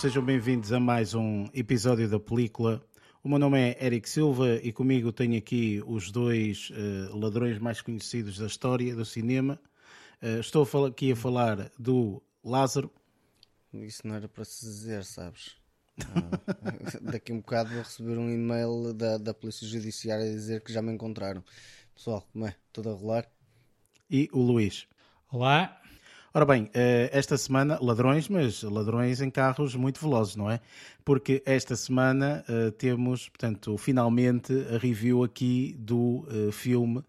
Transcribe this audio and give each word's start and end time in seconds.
sejam 0.00 0.24
bem-vindos 0.24 0.72
a 0.72 0.80
mais 0.80 1.12
um 1.12 1.44
episódio 1.52 2.08
da 2.08 2.18
película. 2.18 2.82
O 3.22 3.28
meu 3.28 3.38
nome 3.38 3.58
é 3.60 3.84
Eric 3.84 4.08
Silva 4.08 4.54
e 4.62 4.72
comigo 4.72 5.12
tenho 5.12 5.36
aqui 5.36 5.82
os 5.86 6.10
dois 6.10 6.70
uh, 6.70 7.14
ladrões 7.14 7.58
mais 7.58 7.82
conhecidos 7.82 8.38
da 8.38 8.46
história 8.46 8.96
do 8.96 9.04
cinema. 9.04 9.60
Uh, 10.22 10.40
estou 10.40 10.66
aqui 10.86 11.12
a 11.12 11.16
falar 11.16 11.70
do 11.78 12.22
Lázaro. 12.42 12.90
Isso 13.74 14.06
não 14.06 14.14
era 14.14 14.26
para 14.26 14.42
se 14.42 14.64
dizer, 14.64 15.04
sabes? 15.04 15.58
Uh, 15.98 17.04
daqui 17.12 17.30
a 17.32 17.34
um 17.34 17.40
bocado 17.40 17.68
vou 17.68 17.82
receber 17.82 18.16
um 18.16 18.30
e-mail 18.30 18.94
da, 18.94 19.18
da 19.18 19.34
Polícia 19.34 19.66
Judiciária 19.66 20.24
a 20.24 20.30
dizer 20.30 20.62
que 20.62 20.72
já 20.72 20.80
me 20.80 20.90
encontraram. 20.90 21.44
Pessoal, 21.94 22.26
como 22.32 22.46
é? 22.46 22.56
Tudo 22.72 22.88
a 22.88 22.94
rolar? 22.94 23.30
E 24.10 24.30
o 24.32 24.40
Luís. 24.40 24.88
Olá. 25.30 25.78
Ora 26.32 26.44
bem, 26.44 26.70
eh, 26.72 27.10
esta 27.12 27.36
semana, 27.36 27.76
ladrões, 27.82 28.28
mas 28.28 28.62
ladrões 28.62 29.20
em 29.20 29.28
carros 29.28 29.74
muito 29.74 30.00
velozes, 30.00 30.36
não 30.36 30.48
é? 30.48 30.60
Porque 31.04 31.42
esta 31.44 31.74
semana 31.74 32.44
uh, 32.48 32.70
temos, 32.70 33.28
portanto, 33.28 33.76
finalmente 33.76 34.52
a 34.72 34.78
review 34.78 35.24
aqui 35.24 35.74
do 35.78 36.24
uh, 36.28 36.52
filme 36.52 37.04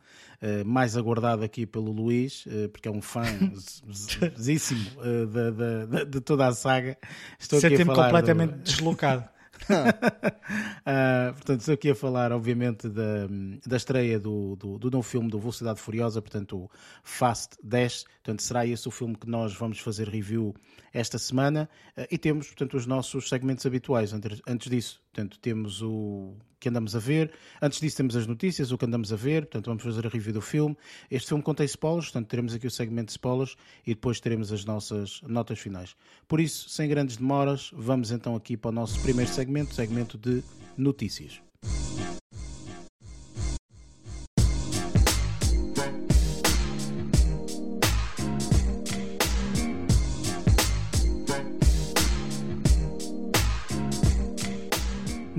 mais 0.66 0.98
aguardado 0.98 1.44
aqui 1.44 1.68
pelo 1.68 1.92
Luís, 1.92 2.46
porque 2.74 2.88
é 2.88 2.92
um 2.92 3.00
fã 3.00 3.22
zíssimo 4.36 4.90
de, 5.30 6.06
de, 6.06 6.20
toda 6.20 6.48
a 6.48 6.52
saga. 6.52 6.98
Estou 7.38 7.60
falar 7.62 8.06
completamente 8.06 8.54
do... 8.54 8.64
deslocado 8.64 9.30
uh, 9.74 11.34
portanto, 11.34 11.60
estou 11.60 11.74
aqui 11.74 11.90
a 11.90 11.96
falar, 11.96 12.32
obviamente, 12.32 12.88
da, 12.90 13.28
da 13.66 13.78
estreia 13.78 14.20
do, 14.20 14.56
do, 14.56 14.78
do 14.78 14.92
novo 14.92 15.08
filme 15.08 15.30
do 15.30 15.40
Velocidade 15.40 15.80
Furiosa, 15.80 16.22
portanto, 16.22 16.58
o 16.58 16.70
Fast 17.04 17.58
10. 17.64 18.04
Portanto, 18.24 18.42
será 18.42 18.66
esse 18.66 18.88
o 18.88 18.92
filme 18.92 19.16
que 19.16 19.30
nós 19.30 19.54
vamos 19.54 19.80
fazer 19.80 20.08
review 20.08 20.54
esta 20.94 21.18
semana. 21.18 21.70
Uh, 21.98 22.08
e 22.12 22.18
temos, 22.18 22.48
portanto, 22.48 22.76
os 22.76 22.86
nossos 22.86 23.30
segmentos 23.30 23.66
habituais. 23.66 24.14
Antes, 24.14 24.42
antes 24.48 24.70
disso, 24.70 25.02
portanto, 25.12 25.40
temos 25.40 25.82
o 25.82 26.36
que 26.62 26.70
andamos 26.70 26.96
a 26.96 27.00
ver. 27.00 27.32
Antes 27.62 27.82
disso 27.82 27.98
temos 27.98 28.16
as 28.16 28.28
notícias, 28.28 28.72
o 28.72 28.78
que 28.78 28.86
andamos 28.86 29.12
a 29.12 29.16
ver, 29.18 29.42
portanto 29.42 29.66
vamos 29.66 29.84
fazer 29.84 30.06
a 30.06 30.10
review 30.10 30.32
do 30.32 30.42
filme. 30.42 30.78
Este 31.10 31.30
filme 31.30 31.44
contém 31.44 31.66
spoilers, 31.66 32.06
portanto 32.06 32.30
teremos 32.30 32.54
aqui 32.54 32.68
o 32.68 32.72
segmento 32.72 33.08
de 33.08 33.14
spoilers 33.14 33.58
e 33.86 33.94
depois 33.94 34.22
teremos 34.22 34.54
as 34.54 34.64
nossas 34.64 35.22
notas 35.24 35.60
finais. 35.60 35.96
Por 36.28 36.40
isso, 36.40 36.70
sem 36.70 36.88
grandes 36.88 37.18
demoras, 37.18 37.72
vamos 37.74 38.12
então 38.12 38.36
aqui 38.36 38.56
para 38.56 38.70
o 38.70 38.72
nosso 38.72 39.02
primeiro 39.02 39.30
segmento, 39.30 39.74
segmento 39.74 40.18
de 40.18 40.44
notícias. 40.78 41.42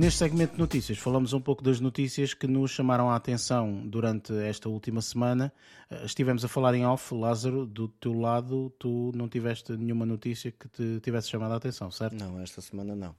Neste 0.03 0.19
segmento 0.19 0.55
de 0.55 0.59
notícias, 0.59 0.99
falamos 0.99 1.33
um 1.33 1.41
pouco 1.41 1.63
das 1.63 1.79
notícias 1.79 2.35
que 2.35 2.49
nos 2.49 2.73
chamaram 2.73 3.09
a 3.09 3.15
atenção 3.15 3.87
durante 3.87 4.35
esta 4.35 4.69
última 4.69 5.01
semana. 5.01 5.53
Eh, 5.89 6.05
estivemos 6.05 6.45
a 6.45 6.49
falar 6.49 6.75
em 6.75 6.85
off, 6.85 7.15
Lázaro, 7.15 7.65
do 7.65 7.87
teu 7.87 8.13
lado, 8.13 8.69
tu 8.81 9.13
não 9.15 9.29
tiveste 9.29 9.77
nenhuma 9.77 10.05
notícia 10.05 10.51
que 10.51 10.69
te 10.69 10.99
tivesse 10.99 11.29
chamado 11.31 11.53
a 11.53 11.57
atenção, 11.57 11.89
certo? 11.93 12.17
Não, 12.17 12.41
esta 12.41 12.61
semana 12.61 12.97
não. 12.97 13.15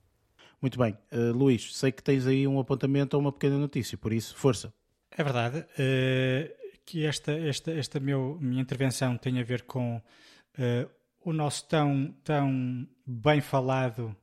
Muito 0.62 0.78
bem. 0.78 0.98
Uh, 1.10 1.32
Luís, 1.32 1.74
sei 1.74 1.90
que 1.90 2.04
tens 2.04 2.28
aí 2.28 2.46
um 2.46 2.60
apontamento 2.60 3.16
ou 3.16 3.22
uma 3.22 3.32
pequena 3.32 3.58
notícia, 3.58 3.98
por 3.98 4.12
isso, 4.12 4.36
força. 4.36 4.74
É 5.10 5.24
verdade 5.24 5.60
uh, 5.60 6.80
que 6.86 7.06
esta, 7.06 7.32
esta, 7.32 7.72
esta 7.72 7.98
meu, 7.98 8.38
minha 8.42 8.62
intervenção 8.62 9.18
tem 9.18 9.40
a 9.40 9.44
ver 9.46 9.62
com 9.62 9.96
uh, 9.96 10.90
o 11.24 11.32
nosso 11.32 11.66
tão, 11.66 12.14
tão 12.26 12.86
bem 13.08 13.40
falado 13.40 14.14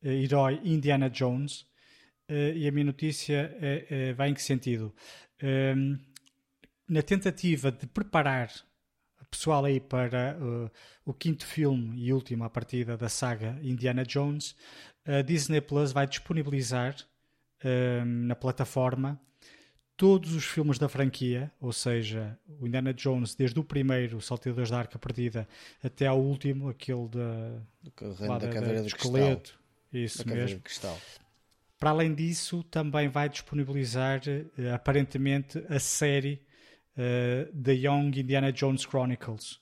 herói 0.00 0.60
Indiana 0.62 1.10
Jones 1.10 1.66
e 2.28 2.66
a 2.66 2.72
minha 2.72 2.86
notícia 2.86 3.56
é, 3.60 3.86
é, 3.90 4.12
vai 4.12 4.30
em 4.30 4.34
que 4.34 4.42
sentido? 4.42 4.94
Uh, 5.42 5.98
na 6.88 7.02
tentativa 7.02 7.70
de 7.72 7.86
preparar 7.86 8.50
o 9.20 9.24
pessoal 9.26 9.64
aí 9.64 9.80
para 9.80 10.38
uh, 10.38 10.70
o 11.04 11.12
quinto 11.12 11.46
filme 11.46 11.98
e 11.98 12.12
último 12.12 12.44
à 12.44 12.50
partida 12.50 12.96
da 12.96 13.08
saga 13.08 13.58
Indiana 13.62 14.04
Jones, 14.04 14.54
a 15.04 15.22
Disney 15.22 15.60
Plus 15.60 15.92
vai 15.92 16.06
disponibilizar 16.06 16.96
na 18.04 18.34
plataforma 18.34 19.18
todos 19.96 20.34
os 20.34 20.44
filmes 20.44 20.78
da 20.78 20.88
franquia, 20.88 21.50
ou 21.60 21.72
seja, 21.72 22.38
o 22.60 22.66
Indiana 22.66 22.92
Jones, 22.92 23.34
desde 23.34 23.58
o 23.58 23.64
primeiro, 23.64 24.20
Salteadores 24.20 24.70
da 24.70 24.78
Arca 24.78 24.98
Perdida, 24.98 25.48
até 25.82 26.06
ao 26.06 26.20
último, 26.20 26.68
aquele 26.68 27.08
da, 27.08 27.60
do, 27.82 28.14
da, 28.14 28.38
da 28.38 28.48
Caveira 28.48 28.80
do 28.80 28.88
Esqueleto. 28.88 29.58
Isso 29.92 30.26
da 30.26 30.34
mesmo. 30.34 30.60
Cristal. 30.60 30.98
Para 31.84 31.90
além 31.90 32.14
disso, 32.14 32.62
também 32.62 33.10
vai 33.10 33.28
disponibilizar 33.28 34.22
uh, 34.26 34.72
aparentemente 34.72 35.62
a 35.68 35.78
série 35.78 36.40
uh, 36.96 37.52
The 37.54 37.74
Young 37.74 38.18
Indiana 38.18 38.50
Jones 38.50 38.86
Chronicles. 38.86 39.60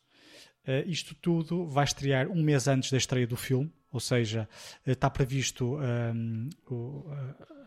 Uh, 0.65 0.87
isto 0.87 1.17
tudo 1.17 1.67
vai 1.67 1.83
estrear 1.83 2.29
um 2.29 2.41
mês 2.41 2.69
antes 2.69 2.93
da 2.93 2.97
estreia 2.97 3.27
do 3.27 3.37
filme, 3.37 3.73
ou 3.91 3.99
seja, 3.99 4.49
está 4.87 5.11
previsto 5.11 5.81
um, 5.81 6.49
o, 6.71 7.11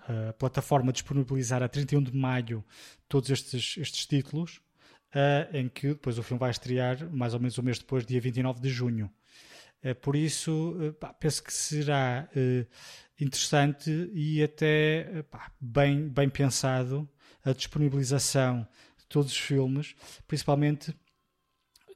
a, 0.08 0.30
a, 0.30 0.34
plataforma 0.36 0.94
disponibilizar 0.94 1.62
a 1.62 1.68
31 1.68 2.04
de 2.04 2.16
maio 2.16 2.64
todos 3.10 3.30
estes, 3.30 3.76
estes 3.78 4.06
títulos, 4.06 4.62
em 5.52 5.68
que 5.68 5.90
depois 5.90 6.18
o 6.18 6.24
filme 6.24 6.40
vai 6.40 6.52
estrear 6.52 7.10
mais 7.12 7.34
ou 7.34 7.42
menos 7.42 7.60
um 7.60 7.62
mês 7.62 7.78
depois, 7.78 8.06
dia 8.06 8.22
29 8.22 8.62
de 8.62 8.70
junho. 8.70 9.12
Por 9.94 10.16
isso, 10.16 10.76
pá, 11.00 11.14
penso 11.14 11.44
que 11.44 11.54
será 11.54 12.28
interessante 13.20 14.10
e 14.14 14.44
até 14.44 15.24
pá, 15.30 15.52
bem, 15.60 16.10
bem 16.10 16.30
pensado 16.30 17.08
a 17.44 17.54
disponibilização 17.54 18.68
de 18.98 19.06
todos 19.08 19.32
os 19.32 19.38
filmes, 19.38 19.96
principalmente 20.28 20.94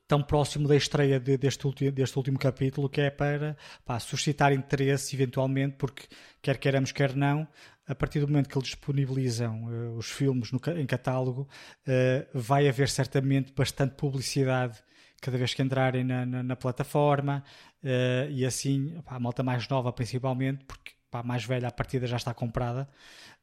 tão 0.09 0.23
próximo 0.23 0.67
da 0.67 0.75
estreia 0.75 1.19
de, 1.19 1.37
deste, 1.37 1.67
ulti, 1.67 1.91
deste 1.91 2.17
último 2.17 2.39
capítulo, 2.39 2.89
que 2.89 2.99
é 2.99 3.11
para 3.11 3.55
pá, 3.85 3.99
suscitar 3.99 4.51
interesse 4.51 5.15
eventualmente, 5.15 5.75
porque 5.77 6.07
quer 6.41 6.57
queiramos, 6.57 6.91
quer 6.91 7.15
não, 7.15 7.47
a 7.87 7.93
partir 7.93 8.19
do 8.19 8.27
momento 8.27 8.49
que 8.49 8.57
eles 8.57 8.69
disponibilizam 8.69 9.65
uh, 9.65 9.97
os 9.97 10.07
filmes 10.09 10.51
no, 10.51 10.59
em 10.75 10.85
catálogo, 10.87 11.47
uh, 11.87 12.27
vai 12.33 12.67
haver 12.67 12.89
certamente 12.89 13.53
bastante 13.53 13.93
publicidade 13.95 14.81
cada 15.19 15.37
vez 15.37 15.53
que 15.53 15.61
entrarem 15.61 16.03
na, 16.03 16.25
na, 16.25 16.43
na 16.43 16.55
plataforma 16.55 17.43
uh, 17.83 18.31
e 18.31 18.45
assim 18.45 18.99
pá, 19.05 19.15
a 19.15 19.19
malta 19.19 19.43
mais 19.43 19.67
nova 19.67 19.91
principalmente, 19.91 20.65
porque 20.65 20.93
pá, 21.09 21.23
mais 21.23 21.43
velha, 21.45 21.67
a 21.67 21.71
partida 21.71 22.07
já 22.07 22.17
está 22.17 22.33
comprada. 22.33 22.87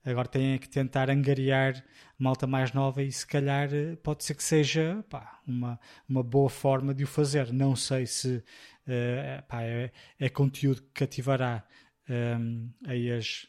Agora 0.05 0.29
têm 0.29 0.59
que 0.59 0.69
tentar 0.69 1.11
angariar 1.11 1.85
malta 2.19 2.47
mais 2.47 2.73
nova 2.73 3.03
e 3.03 3.11
se 3.11 3.27
calhar 3.27 3.69
eh, 3.75 3.97
pode 3.97 4.25
ser 4.25 4.35
que 4.35 4.43
seja 4.43 5.05
pá, 5.11 5.41
uma, 5.47 5.81
uma 6.09 6.23
boa 6.23 6.49
forma 6.49 6.95
de 6.95 7.05
o 7.05 7.07
fazer. 7.07 7.53
Não 7.53 7.75
sei 7.75 8.07
se 8.07 8.37
uh, 8.37 9.43
pá, 9.49 9.63
é, 9.63 9.91
é, 10.19 10.29
conteúdo 10.29 10.83
que 10.83 10.91
cativará 10.95 11.65
um, 12.09 12.15
ehm, 12.15 12.71
aí 12.87 13.11
as, 13.11 13.49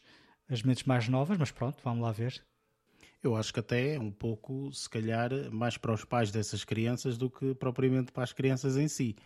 as 0.50 0.62
mentes 0.62 0.84
mais 0.84 1.08
novas, 1.08 1.38
mas 1.38 1.50
pronto, 1.52 1.78
vamos 1.84 2.02
lá 2.02 2.10
ver. 2.12 2.42
Eu 3.22 3.34
acho 3.34 3.52
que 3.52 3.58
até 3.58 3.94
é 3.94 3.98
um 3.98 4.12
pouco, 4.12 4.72
se 4.72 4.88
calhar, 4.88 5.30
mais 5.50 5.76
para 5.76 5.92
os 5.92 6.04
pais 6.04 6.30
dessas 6.30 6.64
crianças 6.64 7.18
do 7.18 7.28
que 7.28 7.52
propriamente 7.54 8.12
para 8.12 8.22
as 8.22 8.32
crianças 8.32 8.76
em 8.76 8.86
si. 8.86 9.16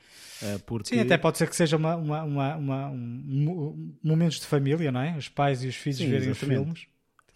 Eh, 0.43 0.59
porque... 0.65 0.89
Sim, 0.89 1.01
até 1.01 1.19
pode 1.19 1.37
ser 1.37 1.49
que 1.49 1.55
seja 1.55 1.77
uma, 1.77 1.97
uma, 1.97 2.23
uma, 2.23 2.57
uma 2.57 2.91
um, 2.91 3.95
momentos 4.03 4.41
de 4.41 4.47
família, 4.47 4.91
não 4.91 5.01
é? 5.01 5.17
Os 5.17 5.29
pais 5.29 5.63
e 5.63 5.69
os 5.69 5.77
filhos 5.77 5.99
Sim, 5.99 6.09
verem 6.09 6.31
exatamente. 6.31 6.59
os 6.59 6.65
filmes. 6.65 6.87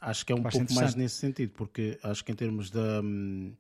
Acho 0.00 0.25
que 0.25 0.32
é 0.32 0.35
um 0.35 0.43
pouco 0.43 0.73
mais 0.73 0.94
nesse 0.94 1.17
sentido, 1.17 1.53
porque 1.53 1.99
acho 2.03 2.25
que 2.25 2.32
em 2.32 2.35
termos 2.35 2.70
da, 2.70 3.00
hum, 3.02 3.52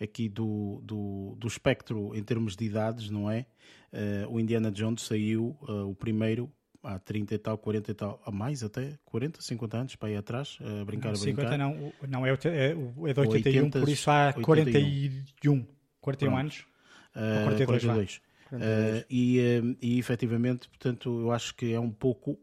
aqui 0.00 0.28
do, 0.28 0.80
do, 0.84 1.34
do 1.38 1.48
espectro, 1.48 2.14
em 2.14 2.22
termos 2.22 2.54
de 2.54 2.64
idades, 2.64 3.10
não 3.10 3.30
é? 3.30 3.46
Uh, 3.92 4.30
o 4.30 4.40
Indiana 4.40 4.70
Jones 4.70 5.02
saiu, 5.02 5.56
uh, 5.62 5.88
o 5.88 5.94
primeiro, 5.94 6.52
há 6.86 6.98
30 6.98 7.34
e 7.34 7.38
tal, 7.38 7.58
40 7.58 7.90
e 7.90 7.94
tal, 7.94 8.22
a 8.24 8.30
mais 8.30 8.62
até, 8.62 8.98
40, 9.04 9.42
50 9.42 9.76
anos 9.76 9.96
para 9.96 10.10
ir 10.10 10.16
atrás, 10.16 10.58
a 10.60 10.84
brincar, 10.84 11.12
não, 11.12 11.18
a 11.18 11.22
brincar. 11.22 11.50
50 11.50 11.58
não, 11.58 11.92
não 12.08 12.26
é, 12.26 12.30
é, 12.30 12.70
é 12.70 13.12
de 13.12 13.20
81, 13.20 13.64
80, 13.64 13.80
por 13.80 13.88
isso 13.88 14.10
há 14.10 14.32
41, 14.32 15.66
41 16.00 16.30
Pronto. 16.30 16.40
anos. 16.40 16.66
Uh, 17.14 17.44
42. 17.44 17.82
42. 17.82 18.20
Uh, 18.52 19.04
e, 19.10 19.40
uh, 19.40 19.76
e 19.82 19.98
efetivamente, 19.98 20.68
portanto, 20.68 21.20
eu 21.20 21.32
acho 21.32 21.54
que 21.54 21.72
é 21.72 21.80
um 21.80 21.90
pouco 21.90 22.38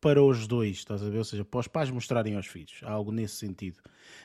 para 0.00 0.22
os 0.22 0.46
dois, 0.46 0.76
estás 0.76 1.02
a 1.02 1.08
ver? 1.08 1.18
Ou 1.18 1.24
seja, 1.24 1.44
para 1.44 1.60
os 1.60 1.66
pais 1.66 1.90
mostrarem 1.90 2.36
aos 2.36 2.46
filhos, 2.46 2.80
há 2.82 2.90
algo 2.90 3.10
nesse 3.10 3.36
sentido. 3.36 3.78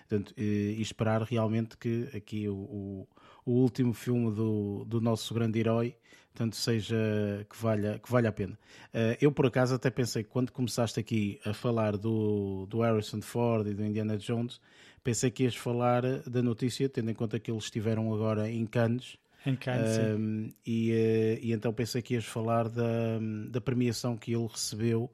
Portanto, 0.08 0.34
e, 0.38 0.76
e 0.78 0.82
esperar 0.82 1.22
realmente 1.24 1.78
que 1.78 2.10
aqui 2.16 2.48
o, 2.50 2.56
o, 2.56 3.08
o, 3.46 3.52
último 3.52 3.94
filme 3.94 4.32
do, 4.32 4.86
do 4.86 5.02
nosso 5.02 5.34
grande 5.34 5.60
herói 5.60 5.96
tanto 6.34 6.56
seja 6.56 6.96
que 7.50 7.62
valha, 7.62 8.00
que 8.00 8.10
valha 8.10 8.30
a 8.30 8.32
pena. 8.32 8.54
Uh, 8.94 9.18
eu, 9.20 9.32
por 9.34 9.46
acaso, 9.46 9.76
até 9.76 9.90
pensei 9.90 10.24
que 10.24 10.30
quando 10.30 10.52
começaste 10.52 11.00
aqui 11.00 11.40
a 11.46 11.54
falar 11.54 11.98
do, 11.98 12.66
do 12.68 12.80
Harrison 12.80 13.22
Ford 13.22 13.68
e 13.68 13.74
do 13.74 13.84
Indiana 13.84 14.18
Jones, 14.18 14.62
pensei 15.04 15.30
que 15.30 15.44
ias 15.44 15.56
falar 15.56 16.04
da 16.22 16.42
notícia, 16.42 16.88
tendo 16.88 17.12
em 17.12 17.14
conta 17.14 17.38
que 17.38 17.52
eles 17.52 17.66
estiveram 17.66 18.14
agora 18.14 18.50
em 18.50 18.66
Cannes. 18.66 19.18
Em 19.46 19.58
Cannes, 19.58 19.98
uh, 19.98 20.56
e, 20.66 20.92
uh, 20.92 21.46
e 21.46 21.52
então 21.52 21.74
pensei 21.74 22.02
que 22.02 22.14
ias 22.14 22.26
falar 22.26 22.70
da, 22.70 23.20
da 23.50 23.60
premiação 23.60 24.16
que 24.16 24.34
ele 24.34 24.48
recebeu 24.48 25.12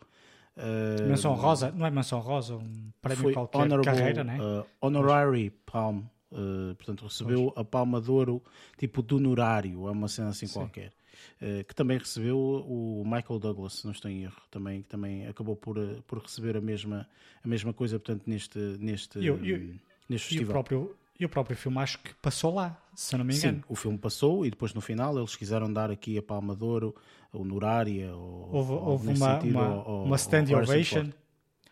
Uh, 0.58 1.08
menção 1.08 1.36
rosa, 1.36 1.72
não 1.72 1.86
é 1.86 1.92
menção 1.92 2.20
rosa, 2.20 2.56
um 2.56 2.92
prémio 3.00 3.32
qualquer 3.32 3.68
de 3.68 3.82
carreira, 3.82 4.24
né? 4.24 4.40
Uh, 4.42 4.66
honorary 4.82 5.52
Palm, 5.68 6.02
uh, 6.32 6.76
portanto 6.76 7.06
recebeu 7.06 7.52
pois. 7.54 7.58
a 7.58 7.64
Palma 7.64 8.02
de 8.02 8.12
Ouro 8.12 8.44
tipo 8.78 9.02
de 9.02 9.14
honorário, 9.16 9.88
é 9.88 9.92
uma 9.92 10.08
cena 10.08 10.30
assim 10.30 10.48
Sim. 10.48 10.54
qualquer. 10.54 10.94
Uh, 11.42 11.64
que 11.64 11.74
também 11.74 11.98
recebeu 11.98 12.38
o 12.38 13.04
Michael 13.06 13.40
Douglas, 13.40 13.74
se 13.74 13.86
não 13.86 13.92
estou 13.92 14.10
em 14.10 14.24
erro, 14.24 14.42
também, 14.52 14.82
que 14.82 14.88
também 14.88 15.28
acabou 15.28 15.56
por, 15.56 15.78
por 16.06 16.20
receber 16.20 16.56
a 16.56 16.62
mesma, 16.62 17.08
a 17.44 17.48
mesma 17.48 17.74
coisa, 17.74 18.00
portanto, 18.00 18.24
neste, 18.28 18.60
neste, 18.80 19.24
eu, 19.26 19.44
eu, 19.44 19.76
neste 20.08 20.28
festival. 20.30 20.42
E 20.42 20.44
o, 20.44 20.48
próprio, 20.48 20.96
e 21.20 21.26
o 21.26 21.30
próprio 21.30 21.58
filme 21.58 21.80
acho 21.80 22.00
que 22.00 22.14
passou 22.16 22.54
lá, 22.54 22.80
se 22.94 23.18
não 23.18 23.26
me 23.26 23.36
engano. 23.36 23.58
Sim, 23.58 23.64
o 23.68 23.76
filme 23.76 23.98
passou 23.98 24.46
e 24.46 24.50
depois 24.50 24.74
no 24.74 24.82
final 24.82 25.18
eles 25.18 25.36
quiseram 25.36 25.72
dar 25.72 25.90
aqui 25.90 26.18
a 26.18 26.22
Palma 26.22 26.56
de 26.56 26.64
Ouro 26.64 26.96
honorária. 27.34 28.16
Ou, 28.16 28.54
houve 28.54 28.74
houve 28.74 29.08
uma, 29.10 29.36
sentido, 29.36 29.52
uma, 29.52 29.84
ou, 29.84 30.06
uma 30.06 30.16
standing 30.16 30.54
ovation, 30.54 31.10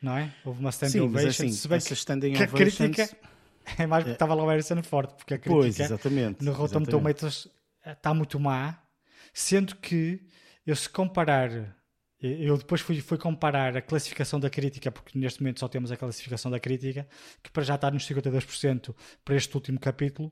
não 0.01 0.17
é? 0.17 0.33
Houve 0.43 0.59
uma 0.59 0.69
standing 0.69 0.91
Sim, 0.93 0.99
ovation. 1.01 1.25
Mas, 1.25 1.39
assim, 1.39 1.51
se 1.51 1.67
bem 1.67 1.77
essa 1.77 1.93
standing 1.93 2.33
que 2.33 2.43
a 2.43 2.47
crítica 2.47 3.09
é 3.77 3.85
mais 3.87 4.03
porque 4.03 4.15
estava 4.15 4.33
lá 4.33 4.43
o 4.43 4.47
Harrison 4.47 4.81
forte, 4.83 5.15
porque 5.15 5.33
a 5.33 5.37
crítica 5.37 5.61
pois, 5.61 5.79
exatamente, 5.79 6.43
no 6.43 6.51
Rotten 6.53 6.83
Tomatoes 6.83 7.47
está 7.85 8.13
muito 8.13 8.39
má, 8.39 8.81
sendo 9.33 9.75
que 9.75 10.21
eu 10.65 10.75
se 10.75 10.89
comparar 10.89 11.75
eu 12.21 12.57
depois 12.57 12.81
fui, 12.81 12.99
fui 13.01 13.17
comparar 13.17 13.75
a 13.77 13.81
classificação 13.81 14.39
da 14.39 14.49
crítica, 14.49 14.91
porque 14.91 15.17
neste 15.17 15.41
momento 15.41 15.59
só 15.59 15.67
temos 15.67 15.91
a 15.91 15.97
classificação 15.97 16.49
da 16.49 16.59
crítica, 16.59 17.07
que 17.43 17.51
para 17.51 17.63
já 17.63 17.75
está 17.75 17.91
nos 17.91 18.07
52% 18.07 18.95
para 19.23 19.35
este 19.35 19.53
último 19.53 19.79
capítulo. 19.79 20.31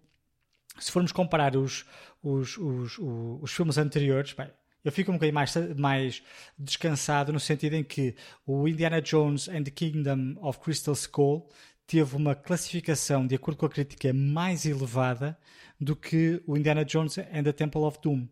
Se 0.80 0.92
formos 0.92 1.12
comparar 1.12 1.56
os, 1.56 1.86
os, 2.22 2.58
os, 2.58 2.98
os, 2.98 3.42
os 3.42 3.54
filmes 3.54 3.78
anteriores, 3.78 4.34
bem, 4.34 4.50
eu 4.84 4.92
fico 4.92 5.12
um 5.12 5.16
bocadinho 5.16 5.36
mais, 5.36 5.54
mais 5.78 6.24
descansado 6.58 7.32
no 7.32 7.40
sentido 7.40 7.76
em 7.76 7.84
que 7.84 8.16
o 8.46 8.68
Indiana 8.68 9.02
Jones 9.02 9.48
and 9.48 9.64
the 9.64 9.72
Kingdom 9.72 10.36
of 10.42 10.60
Crystal 10.60 10.94
Skull 10.94 11.48
teve 11.86 12.16
uma 12.16 12.36
classificação, 12.36 13.26
de 13.26 13.36
acordo 13.36 13.58
com 13.58 13.66
a 13.66 13.70
crítica, 13.70 14.14
mais 14.14 14.66
elevada 14.66 15.38
do 15.80 15.96
que 15.96 16.42
o 16.48 16.58
Indiana 16.58 16.86
Jones 16.86 17.18
and 17.18 17.44
the 17.44 17.52
Temple 17.52 17.82
of 17.82 18.00
Doom. 18.02 18.28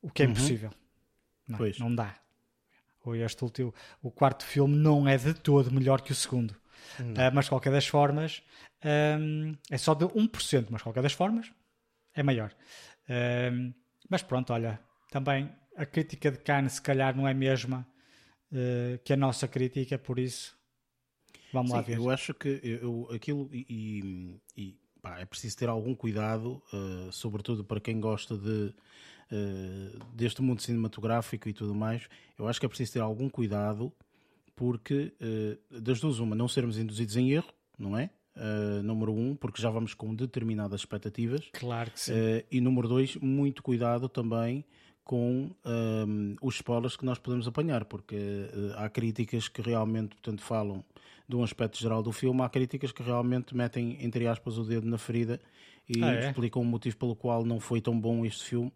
O 0.00 0.10
que 0.10 0.22
é 0.22 0.26
uhum. 0.26 0.32
impossível. 0.32 0.70
Não, 1.46 1.58
pois. 1.58 1.78
não 1.78 1.94
dá. 1.94 2.16
Ou 3.04 3.16
este 3.16 3.42
último, 3.42 3.74
o 4.00 4.10
quarto 4.10 4.44
filme 4.44 4.76
não 4.76 5.08
é 5.08 5.16
de 5.16 5.34
todo 5.34 5.72
melhor 5.72 6.00
que 6.00 6.12
o 6.12 6.14
segundo. 6.14 6.52
Uh, 7.00 7.32
mas, 7.32 7.46
de 7.46 7.50
qualquer 7.50 7.72
das 7.72 7.86
formas, 7.86 8.42
um, 9.18 9.56
é 9.70 9.78
só 9.78 9.94
de 9.94 10.04
1%, 10.04 10.66
mas, 10.70 10.80
de 10.80 10.84
qualquer 10.84 11.02
das 11.02 11.12
formas, 11.12 11.50
é 12.14 12.22
maior. 12.22 12.54
Um, 13.52 13.72
mas 14.08 14.22
pronto, 14.22 14.52
olha, 14.52 14.80
também 15.10 15.50
a 15.76 15.86
crítica 15.86 16.30
de 16.30 16.38
Cannes, 16.38 16.74
se 16.74 16.82
calhar, 16.82 17.16
não 17.16 17.26
é 17.26 17.30
a 17.30 17.34
mesma 17.34 17.86
uh, 18.52 18.98
que 19.04 19.12
a 19.12 19.16
nossa 19.16 19.48
crítica, 19.48 19.98
por 19.98 20.18
isso, 20.18 20.56
vamos 21.52 21.70
Sim, 21.70 21.76
lá 21.76 21.82
ver. 21.82 21.96
Eu 21.96 22.10
acho 22.10 22.34
que 22.34 22.60
eu, 22.62 23.08
aquilo, 23.12 23.48
e, 23.52 24.40
e 24.56 24.76
pá, 25.00 25.18
é 25.18 25.24
preciso 25.24 25.56
ter 25.56 25.68
algum 25.68 25.94
cuidado, 25.94 26.62
uh, 26.72 27.12
sobretudo 27.12 27.64
para 27.64 27.80
quem 27.80 28.00
gosta 28.00 28.36
de 28.36 28.74
eh, 29.32 29.98
deste 30.12 30.42
mundo 30.42 30.60
cinematográfico 30.60 31.48
e 31.48 31.54
tudo 31.54 31.74
mais, 31.74 32.06
eu 32.38 32.46
acho 32.46 32.60
que 32.60 32.66
é 32.66 32.68
preciso 32.68 32.92
ter 32.92 33.00
algum 33.00 33.30
cuidado, 33.30 33.90
porque 34.54 35.10
uh, 35.18 35.80
das 35.80 36.00
duas, 36.00 36.18
uma, 36.18 36.36
não 36.36 36.46
sermos 36.46 36.76
induzidos 36.76 37.16
em 37.16 37.32
erro, 37.32 37.48
não 37.78 37.96
é? 37.96 38.10
Uh, 38.36 38.82
número 38.82 39.14
um, 39.14 39.34
porque 39.34 39.60
já 39.60 39.70
vamos 39.70 39.94
com 39.94 40.14
determinadas 40.14 40.82
expectativas. 40.82 41.48
Claro 41.54 41.90
que 41.90 42.00
sim. 42.00 42.12
e 42.50 42.60
número 42.60 42.86
dois, 42.86 43.16
muito 43.16 43.62
cuidado 43.62 44.06
também 44.06 44.66
com 45.02 45.50
um, 45.64 46.36
os 46.42 46.56
spoilers 46.56 46.94
que 46.94 47.04
nós 47.06 47.18
podemos 47.18 47.48
apanhar, 47.48 47.86
porque 47.86 48.16
há 48.76 48.88
críticas 48.90 49.48
que 49.48 49.62
realmente, 49.62 50.10
portanto, 50.10 50.42
falam 50.42 50.84
de 51.32 51.36
um 51.36 51.42
aspecto 51.42 51.78
geral 51.78 52.02
do 52.02 52.12
filme, 52.12 52.42
há 52.42 52.48
críticas 52.48 52.92
que 52.92 53.02
realmente 53.02 53.56
metem, 53.56 53.96
entre 54.04 54.26
aspas, 54.26 54.58
o 54.58 54.64
dedo 54.64 54.86
na 54.86 54.98
ferida 54.98 55.40
e 55.88 56.04
ah, 56.04 56.12
é? 56.12 56.26
explicam 56.28 56.60
o 56.60 56.64
motivo 56.64 56.96
pelo 56.98 57.16
qual 57.16 57.42
não 57.44 57.58
foi 57.58 57.80
tão 57.80 57.98
bom 57.98 58.24
este 58.26 58.44
filme 58.44 58.70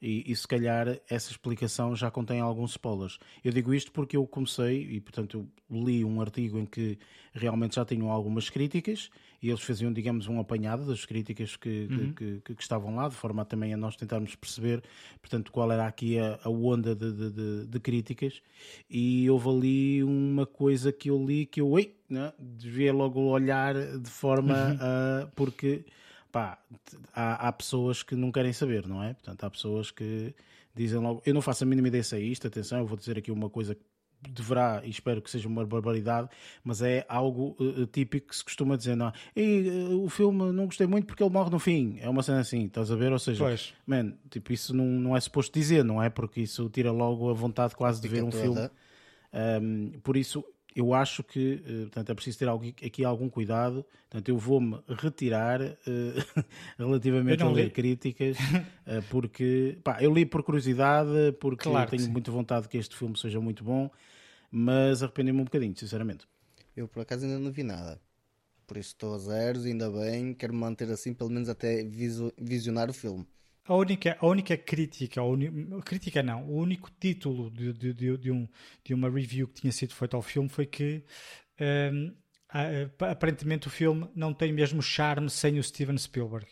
e, 0.00 0.30
e, 0.30 0.34
se 0.34 0.48
calhar 0.48 0.98
essa 1.08 1.30
explicação 1.30 1.94
já 1.94 2.10
contém 2.10 2.40
alguns 2.40 2.72
spoilers. 2.72 3.18
Eu 3.44 3.52
digo 3.52 3.74
isto 3.74 3.92
porque 3.92 4.16
eu 4.16 4.26
comecei 4.26 4.82
e, 4.82 5.00
portanto, 5.00 5.46
li 5.70 6.04
um 6.04 6.20
artigo 6.20 6.58
em 6.58 6.64
que 6.64 6.98
realmente 7.32 7.76
já 7.76 7.84
tinham 7.84 8.10
algumas 8.10 8.48
críticas 8.48 9.10
e 9.42 9.48
eles 9.48 9.62
faziam, 9.62 9.92
digamos, 9.92 10.26
um 10.26 10.38
apanhado 10.38 10.86
das 10.86 11.04
críticas 11.04 11.56
que, 11.56 11.88
uhum. 11.90 12.12
que, 12.12 12.40
que, 12.44 12.54
que, 12.54 12.62
estavam 12.62 12.94
lá, 12.94 13.08
de 13.08 13.14
forma 13.14 13.44
também 13.44 13.72
a 13.72 13.76
nós 13.76 13.96
tentarmos 13.96 14.34
perceber, 14.34 14.82
portanto, 15.20 15.50
qual 15.50 15.70
era 15.72 15.86
aqui 15.86 16.18
a, 16.18 16.38
a 16.42 16.50
onda 16.50 16.94
de, 16.94 17.12
de, 17.12 17.30
de, 17.30 17.66
de, 17.66 17.80
críticas. 17.80 18.42
E 18.88 19.28
houve 19.30 19.48
ali 19.48 20.04
uma 20.04 20.46
coisa 20.46 20.92
que 20.92 21.10
eu 21.10 21.24
li 21.24 21.46
que 21.46 21.60
eu, 21.60 21.78
ei, 21.78 21.96
né, 22.08 22.32
devia 22.38 22.92
logo 22.92 23.20
olhar 23.20 23.74
de 23.74 24.10
forma 24.10 24.76
a. 24.78 25.26
porque 25.34 25.84
pá, 26.30 26.58
há, 27.14 27.48
há, 27.48 27.52
pessoas 27.52 28.02
que 28.02 28.14
não 28.14 28.30
querem 28.32 28.52
saber, 28.52 28.86
não 28.86 29.02
é? 29.02 29.14
Portanto, 29.14 29.44
há 29.44 29.50
pessoas 29.50 29.90
que 29.90 30.34
dizem 30.74 30.98
logo, 31.00 31.22
eu 31.26 31.34
não 31.34 31.42
faço 31.42 31.64
a 31.64 31.66
mínima 31.66 31.88
ideia 31.88 32.02
se 32.02 32.16
é 32.16 32.20
isto, 32.20 32.46
atenção, 32.46 32.78
eu 32.78 32.86
vou 32.86 32.96
dizer 32.96 33.18
aqui 33.18 33.30
uma 33.30 33.50
coisa 33.50 33.74
que 33.74 33.82
deverá, 34.30 34.82
e 34.84 34.90
espero 34.90 35.22
que 35.22 35.30
seja 35.30 35.48
uma 35.48 35.64
barbaridade, 35.64 36.28
mas 36.62 36.82
é 36.82 37.06
algo 37.08 37.56
uh, 37.58 37.86
típico 37.86 38.28
que 38.28 38.36
se 38.36 38.44
costuma 38.44 38.76
dizer, 38.76 38.94
não 38.94 39.12
e, 39.34 39.68
uh, 39.68 40.04
o 40.04 40.10
filme 40.10 40.52
não 40.52 40.66
gostei 40.66 40.86
muito 40.86 41.06
porque 41.06 41.22
ele 41.22 41.32
morre 41.32 41.50
no 41.50 41.58
fim, 41.58 41.98
é 42.00 42.08
uma 42.08 42.22
cena 42.22 42.40
assim, 42.40 42.66
estás 42.66 42.90
a 42.90 42.96
ver? 42.96 43.12
Ou 43.12 43.18
seja, 43.18 43.44
pois. 43.44 43.72
man, 43.86 44.12
tipo, 44.28 44.52
isso 44.52 44.74
não, 44.74 44.84
não 44.84 45.16
é 45.16 45.20
suposto 45.20 45.58
dizer, 45.58 45.84
não 45.84 46.02
é? 46.02 46.10
Porque 46.10 46.42
isso 46.42 46.68
tira 46.68 46.92
logo 46.92 47.30
a 47.30 47.32
vontade 47.32 47.74
quase 47.74 48.00
de 48.00 48.08
ver 48.08 48.22
um 48.22 48.30
toda. 48.30 48.42
filme. 48.42 48.70
Um, 49.32 50.00
por 50.02 50.16
isso, 50.16 50.44
eu 50.74 50.94
acho 50.94 51.22
que 51.22 51.62
eh, 51.66 51.80
portanto, 51.82 52.10
é 52.10 52.14
preciso 52.14 52.38
ter 52.38 52.48
aqui 52.48 53.04
algum 53.04 53.28
cuidado. 53.28 53.84
Portanto, 54.08 54.28
eu 54.28 54.38
vou-me 54.38 54.80
retirar 54.88 55.60
uh, 55.60 55.74
relativamente 56.78 57.42
a 57.42 57.48
ler 57.48 57.64
li. 57.64 57.70
críticas, 57.70 58.36
uh, 58.38 59.02
porque 59.10 59.78
pá, 59.82 59.98
eu 60.00 60.12
li 60.12 60.24
por 60.24 60.42
curiosidade, 60.42 61.32
porque 61.40 61.64
claro 61.64 61.90
tenho 61.90 62.08
muita 62.10 62.30
vontade 62.30 62.68
que 62.68 62.76
este 62.76 62.96
filme 62.96 63.16
seja 63.18 63.40
muito 63.40 63.64
bom, 63.64 63.90
mas 64.50 65.02
arrependi-me 65.02 65.40
um 65.40 65.44
bocadinho, 65.44 65.76
sinceramente. 65.76 66.26
Eu 66.76 66.88
por 66.88 67.00
acaso 67.00 67.24
ainda 67.24 67.38
não 67.38 67.50
vi 67.50 67.62
nada. 67.62 68.00
Por 68.66 68.76
isso 68.76 68.90
estou 68.90 69.14
a 69.14 69.18
zeros, 69.18 69.64
ainda 69.64 69.90
bem, 69.90 70.32
quero 70.32 70.52
me 70.52 70.60
manter 70.60 70.88
assim, 70.90 71.12
pelo 71.12 71.30
menos 71.30 71.48
até 71.48 71.84
visionar 72.38 72.88
o 72.88 72.92
filme. 72.92 73.26
A 73.70 73.76
única, 73.76 74.16
a 74.20 74.26
única 74.26 74.56
crítica, 74.56 75.20
a 75.20 75.24
uni, 75.24 75.48
crítica 75.82 76.24
não, 76.24 76.44
o 76.44 76.56
único 76.56 76.90
título 76.98 77.48
de, 77.52 77.72
de, 77.72 77.94
de, 77.94 78.16
de, 78.16 78.30
um, 78.32 78.48
de 78.84 78.92
uma 78.92 79.08
review 79.08 79.46
que 79.46 79.60
tinha 79.60 79.72
sido 79.72 79.94
feito 79.94 80.16
ao 80.16 80.22
filme 80.22 80.48
foi 80.48 80.66
que 80.66 81.04
um, 81.92 82.12
aparentemente 82.98 83.68
o 83.68 83.70
filme 83.70 84.10
não 84.12 84.34
tem 84.34 84.52
mesmo 84.52 84.82
charme 84.82 85.30
sem 85.30 85.56
o 85.56 85.62
Steven 85.62 85.96
Spielberg. 85.96 86.48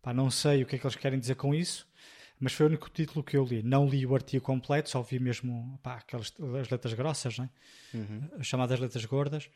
Pá, 0.00 0.14
não 0.14 0.30
sei 0.30 0.62
o 0.62 0.66
que 0.66 0.76
é 0.76 0.78
que 0.78 0.86
eles 0.86 0.94
querem 0.94 1.18
dizer 1.18 1.34
com 1.34 1.52
isso, 1.52 1.84
mas 2.38 2.52
foi 2.52 2.66
o 2.66 2.68
único 2.68 2.88
título 2.90 3.24
que 3.24 3.36
eu 3.36 3.44
li. 3.44 3.64
Não 3.64 3.88
li 3.88 4.06
o 4.06 4.14
artigo 4.14 4.44
completo, 4.44 4.88
só 4.88 5.02
vi 5.02 5.18
mesmo 5.18 5.80
pá, 5.82 5.94
aquelas 5.94 6.32
as 6.60 6.70
letras 6.70 6.94
grossas, 6.94 7.40
né? 7.40 7.50
Uhum. 7.92 8.30
as 8.38 8.46
chamadas 8.46 8.78
letras 8.78 9.04
gordas. 9.04 9.50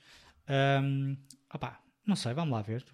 Um, 0.83 1.17
opá, 1.55 1.81
não 2.05 2.17
sei, 2.17 2.35
vamos 2.35 2.53
lá 2.53 2.63
ver. 2.63 2.85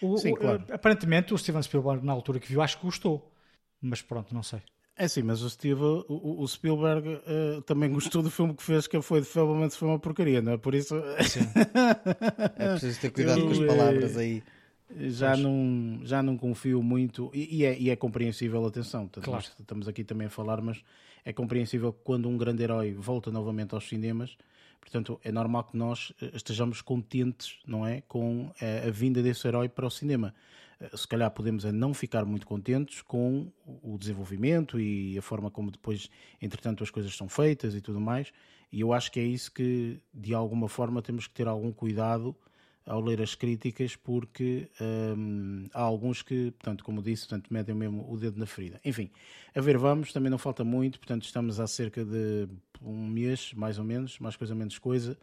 O, 0.00 0.16
Sim, 0.16 0.34
claro. 0.34 0.64
O, 0.68 0.74
aparentemente 0.74 1.34
o 1.34 1.38
Steven 1.38 1.62
Spielberg 1.62 2.04
na 2.04 2.12
altura 2.12 2.38
que 2.38 2.48
viu 2.48 2.62
acho 2.62 2.78
que 2.78 2.84
gostou. 2.84 3.32
Mas 3.80 4.02
pronto, 4.02 4.34
não 4.34 4.42
sei. 4.42 4.60
É 4.96 5.06
sim, 5.06 5.22
mas 5.22 5.42
o, 5.42 5.48
Steve, 5.48 5.80
o, 5.80 6.42
o 6.42 6.48
Spielberg 6.48 7.08
uh, 7.08 7.62
também 7.62 7.88
gostou 7.88 8.20
do 8.20 8.30
filme 8.30 8.52
que 8.52 8.62
fez, 8.64 8.88
que 8.88 9.00
foi, 9.00 9.22
provavelmente 9.22 9.76
foi 9.76 9.86
uma 9.86 9.98
porcaria, 9.98 10.42
não 10.42 10.52
é? 10.52 10.56
Por 10.56 10.74
isso. 10.74 10.96
Sim. 11.22 11.40
é 12.58 12.70
preciso 12.70 13.00
ter 13.00 13.10
cuidado 13.12 13.38
Eu, 13.38 13.46
com 13.46 13.52
as 13.52 13.58
palavras 13.60 14.16
aí. 14.16 14.42
Já 14.96 15.36
não, 15.36 16.00
já 16.02 16.20
não 16.20 16.36
confio 16.36 16.82
muito, 16.82 17.30
e, 17.32 17.58
e, 17.58 17.64
é, 17.64 17.78
e 17.78 17.90
é 17.90 17.96
compreensível, 17.96 18.64
atenção, 18.66 19.02
portanto, 19.02 19.24
claro. 19.24 19.44
estamos 19.60 19.86
aqui 19.86 20.02
também 20.02 20.26
a 20.28 20.30
falar, 20.30 20.62
mas 20.62 20.82
é 21.24 21.32
compreensível 21.32 21.92
que 21.92 22.00
quando 22.02 22.26
um 22.28 22.38
grande 22.38 22.62
herói 22.62 22.94
volta 22.94 23.30
novamente 23.30 23.74
aos 23.74 23.86
cinemas, 23.86 24.36
Portanto, 24.80 25.20
é 25.22 25.30
normal 25.30 25.64
que 25.64 25.76
nós 25.76 26.12
eh, 26.20 26.30
estejamos 26.34 26.80
contentes, 26.80 27.58
não 27.66 27.86
é, 27.86 28.00
com 28.02 28.50
a, 28.60 28.64
eh, 28.64 28.88
a 28.88 28.90
vinda 28.90 29.22
desse 29.22 29.46
herói 29.46 29.68
para 29.68 29.86
o 29.86 29.90
cinema. 29.90 30.34
Eh, 30.80 30.96
se 30.96 31.06
calhar 31.06 31.30
podemos 31.30 31.64
é 31.64 31.72
não 31.72 31.92
ficar 31.92 32.24
muito 32.24 32.46
contentes 32.46 33.02
com 33.02 33.52
o 33.82 33.98
desenvolvimento 33.98 34.80
e 34.80 35.18
a 35.18 35.22
forma 35.22 35.50
como 35.50 35.70
depois, 35.70 36.08
entretanto, 36.40 36.82
as 36.82 36.90
coisas 36.90 37.14
são 37.16 37.28
feitas 37.28 37.74
e 37.74 37.80
tudo 37.80 38.00
mais. 38.00 38.32
E 38.72 38.80
eu 38.80 38.92
acho 38.92 39.10
que 39.10 39.20
é 39.20 39.24
isso 39.24 39.52
que, 39.52 40.00
de 40.12 40.34
alguma 40.34 40.68
forma, 40.68 41.02
temos 41.02 41.26
que 41.26 41.34
ter 41.34 41.48
algum 41.48 41.72
cuidado 41.72 42.36
ao 42.88 43.00
ler 43.00 43.20
as 43.20 43.34
críticas, 43.34 43.94
porque 43.94 44.68
hum, 44.80 45.66
há 45.74 45.82
alguns 45.82 46.22
que, 46.22 46.50
portanto, 46.52 46.82
como 46.82 47.02
disse, 47.02 47.28
portanto, 47.28 47.52
metem 47.52 47.74
mesmo 47.74 48.10
o 48.10 48.16
dedo 48.16 48.38
na 48.38 48.46
ferida. 48.46 48.80
Enfim, 48.84 49.10
a 49.54 49.60
ver, 49.60 49.76
vamos, 49.76 50.12
também 50.12 50.30
não 50.30 50.38
falta 50.38 50.64
muito, 50.64 50.98
portanto, 50.98 51.24
estamos 51.24 51.60
há 51.60 51.66
cerca 51.66 52.04
de 52.04 52.48
um 52.82 53.06
mês, 53.06 53.52
mais 53.54 53.78
ou 53.78 53.84
menos, 53.84 54.18
mais 54.18 54.36
coisa 54.36 54.54
menos 54.54 54.78
coisa, 54.78 55.18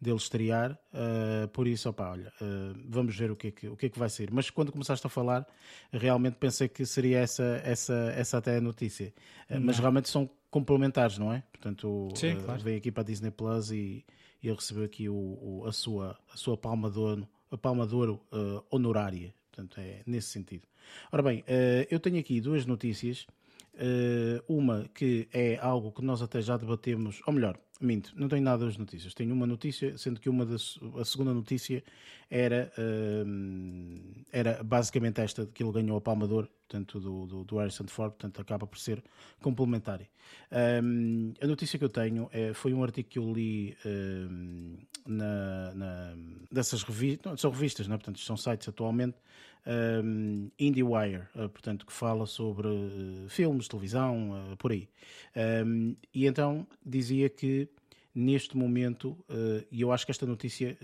dele 0.00 0.16
estrear. 0.16 0.78
Uh, 0.92 1.46
por 1.48 1.66
isso, 1.68 1.90
opa, 1.90 2.10
olha, 2.10 2.32
uh, 2.40 2.78
vamos 2.88 3.14
ver 3.14 3.30
o 3.30 3.36
que, 3.36 3.48
é 3.48 3.50
que, 3.50 3.68
o 3.68 3.76
que 3.76 3.86
é 3.86 3.88
que 3.90 3.98
vai 3.98 4.08
ser. 4.08 4.30
Mas 4.32 4.48
quando 4.48 4.72
começaste 4.72 5.06
a 5.06 5.10
falar, 5.10 5.46
realmente 5.92 6.36
pensei 6.36 6.68
que 6.68 6.86
seria 6.86 7.18
essa, 7.18 7.60
essa, 7.64 8.12
essa 8.16 8.38
até 8.38 8.56
a 8.56 8.60
notícia. 8.60 9.12
Uh, 9.50 9.60
mas 9.60 9.78
realmente 9.78 10.08
são 10.08 10.30
complementares, 10.50 11.18
não 11.18 11.32
é? 11.32 11.42
Portanto, 11.52 12.08
Sim, 12.14 12.36
claro. 12.36 12.62
veio 12.62 12.78
aqui 12.78 12.90
para 12.90 13.02
a 13.02 13.04
Disney 13.04 13.30
Plus 13.30 13.70
e, 13.70 14.04
e 14.42 14.48
ele 14.48 14.56
recebeu 14.56 14.84
aqui 14.84 15.08
o, 15.08 15.14
o, 15.14 15.64
a 15.66 15.72
sua, 15.72 16.18
a 16.32 16.36
sua 16.36 16.56
palma 16.56 16.90
de 16.90 16.98
ouro, 16.98 17.28
a 17.50 17.58
palma 17.58 17.86
de 17.86 17.94
ouro 17.94 18.20
uh, 18.32 18.64
honorária. 18.70 19.34
Portanto, 19.50 19.80
é 19.80 20.02
nesse 20.06 20.28
sentido. 20.28 20.66
Ora 21.12 21.22
bem, 21.22 21.40
uh, 21.40 21.86
eu 21.90 22.00
tenho 22.00 22.18
aqui 22.18 22.40
duas 22.40 22.66
notícias. 22.66 23.26
uma 24.48 24.88
que 24.94 25.28
é 25.32 25.58
algo 25.58 25.92
que 25.92 26.02
nós 26.02 26.22
até 26.22 26.40
já 26.42 26.56
debatemos, 26.56 27.20
ou 27.26 27.32
melhor, 27.32 27.58
Minto, 27.80 28.12
não 28.14 28.28
tenho 28.28 28.42
nada 28.42 28.66
das 28.66 28.76
notícias. 28.76 29.14
Tenho 29.14 29.34
uma 29.34 29.46
notícia, 29.46 29.96
sendo 29.96 30.20
que 30.20 30.28
uma 30.28 30.44
das, 30.44 30.78
a 30.98 31.04
segunda 31.04 31.32
notícia 31.32 31.82
era, 32.28 32.70
era 34.30 34.62
basicamente 34.62 35.22
esta, 35.22 35.46
que 35.46 35.62
ele 35.62 35.72
ganhou 35.72 35.96
a 35.96 36.00
Palma 36.00 36.26
de 36.26 36.34
Ouro, 36.34 36.48
portanto, 36.70 37.00
do, 37.00 37.26
do, 37.26 37.44
do 37.44 37.58
Harrison 37.58 37.86
Ford, 37.88 38.12
portanto, 38.12 38.40
acaba 38.40 38.64
por 38.64 38.78
ser 38.78 39.02
complementar. 39.42 40.00
Um, 40.82 41.34
a 41.40 41.46
notícia 41.46 41.76
que 41.76 41.84
eu 41.84 41.88
tenho 41.88 42.28
é, 42.32 42.54
foi 42.54 42.72
um 42.72 42.84
artigo 42.84 43.08
que 43.08 43.18
eu 43.18 43.32
li 43.32 43.76
um, 43.84 44.76
na, 45.04 45.74
na, 45.74 46.16
dessas 46.50 46.84
revistas, 46.84 47.28
não, 47.28 47.36
são 47.36 47.50
revistas, 47.50 47.88
não 47.88 47.96
é? 47.96 47.98
portanto, 47.98 48.20
são 48.20 48.36
sites 48.36 48.68
atualmente, 48.68 49.16
um, 49.66 50.48
IndieWire, 50.58 51.24
uh, 51.34 51.48
portanto, 51.48 51.84
que 51.84 51.92
fala 51.92 52.24
sobre 52.24 52.68
uh, 52.68 53.28
filmes, 53.28 53.66
televisão, 53.66 54.30
uh, 54.30 54.56
por 54.56 54.70
aí. 54.70 54.88
Um, 55.66 55.96
e 56.14 56.26
então 56.26 56.66
dizia 56.86 57.28
que 57.28 57.68
neste 58.12 58.56
momento, 58.56 59.16
e 59.70 59.80
eu 59.82 59.92
acho 59.92 60.04
que 60.04 60.10
esta 60.10 60.26
notícia 60.26 60.76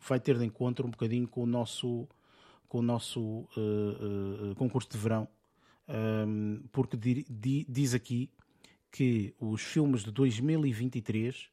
vai 0.00 0.18
ter 0.18 0.36
de 0.36 0.44
encontro 0.44 0.84
um 0.84 0.90
bocadinho 0.90 1.28
com 1.28 1.44
o 1.44 1.46
nosso, 1.46 2.08
com 2.68 2.78
o 2.78 2.82
nosso 2.82 3.48
concurso 4.56 4.88
de 4.90 4.98
verão, 4.98 5.28
um, 5.88 6.62
porque 6.72 6.96
di, 6.96 7.24
di, 7.28 7.64
diz 7.68 7.94
aqui 7.94 8.30
que 8.90 9.34
os 9.38 9.62
filmes 9.62 10.02
de 10.02 10.10
2023 10.10 11.48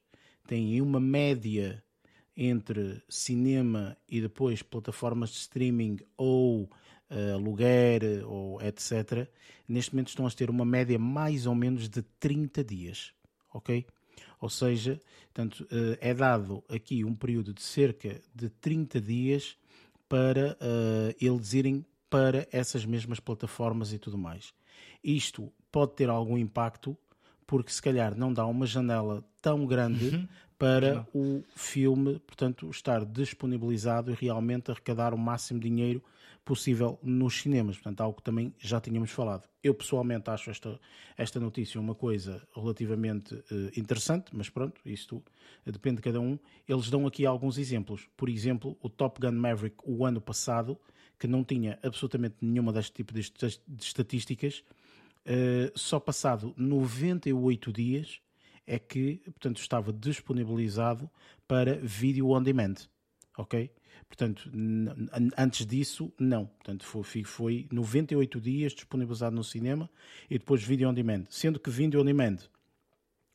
têm 0.48 0.82
uma 0.82 1.00
média 1.00 1.84
entre 2.36 3.02
cinema 3.08 3.96
e 4.10 4.22
depois 4.22 4.64
plataformas 4.64 5.30
de 5.30 5.38
streaming 5.38 6.00
ou 6.18 6.64
uh, 6.64 7.34
aluguer 7.36 8.24
ou 8.26 8.62
etc., 8.62 9.28
neste 9.68 9.94
momento 9.94 10.10
estão 10.10 10.26
a 10.26 10.32
ter 10.32 10.50
uma 10.50 10.66
média 10.66 10.98
mais 10.98 11.46
ou 11.46 11.54
menos 11.54 11.88
de 11.88 12.02
30 12.02 12.64
dias, 12.64 13.14
ok? 13.54 13.86
Ou 14.42 14.50
seja, 14.50 15.00
portanto, 15.26 15.62
uh, 15.66 15.98
é 16.02 16.14
dado 16.14 16.64
aqui 16.68 17.04
um 17.06 17.14
período 17.14 17.54
de 17.54 17.62
cerca 17.62 18.20
de 18.34 18.50
30 18.50 19.00
dias 19.00 19.58
para 20.14 20.56
uh, 20.62 21.16
eles 21.20 21.54
irem 21.54 21.84
para 22.08 22.48
essas 22.52 22.86
mesmas 22.86 23.20
plataformas 23.20 23.92
e 23.94 23.98
tudo 23.98 24.16
mais. 24.16 24.54
Isto 25.04 25.52
pode 25.72 25.96
ter 25.96 26.08
algum 26.08 26.38
impacto 26.38 26.96
porque 27.48 27.72
se 27.72 27.82
calhar 27.82 28.16
não 28.16 28.32
dá 28.32 28.46
uma 28.46 28.68
janela 28.68 29.26
tão 29.42 29.66
grande 29.66 30.10
uhum 30.10 30.28
para 30.56 31.06
o 31.14 31.44
filme, 31.56 32.20
portanto, 32.20 32.70
estar 32.70 33.04
disponibilizado 33.04 34.12
e 34.12 34.14
realmente 34.14 34.72
arrecadar 34.72 35.14
o 35.14 35.18
máximo 35.18 35.60
de 35.60 35.68
dinheiro 35.68 36.02
possível 36.46 37.00
nos 37.02 37.42
cinemas. 37.42 37.78
Portanto, 37.78 38.02
algo 38.02 38.18
que 38.18 38.24
também 38.24 38.54
já 38.60 38.80
tínhamos 38.80 39.12
falado. 39.12 39.48
Eu 39.64 39.74
pessoalmente 39.74 40.30
acho 40.30 40.50
esta, 40.50 40.80
esta 41.18 41.40
notícia 41.40 41.80
uma 41.80 41.96
coisa 41.96 42.46
relativamente 42.56 43.34
uh, 43.34 43.72
interessante, 43.78 44.36
mas 44.36 44.50
pronto, 44.50 44.82
isto 44.86 45.24
depende 45.66 45.98
de 45.98 46.02
cada 46.02 46.20
um. 46.20 46.38
Eles 46.68 46.90
dão 46.90 47.08
aqui 47.08 47.26
alguns 47.26 47.58
exemplos. 47.58 48.10
Por 48.18 48.30
exemplo, 48.30 48.78
o 48.82 48.90
Top 48.90 49.20
Gun 49.20 49.34
Maverick, 49.34 49.78
o 49.84 50.06
ano 50.06 50.20
passado, 50.20 50.78
que 51.18 51.28
não 51.28 51.44
tinha 51.44 51.80
absolutamente 51.82 52.36
nenhuma 52.42 52.74
deste 52.74 52.94
tipo 52.94 53.14
de, 53.14 53.22
de 53.22 53.84
estatísticas, 53.84 54.64
uh, 55.26 55.72
só 55.78 56.00
passado 56.00 56.54
98 56.58 57.72
dias 57.72 58.20
é 58.66 58.80
que, 58.80 59.22
portanto, 59.26 59.58
estava 59.58 59.92
disponibilizado 59.92 61.10
para 61.48 61.76
vídeo 61.76 62.30
on 62.30 62.42
demand, 62.42 62.76
ok? 63.38 63.72
Portanto, 64.08 64.52
antes 65.38 65.66
disso, 65.66 66.12
não. 66.20 66.46
Portanto, 66.46 66.86
foi, 66.86 67.24
foi 67.24 67.68
98 67.72 68.40
dias 68.40 68.74
disponibilizado 68.74 69.36
no 69.36 69.44
cinema 69.44 69.90
e 70.30 70.38
depois 70.38 70.64
vídeo 70.64 70.90
on 70.90 70.94
demand. 70.94 71.26
Sendo 71.30 71.60
que 71.60 71.70
vídeo 71.70 72.02
on 72.02 72.06
demand 72.06 72.38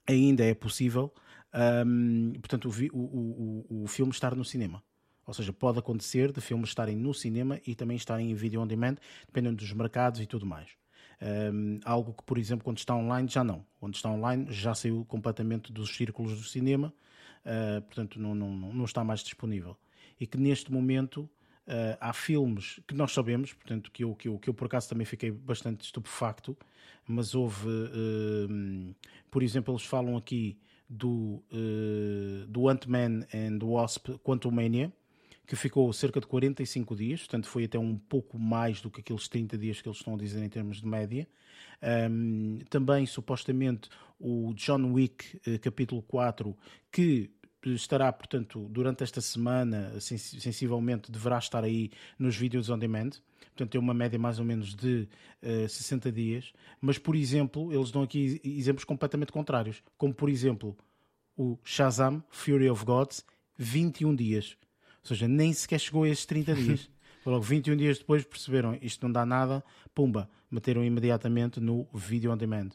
ainda 0.07 0.45
é 0.45 0.55
possível, 0.55 1.12
um, 1.85 2.33
portanto, 2.35 2.69
o, 2.69 2.97
o, 2.97 3.67
o, 3.69 3.83
o 3.85 3.87
filme 3.87 4.12
estar 4.12 4.35
no 4.35 4.45
cinema. 4.45 4.83
Ou 5.26 5.35
seja, 5.35 5.52
pode 5.52 5.78
acontecer 5.78 6.33
de 6.33 6.40
filmes 6.40 6.71
estarem 6.71 6.97
no 6.97 7.12
cinema 7.12 7.61
e 7.67 7.75
também 7.75 7.97
estarem 7.97 8.31
em 8.31 8.35
vídeo 8.35 8.61
on 8.61 8.67
demand, 8.67 8.97
dependendo 9.26 9.57
dos 9.57 9.73
mercados 9.73 10.21
e 10.21 10.26
tudo 10.26 10.47
mais. 10.47 10.71
Um, 11.21 11.81
algo 11.85 12.14
que, 12.14 12.23
por 12.23 12.38
exemplo, 12.38 12.64
quando 12.64 12.78
está 12.78 12.95
online 12.95 13.28
já 13.28 13.43
não. 13.45 13.64
Quando 13.78 13.95
está 13.95 14.09
online 14.09 14.47
já 14.50 14.75
saiu 14.75 15.05
completamente 15.05 15.73
dos 15.73 15.95
círculos 15.95 16.38
do 16.38 16.45
cinema, 16.45 16.95
uh, 17.45 17.83
portanto 17.83 18.19
não, 18.19 18.35
não, 18.35 18.50
não 18.50 18.85
está 18.85 19.05
mais 19.05 19.21
disponível. 19.21 19.76
E 20.20 20.26
que 20.26 20.38
neste 20.38 20.72
momento 20.72 21.28
Uh, 21.68 21.92
há 22.00 22.14
filmes 22.14 22.80
que 22.87 22.94
nós 22.94 23.12
sabemos, 23.12 23.52
portanto, 23.52 23.90
que 23.92 24.02
eu, 24.02 24.14
que, 24.14 24.26
eu, 24.26 24.38
que 24.38 24.48
eu 24.48 24.54
por 24.54 24.64
acaso 24.64 24.88
também 24.88 25.04
fiquei 25.04 25.30
bastante 25.30 25.84
estupefacto, 25.84 26.56
mas 27.06 27.34
houve, 27.34 27.68
uh, 27.68 28.94
por 29.30 29.42
exemplo, 29.42 29.75
eles 29.75 29.84
falam 29.84 30.16
aqui 30.16 30.56
do, 30.88 31.42
uh, 31.52 32.46
do 32.48 32.70
Ant-Man 32.70 33.26
and 33.34 33.58
the 33.58 33.66
Wasp 33.66 34.08
Quantumania, 34.25 34.90
que 35.46 35.54
ficou 35.56 35.92
cerca 35.92 36.20
de 36.20 36.26
45 36.26 36.96
dias, 36.96 37.20
portanto 37.20 37.46
foi 37.48 37.64
até 37.64 37.78
um 37.78 37.98
pouco 37.98 38.38
mais 38.38 38.80
do 38.80 38.90
que 38.90 39.00
aqueles 39.00 39.28
30 39.28 39.58
dias 39.58 39.82
que 39.82 39.88
eles 39.88 39.98
estão 39.98 40.14
a 40.14 40.18
dizer 40.18 40.42
em 40.42 40.48
termos 40.48 40.80
de 40.80 40.87
média. 40.87 41.28
Um, 42.10 42.60
também, 42.70 43.04
supostamente, 43.04 43.90
o 44.18 44.54
John 44.54 44.92
Wick, 44.92 45.38
capítulo 45.60 46.02
4, 46.02 46.56
que 46.90 47.30
estará, 47.65 48.12
portanto, 48.12 48.69
durante 48.71 49.03
esta 49.03 49.21
semana, 49.21 50.00
sens 50.00 50.23
sensivelmente, 50.41 51.11
deverá 51.11 51.38
estar 51.38 51.65
aí 51.65 51.91
nos 52.19 52.37
vídeos 52.37 52.71
on 52.71 52.79
demand. 52.79 53.11
Portanto, 53.49 53.71
tem 53.71 53.81
uma 53.81 53.95
média 53.95 54.19
mais 54.19 54.38
ou 54.38 54.45
menos 54.45 54.75
de 54.75 55.09
uh, 55.43 55.65
eh, 55.65 55.69
60 55.69 56.12
dias. 56.12 56.53
Mas, 56.81 56.97
por 56.97 57.17
exemplo, 57.17 57.73
eles 57.73 57.91
dão 57.91 58.03
aqui 58.03 58.41
exemplos 58.45 58.85
completamente 58.85 59.33
contrários. 59.33 59.83
Como, 59.97 60.15
por 60.15 60.29
exemplo, 60.29 60.77
o 61.37 61.59
Shazam, 61.65 62.23
Fury 62.31 62.71
of 62.71 62.85
Gods, 62.85 63.25
21 63.57 64.15
dias. 64.15 64.57
Ou 65.03 65.09
seja, 65.09 65.27
nem 65.27 65.53
sequer 65.53 65.81
chegou 65.81 66.05
a 66.05 66.09
esses 66.09 66.25
30 66.25 66.55
dias. 66.55 66.91
Logo 67.27 67.43
21 67.43 67.77
dias 67.77 67.99
depois 67.99 68.25
perceberam 68.25 68.79
isto 68.81 69.05
não 69.05 69.12
dá 69.12 69.27
nada, 69.27 69.62
pumba, 69.95 70.31
meteram 70.50 70.83
imediatamente 70.85 71.61
no 71.61 71.87
Video 71.93 72.33
on 72.33 72.37
Demand. 72.37 72.71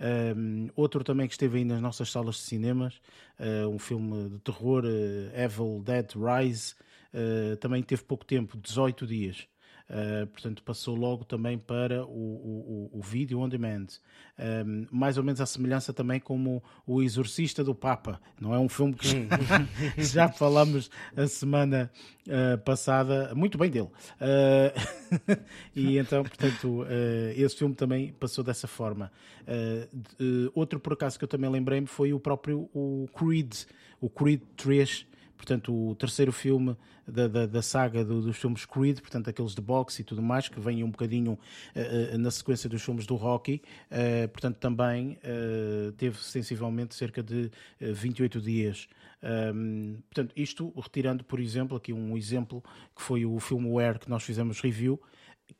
Um, 0.00 0.68
outro 0.74 1.04
também 1.04 1.26
que 1.26 1.34
esteve 1.34 1.58
aí 1.58 1.64
nas 1.64 1.80
nossas 1.80 2.10
salas 2.10 2.36
de 2.36 2.42
cinemas, 2.42 3.00
uh, 3.38 3.68
um 3.68 3.78
filme 3.78 4.28
de 4.28 4.38
terror, 4.40 4.84
uh, 4.84 5.38
Evil 5.38 5.82
Dead 5.84 6.12
Rise, 6.14 6.74
uh, 7.12 7.56
também 7.58 7.82
teve 7.82 8.02
pouco 8.02 8.24
tempo, 8.24 8.58
18 8.58 9.06
dias. 9.06 9.46
Uh, 9.88 10.26
portanto, 10.28 10.62
passou 10.62 10.96
logo 10.96 11.24
também 11.24 11.58
para 11.58 12.06
o, 12.06 12.08
o, 12.08 12.90
o 12.94 13.02
vídeo 13.02 13.38
on 13.38 13.48
demand. 13.48 13.86
Um, 14.38 14.86
mais 14.90 15.18
ou 15.18 15.22
menos 15.22 15.42
a 15.42 15.46
semelhança 15.46 15.92
também 15.92 16.18
como 16.18 16.62
o 16.86 17.02
Exorcista 17.02 17.62
do 17.62 17.74
Papa. 17.74 18.18
Não 18.40 18.54
é 18.54 18.58
um 18.58 18.68
filme 18.68 18.94
que 18.94 19.28
já 20.02 20.28
falamos 20.28 20.90
a 21.14 21.26
semana 21.26 21.90
uh, 22.26 22.58
passada, 22.58 23.34
muito 23.34 23.58
bem 23.58 23.70
dele. 23.70 23.88
Uh, 24.20 25.36
e 25.76 25.98
então, 25.98 26.22
portanto, 26.22 26.86
esse 27.36 27.56
filme 27.56 27.74
também 27.74 28.12
passou 28.14 28.42
dessa 28.42 28.66
forma. 28.66 29.12
outro, 30.54 30.80
por 30.80 30.94
acaso, 30.94 31.18
que 31.18 31.24
eu 31.24 31.28
também 31.28 31.50
lembrei-me 31.50 31.86
foi 31.86 32.12
o 32.12 32.18
próprio 32.18 32.70
o 32.72 33.06
Creed, 33.14 33.54
o 34.00 34.08
Creed 34.08 34.40
3 34.56 35.06
portanto, 35.44 35.90
o 35.90 35.94
terceiro 35.94 36.32
filme 36.32 36.74
da, 37.06 37.28
da, 37.28 37.44
da 37.44 37.60
saga 37.60 38.02
do, 38.02 38.22
dos 38.22 38.36
filmes 38.38 38.64
Creed, 38.64 39.00
portanto, 39.00 39.28
aqueles 39.28 39.54
de 39.54 39.60
boxe 39.60 40.00
e 40.00 40.04
tudo 40.04 40.22
mais, 40.22 40.48
que 40.48 40.58
vêm 40.58 40.82
um 40.82 40.90
bocadinho 40.90 41.32
uh, 41.32 42.18
na 42.18 42.30
sequência 42.30 42.68
dos 42.68 42.82
filmes 42.82 43.06
do 43.06 43.14
Rocky, 43.14 43.60
uh, 43.90 44.28
portanto, 44.28 44.56
também 44.56 45.18
uh, 45.22 45.92
teve 45.92 46.18
sensivelmente 46.18 46.94
cerca 46.94 47.22
de 47.22 47.50
28 47.78 48.40
dias. 48.40 48.88
Um, 49.22 49.98
portanto, 50.10 50.32
isto 50.34 50.72
retirando, 50.76 51.22
por 51.24 51.38
exemplo, 51.38 51.76
aqui 51.76 51.92
um 51.92 52.16
exemplo 52.16 52.62
que 52.96 53.02
foi 53.02 53.26
o 53.26 53.38
filme 53.38 53.68
Where 53.68 53.98
que 53.98 54.08
nós 54.08 54.22
fizemos 54.22 54.60
review, 54.60 55.00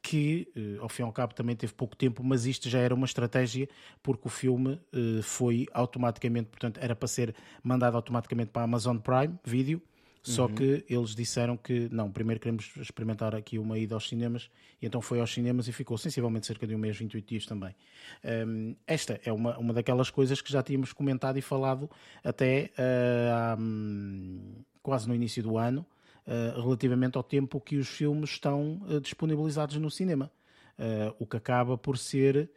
que 0.02 0.48
eh, 0.56 0.78
ao 0.80 0.88
fim 0.88 1.02
e 1.02 1.04
ao 1.04 1.12
cabo 1.12 1.34
também 1.34 1.56
teve 1.56 1.72
pouco 1.72 1.96
tempo, 1.96 2.22
mas 2.22 2.46
isto 2.46 2.68
já 2.68 2.78
era 2.78 2.94
uma 2.94 3.06
estratégia 3.06 3.68
porque 4.02 4.28
o 4.28 4.30
filme 4.30 4.80
eh, 4.92 5.22
foi 5.22 5.66
automaticamente, 5.72 6.48
portanto, 6.50 6.78
era 6.80 6.94
para 6.94 7.08
ser 7.08 7.34
mandado 7.62 7.96
automaticamente 7.96 8.50
para 8.50 8.62
a 8.62 8.64
Amazon 8.64 8.98
Prime 8.98 9.38
Video. 9.44 9.80
Só 10.24 10.46
uhum. 10.46 10.54
que 10.54 10.84
eles 10.88 11.14
disseram 11.14 11.54
que 11.54 11.86
não, 11.92 12.10
primeiro 12.10 12.40
queremos 12.40 12.72
experimentar 12.78 13.34
aqui 13.34 13.58
uma 13.58 13.78
ida 13.78 13.94
aos 13.94 14.08
cinemas, 14.08 14.48
e 14.80 14.86
então 14.86 15.02
foi 15.02 15.20
aos 15.20 15.30
cinemas 15.30 15.68
e 15.68 15.72
ficou 15.72 15.98
sensivelmente 15.98 16.46
cerca 16.46 16.66
de 16.66 16.74
um 16.74 16.78
mês, 16.78 16.96
28 16.96 17.28
dias 17.28 17.44
também. 17.44 17.74
Um, 18.46 18.74
esta 18.86 19.20
é 19.22 19.30
uma, 19.30 19.58
uma 19.58 19.74
daquelas 19.74 20.08
coisas 20.08 20.40
que 20.40 20.50
já 20.50 20.62
tínhamos 20.62 20.94
comentado 20.94 21.36
e 21.36 21.42
falado 21.42 21.90
até 22.24 22.70
uh, 22.78 23.60
um, 23.60 24.54
quase 24.82 25.06
no 25.06 25.14
início 25.14 25.42
do 25.42 25.58
ano, 25.58 25.84
relativamente 26.54 27.16
ao 27.16 27.22
tempo 27.22 27.60
que 27.60 27.76
os 27.76 27.88
filmes 27.88 28.30
estão 28.30 28.80
uh, 28.88 29.00
disponibilizados 29.00 29.76
no 29.76 29.90
cinema. 29.90 30.30
Uh, 30.78 31.14
o 31.18 31.26
que 31.26 31.36
acaba 31.36 31.78
por 31.78 31.96
ser 31.98 32.50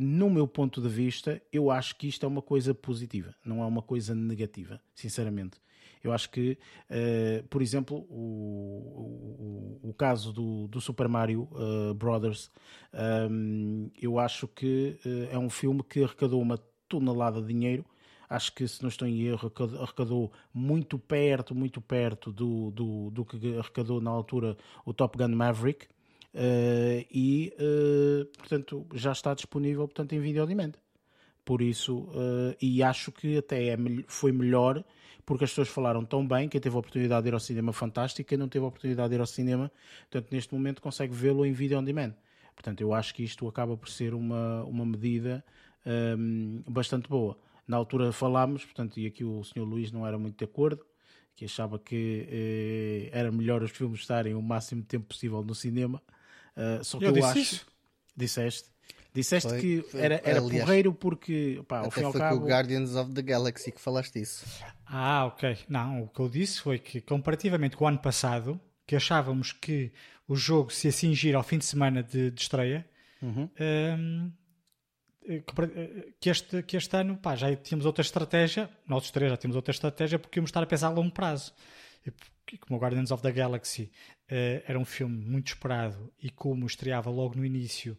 no 0.00 0.30
meu 0.30 0.48
ponto 0.48 0.80
de 0.80 0.88
vista, 0.88 1.42
eu 1.52 1.70
acho 1.70 1.94
que 1.94 2.08
isto 2.08 2.24
é 2.24 2.28
uma 2.28 2.40
coisa 2.40 2.72
positiva, 2.72 3.34
não 3.44 3.62
é 3.62 3.66
uma 3.66 3.82
coisa 3.82 4.14
negativa, 4.14 4.80
sinceramente. 4.94 5.58
Eu 6.02 6.12
acho 6.12 6.30
que, 6.30 6.56
uh, 6.90 7.46
por 7.48 7.60
exemplo, 7.60 8.06
o, 8.08 9.78
o, 9.82 9.90
o 9.90 9.94
caso 9.94 10.32
do, 10.32 10.66
do, 10.68 10.80
Super 10.80 11.06
Mario 11.06 11.46
uh, 11.52 11.92
Brothers, 11.92 12.50
um, 13.30 13.90
ehm, 13.90 13.90
eu 14.00 14.18
acho 14.18 14.48
que 14.48 14.98
uh, 15.04 15.34
é 15.34 15.38
um 15.38 15.50
filme 15.50 15.82
que 15.82 16.02
arrecadou 16.02 16.40
uma 16.40 16.58
tonelada 16.88 17.42
de 17.42 17.48
dinheiro. 17.48 17.84
Acho 18.30 18.54
que, 18.54 18.66
se 18.68 18.80
não 18.80 18.88
estou 18.88 19.08
em 19.08 19.22
erro, 19.22 19.52
arrecadou 19.82 20.32
muito 20.54 20.98
perto, 20.98 21.54
muito 21.54 21.80
perto 21.80 22.32
do, 22.32 22.70
do, 22.70 23.10
do 23.10 23.24
que 23.24 23.58
arrecadou 23.58 24.00
na 24.00 24.10
altura 24.10 24.56
o 24.86 24.94
Top 24.94 25.18
Gun 25.18 25.34
Maverick. 25.34 25.88
e, 27.12 27.52
portanto, 28.38 28.86
já 28.94 29.10
está 29.10 29.34
disponível 29.34 29.88
portanto, 29.88 30.12
em 30.12 30.20
vídeo 30.20 30.44
on 30.44 30.46
demand. 30.46 30.72
Por 31.44 31.60
isso, 31.60 32.08
e 32.62 32.80
acho 32.84 33.10
que 33.10 33.38
até 33.38 33.70
é, 33.70 33.76
foi 34.06 34.30
melhor 34.30 34.84
porque 35.30 35.44
as 35.44 35.50
pessoas 35.50 35.68
falaram 35.68 36.04
tão 36.04 36.26
bem, 36.26 36.48
quem 36.48 36.60
teve 36.60 36.74
a 36.74 36.78
oportunidade 36.80 37.22
de 37.22 37.28
ir 37.28 37.34
ao 37.34 37.38
cinema, 37.38 37.72
fantástico, 37.72 38.28
quem 38.28 38.36
não 38.36 38.48
teve 38.48 38.64
a 38.64 38.68
oportunidade 38.68 39.10
de 39.10 39.14
ir 39.14 39.20
ao 39.20 39.26
cinema, 39.26 39.70
portanto, 40.10 40.32
neste 40.32 40.52
momento 40.52 40.82
consegue 40.82 41.14
vê-lo 41.14 41.46
em 41.46 41.52
vídeo 41.52 41.78
on 41.78 41.84
demand. 41.84 42.14
Portanto, 42.54 42.80
eu 42.80 42.92
acho 42.92 43.14
que 43.14 43.22
isto 43.22 43.46
acaba 43.46 43.76
por 43.76 43.88
ser 43.88 44.12
uma, 44.12 44.64
uma 44.64 44.84
medida 44.84 45.44
um, 45.86 46.62
bastante 46.68 47.08
boa. 47.08 47.38
Na 47.70 47.76
altura 47.76 48.10
falámos, 48.10 48.64
portanto, 48.64 48.98
e 48.98 49.06
aqui 49.06 49.22
o 49.22 49.44
Sr. 49.44 49.60
Luís 49.60 49.92
não 49.92 50.04
era 50.04 50.18
muito 50.18 50.36
de 50.36 50.44
acordo, 50.44 50.84
que 51.36 51.44
achava 51.44 51.78
que 51.78 52.26
eh, 52.28 53.16
era 53.16 53.30
melhor 53.30 53.62
os 53.62 53.70
filmes 53.70 54.00
estarem 54.00 54.34
o 54.34 54.42
máximo 54.42 54.80
de 54.82 54.88
tempo 54.88 55.06
possível 55.06 55.40
no 55.44 55.54
cinema. 55.54 56.02
Uh, 56.56 56.82
só 56.82 56.98
que 56.98 57.04
eu, 57.04 57.16
eu 57.16 57.24
acho. 57.24 57.38
Isso. 57.38 57.66
Disseste. 58.16 58.70
Disseste 59.14 59.48
foi, 59.48 59.60
que 59.60 59.82
foi, 59.82 60.00
era, 60.00 60.20
era 60.24 60.40
aliás, 60.40 60.64
porreiro 60.64 60.92
porque, 60.92 61.62
pá, 61.68 61.78
ao 61.78 61.92
fim 61.92 62.00
e 62.00 62.04
ao 62.04 62.12
cabo... 62.12 62.38
com 62.38 62.44
o 62.44 62.48
Guardians 62.48 62.96
of 62.96 63.12
the 63.12 63.22
Galaxy 63.22 63.70
que 63.70 63.80
falaste 63.80 64.20
isso. 64.20 64.44
Ah, 64.84 65.26
ok. 65.26 65.58
Não, 65.68 66.02
o 66.02 66.08
que 66.08 66.18
eu 66.18 66.28
disse 66.28 66.60
foi 66.60 66.76
que, 66.76 67.00
comparativamente 67.00 67.76
com 67.76 67.84
o 67.84 67.88
ano 67.88 68.00
passado, 68.00 68.60
que 68.84 68.96
achávamos 68.96 69.52
que 69.52 69.92
o 70.26 70.34
jogo 70.34 70.72
se 70.72 70.88
ia 70.88 70.92
cingir 70.92 71.36
ao 71.36 71.44
fim 71.44 71.58
de 71.58 71.66
semana 71.66 72.02
de, 72.02 72.32
de 72.32 72.40
estreia, 72.40 72.84
uhum. 73.22 73.44
um, 73.44 73.48
eh, 73.56 73.96
eh, 73.96 74.30
que, 76.18 76.30
este, 76.30 76.62
que 76.62 76.76
este 76.76 76.96
ano 76.96 77.16
pá, 77.16 77.36
já 77.36 77.54
tínhamos 77.56 77.86
outra 77.86 78.02
estratégia, 78.02 78.70
nós 78.86 79.10
três 79.10 79.30
já 79.30 79.36
tínhamos 79.36 79.56
outra 79.56 79.72
estratégia 79.72 80.18
porque 80.18 80.38
íamos 80.38 80.48
estar 80.48 80.62
a 80.62 80.66
pensar 80.66 80.88
a 80.88 80.90
longo 80.90 81.12
prazo. 81.12 81.52
E 82.52 82.58
como 82.58 82.78
o 82.78 82.82
Guardians 82.82 83.10
of 83.10 83.22
the 83.22 83.30
Galaxy 83.30 83.92
uh, 84.30 84.62
era 84.66 84.78
um 84.78 84.84
filme 84.84 85.16
muito 85.16 85.48
esperado 85.48 86.12
e 86.20 86.30
como 86.30 86.66
estreava 86.66 87.10
logo 87.10 87.36
no 87.36 87.44
início 87.44 87.96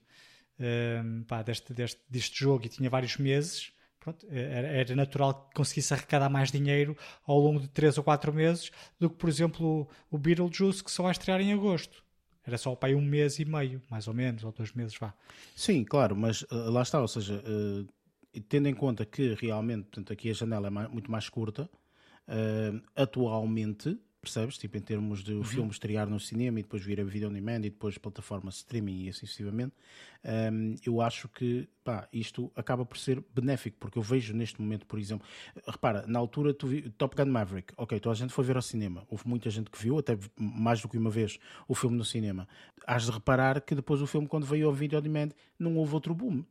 um, 0.60 1.24
pá, 1.24 1.42
deste, 1.42 1.74
deste, 1.74 2.02
deste 2.10 2.40
jogo 2.40 2.66
e 2.66 2.70
tinha 2.70 2.90
vários 2.90 3.18
meses, 3.18 3.72
pronto, 4.00 4.28
era, 4.30 4.68
era, 4.68 4.96
natural 4.96 5.48
que 5.48 5.56
conseguisse 5.56 5.94
arrecadar 5.94 6.30
mais 6.30 6.52
dinheiro 6.52 6.98
ao 7.26 7.40
longo 7.40 7.60
de 7.60 7.68
3 7.70 7.98
ou 7.98 8.04
4 8.04 8.34
meses 8.34 8.72
do 9.00 9.10
que, 9.10 9.16
por 9.16 9.30
exemplo, 9.30 9.90
o, 10.12 10.16
o 10.16 10.18
Beetlejuice, 10.18 10.84
que 10.84 10.92
só 10.92 11.04
vai 11.04 11.12
estrear 11.12 11.40
em 11.40 11.54
agosto. 11.54 12.04
Era 12.46 12.58
só 12.58 12.76
para 12.76 12.90
aí 12.90 12.96
um 12.96 13.02
mês 13.02 13.40
e 13.40 13.46
meio, 13.46 13.82
mais 13.90 14.08
ou 14.08 14.14
menos, 14.14 14.44
ou 14.44 14.52
dois 14.52 14.74
meses, 14.74 14.98
vá. 14.98 15.14
Sim, 15.56 15.84
claro, 15.84 16.16
mas 16.16 16.42
uh, 16.44 16.70
lá 16.72 16.82
está, 16.82 17.00
ou 17.00 17.08
seja, 17.08 17.36
uh, 17.36 18.42
tendo 18.50 18.68
em 18.68 18.74
conta 18.74 19.06
que 19.06 19.36
realmente, 19.36 19.84
portanto, 19.84 20.12
aqui 20.14 20.30
a 20.30 20.34
janela 20.34 20.68
é 20.68 20.70
mais, 20.70 20.90
muito 20.90 21.12
mais 21.12 21.30
curta, 21.30 21.70
uh, 22.28 22.82
atualmente 22.96 23.98
percebes? 24.22 24.58
Tipo, 24.58 24.78
em 24.78 24.82
termos 24.82 25.24
de 25.24 25.34
o 25.34 25.38
uhum. 25.38 25.44
filme 25.44 25.72
estrear 25.72 26.08
no 26.08 26.20
cinema 26.20 26.60
e 26.60 26.64
depois 26.64 26.84
vir 26.84 27.02
a 27.02 27.04
vídeo 27.04 27.28
on 27.28 27.34
demand 27.34 27.60
e 27.60 27.70
depois 27.70 27.98
plataforma 27.98 28.50
streaming 28.50 29.06
e 29.06 29.10
assim 29.10 29.26
sucessivamente, 29.26 29.74
um, 30.54 30.76
eu 30.86 31.02
acho 31.02 31.28
que 31.28 31.68
pá, 31.84 32.08
isto 32.14 32.52
acaba 32.56 32.86
por 32.86 32.98
ser 32.98 33.24
benéfico, 33.34 33.78
porque 33.80 33.98
eu 33.98 34.04
vejo 34.04 34.34
neste 34.34 34.62
momento, 34.62 34.86
por 34.86 35.00
exemplo, 35.00 35.28
repara, 35.68 36.06
na 36.08 36.20
altura 36.20 36.54
tu 36.54 36.68
vi, 36.68 36.90
Top 36.92 37.16
Gun 37.16 37.32
Maverick, 37.32 37.74
ok, 37.76 38.00
toda 38.00 38.14
a 38.14 38.18
gente 38.18 38.32
foi 38.32 38.46
ver 38.46 38.56
ao 38.56 38.62
cinema, 38.62 39.04
houve 39.10 39.28
muita 39.28 39.50
gente 39.50 39.72
que 39.72 39.82
viu, 39.82 39.98
até 39.98 40.18
mais 40.38 40.82
do 40.82 40.88
que 40.88 40.98
uma 40.98 41.10
vez, 41.10 41.40
o 41.68 41.74
filme 41.74 41.98
no 41.98 42.06
cinema. 42.06 42.48
Hás 42.86 43.06
de 43.06 43.12
reparar 43.12 43.62
que 43.62 43.74
depois 43.74 44.02
o 44.02 44.08
filme, 44.08 44.28
quando 44.28 44.46
veio 44.46 44.68
ao 44.68 44.74
vídeo 44.74 45.00
on 45.00 45.02
demand, 45.02 45.30
não 45.58 45.76
houve 45.78 45.94
outro 45.96 46.14
boom. 46.14 46.44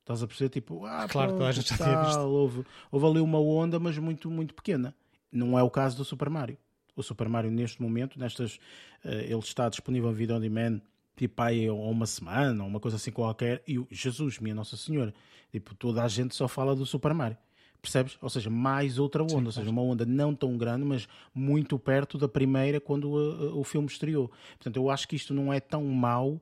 Estás 0.00 0.22
a 0.22 0.26
perceber? 0.26 0.48
Tipo, 0.48 0.86
ah, 0.86 1.06
claro, 1.08 1.32
toda 1.32 1.46
a 1.46 1.52
gente 1.52 1.68
já 1.68 1.76
tinha 1.76 2.02
visto. 2.02 2.20
Houve, 2.20 2.64
houve 2.90 3.06
ali 3.06 3.20
uma 3.20 3.38
onda, 3.38 3.78
mas 3.78 3.96
muito, 3.98 4.30
muito 4.30 4.54
pequena. 4.54 4.94
Não 5.30 5.58
é 5.58 5.62
o 5.62 5.70
caso 5.70 5.96
do 5.96 6.04
Super 6.04 6.28
Mario 6.28 6.58
o 7.00 7.02
Super 7.02 7.28
Mario 7.28 7.50
neste 7.50 7.80
momento, 7.82 8.18
nestas, 8.18 8.56
uh, 9.04 9.08
ele 9.08 9.38
está 9.38 9.68
disponível 9.68 10.10
em 10.10 10.14
vídeo 10.14 10.36
on 10.36 10.40
demand 10.40 10.80
tipo 11.20 11.42
aí 11.42 11.66
há 11.66 11.72
uma 11.74 12.06
semana, 12.06 12.62
ou 12.62 12.68
uma 12.70 12.80
coisa 12.80 12.96
assim 12.96 13.10
qualquer, 13.10 13.62
e 13.68 13.78
o 13.78 13.86
Jesus, 13.90 14.38
minha 14.38 14.54
Nossa 14.54 14.74
Senhora, 14.74 15.12
tipo, 15.52 15.74
toda 15.74 16.02
a 16.02 16.08
gente 16.08 16.34
só 16.34 16.48
fala 16.48 16.74
do 16.74 16.86
Super 16.86 17.12
Mario. 17.12 17.36
Percebes? 17.82 18.16
Ou 18.22 18.30
seja, 18.30 18.48
mais 18.48 18.98
outra 18.98 19.22
onda, 19.22 19.32
Sim, 19.32 19.46
ou 19.46 19.52
seja, 19.52 19.70
uma 19.70 19.82
onda 19.82 20.06
não 20.06 20.34
tão 20.34 20.56
grande, 20.56 20.84
mas 20.84 21.06
muito 21.34 21.78
perto 21.78 22.16
da 22.16 22.26
primeira 22.26 22.80
quando 22.80 23.10
o, 23.10 23.60
o 23.60 23.64
filme 23.64 23.86
estreou. 23.86 24.30
Portanto, 24.52 24.76
eu 24.76 24.88
acho 24.88 25.06
que 25.06 25.16
isto 25.16 25.34
não 25.34 25.52
é 25.52 25.60
tão 25.60 25.84
mau 25.84 26.40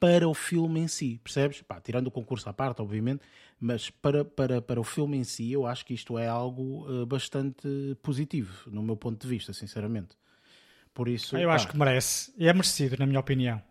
para 0.00 0.26
o 0.28 0.34
filme 0.34 0.80
em 0.80 0.88
si, 0.88 1.20
percebes? 1.22 1.62
Pá, 1.62 1.80
tirando 1.80 2.08
o 2.08 2.10
concurso 2.10 2.48
à 2.48 2.52
parte, 2.52 2.80
obviamente, 2.80 3.22
mas 3.60 3.90
para, 3.90 4.24
para, 4.24 4.60
para 4.60 4.80
o 4.80 4.84
filme 4.84 5.16
em 5.16 5.24
si, 5.24 5.52
eu 5.52 5.66
acho 5.66 5.84
que 5.84 5.94
isto 5.94 6.18
é 6.18 6.28
algo 6.28 6.86
uh, 6.88 7.06
bastante 7.06 7.96
positivo, 8.02 8.70
no 8.70 8.82
meu 8.82 8.96
ponto 8.96 9.20
de 9.20 9.28
vista, 9.28 9.52
sinceramente. 9.52 10.16
Por 10.92 11.08
isso, 11.08 11.36
eu 11.36 11.48
pá, 11.48 11.54
acho 11.54 11.68
que 11.68 11.76
merece, 11.76 12.32
e 12.36 12.46
é 12.46 12.52
merecido, 12.52 12.96
na 12.98 13.06
minha 13.06 13.20
opinião. 13.20 13.62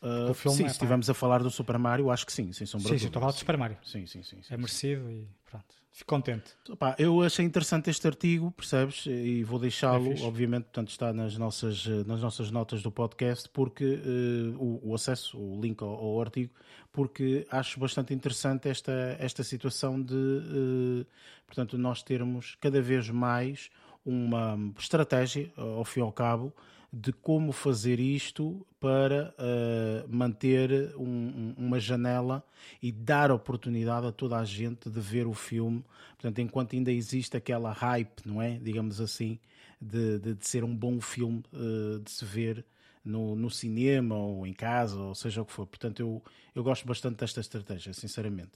Uh, 0.00 0.32
sim, 0.34 0.64
é, 0.64 0.68
se 0.68 0.74
estivermos 0.74 1.10
a 1.10 1.14
falar 1.14 1.42
do 1.42 1.50
Super 1.50 1.76
Mario, 1.78 2.10
acho 2.10 2.24
que 2.24 2.32
sim, 2.32 2.52
sem 2.52 2.66
sombra 2.66 2.90
sim, 2.90 2.98
sim, 2.98 3.06
estou 3.06 3.18
a 3.18 3.22
falar 3.22 3.32
do 3.32 3.38
Super 3.38 3.56
Mario. 3.56 3.78
Sim, 3.82 4.06
sim, 4.06 4.22
sim. 4.22 4.40
sim 4.42 4.54
é 4.54 4.56
merecido 4.56 5.10
e 5.10 5.28
pronto. 5.50 5.74
Fico 5.98 6.14
contente. 6.14 6.52
Opa, 6.70 6.94
eu 6.96 7.22
achei 7.22 7.44
interessante 7.44 7.90
este 7.90 8.06
artigo, 8.06 8.52
percebes? 8.52 9.04
E 9.06 9.42
vou 9.42 9.58
deixá-lo, 9.58 10.12
é 10.12 10.22
obviamente, 10.22 10.66
portanto, 10.66 10.90
está 10.90 11.12
nas 11.12 11.36
nossas, 11.36 11.84
nas 12.06 12.22
nossas 12.22 12.52
notas 12.52 12.84
do 12.84 12.92
podcast, 12.92 13.48
porque 13.48 13.84
uh, 13.84 14.62
o, 14.62 14.90
o, 14.90 14.94
acesso, 14.94 15.36
o 15.36 15.60
link 15.60 15.82
ao, 15.82 15.88
ao, 15.88 16.20
artigo, 16.20 16.54
porque 16.92 17.44
acho 17.50 17.80
bastante 17.80 18.14
interessante 18.14 18.68
esta, 18.68 18.92
esta 19.18 19.42
situação 19.42 20.00
de, 20.00 20.14
uh, 20.14 21.06
portanto, 21.44 21.76
nós 21.76 22.00
termos 22.00 22.56
cada 22.60 22.80
vez 22.80 23.10
mais 23.10 23.68
uma 24.06 24.56
estratégia, 24.78 25.50
ao 25.56 25.84
fim 25.84 25.98
e 25.98 26.02
ao 26.04 26.12
cabo, 26.12 26.52
de 26.92 27.12
como 27.12 27.52
fazer 27.52 28.00
isto 28.00 28.66
para 28.80 29.34
uh, 29.38 30.08
manter 30.08 30.94
um, 30.96 31.54
uma 31.56 31.78
janela 31.78 32.42
e 32.82 32.90
dar 32.90 33.30
oportunidade 33.30 34.06
a 34.06 34.12
toda 34.12 34.38
a 34.38 34.44
gente 34.44 34.88
de 34.88 35.00
ver 35.00 35.26
o 35.26 35.34
filme. 35.34 35.84
Portanto, 36.12 36.38
enquanto 36.40 36.74
ainda 36.74 36.90
existe 36.90 37.36
aquela 37.36 37.72
hype, 37.72 38.22
não 38.24 38.40
é? 38.40 38.58
Digamos 38.58 39.00
assim, 39.00 39.38
de, 39.80 40.18
de, 40.18 40.34
de 40.34 40.46
ser 40.46 40.64
um 40.64 40.74
bom 40.74 41.00
filme 41.00 41.42
uh, 41.52 41.98
de 42.00 42.10
se 42.10 42.24
ver 42.24 42.64
no, 43.04 43.36
no, 43.36 43.50
cinema 43.50 44.16
ou 44.16 44.46
em 44.46 44.52
casa, 44.52 44.98
ou 44.98 45.14
seja 45.14 45.42
o 45.42 45.44
que 45.44 45.52
for. 45.52 45.66
Portanto, 45.66 46.00
eu, 46.00 46.22
eu 46.54 46.62
gosto 46.62 46.86
bastante 46.86 47.18
desta 47.18 47.40
estratégia, 47.40 47.92
sinceramente. 47.92 48.52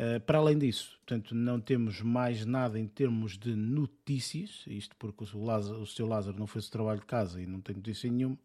Uh, 0.00 0.18
para 0.20 0.38
além 0.38 0.56
disso, 0.56 0.98
portanto, 1.04 1.34
não 1.34 1.60
temos 1.60 2.00
mais 2.00 2.46
nada 2.46 2.80
em 2.80 2.86
termos 2.86 3.36
de 3.36 3.54
notícias, 3.54 4.64
isto 4.66 4.96
porque 4.96 5.24
o, 5.34 5.44
Lázaro, 5.44 5.82
o 5.82 5.86
seu 5.86 6.06
Lázaro 6.06 6.38
não 6.38 6.46
fez 6.46 6.68
o 6.68 6.70
trabalho 6.70 7.00
de 7.00 7.06
casa 7.06 7.38
e 7.38 7.46
não 7.46 7.60
tem 7.60 7.76
notícia 7.76 8.10
nenhuma, 8.10 8.38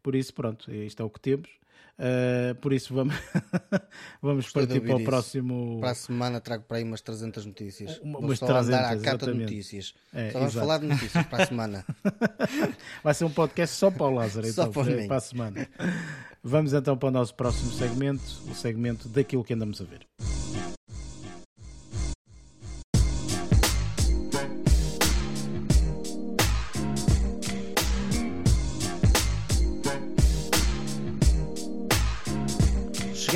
por 0.00 0.14
isso, 0.14 0.32
pronto, 0.32 0.72
isto 0.72 1.02
é 1.02 1.04
o 1.04 1.10
que 1.10 1.18
temos. 1.18 1.50
Uh, 1.98 2.54
por 2.56 2.72
isso, 2.72 2.94
vamos, 2.94 3.14
vamos 4.22 4.50
partir 4.50 4.80
para 4.80 4.94
o 4.94 4.98
isso. 4.98 5.04
próximo. 5.04 5.80
Para 5.80 5.90
a 5.90 5.94
semana 5.94 6.40
trago 6.40 6.64
para 6.68 6.78
aí 6.78 6.84
umas 6.84 7.00
300 7.00 7.46
notícias. 7.46 7.98
Uma, 7.98 8.20
umas 8.20 8.38
só 8.38 8.46
300, 8.46 8.68
andar 8.68 8.92
à 8.92 9.00
cata 9.00 9.32
de 9.32 9.38
notícias. 9.38 9.94
É, 10.12 10.30
só 10.30 10.38
vamos 10.38 10.54
exato. 10.54 10.66
falar 10.66 10.78
de 10.78 10.86
notícias 10.86 11.26
para 11.26 11.42
a 11.42 11.46
semana. 11.46 11.84
Vai 13.02 13.14
ser 13.14 13.24
um 13.24 13.30
podcast 13.30 13.76
só 13.76 13.90
para 13.90 14.06
o 14.06 14.10
Lázaro, 14.10 14.46
então, 14.48 14.70
para, 14.72 15.06
para 15.06 15.16
a 15.16 15.20
semana. 15.20 15.68
Vamos 16.42 16.72
então 16.72 16.96
para 16.96 17.08
o 17.08 17.12
nosso 17.12 17.34
próximo 17.34 17.70
segmento, 17.72 18.24
o 18.50 18.54
segmento 18.54 19.08
daquilo 19.08 19.44
que 19.44 19.54
andamos 19.54 19.80
a 19.80 19.84
ver. 19.84 20.06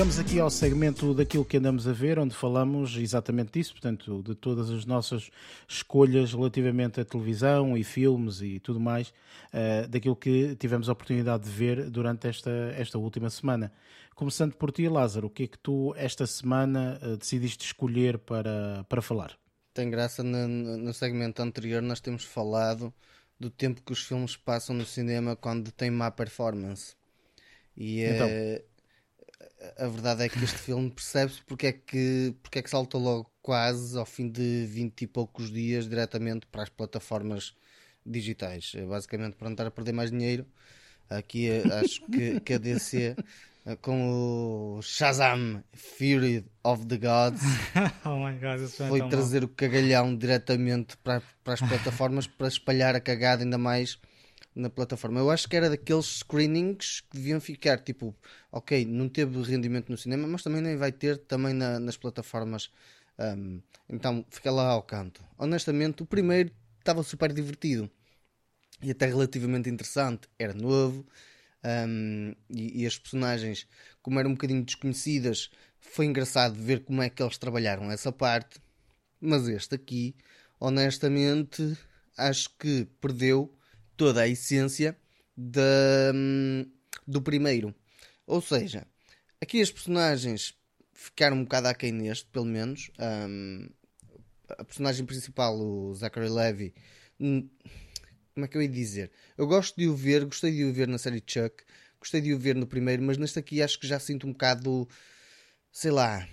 Chegamos 0.07 0.21
aqui 0.21 0.39
ao 0.39 0.51
segmento 0.51 1.13
daquilo 1.13 1.45
que 1.45 1.57
andamos 1.57 1.89
a 1.89 1.93
ver, 1.93 2.17
onde 2.17 2.33
falamos 2.33 2.97
exatamente 2.97 3.59
disso, 3.59 3.73
portanto, 3.73 4.23
de 4.23 4.37
todas 4.37 4.71
as 4.71 4.87
nossas 4.87 5.33
escolhas 5.67 6.33
relativamente 6.33 7.01
à 7.01 7.05
televisão 7.05 7.77
e 7.77 7.83
filmes 7.83 8.41
e 8.41 8.61
tudo 8.61 8.79
mais, 8.79 9.09
uh, 9.53 9.89
daquilo 9.89 10.15
que 10.15 10.55
tivemos 10.61 10.89
a 10.89 10.93
oportunidade 10.93 11.43
de 11.43 11.51
ver 11.51 11.91
durante 11.91 12.29
esta, 12.29 12.53
esta 12.79 12.97
última 12.97 13.29
semana. 13.29 13.73
Começando 14.15 14.55
por 14.55 14.71
ti, 14.71 14.89
Lázaro, 14.89 15.27
o 15.27 15.31
que 15.31 15.43
é 15.43 15.47
que 15.49 15.59
tu 15.59 15.93
esta 15.97 16.25
semana 16.25 17.01
uh, 17.03 17.17
decidiste 17.17 17.65
escolher 17.65 18.17
para, 18.17 18.87
para 18.89 19.03
falar? 19.03 19.37
Tem 19.75 19.91
graça, 19.91 20.23
no, 20.23 20.47
no 20.47 20.95
segmento 20.95 21.43
anterior 21.43 21.83
nós 21.83 21.99
temos 21.99 22.23
falado 22.23 22.95
do 23.41 23.51
tempo 23.51 23.83
que 23.83 23.93
os 23.93 24.05
filmes 24.07 24.37
passam 24.37 24.77
no 24.77 24.87
cinema 24.87 25.35
quando 25.35 25.73
tem 25.73 25.91
má 25.91 26.13
performance. 26.13 26.95
E 27.77 28.05
então. 28.05 28.29
uh, 28.29 28.76
a 29.79 29.87
verdade 29.87 30.25
é 30.25 30.29
que 30.29 30.43
este 30.43 30.59
filme 30.59 30.91
percebe-se 30.91 31.43
porque 31.45 31.67
é 31.67 31.73
que, 31.73 32.35
porque 32.43 32.59
é 32.59 32.63
que 32.63 32.71
saltou 32.71 33.01
logo 33.01 33.31
quase 33.43 33.99
ao 33.99 34.07
fim 34.07 34.29
de 34.29 34.67
20 34.67 35.03
e 35.03 35.07
poucos 35.07 35.51
dias 35.51 35.89
diretamente 35.89 36.47
para 36.47 36.63
as 36.63 36.69
plataformas 36.69 37.55
digitais. 38.05 38.73
É 38.75 38.85
basicamente 38.85 39.37
para 39.37 39.47
não 39.49 39.53
estar 39.55 39.67
a 39.67 39.71
perder 39.71 39.93
mais 39.93 40.11
dinheiro. 40.11 40.47
Aqui 41.09 41.49
eh, 41.49 41.63
acho 41.81 42.05
que, 42.07 42.41
que 42.41 42.55
a 42.55 42.59
DC 42.59 43.15
eh, 43.67 43.77
com 43.77 44.77
o 44.79 44.83
Shazam 44.83 45.63
Fury 45.73 46.45
of 46.65 46.87
the 46.87 46.97
Gods 46.97 47.43
oh 48.05 48.19
God, 48.41 48.69
foi 48.89 49.09
trazer 49.09 49.43
mal. 49.43 49.51
o 49.51 49.55
cagalhão 49.55 50.17
diretamente 50.17 50.97
para, 50.99 51.23
para 51.45 51.55
as 51.55 51.61
plataformas 51.61 52.27
para 52.27 52.49
espalhar 52.49 52.97
a 52.97 53.01
cagada 53.01 53.45
ainda 53.45 53.59
mais 53.59 54.01
na 54.57 54.71
plataforma. 54.71 55.21
Eu 55.21 55.31
acho 55.31 55.49
que 55.49 55.55
era 55.55 55.69
daqueles 55.69 56.07
screenings 56.21 57.03
que 57.03 57.19
deviam 57.19 57.41
ficar 57.41 57.79
tipo, 57.79 58.17
ok, 58.51 58.87
não 58.87 59.09
teve 59.09 59.41
rendimento 59.43 59.91
no 59.91 59.99
cinema, 59.99 60.27
mas 60.27 60.43
também 60.43 60.63
nem 60.63 60.77
vai 60.77 60.91
ter 60.91 61.19
também 61.19 61.53
na, 61.53 61.79
nas 61.79 61.97
plataformas. 61.97 62.71
Um, 63.19 63.61
então 63.89 64.25
fica 64.31 64.51
lá 64.51 64.71
ao 64.71 64.83
canto. 64.83 65.23
Honestamente, 65.39 66.03
o 66.03 66.07
primeiro 66.07 66.51
estava 66.79 67.03
super 67.03 67.33
divertido 67.33 67.91
e 68.83 68.91
até 68.91 69.07
relativamente 69.07 69.69
interessante. 69.69 70.29
Era 70.39 70.55
novo 70.55 71.07
um, 71.65 72.35
e, 72.51 72.83
e, 72.83 72.87
as 72.87 72.99
personagens, 72.99 73.67
como 74.03 74.19
eram 74.19 74.31
um 74.31 74.35
bocadinho 74.35 74.65
desconhecidas, 74.65 75.51
foi 75.79 76.07
engraçado 76.07 76.55
ver 76.55 76.85
como 76.85 77.03
é 77.03 77.11
que 77.11 77.23
eles 77.23 77.39
trabalharam 77.39 77.91
essa 77.91 78.11
parte. 78.11 78.59
Mas 79.21 79.49
este 79.49 79.75
aqui, 79.75 80.15
honestamente, 80.59 81.77
acho 82.17 82.51
que 82.59 82.87
perdeu 83.01 83.56
toda 83.97 84.23
a 84.23 84.29
essência 84.29 84.97
da, 85.37 86.13
hum, 86.15 86.67
do 87.07 87.23
primeiro. 87.23 87.75
Ou 88.27 88.41
seja, 88.41 88.87
aqui 89.41 89.61
as 89.61 89.71
personagens 89.71 90.55
ficaram 90.93 91.37
um 91.37 91.45
bocado 91.45 91.69
aquém 91.69 91.93
neste, 91.93 92.27
pelo 92.27 92.45
menos. 92.45 92.91
Um, 92.99 93.69
a 94.49 94.65
personagem 94.65 95.05
principal, 95.05 95.59
o 95.59 95.95
Zachary 95.95 96.29
Levy, 96.29 96.75
hum, 97.21 97.49
como 98.35 98.45
é 98.45 98.49
que 98.49 98.57
eu 98.57 98.63
ia 98.63 98.69
dizer? 98.69 99.11
Eu 99.37 99.47
gosto 99.47 99.77
de 99.77 99.89
o 99.89 99.95
ver, 99.95 100.25
gostei 100.25 100.53
de 100.53 100.65
o 100.65 100.73
ver 100.73 100.87
na 100.89 100.99
série 100.99 101.23
Chuck, 101.27 101.65
gostei 101.99 102.21
de 102.21 102.33
o 102.33 102.39
ver 102.39 102.55
no 102.55 102.67
primeiro, 102.67 103.03
mas 103.03 103.19
neste 103.19 103.39
aqui 103.39 103.63
acho 103.63 103.79
que 103.79 103.87
já 103.87 103.99
sinto 103.99 104.27
um 104.27 104.33
bocado, 104.33 104.89
sei 105.73 105.91
lá, 105.91 106.29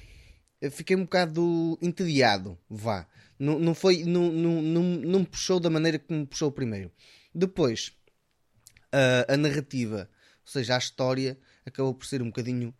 fiquei 0.72 0.96
um 0.96 1.04
bocado 1.04 1.78
entediado, 1.82 2.58
vá. 2.70 3.08
Não, 3.40 3.60
não 3.60 3.74
foi, 3.74 4.04
não, 4.04 4.32
não, 4.32 4.62
não, 4.62 4.84
não 4.84 5.20
me 5.20 5.26
puxou 5.26 5.60
da 5.60 5.70
maneira 5.70 5.98
que 6.00 6.14
me 6.14 6.26
puxou 6.26 6.50
o 6.50 6.52
primeiro. 6.52 6.92
Depois, 7.34 7.92
a, 8.92 9.34
a 9.34 9.38
narrativa, 9.38 10.10
ou 10.46 10.52
seja, 10.52 10.76
a 10.76 10.78
história, 10.78 11.38
acabou 11.66 11.94
por 11.94 12.06
ser 12.06 12.22
um 12.22 12.28
bocadinho 12.28 12.74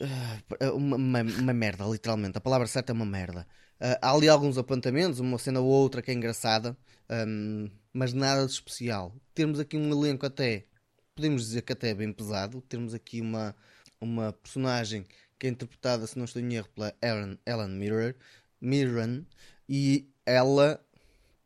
uh, 0.00 0.74
uma, 0.74 0.96
uma, 0.96 1.22
uma, 1.22 1.52
merda, 1.52 1.84
literalmente. 1.84 2.38
A 2.38 2.40
palavra 2.40 2.66
certa 2.66 2.92
é 2.92 2.94
uma 2.94 3.06
merda. 3.06 3.46
Uh, 3.80 3.98
há 4.00 4.12
ali 4.12 4.28
alguns 4.28 4.58
apontamentos, 4.58 5.20
uma 5.20 5.38
cena 5.38 5.60
ou 5.60 5.66
outra 5.66 6.02
que 6.02 6.10
é 6.10 6.14
engraçada, 6.14 6.76
um, 7.10 7.70
mas 7.92 8.12
nada 8.12 8.46
de 8.46 8.52
especial. 8.52 9.14
Temos 9.34 9.60
aqui 9.60 9.76
um 9.76 9.90
elenco 9.90 10.26
até, 10.26 10.66
podemos 11.14 11.42
dizer 11.42 11.62
que 11.62 11.72
até 11.72 11.90
é 11.90 11.94
bem 11.94 12.12
pesado. 12.12 12.60
Temos 12.62 12.94
aqui 12.94 13.20
uma, 13.20 13.54
uma 14.00 14.32
personagem 14.32 15.06
que 15.38 15.46
é 15.46 15.50
interpretada, 15.50 16.06
se 16.06 16.18
não 16.18 16.24
estou 16.24 16.42
em 16.42 16.54
erro, 16.54 16.68
pela 16.74 16.92
Ellen, 17.00 17.38
Mirror, 17.70 18.14
Mirren, 18.60 19.24
e 19.68 20.10
ela 20.26 20.84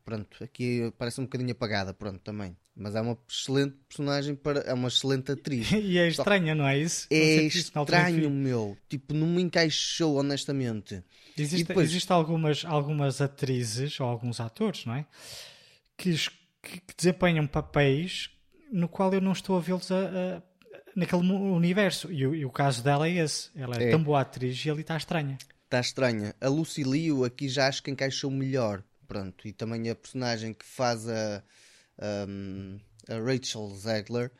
pronto, 0.03 0.43
aqui 0.43 0.93
parece 0.97 1.19
um 1.19 1.25
bocadinho 1.25 1.51
apagada, 1.51 1.93
pronto, 1.93 2.19
também. 2.19 2.55
Mas 2.75 2.95
é 2.95 3.01
uma 3.01 3.17
excelente 3.29 3.75
personagem, 3.87 4.35
para, 4.35 4.59
é 4.61 4.73
uma 4.73 4.87
excelente 4.87 5.31
atriz. 5.31 5.71
e 5.73 5.97
é 5.97 6.07
estranha, 6.07 6.55
não 6.55 6.67
é 6.67 6.77
isso? 6.77 7.07
É 7.11 7.43
estranho, 7.43 8.29
meu. 8.29 8.77
Tipo, 8.89 9.13
não 9.13 9.27
me 9.27 9.41
encaixou, 9.41 10.17
honestamente. 10.17 11.03
Existe, 11.37 11.67
depois... 11.67 11.89
existe 11.89 12.11
algumas, 12.11 12.65
algumas 12.65 13.21
atrizes, 13.21 13.99
ou 13.99 14.07
alguns 14.07 14.39
atores, 14.39 14.85
não 14.85 14.95
é? 14.95 15.05
Que, 15.95 16.15
que, 16.61 16.81
que 16.81 16.95
desempenham 16.97 17.45
papéis 17.45 18.29
no 18.71 18.87
qual 18.87 19.13
eu 19.13 19.21
não 19.21 19.31
estou 19.31 19.55
a 19.55 19.59
vê-los 19.59 19.91
a, 19.91 19.95
a, 19.95 20.41
naquele 20.95 21.21
universo. 21.31 22.11
E 22.11 22.25
o, 22.25 22.33
e 22.33 22.43
o, 22.43 22.49
caso 22.49 22.83
dela 22.83 23.07
é 23.07 23.11
esse. 23.11 23.51
Ela 23.55 23.77
é, 23.77 23.89
é. 23.89 23.91
tão 23.91 24.01
boa 24.01 24.21
atriz 24.21 24.65
e 24.65 24.69
ali 24.69 24.81
está 24.81 24.97
estranha. 24.97 25.37
Está 25.65 25.79
estranha. 25.79 26.35
A 26.41 26.49
Lucy 26.49 26.81
Liu 26.81 27.23
aqui 27.23 27.47
já 27.47 27.67
acho 27.67 27.83
que 27.83 27.91
encaixou 27.91 28.31
melhor 28.31 28.83
pronto, 29.13 29.47
e 29.47 29.53
também 29.53 29.89
a 29.89 29.95
personagem 29.95 30.53
que 30.53 30.65
faz 30.65 31.07
a, 31.07 31.43
a 31.99 33.15
Rachel 33.19 33.69
Zegler, 33.75 34.31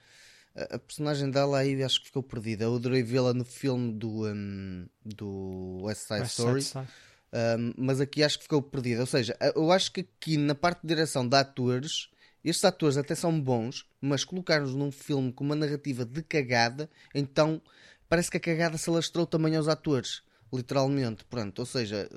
a, 0.55 0.75
a, 0.75 0.79
personagem 0.79 1.29
dela 1.29 1.59
aí 1.59 1.81
acho 1.83 1.99
que 1.99 2.07
ficou 2.07 2.23
perdida. 2.23 2.65
Eu 2.65 2.75
adorei 2.75 3.03
vê-la 3.03 3.33
no 3.33 3.45
filme 3.45 3.93
do, 3.93 4.27
um, 4.27 4.87
do 5.05 5.81
West 5.83 6.07
Side 6.07 6.21
West 6.21 6.31
Story. 6.31 6.61
Side. 6.63 6.87
Um, 7.33 7.73
mas 7.77 7.99
aqui 7.99 8.23
acho 8.23 8.37
que 8.37 8.43
ficou 8.43 8.61
perdida. 8.61 9.01
Ou 9.01 9.07
seja, 9.07 9.37
eu 9.55 9.71
acho 9.71 9.91
que 9.91 10.01
aqui 10.01 10.37
na 10.37 10.55
parte 10.55 10.81
de 10.81 10.87
direção 10.87 11.27
de 11.27 11.35
atores, 11.35 12.09
estes 12.43 12.65
atores 12.65 12.97
até 12.97 13.13
são 13.13 13.39
bons, 13.39 13.87
mas 14.01 14.23
colocar-nos 14.23 14.73
num 14.73 14.91
filme 14.91 15.31
com 15.31 15.43
uma 15.43 15.55
narrativa 15.55 16.03
de 16.03 16.21
cagada, 16.23 16.89
então 17.13 17.61
parece 18.09 18.29
que 18.29 18.37
a 18.37 18.39
cagada 18.39 18.77
se 18.77 18.89
alastrou 18.89 19.25
também 19.25 19.55
aos 19.55 19.67
atores, 19.67 20.23
literalmente. 20.51 21.25
Pronto, 21.25 21.59
ou 21.59 21.65
seja, 21.65 22.07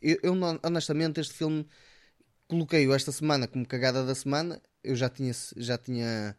eu, 0.00 0.18
eu 0.22 0.34
honestamente, 0.62 1.20
este 1.20 1.34
filme 1.34 1.66
coloquei-o 2.48 2.94
esta 2.94 3.12
semana 3.12 3.46
como 3.46 3.66
cagada 3.66 4.04
da 4.04 4.14
semana. 4.14 4.60
Eu 4.82 4.94
já 4.96 5.08
tinha, 5.08 5.32
já 5.56 5.78
tinha, 5.78 6.36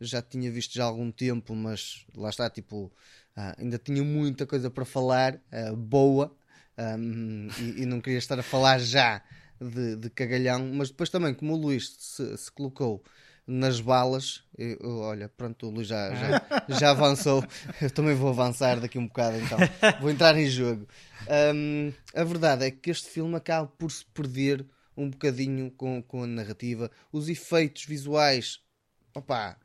já 0.00 0.22
tinha 0.22 0.50
visto 0.50 0.74
já 0.74 0.84
há 0.84 0.86
algum 0.86 1.10
tempo, 1.10 1.54
mas 1.54 2.06
lá 2.14 2.30
está, 2.30 2.48
tipo, 2.48 2.92
ah, 3.36 3.54
ainda 3.58 3.78
tinha 3.78 4.02
muita 4.02 4.46
coisa 4.46 4.70
para 4.70 4.84
falar, 4.84 5.40
ah, 5.50 5.72
boa, 5.74 6.36
um, 6.78 7.48
e, 7.58 7.82
e, 7.82 7.86
não 7.86 8.00
queria 8.00 8.18
estar 8.18 8.38
a 8.38 8.42
falar 8.42 8.78
já 8.78 9.22
de, 9.60 9.96
de 9.96 10.10
cagalhão, 10.10 10.72
mas 10.74 10.90
depois 10.90 11.10
também, 11.10 11.34
como 11.34 11.54
o 11.54 11.56
Luís 11.56 11.96
se, 11.98 12.36
se 12.36 12.52
colocou 12.52 13.02
nas 13.48 13.80
balas. 13.80 14.42
Eu, 14.56 14.98
olha, 14.98 15.28
pronto, 15.28 15.66
o 15.66 15.70
Luís 15.70 15.88
já, 15.88 16.14
já, 16.14 16.64
já, 16.68 16.90
avançou. 16.90 17.42
Eu 17.80 17.90
também 17.90 18.14
vou 18.14 18.28
avançar 18.28 18.78
daqui 18.78 18.98
um 18.98 19.06
bocado, 19.06 19.38
então 19.38 19.58
vou 20.00 20.10
entrar 20.10 20.36
em 20.36 20.46
jogo. 20.46 20.86
Um, 21.54 21.92
a 22.14 22.24
verdade 22.24 22.66
é 22.66 22.70
que 22.70 22.90
este 22.90 23.08
filme 23.08 23.34
acaba 23.34 23.66
por 23.66 23.90
se 23.90 24.04
perder 24.04 24.66
um 24.94 25.08
bocadinho 25.08 25.70
com, 25.70 26.02
com 26.02 26.24
a 26.24 26.26
narrativa. 26.26 26.90
Os 27.10 27.28
efeitos 27.28 27.84
visuais, 27.84 28.60
opá, 29.14 29.56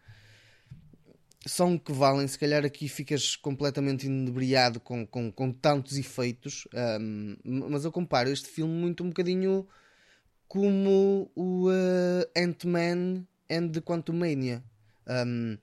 são 1.46 1.78
que 1.78 1.92
valem. 1.92 2.26
Se 2.28 2.40
calhar 2.40 2.64
aqui 2.64 2.88
ficas 2.88 3.36
completamente 3.36 4.06
inebriado 4.06 4.80
com, 4.80 5.06
com, 5.06 5.30
com 5.30 5.52
tantos 5.52 5.98
efeitos. 5.98 6.66
Um, 7.02 7.36
mas 7.44 7.84
eu 7.84 7.92
comparo 7.92 8.30
este 8.30 8.48
filme 8.48 8.74
muito 8.74 9.04
um 9.04 9.10
bocadinho 9.10 9.68
como 10.48 11.32
o 11.36 11.68
uh, 11.70 12.24
Ant-Man 12.38 13.26
and 13.54 13.70
the 13.70 13.82
Quantumania. 13.82 14.64
Um, 15.08 15.58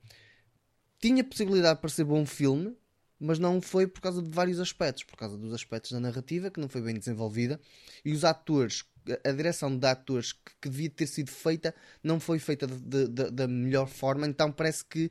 tinha 1.00 1.24
possibilidade 1.24 1.80
para 1.80 1.90
ser 1.90 2.04
bom 2.04 2.24
filme, 2.26 2.76
mas 3.18 3.38
não 3.38 3.60
foi 3.60 3.86
por 3.86 4.00
causa 4.00 4.22
de 4.22 4.30
vários 4.30 4.60
aspectos, 4.60 5.04
por 5.04 5.16
causa 5.16 5.36
dos 5.36 5.52
aspectos 5.52 5.92
da 5.92 6.00
narrativa 6.00 6.50
que 6.50 6.60
não 6.60 6.68
foi 6.68 6.80
bem 6.80 6.94
desenvolvida 6.94 7.60
e 8.04 8.12
os 8.12 8.24
atores, 8.24 8.84
a 9.24 9.32
direção 9.32 9.76
de 9.76 9.86
atores 9.86 10.32
que, 10.32 10.52
que 10.60 10.68
devia 10.68 10.90
ter 10.90 11.06
sido 11.06 11.30
feita 11.30 11.74
não 12.02 12.20
foi 12.20 12.38
feita 12.38 12.66
da 12.66 13.46
melhor 13.48 13.86
forma, 13.86 14.26
então 14.26 14.50
parece 14.50 14.84
que 14.84 15.10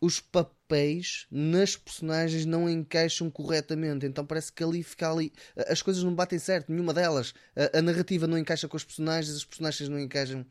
os 0.00 0.20
papéis 0.20 0.59
nas 1.30 1.76
personagens 1.76 2.46
não 2.46 2.68
encaixam 2.68 3.30
corretamente. 3.30 4.06
Então 4.06 4.24
parece 4.24 4.52
que 4.52 4.62
ali 4.62 4.82
fica 4.82 5.10
ali. 5.10 5.32
As 5.68 5.82
coisas 5.82 6.02
não 6.02 6.14
batem 6.14 6.38
certo, 6.38 6.70
nenhuma 6.70 6.94
delas. 6.94 7.34
A, 7.56 7.78
a, 7.78 7.82
narrativa 7.82 8.26
não 8.26 8.38
encaixa 8.38 8.68
com 8.68 8.76
os 8.76 8.84
personagens, 8.84 9.34
as 9.34 9.44
personagens 9.44 9.88
não 9.88 9.98
encaixam 9.98 10.46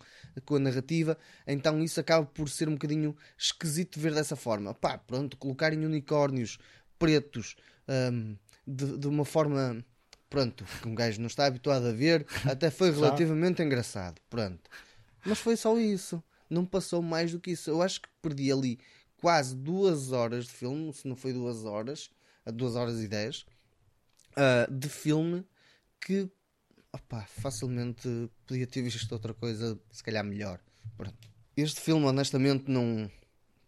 com 0.45 0.55
a 0.55 0.59
narrativa. 0.59 1.17
Então 1.47 1.83
isso 1.83 1.99
acaba 1.99 2.25
por 2.25 2.49
ser 2.49 2.67
um 2.67 2.73
bocadinho 2.73 3.15
esquisito 3.37 3.99
ver 3.99 4.13
dessa 4.13 4.35
forma. 4.35 4.73
Pá, 4.73 4.97
pronto, 4.97 5.37
colocarem 5.37 5.85
unicórnios 5.85 6.57
pretos 6.97 7.55
um, 7.87 8.35
de, 8.67 8.97
de 8.97 9.07
uma 9.07 9.25
forma. 9.25 9.83
Pronto, 10.29 10.63
que 10.81 10.87
um 10.87 10.93
gajo 10.93 11.19
não 11.19 11.25
está 11.25 11.47
habituado 11.47 11.87
a 11.87 11.91
ver, 11.91 12.23
até 12.45 12.69
foi 12.69 12.91
relativamente 12.93 13.63
engraçado. 13.63 14.21
Pronto. 14.29 14.69
Mas 15.25 15.39
foi 15.39 15.55
só 15.57 15.77
isso. 15.79 16.21
Não 16.49 16.65
passou 16.65 17.01
mais 17.01 17.31
do 17.31 17.39
que 17.39 17.51
isso. 17.51 17.69
Eu 17.69 17.81
acho 17.81 18.01
que 18.01 18.09
perdi 18.21 18.51
ali 18.51 18.79
quase 19.19 19.55
duas 19.55 20.11
horas 20.11 20.45
de 20.45 20.51
filme, 20.51 20.93
se 20.93 21.07
não 21.07 21.15
foi 21.15 21.33
duas 21.33 21.65
horas, 21.65 22.09
duas 22.53 22.75
horas 22.75 23.01
e 23.01 23.07
dez, 23.07 23.45
uh, 24.31 24.71
de 24.71 24.89
filme 24.89 25.45
que 25.99 26.29
opa, 26.91 27.25
facilmente 27.27 28.29
podia 28.45 28.65
ter 28.67 28.81
visto 28.81 29.11
outra 29.11 29.33
coisa, 29.33 29.79
se 29.91 30.03
calhar 30.03 30.23
melhor. 30.23 30.59
Pronto. 30.97 31.29
Este 31.55 31.81
filme, 31.81 32.05
honestamente, 32.05 32.69
não. 32.69 33.09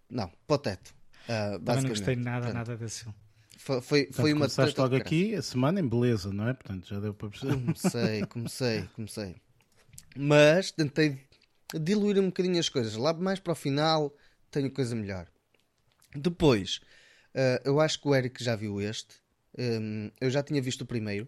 Não, 0.10 0.32
para 0.48 0.56
o 0.56 0.58
teto. 0.58 0.94
Uh, 1.24 1.60
Também 1.60 1.84
não 1.84 1.90
gostei 1.90 2.16
nada, 2.16 2.42
Pronto. 2.42 2.54
nada 2.54 2.78
desse 2.78 3.04
filme. 3.04 3.16
Foi, 3.58 3.80
foi, 3.82 4.04
Portanto, 4.06 4.22
foi 4.22 4.34
uma 4.34 4.40
começaste 4.40 4.80
logo 4.80 4.96
aqui 4.96 5.36
a 5.36 5.42
semana 5.42 5.80
em 5.80 5.88
beleza, 5.88 6.34
não 6.34 6.48
é? 6.48 6.54
Portanto, 6.54 6.88
já 6.88 7.00
deu 7.00 7.14
para 7.14 7.30
perceber. 7.30 7.54
Comecei, 7.62 8.26
comecei, 8.26 8.90
comecei. 8.96 9.36
Mas 10.16 10.72
tentei 10.72 11.22
diluir 11.80 12.20
um 12.20 12.26
bocadinho 12.26 12.60
as 12.60 12.70
coisas. 12.70 12.96
Lá 12.96 13.14
mais 13.14 13.40
para 13.40 13.54
o 13.54 13.56
final 13.56 14.14
tenho 14.50 14.72
coisa 14.72 14.96
melhor. 14.96 15.28
Depois, 16.16 16.82
Uh, 17.34 17.60
eu 17.64 17.80
acho 17.80 18.02
que 18.02 18.08
o 18.08 18.16
Eric 18.16 18.44
já 18.44 18.56
viu 18.56 18.82
este. 18.82 19.16
Um, 19.58 20.12
eu 20.20 20.30
já 20.30 20.44
tinha 20.44 20.62
visto 20.62 20.82
o 20.82 20.86
primeiro, 20.86 21.28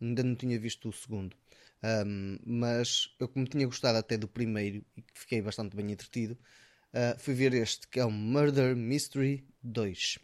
ainda 0.00 0.22
não 0.22 0.34
tinha 0.34 0.58
visto 0.58 0.88
o 0.88 0.92
segundo. 0.92 1.36
Um, 1.82 2.38
mas 2.44 3.14
eu, 3.18 3.28
como 3.28 3.46
tinha 3.46 3.66
gostado 3.66 3.98
até 3.98 4.16
do 4.16 4.28
primeiro 4.28 4.84
e 4.96 5.04
fiquei 5.14 5.42
bastante 5.42 5.76
bem 5.76 5.90
entretido, 5.90 6.38
uh, 6.94 7.18
fui 7.18 7.34
ver 7.34 7.52
este 7.54 7.86
que 7.88 8.00
é 8.00 8.04
o 8.04 8.10
Murder 8.10 8.74
Mystery 8.76 9.46
2. 9.62 10.18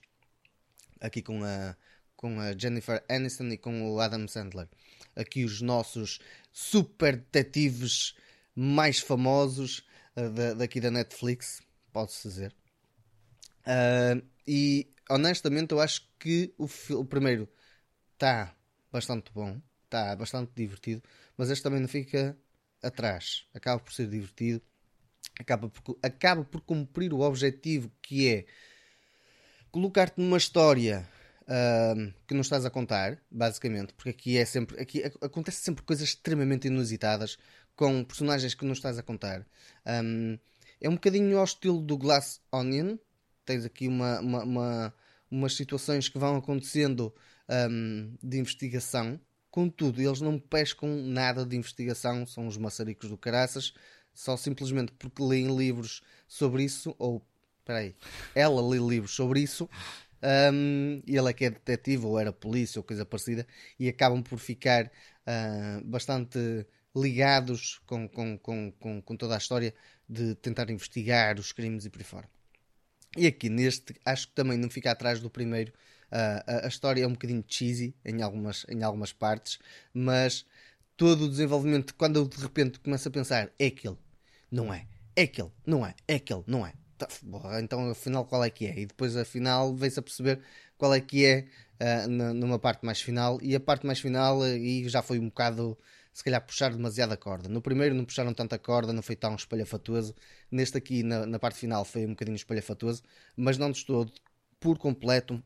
Aqui 1.01 1.23
com 1.23 1.45
a, 1.45 1.77
com 2.17 2.41
a 2.41 2.57
Jennifer 2.57 3.05
Aniston 3.09 3.49
e 3.49 3.59
com 3.59 3.93
o 3.93 4.01
Adam 4.01 4.27
Sandler. 4.27 4.69
Aqui 5.15 5.45
os 5.45 5.61
nossos 5.61 6.21
super 6.53 7.17
detetives 7.17 8.15
mais 8.55 8.99
famosos 8.99 9.87
uh, 10.17 10.31
da, 10.31 10.55
daqui 10.55 10.81
da 10.81 10.91
Netflix, 10.91 11.61
pode-se 11.93 12.27
dizer. 12.29 12.58
Uh, 13.69 14.27
e 14.47 14.91
honestamente 15.11 15.73
eu 15.73 15.81
acho 15.81 16.09
que 16.19 16.55
o, 16.57 16.67
o 16.95 17.05
primeiro 17.05 17.47
está 18.15 18.57
bastante 18.91 19.31
bom, 19.33 19.61
está 19.85 20.17
bastante 20.17 20.53
divertido, 20.57 21.03
mas 21.37 21.51
este 21.51 21.63
também 21.63 21.81
não 21.81 21.89
fica 21.89 22.37
atrás. 22.83 23.45
Acaba 23.53 23.79
por 23.79 23.93
ser 23.93 24.09
divertido, 24.09 24.63
acaba 25.39 25.69
por, 25.69 25.99
acaba 26.03 26.45
por 26.45 26.63
cumprir 26.63 27.13
o 27.13 27.21
objetivo 27.21 27.93
que 28.01 28.29
é 28.29 28.47
colocar-te 29.71 30.19
numa 30.19 30.39
história 30.39 31.07
uh, 31.43 32.13
que 32.27 32.35
não 32.35 32.41
estás 32.41 32.65
a 32.65 32.71
contar, 32.71 33.21
basicamente, 33.31 33.93
porque 33.95 34.11
aqui 34.11 34.39
é 34.39 34.45
sempre 34.45 34.81
aqui 34.81 35.03
acontece 35.21 35.61
sempre 35.61 35.85
coisas 35.85 36.09
extremamente 36.09 36.69
inusitadas 36.69 37.39
com 37.77 38.03
personagens 38.03 38.55
que 38.55 38.65
não 38.65 38.73
estás 38.73 38.99
a 38.99 39.03
contar. 39.03 39.47
Um, 39.87 40.39
é 40.81 40.89
um 40.89 40.95
bocadinho 40.95 41.39
ao 41.39 41.45
estilo 41.45 41.81
do 41.81 41.97
Glass 41.97 42.41
Onion. 42.53 42.97
Tens 43.49 43.65
aqui 43.65 43.89
uma, 43.89 44.21
uma, 44.21 44.45
uma 44.45 44.95
umas 45.31 45.55
situações 45.55 46.07
que 46.07 46.19
vão 46.19 46.37
acontecendo 46.37 47.15
um, 47.71 48.15
de 48.23 48.39
investigação. 48.39 49.19
Contudo, 49.51 50.03
eles 50.03 50.21
não 50.21 50.39
pescam 50.39 51.03
nada 51.03 51.47
de 51.47 51.57
investigação, 51.57 52.27
são 52.27 52.47
os 52.47 52.59
maçaricos 52.59 53.09
do 53.09 53.17
caraças, 53.17 53.73
só 54.13 54.37
simplesmente 54.37 54.93
porque 54.93 55.23
leem 55.23 55.57
livros 55.57 56.03
sobre 56.27 56.63
isso, 56.63 56.95
ou, 56.99 57.27
peraí, 57.65 57.97
ela 58.35 58.61
lê 58.61 58.79
livros 58.79 59.13
sobre 59.13 59.41
isso, 59.41 59.67
um, 60.53 61.03
e 61.07 61.17
ele 61.17 61.31
é 61.31 61.33
que 61.33 61.47
é 61.47 61.51
detetive, 61.51 62.05
ou 62.05 62.19
era 62.19 62.35
polícia, 62.35 62.79
ou 62.79 62.85
coisa 62.85 63.07
parecida, 63.07 63.47
e 63.79 63.89
acabam 63.89 64.23
por 64.23 64.39
ficar 64.39 64.85
uh, 64.87 65.83
bastante 65.85 66.67
ligados 66.95 67.81
com, 67.87 68.07
com, 68.07 68.37
com, 68.37 68.73
com, 68.73 69.01
com 69.01 69.17
toda 69.17 69.35
a 69.35 69.39
história 69.39 69.75
de 70.07 70.35
tentar 70.35 70.69
investigar 70.71 71.39
os 71.39 71.53
crimes 71.53 71.87
e 71.87 71.91
por 71.91 72.01
aí 72.01 72.05
fora. 72.05 72.38
E 73.19 73.27
aqui 73.27 73.49
neste, 73.49 73.97
acho 74.05 74.29
que 74.29 74.35
também 74.35 74.57
não 74.57 74.71
fica 74.71 74.93
atrás 74.93 75.21
do 75.21 75.29
primeiro. 75.29 75.73
Uh, 76.11 76.41
a, 76.47 76.65
a, 76.67 76.69
história 76.69 77.03
é 77.03 77.07
um 77.07 77.13
bocadinho 77.13 77.45
cheesy 77.47 77.95
em 78.05 78.23
algumas, 78.23 78.65
em 78.69 78.83
algumas 78.83 79.13
partes, 79.13 79.59
mas 79.93 80.47
todo 80.97 81.25
o 81.25 81.29
desenvolvimento, 81.29 81.95
quando 81.97 82.17
eu 82.17 82.29
de 82.29 82.41
repente 82.41 82.79
começo 82.81 83.09
a 83.09 83.11
pensar, 83.11 83.51
é 83.59 83.67
aquele, 83.67 83.99
não 84.51 84.73
é, 84.73 84.87
é 85.17 85.23
aquele, 85.23 85.51
não 85.67 85.85
é, 85.85 85.95
é 86.07 86.15
aquele, 86.15 86.45
não 86.47 86.67
é. 86.67 86.73
Tá, 86.97 87.09
então 87.61 87.91
afinal 87.91 88.25
qual 88.25 88.43
é 88.43 88.51
que 88.51 88.67
é? 88.67 88.79
E 88.79 88.87
depois 88.87 89.17
afinal 89.17 89.75
vem-se 89.75 89.99
a 89.99 90.03
perceber 90.03 90.41
qual 90.77 90.95
é 90.95 91.01
que 91.01 91.27
é 91.27 91.47
uh, 92.07 92.09
numa 92.09 92.59
parte 92.59 92.85
mais 92.87 93.01
final, 93.01 93.39
e 93.43 93.55
a 93.55 93.61
parte 93.61 93.85
mais 93.85 94.01
final 94.01 94.39
uh, 94.41 94.89
já 94.89 95.03
foi 95.03 95.19
um 95.19 95.27
bocado 95.27 95.77
se 96.19 96.25
calhar 96.25 96.45
puxar 96.45 96.73
demasiado 96.73 97.13
a 97.13 97.17
corda. 97.17 97.49
No 97.49 97.63
primeiro 97.63 97.95
não 97.95 98.05
puxaram 98.05 98.35
tanta 98.35 98.59
corda, 98.59 98.93
não 98.93 99.03
foi 99.03 99.15
tão 99.15 99.37
espalhafatoso. 99.37 100.17
Neste 100.51 100.77
aqui, 100.77 101.05
na, 101.05 101.25
na 101.25 101.39
parte 101.39 101.61
final, 101.61 101.85
foi 101.85 102.05
um 102.05 102.09
bocadinho 102.11 102.35
espalhafatoso, 102.35 103.05
mas 103.37 103.57
não 103.57 103.71
estou 103.71 104.11
por 104.59 104.77
completo 104.79 105.41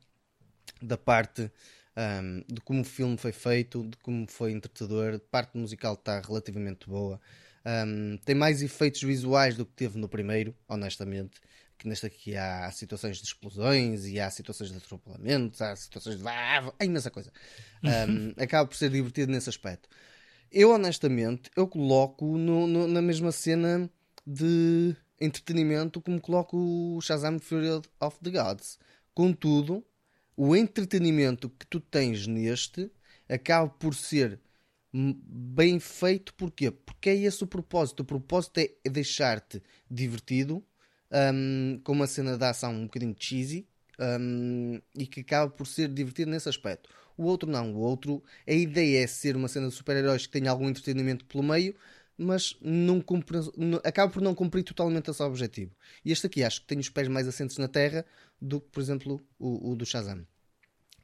da 0.80 0.96
parte 0.96 1.52
um, 1.94 2.42
de 2.50 2.58
como 2.62 2.80
o 2.80 2.84
filme 2.84 3.18
foi 3.18 3.32
feito, 3.32 3.86
de 3.86 3.98
como 3.98 4.26
foi 4.26 4.52
entretador. 4.52 5.16
A 5.16 5.18
parte 5.18 5.58
musical 5.58 5.92
está 5.92 6.18
relativamente 6.20 6.88
boa. 6.88 7.20
Um, 7.66 8.16
tem 8.24 8.34
mais 8.34 8.62
efeitos 8.62 9.02
visuais 9.02 9.54
do 9.54 9.66
que 9.66 9.74
teve 9.74 9.98
no 9.98 10.08
primeiro, 10.08 10.56
honestamente. 10.66 11.38
Que 11.76 11.86
neste 11.86 12.06
aqui 12.06 12.34
há 12.34 12.70
situações 12.70 13.18
de 13.18 13.24
explosões 13.24 14.06
e 14.06 14.18
há 14.18 14.30
situações 14.30 14.70
de 14.70 14.78
atropelamentos, 14.78 15.60
há 15.60 15.76
situações 15.76 16.16
de. 16.16 16.26
Ah, 16.26 16.72
há 16.78 16.84
imensa 16.86 17.10
coisa. 17.10 17.30
Um, 17.84 18.32
acaba 18.40 18.64
por 18.68 18.76
ser 18.76 18.90
divertido 18.90 19.32
nesse 19.32 19.48
aspecto. 19.48 19.88
Eu, 20.52 20.70
honestamente, 20.70 21.50
eu 21.56 21.66
coloco 21.66 22.36
no, 22.36 22.66
no, 22.66 22.86
na 22.86 23.00
mesma 23.00 23.32
cena 23.32 23.90
de 24.26 24.94
entretenimento 25.18 25.98
como 25.98 26.20
coloco 26.20 26.58
o 26.58 27.00
Shazam 27.00 27.38
Fury 27.38 27.68
of 27.98 28.18
the 28.22 28.30
Gods. 28.30 28.78
Contudo, 29.14 29.82
o 30.36 30.54
entretenimento 30.54 31.48
que 31.48 31.66
tu 31.66 31.80
tens 31.80 32.26
neste 32.26 32.90
acaba 33.26 33.66
por 33.66 33.94
ser 33.94 34.38
bem 34.92 35.80
feito. 35.80 36.34
Porquê? 36.34 36.70
Porque 36.70 37.08
é 37.08 37.14
esse 37.14 37.42
o 37.42 37.46
propósito. 37.46 38.00
O 38.00 38.04
propósito 38.04 38.58
é 38.58 38.90
deixar-te 38.90 39.62
divertido 39.90 40.62
um, 41.10 41.80
com 41.82 41.92
uma 41.92 42.06
cena 42.06 42.36
de 42.36 42.44
ação 42.44 42.74
um 42.74 42.84
bocadinho 42.84 43.16
cheesy 43.18 43.66
um, 43.98 44.78
e 44.94 45.06
que 45.06 45.20
acaba 45.20 45.50
por 45.50 45.66
ser 45.66 45.88
divertido 45.88 46.30
nesse 46.30 46.50
aspecto. 46.50 46.90
O 47.16 47.24
outro 47.24 47.50
não. 47.50 47.74
O 47.74 47.78
outro, 47.78 48.22
a 48.46 48.52
ideia 48.52 49.04
é 49.04 49.06
ser 49.06 49.36
uma 49.36 49.48
cena 49.48 49.68
de 49.68 49.74
super-heróis 49.74 50.26
que 50.26 50.32
tenha 50.32 50.50
algum 50.50 50.68
entretenimento 50.68 51.24
pelo 51.24 51.42
meio, 51.42 51.74
mas 52.16 52.56
não 52.60 53.00
cumpre, 53.00 53.38
acaba 53.84 54.12
por 54.12 54.22
não 54.22 54.34
cumprir 54.34 54.62
totalmente 54.62 55.10
esse 55.10 55.22
objetivo. 55.22 55.74
E 56.04 56.12
este 56.12 56.26
aqui 56.26 56.42
acho 56.42 56.60
que 56.60 56.66
tem 56.66 56.78
os 56.78 56.88
pés 56.88 57.08
mais 57.08 57.26
assentes 57.26 57.58
na 57.58 57.68
terra 57.68 58.04
do 58.40 58.60
que, 58.60 58.68
por 58.70 58.80
exemplo, 58.80 59.20
o, 59.38 59.72
o 59.72 59.76
do 59.76 59.86
Shazam. 59.86 60.26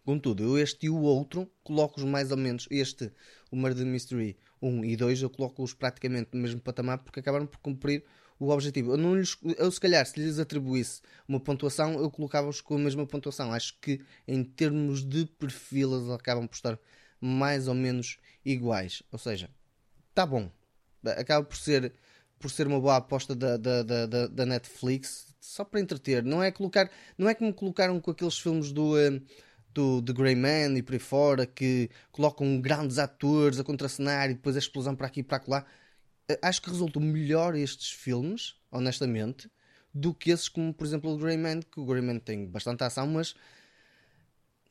Contudo, 0.05 0.43
eu 0.43 0.59
este 0.59 0.87
e 0.87 0.91
o 0.91 1.01
outro 1.03 1.51
coloco-os 1.63 2.05
mais 2.05 2.31
ou 2.31 2.37
menos. 2.37 2.67
Este, 2.71 3.13
o 3.51 3.57
Murder 3.57 3.85
Mystery 3.85 4.39
1 4.63 4.85
e 4.85 4.97
2, 4.97 5.23
eu 5.23 5.29
coloco-os 5.29 5.75
praticamente 5.75 6.31
no 6.33 6.41
mesmo 6.41 6.61
patamar 6.61 6.99
porque 6.99 7.21
acabaram 7.21 7.47
por 7.47 7.59
cumprir 7.59 8.05
o 8.39 8.51
objetivo. 8.51 8.93
Eu, 8.93 8.97
não 8.97 9.17
lhes, 9.17 9.37
eu, 9.57 9.71
se 9.71 9.81
calhar, 9.81 10.05
se 10.07 10.19
lhes 10.19 10.39
atribuísse 10.39 11.01
uma 11.27 11.41
pontuação, 11.41 11.95
eu 11.95 12.11
colocava-os 12.11 12.61
com 12.61 12.77
a 12.77 12.79
mesma 12.79 13.07
pontuação. 13.07 13.53
Acho 13.53 13.79
que, 13.81 14.01
em 14.27 14.45
termos 14.45 15.05
de 15.05 15.27
perfil, 15.27 15.97
eles 15.97 16.11
acabam 16.11 16.47
por 16.47 16.55
estar 16.55 16.79
mais 17.21 17.69
ou 17.69 17.75
menos 17.75 18.19
iguais. 18.45 19.03
Ou 19.11 19.19
seja, 19.19 19.51
está 20.11 20.25
bom. 20.25 20.51
Acaba 21.05 21.45
por 21.45 21.57
ser, 21.57 21.93
por 22.39 22.51
ser 22.51 22.67
uma 22.67 22.81
boa 22.81 22.97
aposta 22.97 23.35
da, 23.35 23.57
da, 23.57 23.83
da, 23.83 24.27
da, 24.27 24.47
Netflix, 24.47 25.35
só 25.41 25.65
para 25.65 25.81
entreter. 25.81 26.23
Não 26.23 26.43
é, 26.43 26.51
colocar, 26.51 26.91
não 27.17 27.29
é 27.29 27.35
como 27.35 27.53
colocaram 27.53 28.01
com 28.01 28.11
aqueles 28.11 28.39
filmes 28.39 28.73
do. 28.73 28.95
Uh, 28.95 29.21
do 29.75 30.03
The 30.03 30.13
Grey 30.13 30.35
Man 30.35 30.77
e 30.77 30.83
por 30.83 30.95
aí 30.95 30.99
fora, 30.99 31.47
que 31.47 31.89
colocam 32.11 32.61
grandes 32.61 32.99
atores 32.99 33.61
a 33.61 33.65
contracenar 33.65 34.29
e 34.29 34.35
depois 34.35 34.57
a 34.57 34.59
explosão 34.59 34.97
para 34.97 35.07
aqui 35.07 35.21
e 35.21 35.23
para 35.23 35.41
lá 35.47 35.65
acho 36.43 36.63
que 36.63 36.71
resultam 36.71 37.03
melhor 37.03 37.55
estes 37.55 37.91
filmes, 37.91 38.55
honestamente, 38.71 39.51
do 39.93 40.13
que 40.15 40.31
esses 40.31 40.49
como, 40.49 40.73
por 40.73 40.87
exemplo, 40.87 41.13
o 41.13 41.19
Greyman, 41.19 41.61
que 41.61 41.81
o 41.81 41.85
Greyman 41.85 42.19
tem 42.19 42.47
bastante 42.47 42.85
ação, 42.85 43.07
mas 43.07 43.35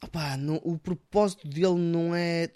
opa, 0.01 0.37
não, 0.37 0.55
o 0.63 0.77
propósito 0.77 1.47
dele 1.47 1.75
não 1.75 2.15
é 2.15 2.49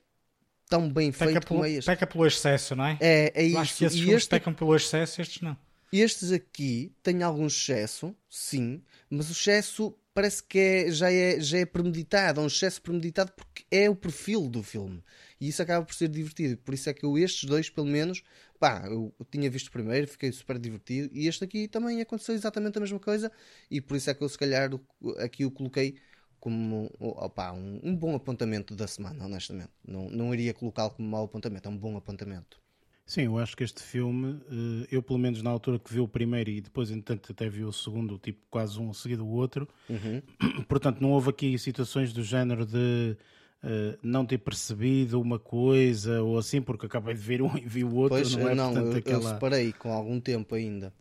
tão 0.70 0.90
bem 0.90 1.12
peca 1.12 1.26
feito 1.26 1.48
pelo, 1.48 1.60
como 1.60 1.66
é 1.66 1.72
este. 1.72 1.86
Peca 1.86 2.08
pelo 2.08 2.26
excesso, 2.26 2.76
não 2.76 2.86
é? 2.86 2.98
É, 3.02 3.32
é 3.36 3.44
isso. 3.44 3.58
Acho 3.58 3.78
que 3.78 3.86
esses 3.86 3.98
e 3.98 4.02
filmes 4.02 4.24
este... 4.24 4.30
pecam 4.30 4.54
pelo 4.54 4.76
excesso, 4.76 5.22
estes 5.22 5.42
não. 5.42 5.58
Estes 5.92 6.32
aqui 6.32 6.96
têm 7.04 7.22
algum 7.22 7.48
excesso, 7.48 8.16
sim, 8.30 8.82
mas 9.10 9.28
o 9.28 9.34
excesso 9.34 9.94
parece 10.14 10.42
que 10.44 10.58
é, 10.58 10.92
já, 10.92 11.12
é, 11.12 11.40
já 11.40 11.58
é 11.58 11.66
premeditado, 11.66 12.40
é 12.40 12.44
um 12.44 12.48
excesso 12.48 12.82
premeditado 12.82 13.32
porque 13.34 13.66
é 13.70 13.90
o 13.90 13.96
perfil 13.96 14.48
do 14.48 14.64
filme. 14.64 15.04
E 15.40 15.50
isso 15.50 15.62
acaba 15.62 15.86
por 15.86 15.94
ser 15.94 16.08
divertido. 16.08 16.58
Por 16.58 16.74
isso 16.74 16.90
é 16.90 16.94
que 16.94 17.06
eu, 17.06 17.18
estes 17.18 17.44
dois, 17.46 17.70
pelo 17.70 17.88
menos, 17.88 18.24
pá, 18.62 18.84
eu, 18.86 19.12
eu 19.20 19.26
tinha 19.26 19.50
visto 19.50 19.70
o 19.70 19.72
primeiro, 19.72 20.08
fiquei 20.08 20.32
super 20.32 20.60
divertido. 20.60 21.10
E 21.12 21.28
este 21.28 21.44
aqui 21.44 21.68
também 21.68 22.00
aconteceu 22.00 22.36
exatamente 22.36 22.78
a 22.78 22.82
mesma 22.82 23.00
coisa. 23.00 23.32
E 23.72 23.82
por 23.82 23.98
isso 23.98 24.12
é 24.12 24.14
que 24.14 24.24
eu, 24.24 24.30
se 24.30 24.38
calhar, 24.38 24.70
aqui 25.18 25.44
o 25.44 25.50
coloquei 25.50 25.96
como 26.40 26.92
opa, 27.00 27.52
um, 27.52 27.80
um, 27.84 27.96
bom 27.96 28.16
apontamento 28.16 28.76
da 28.76 28.88
semana, 28.88 29.26
honestamente. 29.26 29.72
Não, 29.86 30.10
não 30.12 30.34
iria 30.34 30.54
colocá-lo 30.54 30.92
como 30.92 31.10
mau 31.10 31.26
apontamento, 31.26 31.68
é 31.68 31.72
um 31.72 31.78
bom 31.78 31.98
apontamento. 31.98 32.62
Sim, 33.04 33.24
eu 33.24 33.38
acho 33.40 33.58
que 33.58 33.64
este 33.64 33.82
filme, 33.82 34.40
eh, 34.48 34.88
eu 34.92 35.04
pelo 35.04 35.20
menos 35.20 35.42
na 35.42 35.50
altura 35.50 35.80
que 35.80 35.92
vi 35.92 36.00
o 36.00 36.08
primeiro 36.08 36.50
e 36.52 36.62
depois, 36.62 36.92
entretanto, 36.92 37.32
até 37.32 37.50
vi 37.50 37.64
o 37.64 37.74
segundo, 37.74 38.18
tipo 38.20 38.40
quase 38.50 38.80
um 38.80 38.94
seguido 38.94 39.24
do 39.24 39.30
outro, 39.30 39.68
uhum. 39.90 40.22
portanto, 40.70 41.02
não 41.02 41.12
houve 41.12 41.32
aqui 41.32 41.58
situações 41.60 42.14
do 42.14 42.24
género 42.24 42.66
de 42.66 43.18
uh, 43.64 43.98
não 44.02 44.26
ter 44.26 44.38
percebido 44.38 45.20
uma 45.22 45.40
coisa 45.40 46.22
ou 46.22 46.38
assim, 46.38 46.62
porque 46.62 46.86
acabei 46.86 47.14
de 47.14 47.22
ver 47.22 47.42
um 47.42 47.56
e 47.58 47.62
vi 47.62 47.84
o 47.84 47.96
outro, 47.96 48.18
pois, 48.18 48.36
não 48.36 48.50
é? 48.50 48.56
Não, 48.56 48.74
Portanto, 48.74 48.94
eu, 48.94 49.00
aquela... 49.00 49.24
eu 49.24 49.30
separei 49.30 49.74
com 49.74 49.92
algum 49.92 50.20
tempo 50.20 50.56
ainda. 50.56 50.94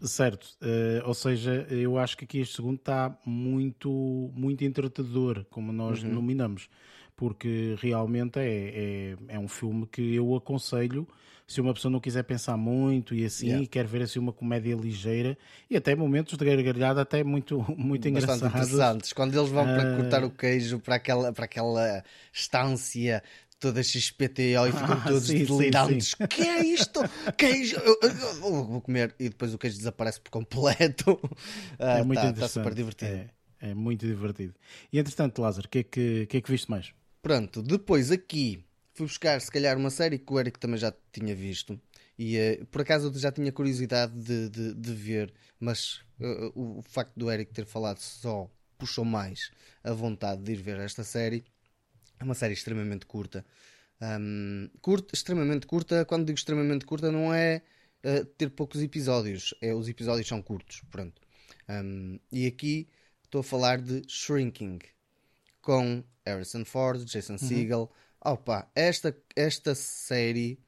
Certo, 0.00 0.44
uh, 0.62 1.06
ou 1.08 1.14
seja, 1.14 1.66
eu 1.70 1.98
acho 1.98 2.16
que 2.16 2.24
aqui 2.24 2.38
este 2.38 2.54
segundo 2.54 2.76
está 2.76 3.18
muito, 3.26 4.30
muito 4.32 4.64
entretador, 4.64 5.44
como 5.50 5.72
nós 5.72 6.02
uhum. 6.02 6.12
nominamos. 6.12 6.68
porque 7.16 7.74
realmente 7.80 8.38
é, 8.38 8.46
é, 8.46 9.16
é 9.34 9.38
um 9.40 9.48
filme 9.48 9.88
que 9.88 10.14
eu 10.14 10.36
aconselho 10.36 11.04
se 11.48 11.62
uma 11.62 11.72
pessoa 11.72 11.90
não 11.90 11.98
quiser 11.98 12.22
pensar 12.24 12.58
muito 12.58 13.14
e 13.14 13.24
assim, 13.24 13.46
yeah. 13.46 13.64
e 13.64 13.66
quer 13.66 13.86
ver 13.86 14.02
assim 14.02 14.18
uma 14.18 14.34
comédia 14.34 14.76
ligeira 14.76 15.36
e 15.70 15.78
até 15.78 15.96
momentos 15.96 16.36
de 16.36 16.44
gargalhada 16.44 17.00
até 17.00 17.24
muito, 17.24 17.64
muito 17.74 18.06
engraçados. 18.06 18.42
interessantes. 18.42 19.14
Quando 19.14 19.36
eles 19.36 19.48
vão 19.48 19.64
uh... 19.64 19.74
para 19.74 19.96
cortar 19.96 20.24
o 20.24 20.30
queijo 20.30 20.78
para 20.78 20.96
aquela, 20.96 21.32
para 21.32 21.46
aquela 21.46 22.04
estância 22.30 23.22
toda 23.58 23.82
XPTO 23.82 24.66
e 24.68 24.72
ficam 24.72 24.92
ah, 25.00 25.04
todos 25.06 25.26
sim, 25.26 25.44
delirantes. 25.44 26.08
Sim, 26.08 26.16
sim. 26.20 26.26
Que 26.26 26.42
é 26.42 26.66
isto? 26.66 27.00
Queijo! 27.36 27.76
Eu, 27.76 27.98
eu, 28.02 28.10
eu, 28.10 28.64
vou 28.64 28.80
comer 28.82 29.14
e 29.18 29.30
depois 29.30 29.54
o 29.54 29.58
queijo 29.58 29.78
desaparece 29.78 30.20
por 30.20 30.30
completo. 30.30 31.18
é 31.80 32.04
muito 32.04 32.20
tá, 32.20 32.26
interessante. 32.26 32.34
Está 32.34 32.48
super 32.48 32.74
divertido. 32.74 33.10
É, 33.10 33.70
é, 33.70 33.74
muito 33.74 34.06
divertido. 34.06 34.54
E 34.92 34.98
entretanto, 34.98 35.40
Lázaro, 35.40 35.66
o 35.66 35.70
que, 35.70 35.78
é 35.78 35.82
que, 35.82 36.26
que, 36.26 36.36
é 36.36 36.40
que 36.42 36.50
viste 36.50 36.70
mais? 36.70 36.92
Pronto, 37.22 37.62
depois 37.62 38.12
aqui 38.12 38.62
fui 38.98 39.06
buscar 39.06 39.40
se 39.40 39.50
calhar 39.50 39.76
uma 39.78 39.90
série 39.90 40.18
que 40.18 40.32
o 40.32 40.40
Eric 40.40 40.58
também 40.58 40.76
já 40.76 40.92
tinha 41.12 41.34
visto 41.34 41.80
e 42.18 42.36
uh, 42.36 42.66
por 42.66 42.80
acaso 42.80 43.08
eu 43.08 43.18
já 43.18 43.30
tinha 43.30 43.52
curiosidade 43.52 44.12
de, 44.12 44.48
de, 44.48 44.74
de 44.74 44.92
ver, 44.92 45.32
mas 45.60 46.00
uh, 46.20 46.52
o, 46.54 46.78
o 46.80 46.82
facto 46.82 47.14
do 47.16 47.30
Eric 47.30 47.52
ter 47.52 47.64
falado 47.64 48.00
só 48.00 48.50
puxou 48.76 49.04
mais 49.04 49.52
a 49.84 49.92
vontade 49.92 50.42
de 50.42 50.52
ir 50.52 50.62
ver 50.62 50.78
esta 50.80 51.04
série. 51.04 51.44
É 52.18 52.24
uma 52.24 52.34
série 52.34 52.54
extremamente 52.54 53.06
curta. 53.06 53.46
Um, 54.00 54.68
curta 54.80 55.14
extremamente 55.14 55.66
curta, 55.66 56.04
quando 56.04 56.26
digo 56.26 56.38
extremamente 56.38 56.84
curta, 56.84 57.12
não 57.12 57.32
é 57.32 57.62
uh, 58.04 58.24
ter 58.24 58.50
poucos 58.50 58.82
episódios, 58.82 59.54
é 59.60 59.72
os 59.72 59.88
episódios 59.88 60.26
são 60.26 60.42
curtos. 60.42 60.82
Pronto. 60.90 61.22
Um, 61.68 62.18
e 62.32 62.46
aqui 62.46 62.88
estou 63.22 63.40
a 63.40 63.44
falar 63.44 63.80
de 63.80 64.02
Shrinking 64.08 64.80
com 65.60 66.02
Harrison 66.26 66.64
Ford, 66.64 67.04
Jason 67.04 67.34
uhum. 67.34 67.38
Segel, 67.38 67.92
Opa, 68.20 68.70
esta, 68.74 69.16
esta 69.36 69.74
série 69.74 70.60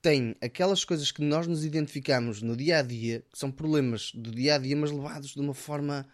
tem 0.00 0.36
aquelas 0.40 0.84
coisas 0.84 1.10
que 1.10 1.22
nós 1.22 1.46
nos 1.46 1.64
identificamos 1.64 2.40
no 2.40 2.56
dia 2.56 2.78
a 2.78 2.82
dia, 2.82 3.24
que 3.30 3.38
são 3.38 3.50
problemas 3.50 4.12
do 4.12 4.30
dia 4.30 4.54
a 4.54 4.58
dia, 4.58 4.76
mas 4.76 4.90
levados 4.90 5.34
de 5.34 5.40
uma 5.40 5.54
forma 5.54 6.06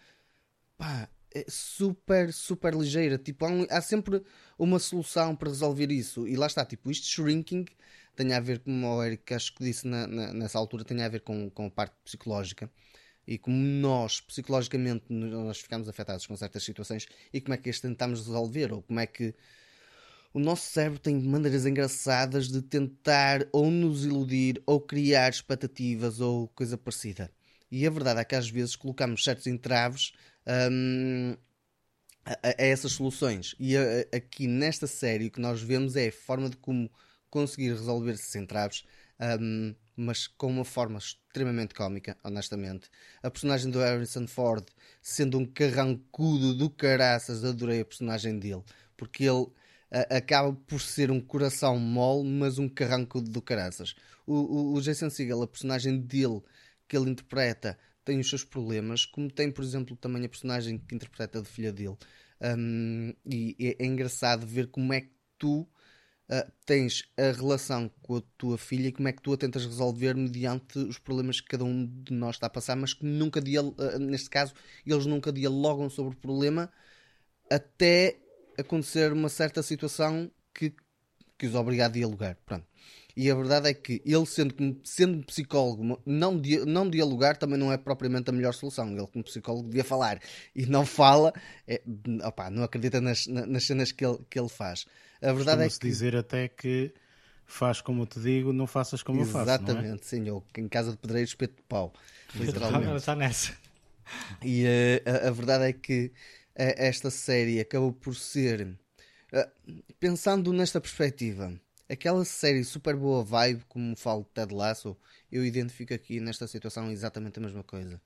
pá, 0.76 1.08
é 1.34 1.44
super, 1.48 2.32
super 2.32 2.74
ligeira. 2.74 3.18
Tipo, 3.18 3.44
há, 3.46 3.50
um, 3.50 3.66
há, 3.70 3.80
sempre 3.80 4.22
uma 4.58 4.78
solução 4.78 5.36
para 5.36 5.48
resolver 5.50 5.90
isso. 5.90 6.26
E 6.26 6.36
lá 6.36 6.46
está, 6.46 6.64
tipo, 6.64 6.90
isto 6.90 7.06
shrinking 7.06 7.66
tem 8.16 8.32
a 8.32 8.40
ver, 8.40 8.60
como 8.60 8.86
o 8.86 9.02
Eric 9.02 9.34
acho 9.34 9.54
que 9.54 9.64
disse 9.64 9.86
na, 9.86 10.06
na, 10.06 10.32
nessa 10.32 10.58
altura, 10.58 10.84
tem 10.84 11.02
a 11.02 11.08
ver 11.08 11.20
com, 11.20 11.50
com 11.50 11.66
a 11.66 11.70
parte 11.70 11.96
psicológica. 12.04 12.70
E 13.26 13.38
como 13.38 13.56
nós, 13.56 14.20
psicologicamente, 14.20 15.06
nós 15.08 15.58
ficamos 15.60 15.88
afetados 15.88 16.26
com 16.26 16.36
certas 16.36 16.62
situações 16.62 17.06
e 17.32 17.40
como 17.40 17.54
é 17.54 17.56
que 17.56 17.70
as 17.70 17.80
tentamos 17.80 18.20
resolver, 18.26 18.72
ou 18.72 18.82
como 18.82 19.00
é 19.00 19.06
que 19.06 19.34
o 20.34 20.40
nosso 20.40 20.68
cérebro 20.68 20.98
tem 20.98 21.22
maneiras 21.22 21.64
engraçadas 21.64 22.48
de 22.48 22.60
tentar 22.60 23.46
ou 23.52 23.70
nos 23.70 24.04
iludir 24.04 24.60
ou 24.66 24.80
criar 24.80 25.30
expectativas 25.30 26.20
ou 26.20 26.48
coisa 26.48 26.76
parecida. 26.76 27.30
E 27.70 27.86
a 27.86 27.90
verdade 27.90 28.20
é 28.20 28.24
que 28.24 28.34
às 28.34 28.50
vezes 28.50 28.74
colocamos 28.74 29.22
certos 29.22 29.46
entraves 29.46 30.12
hum, 30.72 31.36
a, 32.24 32.32
a, 32.32 32.54
essas 32.58 32.92
soluções. 32.92 33.54
E 33.60 33.76
a, 33.76 33.82
aqui 34.12 34.48
nesta 34.48 34.88
série 34.88 35.26
o 35.28 35.30
que 35.30 35.40
nós 35.40 35.62
vemos 35.62 35.94
é 35.94 36.08
a 36.08 36.12
forma 36.12 36.50
de 36.50 36.56
como 36.56 36.90
conseguir 37.30 37.68
resolver 37.68 38.12
esses 38.12 38.34
entraves, 38.34 38.84
hum, 39.40 39.72
mas 39.96 40.26
com 40.26 40.48
uma 40.48 40.64
forma 40.64 40.98
extremamente 40.98 41.74
cómica, 41.74 42.16
honestamente. 42.24 42.90
A 43.22 43.30
personagem 43.30 43.70
do 43.70 43.78
Harrison 43.78 44.26
Ford, 44.26 44.66
sendo 45.00 45.38
um 45.38 45.46
carrancudo 45.46 46.54
do 46.54 46.68
caraças, 46.68 47.44
adorei 47.44 47.82
a 47.82 47.84
personagem 47.84 48.36
dele, 48.36 48.64
porque 48.96 49.22
ele 49.22 49.46
acaba 49.90 50.52
por 50.52 50.80
ser 50.80 51.10
um 51.10 51.20
coração 51.20 51.78
mole, 51.78 52.28
mas 52.28 52.58
um 52.58 52.68
carranco 52.68 53.20
do 53.20 53.40
caraças. 53.40 53.94
O, 54.26 54.34
o, 54.34 54.74
o 54.74 54.80
Jason 54.80 55.10
Segel, 55.10 55.42
a 55.42 55.46
personagem 55.46 56.00
dele 56.00 56.42
que 56.88 56.96
ele 56.96 57.10
interpreta, 57.10 57.78
tem 58.04 58.20
os 58.20 58.28
seus 58.28 58.44
problemas, 58.44 59.06
como 59.06 59.30
tem, 59.30 59.50
por 59.50 59.64
exemplo, 59.64 59.96
também 59.96 60.24
a 60.24 60.28
personagem 60.28 60.78
que 60.78 60.94
interpreta 60.94 61.40
a 61.40 61.44
filha 61.44 61.72
dele. 61.72 61.96
Um, 62.40 63.14
e 63.24 63.56
é, 63.58 63.84
é, 63.84 63.86
engraçado 63.86 64.46
ver 64.46 64.66
como 64.66 64.92
é 64.92 65.00
que 65.00 65.12
tu 65.38 65.60
uh, 65.60 66.52
tens 66.66 67.04
a 67.16 67.32
relação 67.32 67.88
com 68.02 68.16
a 68.16 68.22
tua 68.36 68.58
filha 68.58 68.88
e 68.88 68.92
como 68.92 69.08
é 69.08 69.12
que 69.12 69.22
tu 69.22 69.32
a 69.32 69.36
tentas 69.36 69.64
resolver 69.64 70.14
mediante 70.14 70.78
os 70.78 70.98
problemas 70.98 71.40
que 71.40 71.48
cada 71.48 71.64
um 71.64 71.86
de 71.86 72.12
nós 72.12 72.36
está 72.36 72.46
a 72.46 72.50
passar, 72.50 72.76
mas 72.76 72.92
que 72.92 73.06
nunca, 73.06 73.40
uh, 73.40 73.98
neste 73.98 74.28
caso, 74.28 74.52
eles 74.84 75.06
nunca 75.06 75.32
dialogam 75.32 75.88
sobre 75.88 76.14
o 76.14 76.18
problema 76.18 76.70
até 77.50 78.20
acontecer 78.58 79.12
uma 79.12 79.28
certa 79.28 79.62
situação 79.62 80.30
que, 80.52 80.72
que 81.38 81.46
os 81.46 81.54
obriga 81.54 81.86
a 81.86 81.88
dialogar. 81.88 82.36
Pronto. 82.46 82.66
E 83.16 83.30
a 83.30 83.34
verdade 83.34 83.68
é 83.68 83.74
que 83.74 84.02
ele, 84.04 84.26
sendo, 84.26 84.80
sendo 84.82 85.24
psicólogo, 85.24 86.00
não, 86.04 86.42
não 86.66 86.90
dialogar 86.90 87.36
também 87.36 87.56
não 87.56 87.72
é 87.72 87.76
propriamente 87.76 88.28
a 88.28 88.32
melhor 88.32 88.52
solução. 88.52 88.88
Ele, 88.90 89.06
como 89.06 89.22
psicólogo, 89.22 89.68
devia 89.68 89.84
falar 89.84 90.20
e 90.54 90.66
não 90.66 90.84
fala, 90.84 91.32
é, 91.66 91.80
opa, 92.24 92.50
não 92.50 92.64
acredita 92.64 93.00
nas, 93.00 93.26
nas 93.28 93.64
cenas 93.64 93.92
que 93.92 94.04
ele, 94.04 94.18
que 94.28 94.38
ele 94.38 94.48
faz. 94.48 94.86
A 95.22 95.32
verdade 95.32 95.62
é 95.62 95.68
que. 95.68 95.78
dizer 95.78 96.16
até 96.16 96.48
que 96.48 96.92
faz 97.46 97.80
como 97.80 98.02
eu 98.02 98.06
te 98.06 98.18
digo, 98.18 98.52
não 98.52 98.66
faças 98.66 99.00
como 99.02 99.20
eu 99.20 99.26
faço. 99.26 99.48
Exatamente, 99.48 100.02
é? 100.02 100.04
sim. 100.04 100.26
Eu, 100.26 100.44
em 100.58 100.68
casa 100.68 100.90
de 100.90 100.96
pedreiro, 100.96 101.28
espeto 101.28 101.54
de 101.54 101.62
pau. 101.62 101.92
Literalmente. 102.34 102.96
Está 102.96 103.14
nessa. 103.14 103.52
E 104.42 104.64
uh, 104.64 105.24
a, 105.24 105.28
a 105.28 105.30
verdade 105.30 105.64
é 105.64 105.72
que 105.72 106.12
esta 106.54 107.10
série 107.10 107.60
acabou 107.60 107.92
por 107.92 108.14
ser, 108.14 108.78
pensando 109.98 110.52
nesta 110.52 110.80
perspectiva, 110.80 111.58
aquela 111.88 112.24
série 112.24 112.64
super 112.64 112.96
boa 112.96 113.24
vibe, 113.24 113.64
como 113.68 113.96
falo 113.96 114.22
de 114.22 114.30
Ted 114.30 114.54
Lasso, 114.54 114.96
eu 115.30 115.44
identifico 115.44 115.92
aqui 115.92 116.20
nesta 116.20 116.46
situação 116.46 116.90
exatamente 116.90 117.38
a 117.38 117.42
mesma 117.42 117.64
coisa. 117.64 118.00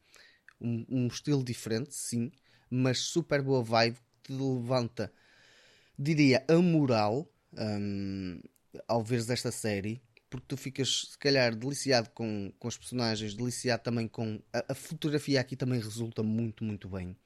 Um, 0.61 0.85
um 0.89 1.07
estilo 1.07 1.45
diferente, 1.45 1.95
sim, 1.95 2.33
mas 2.71 3.01
super 3.01 3.43
boa 3.43 3.63
vibe 3.63 3.99
que 4.23 4.33
te 4.33 4.33
levanta, 4.33 5.13
diria, 5.99 6.45
a 6.49 6.57
moral 6.57 7.31
um, 7.53 8.41
ao 8.87 9.03
veres 9.05 9.29
esta 9.29 9.53
série, 9.53 10.03
porque 10.31 10.47
tu 10.49 10.57
ficas, 10.57 11.09
se 11.11 11.19
calhar, 11.19 11.55
deliciado 11.55 12.11
com, 12.11 12.53
com 12.59 12.69
os 12.69 12.77
personagens, 12.77 13.35
deliciado 13.35 13.83
também 13.83 14.07
com. 14.09 14.43
A, 14.53 14.73
a 14.73 14.75
fotografia 14.75 15.41
aqui 15.41 15.57
também 15.57 15.81
resulta 15.81 16.23
muito, 16.23 16.65
muito 16.65 16.89
bem 16.89 17.17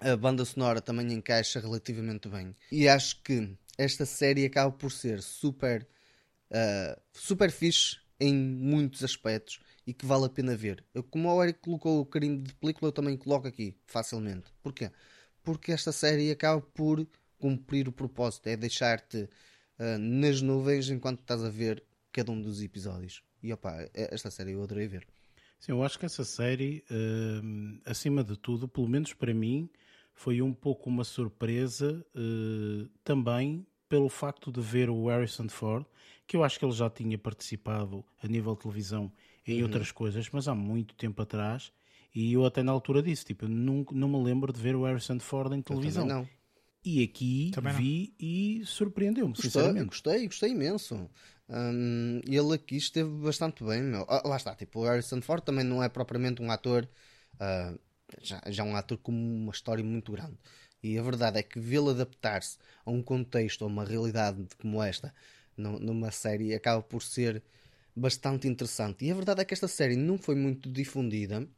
a 0.00 0.16
banda 0.16 0.44
sonora 0.44 0.80
também 0.80 1.12
encaixa 1.12 1.60
relativamente 1.60 2.28
bem. 2.28 2.54
E 2.70 2.88
acho 2.88 3.22
que 3.22 3.56
esta 3.78 4.04
série 4.06 4.44
acaba 4.44 4.70
por 4.72 4.90
ser 4.92 5.22
super, 5.22 5.86
uh, 6.50 7.00
super 7.12 7.50
fixe 7.50 7.98
em 8.18 8.34
muitos 8.34 9.04
aspectos 9.04 9.60
e 9.86 9.92
que 9.92 10.06
vale 10.06 10.26
a 10.26 10.28
pena 10.28 10.56
ver. 10.56 10.84
Eu, 10.94 11.02
como 11.02 11.28
o 11.28 11.42
Eric 11.42 11.60
colocou 11.60 12.00
o 12.00 12.06
carinho 12.06 12.42
de 12.42 12.54
película, 12.54 12.88
eu 12.88 12.92
também 12.92 13.16
coloco 13.16 13.46
aqui 13.46 13.76
facilmente. 13.86 14.50
Porquê? 14.62 14.90
Porque 15.42 15.72
esta 15.72 15.92
série 15.92 16.30
acaba 16.30 16.60
por 16.60 17.06
cumprir 17.38 17.88
o 17.88 17.92
propósito, 17.92 18.48
é 18.48 18.56
deixar-te 18.56 19.28
uh, 19.78 19.98
nas 19.98 20.40
nuvens 20.40 20.88
enquanto 20.88 21.20
estás 21.20 21.44
a 21.44 21.50
ver 21.50 21.82
cada 22.12 22.32
um 22.32 22.40
dos 22.40 22.62
episódios. 22.62 23.22
E 23.42 23.52
opa, 23.52 23.88
esta 23.94 24.30
série 24.30 24.52
eu 24.52 24.62
adorei 24.62 24.88
ver. 24.88 25.06
Sim, 25.58 25.72
eu 25.72 25.82
acho 25.82 25.98
que 25.98 26.06
essa 26.06 26.24
série, 26.24 26.84
uh, 26.90 27.80
acima 27.84 28.24
de 28.24 28.36
tudo, 28.36 28.66
pelo 28.66 28.88
menos 28.88 29.12
para 29.12 29.32
mim, 29.32 29.70
foi 30.16 30.40
um 30.40 30.52
pouco 30.52 30.88
uma 30.88 31.04
surpresa 31.04 32.04
uh, 32.16 32.88
também 33.04 33.64
pelo 33.86 34.08
facto 34.08 34.50
de 34.50 34.60
ver 34.60 34.88
o 34.90 35.06
Harrison 35.06 35.48
Ford, 35.48 35.84
que 36.26 36.36
eu 36.36 36.42
acho 36.42 36.58
que 36.58 36.64
ele 36.64 36.72
já 36.72 36.90
tinha 36.90 37.16
participado 37.16 38.04
a 38.20 38.26
nível 38.26 38.54
de 38.54 38.62
televisão 38.62 39.12
em 39.46 39.58
uhum. 39.58 39.64
outras 39.64 39.92
coisas, 39.92 40.28
mas 40.32 40.48
há 40.48 40.54
muito 40.54 40.96
tempo 40.96 41.22
atrás, 41.22 41.70
e 42.12 42.32
eu 42.32 42.46
até 42.46 42.62
na 42.62 42.72
altura 42.72 43.02
disse, 43.02 43.26
tipo, 43.26 43.46
não, 43.46 43.84
não 43.92 44.08
me 44.08 44.24
lembro 44.24 44.52
de 44.52 44.58
ver 44.58 44.74
o 44.74 44.84
Harrison 44.84 45.20
Ford 45.20 45.52
em 45.52 45.60
televisão. 45.60 46.06
não. 46.06 46.28
E 46.82 47.02
aqui 47.02 47.50
vi 47.76 48.14
e 48.18 48.62
surpreendeu-me, 48.64 49.36
sinceramente. 49.36 49.86
Gostei, 49.86 50.24
gostei 50.26 50.52
imenso. 50.52 51.10
Um, 51.48 52.20
ele 52.24 52.54
aqui 52.54 52.76
esteve 52.76 53.10
bastante 53.10 53.64
bem. 53.64 53.82
Meu. 53.82 54.06
Ah, 54.08 54.22
lá 54.24 54.36
está, 54.36 54.54
tipo, 54.54 54.80
o 54.80 54.84
Harrison 54.84 55.20
Ford 55.20 55.42
também 55.42 55.64
não 55.64 55.82
é 55.82 55.88
propriamente 55.88 56.40
um 56.40 56.50
ator 56.50 56.88
uh, 57.34 57.78
já, 58.20 58.40
já 58.46 58.64
é 58.64 58.66
um 58.66 58.76
ator 58.76 58.98
com 58.98 59.12
uma 59.12 59.52
história 59.52 59.84
muito 59.84 60.12
grande. 60.12 60.36
E 60.82 60.98
a 60.98 61.02
verdade 61.02 61.38
é 61.38 61.42
que 61.42 61.58
vê-lo 61.58 61.90
adaptar-se 61.90 62.58
a 62.84 62.90
um 62.90 63.02
contexto, 63.02 63.64
a 63.64 63.66
uma 63.66 63.84
realidade 63.84 64.46
como 64.60 64.82
esta, 64.82 65.12
numa 65.56 66.10
série, 66.10 66.54
acaba 66.54 66.82
por 66.82 67.02
ser 67.02 67.42
bastante 67.94 68.46
interessante. 68.46 69.04
E 69.04 69.10
a 69.10 69.14
verdade 69.14 69.40
é 69.40 69.44
que 69.44 69.54
esta 69.54 69.68
série 69.68 69.96
não 69.96 70.18
foi 70.18 70.34
muito 70.34 70.70
difundida, 70.70 71.48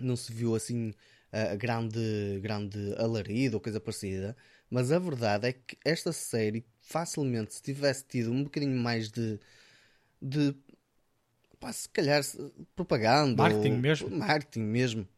não 0.00 0.16
se 0.16 0.32
viu 0.32 0.54
assim 0.54 0.90
uh, 0.90 1.56
grande, 1.56 2.40
grande 2.42 2.94
alarido 2.98 3.56
ou 3.56 3.60
coisa 3.60 3.80
parecida, 3.80 4.36
mas 4.68 4.90
a 4.90 4.98
verdade 4.98 5.48
é 5.48 5.52
que 5.52 5.78
esta 5.84 6.12
série, 6.12 6.66
facilmente, 6.80 7.54
se 7.54 7.62
tivesse 7.62 8.04
tido 8.04 8.32
um 8.32 8.44
bocadinho 8.44 8.76
mais 8.76 9.10
de. 9.10 9.38
de 10.20 10.54
pá, 11.60 11.72
se 11.72 11.88
calhar 11.88 12.22
propaganda. 12.74 13.42
Marketing 13.42 13.76
mesmo. 13.78 14.10
Marketing 14.10 14.60
mesmo 14.60 15.08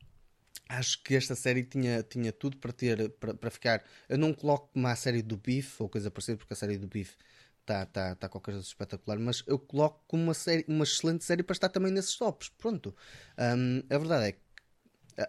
acho 0.68 1.02
que 1.02 1.14
esta 1.14 1.34
série 1.34 1.62
tinha, 1.64 2.02
tinha 2.02 2.32
tudo 2.32 2.56
para 2.56 2.72
ter 2.72 3.10
para, 3.10 3.34
para 3.34 3.50
ficar. 3.50 3.84
Eu 4.08 4.18
não 4.18 4.32
coloco 4.32 4.70
como 4.72 4.86
a 4.86 4.96
série 4.96 5.22
do 5.22 5.36
Beef 5.36 5.80
ou 5.80 5.88
coisa 5.88 6.10
parecida, 6.10 6.38
porque 6.38 6.52
a 6.52 6.56
série 6.56 6.78
do 6.78 6.86
Beef 6.86 7.14
está 7.60 7.86
tá, 7.86 8.14
tá 8.14 8.28
qualquer 8.28 8.52
coisa 8.52 8.66
espetacular, 8.66 9.18
mas 9.18 9.42
eu 9.46 9.58
coloco 9.58 10.02
como 10.06 10.22
uma, 10.22 10.34
série, 10.34 10.64
uma 10.68 10.84
excelente 10.84 11.24
série 11.24 11.42
para 11.42 11.54
estar 11.54 11.68
também 11.68 11.92
nesses 11.92 12.16
tops. 12.16 12.50
Pronto. 12.58 12.94
Um, 13.38 13.82
a 13.88 13.98
verdade 13.98 14.28
é 14.28 14.32
que 14.32 14.38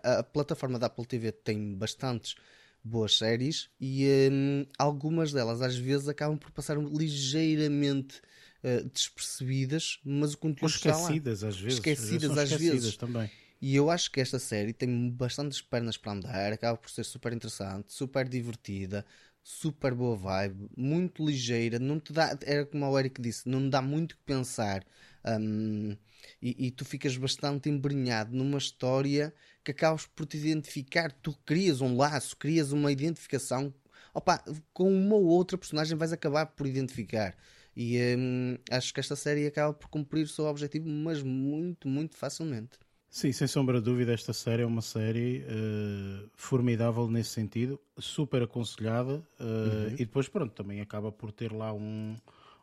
a, 0.03 0.19
a, 0.19 0.23
plataforma 0.23 0.77
da 0.77 0.87
Apple 0.87 1.05
TV 1.05 1.31
tem 1.31 1.75
bastantes 1.75 2.35
boas 2.83 3.17
séries 3.17 3.69
e 3.79 4.29
um, 4.31 4.65
algumas 4.77 5.31
delas 5.31 5.61
às 5.61 5.75
vezes 5.75 6.07
acabam 6.07 6.37
por 6.37 6.51
passar 6.51 6.77
ligeiramente 6.77 8.21
uh, 8.63 8.87
despercebidas, 8.89 9.99
mas 10.03 10.33
o 10.33 10.37
conteúdo 10.37 10.63
Ou 10.63 10.75
esquecidas 10.75 11.43
às 11.43 11.59
vezes. 11.59 11.79
Esquecidas 11.79 12.31
às 12.37 12.51
esquecidas 12.51 12.83
vezes. 12.83 12.97
também. 12.97 13.29
E 13.61 13.75
eu 13.75 13.89
acho 13.89 14.11
que 14.11 14.19
esta 14.21 14.39
série 14.39 14.73
tem 14.73 15.09
bastantes 15.09 15.61
pernas 15.61 15.97
para 15.97 16.11
andar, 16.13 16.53
acaba 16.53 16.77
por 16.77 16.89
ser 16.89 17.03
super 17.03 17.33
interessante, 17.33 17.93
super 17.93 18.27
divertida, 18.27 19.05
super 19.41 19.93
boa 19.93 20.15
vibe, 20.15 20.69
muito 20.75 21.25
ligeira, 21.25 21.79
não 21.79 21.99
te 21.99 22.11
dá, 22.11 22.37
era 22.43 22.65
como 22.65 22.85
o 22.89 22.99
Eric 22.99 23.21
disse, 23.21 23.47
não 23.47 23.69
dá 23.69 23.81
muito 23.81 24.17
que 24.17 24.23
pensar. 24.23 24.83
Um, 25.25 25.95
e, 26.41 26.67
e, 26.67 26.71
tu 26.71 26.85
ficas 26.85 27.15
bastante 27.17 27.69
embrenhado 27.69 28.35
numa 28.35 28.57
história 28.57 29.33
que 29.63 29.71
acabas 29.71 30.05
por 30.07 30.25
te 30.25 30.37
identificar, 30.37 31.11
tu 31.11 31.33
crias 31.45 31.81
um 31.81 31.95
laço, 31.97 32.35
crias 32.37 32.71
uma 32.71 32.91
identificação. 32.91 33.73
Opa, 34.13 34.43
com 34.73 34.91
uma 34.91 35.15
ou 35.15 35.25
outra 35.25 35.57
personagem 35.57 35.97
vais 35.97 36.13
acabar 36.13 36.45
por 36.47 36.67
identificar. 36.67 37.35
E 37.75 37.97
hum, 38.17 38.57
acho 38.71 38.93
que 38.93 38.99
esta 38.99 39.15
série 39.15 39.45
acaba 39.47 39.73
por 39.73 39.89
cumprir 39.89 40.23
o 40.23 40.27
seu 40.27 40.45
objetivo, 40.45 40.87
mas 40.89 41.21
muito, 41.21 41.87
muito 41.87 42.15
facilmente. 42.17 42.79
Sim, 43.15 43.31
sem 43.31 43.47
sombra 43.47 43.79
de 43.79 43.85
dúvida, 43.85 44.11
esta 44.11 44.33
série 44.33 44.63
é 44.63 44.65
uma 44.65 44.81
série 44.81 45.45
uh, 45.45 46.29
formidável 46.35 47.07
nesse 47.07 47.29
sentido, 47.29 47.79
super 47.97 48.43
aconselhada 48.43 49.25
uh, 49.39 49.43
uhum. 49.43 49.93
e 49.93 49.97
depois, 49.99 50.27
pronto, 50.27 50.51
também 50.51 50.81
acaba 50.81 51.13
por 51.13 51.31
ter 51.31 51.53
lá 51.53 51.71
um, 51.71 52.13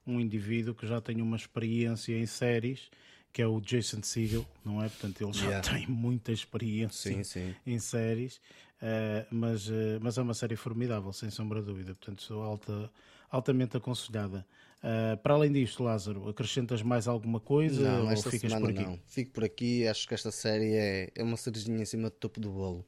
um 0.07 0.21
indivíduo 0.21 0.75
que 0.75 0.87
já 0.87 1.01
tem 1.01 1.23
uma 1.23 1.39
experiência 1.39 2.13
em 2.19 2.27
séries, 2.27 2.91
que 3.33 3.41
é 3.41 3.47
o 3.47 3.63
Jason 3.63 4.03
Segel, 4.03 4.47
não 4.63 4.83
é? 4.83 4.91
Portanto, 4.91 5.23
ele 5.23 5.33
já 5.33 5.47
yeah. 5.47 5.71
tem 5.71 5.87
muita 5.87 6.33
experiência 6.33 7.15
sim, 7.15 7.25
sim. 7.25 7.55
em 7.67 7.79
séries, 7.79 8.37
uh, 8.83 9.27
mas, 9.31 9.71
mas 10.03 10.19
é 10.19 10.21
uma 10.21 10.35
série 10.35 10.55
formidável, 10.55 11.15
sem 11.15 11.31
sombra 11.31 11.61
de 11.61 11.67
dúvida, 11.69 11.95
portanto, 11.95 12.21
sou 12.21 12.43
alta, 12.43 12.93
altamente 13.31 13.79
aconselhada. 13.79 14.47
Uh, 14.83 15.17
para 15.19 15.35
além 15.35 15.53
disto, 15.53 15.85
Lázaro, 15.85 16.29
acrescentas 16.29 16.83
mais 16.83 17.07
alguma 17.07 17.39
coisa 17.39 17.83
não, 17.83 18.11
ou 18.11 18.17
ficas 18.17 18.53
por 18.53 18.71
aqui? 18.71 18.83
Não. 18.83 18.99
Fico 19.07 19.31
por 19.31 19.45
aqui, 19.45 19.87
acho 19.87 20.09
que 20.09 20.15
esta 20.15 20.33
série 20.33 20.75
é, 20.75 21.13
é 21.15 21.23
uma 21.23 21.37
cerejinha 21.37 21.81
em 21.81 21.85
cima 21.85 22.11
do 22.11 22.17
topo 22.17 22.41
do 22.41 22.51
bolo. 22.51 22.85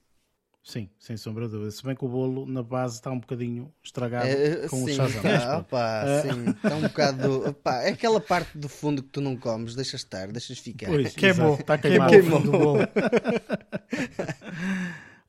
Sim, 0.61 0.89
sem 0.99 1.17
sombra 1.17 1.45
de 1.47 1.53
dúvida. 1.53 1.71
Se 1.71 1.85
bem 1.85 1.95
que 1.95 2.05
o 2.05 2.09
bolo 2.09 2.47
na 2.47 2.63
base 2.63 2.95
está 2.97 3.13
um 3.13 3.21
bocadinho 3.21 3.73
estragado 3.83 4.27
é, 4.27 4.67
com 4.67 4.79
sim, 4.79 4.93
o 4.93 4.95
chazão. 4.95 5.23
Tá, 5.23 5.59
opa, 5.59 6.05
uh... 6.05 6.23
sim, 6.23 6.51
está 6.51 6.75
um 6.75 6.81
bocado. 6.81 7.49
Opa, 7.51 7.83
é 7.83 7.91
aquela 7.91 8.21
parte 8.21 8.59
do 8.59 8.69
fundo 8.69 9.03
que 9.03 9.11
tu 9.11 9.21
não 9.21 9.37
comes, 9.37 9.77
deixas 9.77 10.01
estar, 10.01 10.33
deixas 10.33 10.59
ficar. 10.59 10.87
Pois, 10.87 11.13
queimou, 11.15 11.55
está 11.55 11.79
queimado 11.79 12.11
queimou. 12.11 12.41
o 12.41 12.43
bolo. 12.43 12.79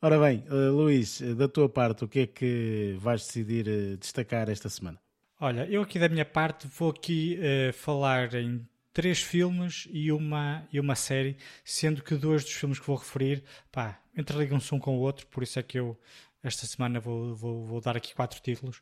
Ora 0.02 0.20
bem, 0.20 0.46
uh, 0.50 0.72
Luís, 0.72 1.22
da 1.36 1.48
tua 1.48 1.70
parte, 1.70 2.06
o 2.06 2.08
que 2.08 2.20
é 2.20 2.28
que 2.28 2.96
vais 3.00 3.22
decidir 3.22 3.68
uh, 3.68 3.98
destacar 3.98 4.50
esta 4.50 4.70
semana? 4.70 4.98
Olha, 5.46 5.68
eu 5.70 5.84
aqui 5.84 6.00
da 6.00 6.10
minha 6.10 6.26
parte 6.26 6.68
vou 6.68 6.90
aqui 6.90 7.38
uh, 7.38 7.72
falar 7.72 8.34
em 8.34 8.68
três 8.92 9.22
filmes 9.22 9.88
e 9.92 10.12
uma, 10.12 10.68
e 10.74 10.80
uma 10.80 10.96
série, 10.96 11.38
sendo 11.64 12.02
que 12.02 12.16
dois 12.16 12.44
dos 12.44 12.54
filmes 12.54 12.80
que 12.80 12.88
vou 12.88 12.96
referir, 12.96 13.44
pá, 13.72 14.02
interligam-se 14.18 14.74
um 14.74 14.80
com 14.80 14.98
o 14.98 15.00
outro, 15.00 15.28
por 15.28 15.44
isso 15.44 15.60
é 15.60 15.62
que 15.62 15.78
eu 15.78 15.96
esta 16.42 16.66
semana 16.66 17.00
vou, 17.00 17.36
vou, 17.36 17.64
vou 17.64 17.80
dar 17.80 17.96
aqui 17.96 18.16
quatro 18.16 18.42
títulos. 18.42 18.78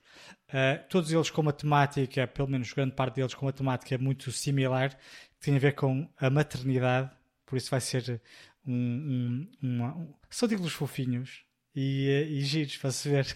Uh, 0.48 0.80
todos 0.90 1.12
eles 1.12 1.30
com 1.30 1.42
uma 1.42 1.52
temática, 1.52 2.26
pelo 2.28 2.48
menos 2.48 2.72
grande 2.72 2.96
parte 2.96 3.16
deles 3.16 3.34
com 3.34 3.46
uma 3.46 3.52
temática 3.52 3.98
muito 3.98 4.32
similar, 4.32 4.92
que 4.92 5.42
tem 5.42 5.58
a 5.58 5.60
ver 5.60 5.74
com 5.76 6.10
a 6.18 6.30
maternidade, 6.30 7.12
por 7.46 7.58
isso 7.58 7.70
vai 7.70 7.82
ser 7.82 8.22
um, 8.66 8.74
um, 8.74 9.52
uma, 9.62 9.98
um 9.98 10.14
são 10.30 10.48
títulos 10.48 10.72
fofinhos 10.72 11.44
e, 11.76 12.08
eh, 12.08 12.24
e 12.30 12.42
giros 12.42 12.78
para 12.78 12.92
se 12.94 13.10
ver. 13.10 13.36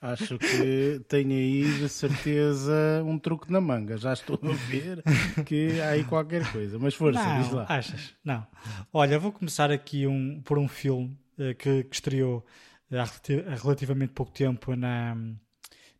Acho 0.00 0.38
que 0.38 1.00
tenho 1.08 1.30
aí 1.30 1.78
de 1.78 1.88
certeza 1.88 3.02
um 3.04 3.18
truque 3.18 3.50
na 3.50 3.60
manga. 3.60 3.96
Já 3.96 4.12
estou 4.12 4.38
a 4.42 4.52
ver 4.68 5.02
que 5.46 5.80
há 5.80 5.90
aí 5.90 6.04
qualquer 6.04 6.50
coisa. 6.50 6.78
Mas 6.78 6.94
força, 6.94 7.22
não, 7.22 7.42
diz 7.42 7.52
lá. 7.52 7.66
Achas? 7.68 8.14
Não. 8.24 8.46
Olha, 8.92 9.18
vou 9.18 9.32
começar 9.32 9.70
aqui 9.70 10.06
um, 10.06 10.40
por 10.42 10.58
um 10.58 10.68
filme 10.68 11.16
uh, 11.38 11.54
que, 11.54 11.84
que, 11.84 11.94
estreou 11.94 12.44
uh, 12.90 12.96
há 12.98 13.54
relativamente 13.54 14.12
pouco 14.12 14.32
tempo 14.32 14.74
na, 14.74 15.16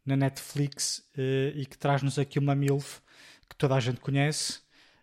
na 0.05 0.17
Netflix 0.17 0.99
uh, 1.17 1.57
e 1.57 1.65
que 1.67 1.79
traz-nos 1.79 2.19
aqui 2.19 2.39
uma 2.39 2.55
MILF 2.55 3.01
que 3.49 3.57
toda 3.57 3.77
a 3.77 3.81
gente 3.81 4.01
conhece. 4.01 4.61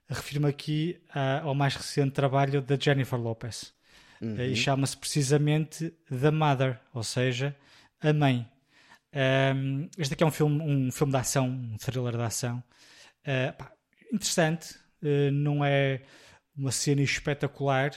Refiro-me 0.10 0.48
aqui 0.48 1.00
ao 1.44 1.54
mais 1.54 1.76
recente 1.76 2.14
trabalho 2.14 2.64
da 2.64 2.76
Jennifer 2.76 3.20
Lopez. 3.20 3.72
Uhum. 4.20 4.42
E 4.42 4.56
chama-se 4.56 4.98
precisamente 4.98 5.94
The 6.10 6.32
Mother, 6.32 6.80
ou 6.92 7.04
seja, 7.04 7.56
a 8.02 8.14
Mãe. 8.14 8.50
Um, 9.14 9.90
este 9.98 10.14
aqui 10.14 10.24
é 10.24 10.28
um 10.28 10.32
filme, 10.32 10.62
um 10.62 10.92
filme 10.92 11.12
de 11.12 11.20
ação, 11.20 11.48
um 11.48 11.78
thriller 11.78 12.16
de 12.16 12.24
ação. 12.24 12.64
Uh, 13.22 13.56
pá, 13.58 13.72
interessante, 14.12 14.76
uh, 15.02 15.32
não 15.32 15.64
é 15.66 16.02
uma 16.56 16.72
cena 16.72 17.02
espetacular, 17.02 17.92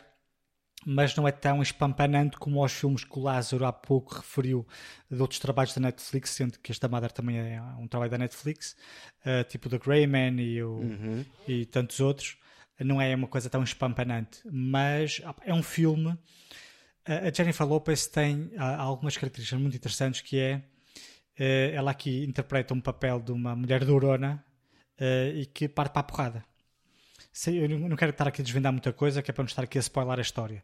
mas 0.84 1.14
não 1.14 1.28
é 1.28 1.32
tão 1.32 1.62
espampanante 1.62 2.36
como 2.36 2.64
os 2.64 2.72
filmes 2.72 3.05
que 3.05 3.18
o 3.18 3.22
Lázaro 3.22 3.64
há 3.64 3.72
pouco 3.72 4.16
referiu 4.16 4.66
de 5.11 5.20
outros 5.20 5.38
trabalhos 5.38 5.74
da 5.74 5.80
Netflix, 5.80 6.30
sendo 6.30 6.59
que 6.59 6.72
esta 6.72 6.88
Mother 6.88 7.12
também 7.12 7.38
é 7.38 7.62
um 7.78 7.86
trabalho 7.86 8.11
da 8.11 8.18
Netflix, 8.18 8.76
uh, 9.24 9.44
tipo 9.48 9.68
The 9.68 9.78
Greyman 9.78 10.40
e, 10.40 10.62
uhum. 10.62 11.24
e 11.46 11.66
tantos 11.66 12.00
outros. 12.00 12.36
Não 12.80 13.00
é 13.00 13.14
uma 13.14 13.28
coisa 13.28 13.48
tão 13.48 13.62
espampanante, 13.62 14.40
mas 14.50 15.20
é 15.44 15.55
um 15.55 15.62
filme 15.62 16.18
a 17.07 17.32
Jennifer 17.32 17.66
Lopez 17.66 18.07
tem 18.07 18.53
algumas 18.59 19.16
características 19.16 19.61
muito 19.61 19.76
interessantes 19.76 20.20
que 20.20 20.38
é 20.38 20.62
eh, 21.38 21.72
ela 21.74 21.90
aqui 21.90 22.24
interpreta 22.24 22.74
um 22.74 22.80
papel 22.80 23.20
de 23.20 23.32
uma 23.32 23.57
mulher 23.57 23.84
durona 23.84 24.44
eh, 24.98 25.32
e 25.34 25.46
que 25.46 25.68
parte 25.68 25.92
para 25.92 26.00
a 26.00 26.05
porrada. 26.05 26.44
Eu 27.46 27.68
não 27.68 27.96
quero 27.96 28.11
estar 28.11 28.28
aqui 28.28 28.42
a 28.42 28.44
desvendar 28.44 28.72
muita 28.72 28.92
coisa, 28.92 29.22
que 29.22 29.30
é 29.30 29.34
para 29.34 29.42
não 29.42 29.48
estar 29.48 29.62
aqui 29.62 29.78
a 29.78 29.80
spoiler 29.80 30.18
a 30.18 30.22
história. 30.22 30.62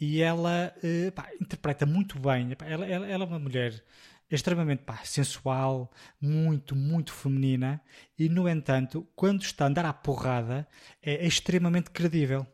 e 0.00 0.20
ela 0.20 0.74
eh, 0.82 1.10
pá, 1.10 1.28
interpreta 1.40 1.86
muito 1.86 2.18
bem. 2.18 2.56
Ela, 2.60 2.86
ela, 2.86 3.06
ela, 3.06 3.24
é 3.24 3.26
uma 3.26 3.38
mulher 3.38 3.82
extremamente 4.30 4.82
pá, 4.82 4.98
sensual, 5.04 5.90
muito, 6.20 6.74
muito 6.74 7.12
feminina, 7.12 7.80
e 8.18 8.28
no 8.28 8.48
entanto, 8.48 9.06
quando 9.14 9.42
está 9.42 9.64
a 9.64 9.68
andar 9.68 9.84
à 9.84 9.92
porrada, 9.92 10.66
é 11.02 11.26
extremamente 11.26 11.90
credível. 11.90 12.46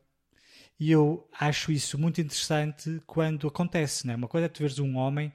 E 0.80 0.90
eu 0.90 1.28
acho 1.38 1.70
isso 1.70 1.98
muito 1.98 2.22
interessante 2.22 3.02
quando 3.06 3.46
acontece, 3.46 4.06
né? 4.06 4.16
Uma 4.16 4.26
coisa 4.26 4.46
é 4.46 4.48
tu 4.48 4.60
veres 4.60 4.78
um 4.78 4.96
homem, 4.96 5.30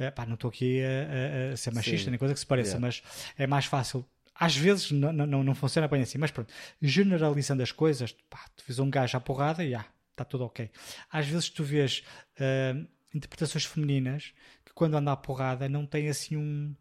uh, 0.00 0.10
pá, 0.12 0.26
não 0.26 0.34
estou 0.34 0.50
aqui 0.50 0.82
a, 0.82 1.50
a, 1.50 1.52
a, 1.52 1.56
ser 1.56 1.72
machista, 1.72 2.06
Sim. 2.06 2.10
nem 2.10 2.18
coisa 2.18 2.34
que 2.34 2.40
se 2.40 2.46
pareça, 2.46 2.72
yeah. 2.72 2.84
mas 2.84 3.00
é 3.38 3.46
mais 3.46 3.64
fácil. 3.64 4.04
Às 4.34 4.56
vezes 4.56 4.90
não, 4.90 5.12
não, 5.12 5.44
não 5.44 5.54
funciona 5.54 5.86
bem 5.86 6.02
assim, 6.02 6.18
mas 6.18 6.32
pronto, 6.32 6.52
generalizando 6.82 7.62
as 7.62 7.70
coisas, 7.70 8.10
pá, 8.28 8.40
tu 8.56 8.64
vês 8.66 8.80
um 8.80 8.90
gajo 8.90 9.16
à 9.16 9.20
porrada 9.20 9.64
e 9.64 9.72
ah, 9.72 9.84
está 10.10 10.24
tudo 10.24 10.44
ok. 10.44 10.68
Às 11.12 11.28
vezes 11.28 11.48
tu 11.48 11.62
vês 11.62 12.02
uh, 12.40 12.84
interpretações 13.14 13.64
femininas 13.64 14.32
que 14.64 14.72
quando 14.72 14.96
andam 14.96 15.14
à 15.14 15.16
porrada 15.16 15.68
não 15.68 15.86
têm 15.86 16.08
assim 16.08 16.36
um, 16.36 16.74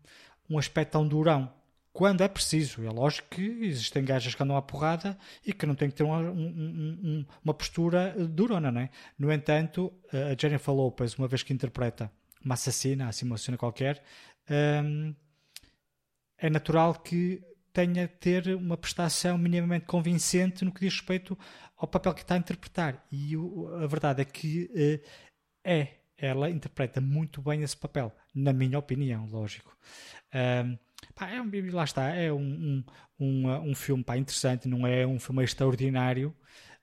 um 0.49 0.57
aspecto 0.57 0.93
tão 0.93 1.07
durão 1.07 1.53
quando 1.97 2.21
é 2.21 2.27
preciso. 2.27 2.85
É 2.85 2.91
lógico 2.91 3.27
que 3.29 3.41
existem 3.41 4.05
gajas 4.05 4.35
que 4.35 4.43
andam 4.43 4.55
à 4.55 4.61
porrada 4.61 5.17
e 5.43 5.51
que 5.51 5.65
não 5.65 5.73
têm 5.73 5.89
que 5.89 5.95
ter 5.95 6.03
uma, 6.03 6.19
um, 6.19 7.25
uma 7.43 7.55
postura 7.55 8.13
durona, 8.27 8.71
não 8.71 8.81
é? 8.81 8.91
No 9.17 9.33
entanto, 9.33 9.91
a 10.13 10.39
Jennifer 10.39 10.71
Lopez, 10.71 11.15
uma 11.15 11.27
vez 11.27 11.41
que 11.41 11.51
interpreta 11.51 12.11
uma 12.45 12.53
assassina, 12.53 13.07
assim 13.07 13.25
uma 13.25 13.33
assassina 13.33 13.57
qualquer, 13.57 14.03
hum, 14.47 15.15
é 16.37 16.51
natural 16.51 16.93
que 16.93 17.41
tenha 17.73 18.07
de 18.07 18.13
ter 18.13 18.55
uma 18.55 18.77
prestação 18.77 19.35
minimamente 19.35 19.87
convincente 19.87 20.63
no 20.63 20.71
que 20.71 20.81
diz 20.81 20.93
respeito 20.93 21.35
ao 21.75 21.87
papel 21.87 22.13
que 22.13 22.21
está 22.21 22.35
a 22.35 22.37
interpretar. 22.37 23.03
E 23.11 23.35
o, 23.35 23.73
a 23.73 23.87
verdade 23.87 24.21
é 24.21 24.25
que 24.25 24.69
uh, 24.71 25.09
é, 25.63 25.95
ela 26.15 26.47
interpreta 26.47 27.01
muito 27.01 27.41
bem 27.41 27.63
esse 27.63 27.75
papel, 27.75 28.15
na 28.35 28.53
minha 28.53 28.77
opinião, 28.77 29.27
lógico. 29.31 29.75
Um, 30.31 30.77
Pá, 31.15 31.29
é 31.29 31.41
um, 31.41 31.49
lá 31.71 31.83
está, 31.83 32.09
é 32.09 32.31
um, 32.31 32.83
um, 33.19 33.25
um, 33.25 33.71
um 33.71 33.75
filme 33.75 34.03
pá, 34.03 34.17
interessante, 34.17 34.67
não 34.67 34.85
é 34.85 35.05
um 35.05 35.19
filme 35.19 35.43
extraordinário, 35.43 36.35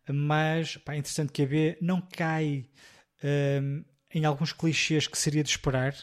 mas 0.09 0.77
pá, 0.77 0.95
é 0.95 0.99
interessante 0.99 1.33
que 1.33 1.43
a 1.43 1.47
B 1.47 1.79
não 1.81 2.01
cai 2.01 2.69
um, 3.23 3.85
em 4.13 4.25
alguns 4.25 4.53
clichês 4.53 5.07
que 5.07 5.19
seria 5.19 5.43
de 5.43 5.51
esperar. 5.51 5.95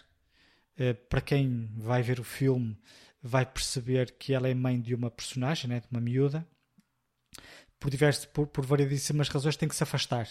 Uh, 0.80 0.95
para 1.09 1.22
quem 1.22 1.70
vai 1.78 2.01
ver 2.01 2.20
o 2.20 2.24
filme, 2.24 2.78
vai 3.22 3.45
perceber 3.45 4.12
que 4.18 4.34
ela 4.34 4.47
é 4.47 4.53
mãe 4.53 4.80
de 4.82 4.95
uma 4.95 5.12
personagem, 5.12 5.70
né, 5.70 5.80
de 5.80 5.88
uma 5.91 6.01
miúda. 6.01 6.47
Por, 7.80 7.89
diversos, 7.89 8.26
por, 8.26 8.47
por 8.47 8.66
variedíssimas 8.66 9.30
razões, 9.30 9.55
tem 9.55 9.68
que 9.68 9.76
se 9.76 9.84
afastar. 9.84 10.28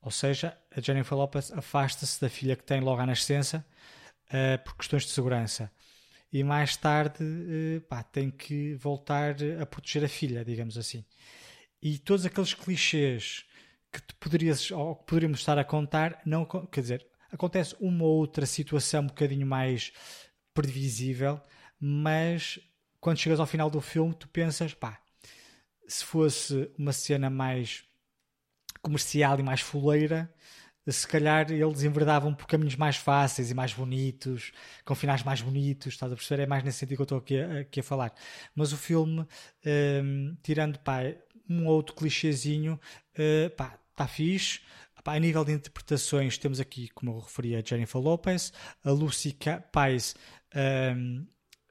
Ou 0.00 0.10
seja, 0.10 0.56
a 0.76 0.80
Jennifer 0.80 1.16
Lopez 1.16 1.52
afasta-se 1.52 2.20
da 2.20 2.28
filha 2.28 2.56
que 2.56 2.64
tem 2.64 2.80
logo 2.80 3.00
à 3.00 3.06
nascença 3.06 3.64
uh, 4.28 4.62
por 4.64 4.76
questões 4.76 5.04
de 5.04 5.10
segurança. 5.10 5.70
E 6.32 6.42
mais 6.42 6.76
tarde 6.76 7.22
uh, 7.22 7.80
pá, 7.82 8.02
tem 8.02 8.30
que 8.30 8.74
voltar 8.74 9.36
a 9.60 9.66
proteger 9.66 10.04
a 10.04 10.08
filha, 10.08 10.44
digamos 10.44 10.78
assim. 10.78 11.04
E 11.82 11.98
todos 11.98 12.24
aqueles 12.24 12.54
clichês 12.54 13.44
que 13.92 14.00
poderias, 14.14 14.70
ou 14.70 14.96
que 14.96 15.04
poderíamos 15.04 15.40
estar 15.40 15.58
a 15.58 15.64
contar, 15.64 16.20
não, 16.24 16.46
quer 16.46 16.80
dizer, 16.80 17.06
acontece 17.30 17.76
uma 17.78 18.04
ou 18.04 18.18
outra 18.18 18.46
situação 18.46 19.02
um 19.02 19.06
bocadinho 19.08 19.46
mais 19.46 19.92
previsível, 20.54 21.40
mas 21.78 22.58
quando 23.00 23.18
chegas 23.18 23.40
ao 23.40 23.46
final 23.46 23.68
do 23.68 23.80
filme, 23.80 24.14
tu 24.14 24.28
pensas, 24.28 24.72
pá, 24.72 25.02
se 25.86 26.04
fosse 26.04 26.70
uma 26.78 26.92
cena 26.92 27.28
mais 27.28 27.84
comercial 28.80 29.38
e 29.38 29.42
mais 29.42 29.60
fuleira, 29.60 30.32
se 30.90 31.06
calhar 31.06 31.50
eles 31.50 31.82
enverdavam 31.82 32.34
por 32.34 32.46
caminhos 32.46 32.76
mais 32.76 32.96
fáceis 32.96 33.50
e 33.50 33.54
mais 33.54 33.72
bonitos, 33.72 34.52
com 34.84 34.94
finais 34.94 35.22
mais 35.22 35.40
bonitos, 35.40 35.94
estás 35.94 36.12
a 36.12 36.16
perceber? 36.16 36.42
É 36.42 36.46
mais 36.46 36.64
nesse 36.64 36.78
sentido 36.78 36.96
que 36.96 37.02
eu 37.02 37.04
estou 37.04 37.18
aqui 37.18 37.40
a, 37.40 37.60
aqui 37.60 37.80
a 37.80 37.82
falar. 37.82 38.12
Mas 38.54 38.72
o 38.72 38.76
filme, 38.76 39.26
um, 40.02 40.36
tirando 40.42 40.78
pá, 40.78 41.02
um 41.48 41.66
outro 41.66 41.94
clichêzinho, 41.94 42.80
uh, 43.18 43.50
pá, 43.50 43.78
está 43.90 44.06
fixe. 44.06 44.60
A 45.04 45.18
nível 45.18 45.44
de 45.44 45.52
interpretações, 45.52 46.38
temos 46.38 46.60
aqui, 46.60 46.88
como 46.90 47.10
eu 47.10 47.18
referi, 47.18 47.56
a 47.56 47.60
Jennifer 47.60 48.00
Lopez, 48.00 48.52
a 48.84 48.90
Lucy 48.92 49.36
Pais 49.72 50.14
um, 50.54 51.26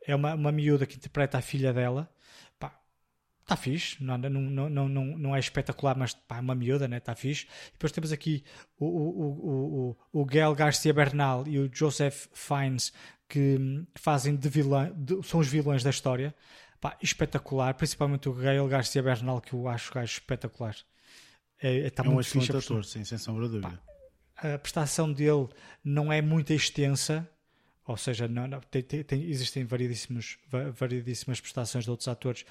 é 0.05 0.16
uma, 0.16 0.34
uma 0.36 0.51
miúda 0.51 0.86
que 0.86 0.95
interpreta 0.95 1.38
a 1.38 1.41
filha 1.41 1.74
dela. 1.74 2.09
Está 3.41 3.55
fixe, 3.55 4.01
não, 4.01 4.17
não, 4.17 4.69
não, 4.69 4.87
não, 4.87 5.05
não 5.17 5.35
é 5.35 5.39
espetacular, 5.39 5.97
mas 5.97 6.13
pá, 6.13 6.37
é 6.37 6.39
uma 6.39 6.55
miúda, 6.55 6.87
né? 6.87 6.97
Está 6.97 7.15
fixe. 7.15 7.45
E 7.69 7.71
depois 7.73 7.91
temos 7.91 8.11
aqui 8.11 8.43
o, 8.77 8.85
o, 8.85 9.09
o, 9.09 9.97
o, 10.13 10.21
o 10.21 10.25
Gael 10.25 10.55
Garcia 10.55 10.93
Bernal 10.93 11.47
e 11.47 11.59
o 11.59 11.69
Joseph 11.73 12.27
Fiennes 12.33 12.93
que, 13.27 13.57
que 13.93 14.01
fazem 14.01 14.35
de 14.35 14.49
vilão, 14.49 14.93
de, 14.95 15.21
são 15.27 15.39
os 15.39 15.47
vilões 15.47 15.83
da 15.83 15.89
história. 15.89 16.35
Pá, 16.79 16.97
espetacular, 17.01 17.73
principalmente 17.75 18.27
o 18.27 18.33
Gael 18.33 18.67
Garcia 18.67 19.03
Bernal, 19.03 19.39
que 19.39 19.53
eu 19.53 19.67
acho 19.67 19.93
gajo 19.93 20.13
espetacular. 20.13 20.75
É, 21.61 21.87
é, 21.87 21.89
tá 21.89 22.03
é 22.03 22.09
um 22.09 22.19
excelente 22.19 22.55
ator, 22.55 22.83
sim, 22.83 23.03
sem 23.03 23.17
sombra 23.17 23.45
de 23.45 23.59
dúvida. 23.59 23.69
Pá, 23.69 24.53
a 24.53 24.57
prestação 24.57 25.11
dele 25.11 25.47
não 25.83 26.11
é 26.11 26.21
muito 26.21 26.51
extensa, 26.51 27.29
ou 27.91 27.97
seja, 27.97 28.27
não, 28.27 28.47
não, 28.47 28.59
tem, 28.61 28.81
tem, 28.81 29.29
existem 29.29 29.65
variedíssimas, 29.65 30.37
variedíssimas 30.73 31.41
prestações 31.41 31.83
de 31.83 31.91
outros 31.91 32.07
atores 32.07 32.41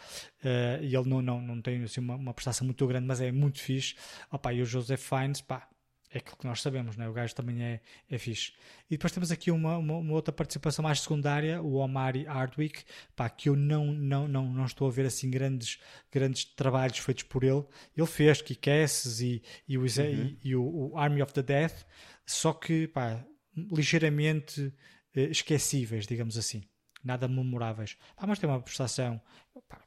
uh, 0.44 0.82
e 0.82 0.94
ele 0.94 1.08
não, 1.08 1.22
não, 1.22 1.40
não 1.40 1.62
tem 1.62 1.82
assim, 1.82 2.00
uma, 2.00 2.14
uma 2.14 2.34
prestação 2.34 2.66
muito 2.66 2.86
grande, 2.86 3.06
mas 3.06 3.20
é 3.20 3.32
muito 3.32 3.58
fixe. 3.58 3.94
Opa, 4.30 4.52
e 4.52 4.60
o 4.60 4.66
Joseph 4.66 5.00
Fiennes, 5.00 5.40
pá, 5.40 5.66
é 6.12 6.18
aquilo 6.18 6.36
que 6.36 6.46
nós 6.46 6.60
sabemos, 6.60 6.96
né? 6.96 7.08
o 7.08 7.12
gajo 7.12 7.34
também 7.34 7.62
é, 7.62 7.80
é 8.10 8.18
fixe. 8.18 8.52
E 8.90 8.96
depois 8.96 9.12
temos 9.12 9.30
aqui 9.30 9.50
uma, 9.50 9.78
uma, 9.78 9.96
uma 9.96 10.12
outra 10.12 10.32
participação 10.32 10.82
mais 10.82 11.00
secundária, 11.00 11.62
o 11.62 11.76
Omari 11.76 12.24
Hardwick, 12.24 12.84
pá, 13.16 13.30
que 13.30 13.48
eu 13.48 13.56
não, 13.56 13.86
não, 13.86 14.28
não, 14.28 14.52
não 14.52 14.64
estou 14.66 14.88
a 14.88 14.90
ver 14.90 15.06
assim 15.06 15.30
grandes, 15.30 15.78
grandes 16.12 16.44
trabalhos 16.44 16.98
feitos 16.98 17.22
por 17.22 17.44
ele. 17.44 17.64
Ele 17.96 18.06
fez 18.06 18.42
Kick-Asses 18.42 19.20
e, 19.20 19.42
e, 19.66 19.78
o, 19.78 19.82
uhum. 19.82 19.86
e, 19.88 20.38
e 20.42 20.56
o, 20.56 20.92
o, 20.92 20.98
Army 20.98 21.22
of 21.22 21.32
the 21.32 21.42
Death, 21.42 21.86
só 22.26 22.52
que 22.52 22.88
pá, 22.88 23.24
ligeiramente 23.72 24.72
esquecíveis, 25.14 26.06
digamos 26.06 26.36
assim. 26.36 26.62
Nada 27.02 27.26
memoráveis. 27.26 27.96
Ah, 28.16 28.26
mas 28.26 28.38
tem 28.38 28.48
uma 28.48 28.60
prestação 28.60 29.20
pá, 29.68 29.80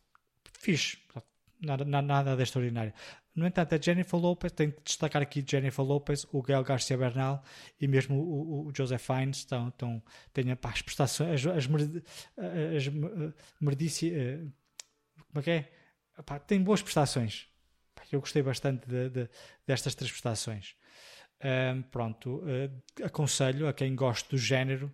fixe. 0.59 0.97
Nada, 1.61 1.85
nada 1.85 2.35
de 2.35 2.43
extraordinário. 2.43 2.93
No 3.35 3.47
entanto, 3.47 3.73
a 3.73 3.77
Jennifer 3.79 4.19
Lopez, 4.19 4.51
tem 4.51 4.69
que 4.69 4.81
destacar 4.83 5.21
aqui 5.21 5.43
Jennifer 5.47 5.83
Lopez, 5.83 6.25
o 6.31 6.41
Gael 6.41 6.63
Garcia 6.63 6.97
Bernal 6.97 7.43
e 7.79 7.87
mesmo 7.87 8.17
o, 8.17 8.67
o 8.67 8.71
Joseph 8.75 9.01
Fiennes 9.01 9.37
estão, 9.37 9.69
estão, 9.69 10.03
têm 10.33 10.55
pá, 10.55 10.69
as 10.69 10.81
prestações, 10.81 11.45
as, 11.45 11.47
as, 11.47 11.65
as 11.65 12.93
merdici, 13.59 14.13
eh, 14.13 14.45
como 15.29 15.39
é 15.39 15.41
que 15.41 15.51
é? 15.51 15.71
Pá, 16.23 16.37
tem 16.37 16.61
boas 16.61 16.81
prestações. 16.81 17.47
Eu 18.11 18.19
gostei 18.19 18.43
bastante 18.43 18.87
de, 18.87 19.09
de, 19.09 19.29
destas 19.65 19.95
três 19.95 20.11
prestações. 20.11 20.75
Um, 21.43 21.81
pronto, 21.81 22.37
uh, 22.37 23.05
aconselho 23.05 23.67
a 23.67 23.73
quem 23.73 23.95
gosta 23.95 24.29
do 24.29 24.37
género. 24.37 24.89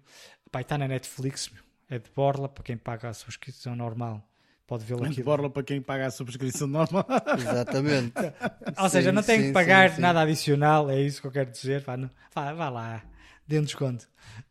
está 0.53 0.77
na 0.79 0.87
Netflix, 0.87 1.51
é 1.87 1.99
de 1.99 2.09
borla 2.15 2.49
para 2.49 2.63
quem 2.63 2.75
paga 2.75 3.09
a 3.09 3.13
subscrição 3.13 3.75
normal. 3.75 4.27
Pode 4.65 4.83
vê-lo 4.83 5.03
aqui. 5.03 5.15
De 5.15 5.23
borla 5.23 5.49
para 5.49 5.63
quem 5.63 5.81
paga 5.81 6.07
a 6.07 6.11
subscrição 6.11 6.67
normal. 6.67 7.05
Exatamente. 7.37 8.13
Ou 8.77 8.89
seja, 8.89 9.11
não 9.11 9.21
tem 9.21 9.39
sim, 9.39 9.47
que 9.47 9.53
pagar 9.53 9.91
sim, 9.91 10.01
nada 10.01 10.21
adicional, 10.21 10.89
é 10.89 10.99
isso 10.99 11.21
que 11.21 11.27
eu 11.27 11.31
quero 11.31 11.51
dizer. 11.51 11.81
Vá, 11.81 11.95
não, 11.95 12.09
vá, 12.33 12.53
vá 12.53 12.69
lá, 12.69 13.03
dê 13.47 13.59
um 13.59 13.63
desconto. 13.63 14.07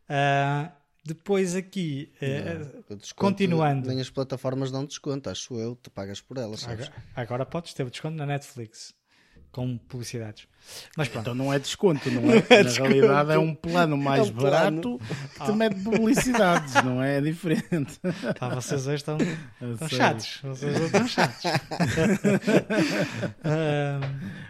Uh, 0.09 0.71
depois 1.03 1.55
aqui, 1.55 2.13
uh, 2.21 2.85
não, 2.89 2.97
desconto, 2.97 3.15
continuando. 3.15 3.87
Nem 3.89 3.99
as 3.99 4.09
plataformas 4.09 4.71
dão 4.71 4.85
desconto, 4.85 5.29
acho 5.29 5.53
eu, 5.55 5.75
tu 5.75 5.91
pagas 5.91 6.21
por 6.21 6.37
elas. 6.37 6.65
Agora, 6.65 6.93
agora 7.15 7.45
podes 7.45 7.73
ter 7.73 7.83
o 7.83 7.89
desconto 7.89 8.15
na 8.15 8.25
Netflix 8.25 8.97
com 9.51 9.77
publicidades. 9.77 10.47
Mas 10.95 11.07
pronto. 11.07 11.23
Então 11.23 11.35
não 11.35 11.53
é 11.53 11.59
desconto, 11.59 12.09
não 12.11 12.31
é? 12.31 12.37
é 12.49 12.63
Na 12.63 12.71
realidade 12.71 13.31
é 13.31 13.37
um 13.37 13.55
plano 13.55 13.97
mais 13.97 14.27
é 14.27 14.31
um 14.31 14.33
barato 14.33 14.99
que 15.33 15.45
te 15.45 15.51
mete 15.51 15.83
publicidades, 15.83 16.73
não 16.83 17.01
é? 17.01 17.17
É 17.17 17.21
diferente. 17.21 17.99
Pá, 18.39 18.49
vocês 18.49 18.85
hoje 18.85 18.95
estão, 18.97 19.17
estão 19.61 19.89
chatos. 19.89 20.39
Vocês 20.43 20.75
hoje 20.75 20.85
estão 20.85 21.07
chatos. 21.07 21.43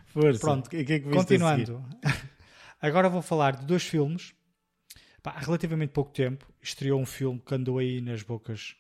Força. 0.07 0.39
Pronto, 0.39 0.67
o 0.67 0.69
que 0.69 0.77
é 0.77 0.83
que 0.83 1.01
continuando. 1.01 1.85
Agora 2.81 3.09
vou 3.09 3.21
falar 3.21 3.55
de 3.55 3.65
dois 3.65 3.83
filmes. 3.83 4.33
Pá, 5.21 5.31
há 5.31 5.39
relativamente 5.39 5.91
pouco 5.91 6.11
tempo 6.11 6.45
estreou 6.61 6.99
um 6.99 7.05
filme 7.05 7.41
que 7.45 7.53
andou 7.53 7.77
aí 7.77 8.01
nas 8.01 8.23
bocas 8.23 8.75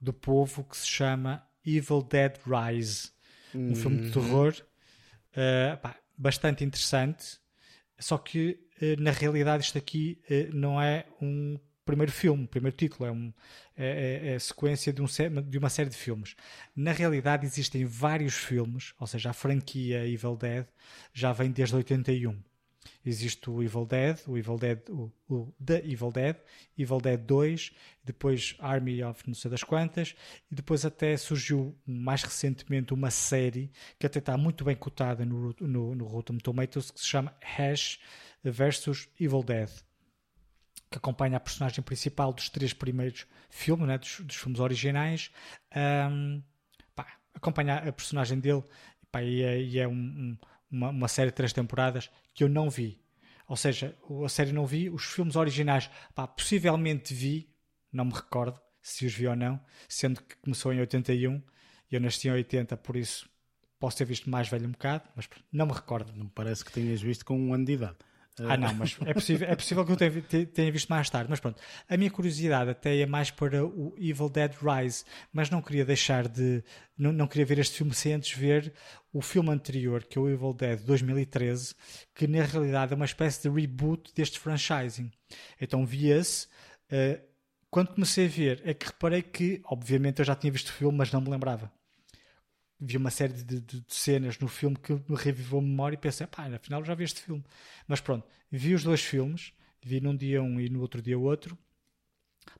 do 0.00 0.12
povo 0.12 0.64
que 0.64 0.76
se 0.76 0.86
chama 0.86 1.42
Evil 1.64 2.02
Dead 2.02 2.34
Rise. 2.46 3.10
Um 3.54 3.74
filme 3.74 3.98
de 3.98 4.06
uhum. 4.06 4.24
terror 4.24 4.54
uh, 5.36 5.76
pá, 5.78 5.96
bastante 6.16 6.64
interessante, 6.64 7.38
só 7.98 8.18
que 8.18 8.58
uh, 8.80 9.00
na 9.00 9.10
realidade 9.10 9.64
isto 9.64 9.78
aqui 9.78 10.20
uh, 10.30 10.54
não 10.54 10.80
é 10.80 11.06
um 11.20 11.58
primeiro 11.84 12.12
filme, 12.12 12.46
primeiro 12.46 12.76
título, 12.76 13.06
é, 13.06 13.12
um, 13.12 13.32
é, 13.76 14.30
é, 14.30 14.34
é 14.34 14.38
sequência 14.38 14.92
de, 14.92 15.02
um, 15.02 15.06
de, 15.48 15.58
uma 15.58 15.68
série 15.68 15.90
de 15.90 15.96
filmes. 15.96 16.36
Na 16.74 16.92
realidade 16.92 17.44
existem 17.44 17.84
vários 17.84 18.34
filmes, 18.34 18.94
ou 18.98 19.06
seja, 19.06 19.30
a 19.30 19.32
franquia 19.32 20.06
Evil 20.06 20.36
Dead 20.36 20.66
já 21.12 21.32
vem 21.32 21.50
desde 21.50 21.74
81. 21.76 22.40
Existe 23.04 23.50
o 23.50 23.62
Evil 23.62 23.86
Dead, 23.86 24.18
o 24.26 24.36
Evil 24.36 24.56
Dead, 24.56 24.78
o, 24.88 25.12
o 25.28 25.54
The 25.64 25.78
Evil 25.84 26.12
Dead, 26.12 26.36
Evil 26.78 27.00
Dead 27.00 27.20
2, 27.20 27.72
depois 28.04 28.54
Army 28.58 29.02
of 29.02 29.22
não 29.26 29.34
sei 29.34 29.50
das 29.50 29.62
quantas, 29.62 30.14
e 30.50 30.54
depois 30.54 30.84
até 30.84 31.16
surgiu 31.16 31.76
mais 31.86 32.22
recentemente 32.22 32.94
uma 32.94 33.10
série 33.10 33.70
que 33.98 34.06
até 34.06 34.18
está 34.18 34.36
muito 34.36 34.64
bem 34.64 34.76
cotada 34.76 35.24
no, 35.24 35.54
no, 35.60 35.94
no 35.94 36.04
Rotten 36.06 36.38
Tomatoes 36.38 36.90
que 36.90 37.00
se 37.00 37.06
chama 37.06 37.34
Hash 37.40 37.98
versus 38.42 39.08
Evil 39.18 39.42
Dead 39.42 39.70
que 40.92 40.98
acompanha 40.98 41.38
a 41.38 41.40
personagem 41.40 41.82
principal 41.82 42.32
dos 42.32 42.50
três 42.50 42.72
primeiros 42.72 43.26
filmes, 43.48 43.88
né, 43.88 43.98
dos, 43.98 44.20
dos 44.20 44.36
filmes 44.36 44.60
originais, 44.60 45.30
um, 46.10 46.42
pá, 46.94 47.06
acompanha 47.34 47.76
a 47.76 47.92
personagem 47.92 48.38
dele 48.38 48.62
pá, 49.10 49.22
e 49.22 49.42
é, 49.42 49.60
e 49.60 49.78
é 49.78 49.88
um, 49.88 49.92
um, 49.92 50.38
uma, 50.72 50.88
uma 50.88 51.08
série 51.08 51.30
de 51.30 51.36
três 51.36 51.52
temporadas 51.52 52.10
que 52.34 52.42
eu 52.42 52.48
não 52.48 52.70
vi. 52.70 53.00
Ou 53.46 53.56
seja, 53.56 53.96
a 54.24 54.28
série 54.28 54.52
não 54.52 54.66
vi, 54.66 54.88
os 54.88 55.04
filmes 55.04 55.36
originais, 55.36 55.90
pá, 56.14 56.26
possivelmente 56.26 57.12
vi, 57.12 57.54
não 57.92 58.06
me 58.06 58.12
recordo 58.12 58.58
se 58.80 59.04
os 59.04 59.12
vi 59.12 59.26
ou 59.28 59.36
não, 59.36 59.60
sendo 59.88 60.22
que 60.22 60.36
começou 60.36 60.72
em 60.72 60.80
81 60.80 61.42
e 61.90 61.94
eu 61.94 62.00
nasci 62.00 62.28
em 62.28 62.32
80, 62.32 62.76
por 62.78 62.96
isso 62.96 63.28
posso 63.78 63.98
ter 63.98 64.04
visto 64.04 64.30
mais 64.30 64.48
velho 64.48 64.66
um 64.66 64.72
bocado, 64.72 65.08
mas 65.14 65.28
não 65.52 65.66
me 65.66 65.72
recordo. 65.72 66.12
Não 66.16 66.28
parece 66.28 66.64
que 66.64 66.72
tenhas 66.72 67.02
visto 67.02 67.24
com 67.24 67.38
um 67.38 67.52
ano 67.52 67.64
de 67.64 67.72
idade. 67.72 67.96
Ah, 68.40 68.56
não, 68.56 68.72
mas 68.74 68.96
é 69.04 69.12
possível, 69.12 69.46
é 69.46 69.54
possível 69.54 69.84
que 69.84 69.92
eu 69.92 70.46
tenha, 70.46 70.72
visto 70.72 70.88
mais 70.88 71.10
tarde. 71.10 71.28
Mas 71.28 71.38
pronto, 71.38 71.60
a 71.88 71.96
minha 71.96 72.10
curiosidade 72.10 72.70
até 72.70 72.98
é 72.98 73.06
mais 73.06 73.30
para 73.30 73.64
o 73.64 73.94
Evil 73.98 74.30
Dead 74.30 74.54
Rise, 74.54 75.04
mas 75.32 75.50
não 75.50 75.60
queria 75.60 75.84
deixar 75.84 76.28
de. 76.28 76.64
Não, 76.96 77.12
não 77.12 77.26
queria 77.26 77.44
ver 77.44 77.58
este 77.58 77.76
filme 77.76 77.92
sem 77.92 78.14
antes 78.14 78.36
ver 78.36 78.72
o 79.12 79.20
filme 79.20 79.50
anterior, 79.50 80.04
que 80.04 80.18
é 80.18 80.20
o 80.20 80.28
Evil 80.28 80.54
Dead 80.54 80.80
2013, 80.80 81.74
que 82.14 82.26
na 82.26 82.42
realidade 82.42 82.92
é 82.92 82.96
uma 82.96 83.04
espécie 83.04 83.42
de 83.42 83.54
reboot 83.54 84.12
deste 84.14 84.38
franchising. 84.38 85.10
Então 85.60 85.84
vi 85.84 86.08
esse. 86.08 86.46
Uh, 86.90 87.20
quando 87.70 87.94
comecei 87.94 88.26
a 88.26 88.28
ver, 88.28 88.62
é 88.64 88.74
que 88.74 88.86
reparei 88.86 89.22
que, 89.22 89.62
obviamente, 89.64 90.18
eu 90.18 90.24
já 90.24 90.34
tinha 90.34 90.52
visto 90.52 90.68
o 90.68 90.72
filme, 90.72 90.96
mas 90.96 91.10
não 91.10 91.20
me 91.20 91.30
lembrava 91.30 91.70
vi 92.84 92.96
uma 92.96 93.10
série 93.10 93.32
de, 93.32 93.60
de, 93.60 93.80
de, 93.80 93.94
cenas 93.94 94.38
no 94.38 94.48
filme 94.48 94.76
que 94.76 94.92
me 94.92 95.16
revivou 95.16 95.60
a 95.60 95.62
memória 95.62 95.94
e 95.94 95.98
pensei, 95.98 96.26
pá, 96.26 96.46
afinal 96.48 96.84
já 96.84 96.94
vi 96.94 97.04
este 97.04 97.20
filme. 97.20 97.44
Mas 97.86 98.00
pronto, 98.00 98.26
vi 98.50 98.74
os 98.74 98.82
dois 98.82 99.00
filmes, 99.00 99.52
vi 99.80 100.00
num 100.00 100.16
dia 100.16 100.42
um 100.42 100.60
e 100.60 100.68
no 100.68 100.80
outro 100.80 101.00
dia 101.00 101.18
outro. 101.18 101.56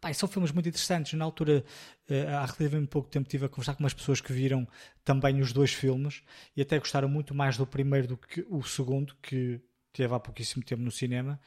Pá, 0.00 0.12
são 0.14 0.28
filmes 0.28 0.52
muito 0.52 0.68
interessantes. 0.68 1.12
Na 1.14 1.24
altura, 1.24 1.64
uh, 2.08 2.28
há 2.36 2.46
relativamente 2.46 2.88
pouco 2.88 3.08
tempo, 3.08 3.26
estive 3.26 3.46
a 3.46 3.48
conversar 3.48 3.74
com 3.74 3.82
umas 3.82 3.94
pessoas 3.94 4.20
que 4.20 4.32
viram 4.32 4.66
também 5.04 5.40
os 5.40 5.52
dois 5.52 5.72
filmes 5.72 6.22
e 6.56 6.62
até 6.62 6.78
gostaram 6.78 7.08
muito 7.08 7.34
mais 7.34 7.56
do 7.56 7.66
primeiro 7.66 8.06
do 8.06 8.16
que 8.16 8.46
o 8.48 8.62
segundo, 8.62 9.16
que 9.20 9.60
teve 9.92 10.14
há 10.14 10.18
pouquíssimo 10.18 10.64
tempo 10.64 10.82
no 10.82 10.90
cinema. 10.90 11.38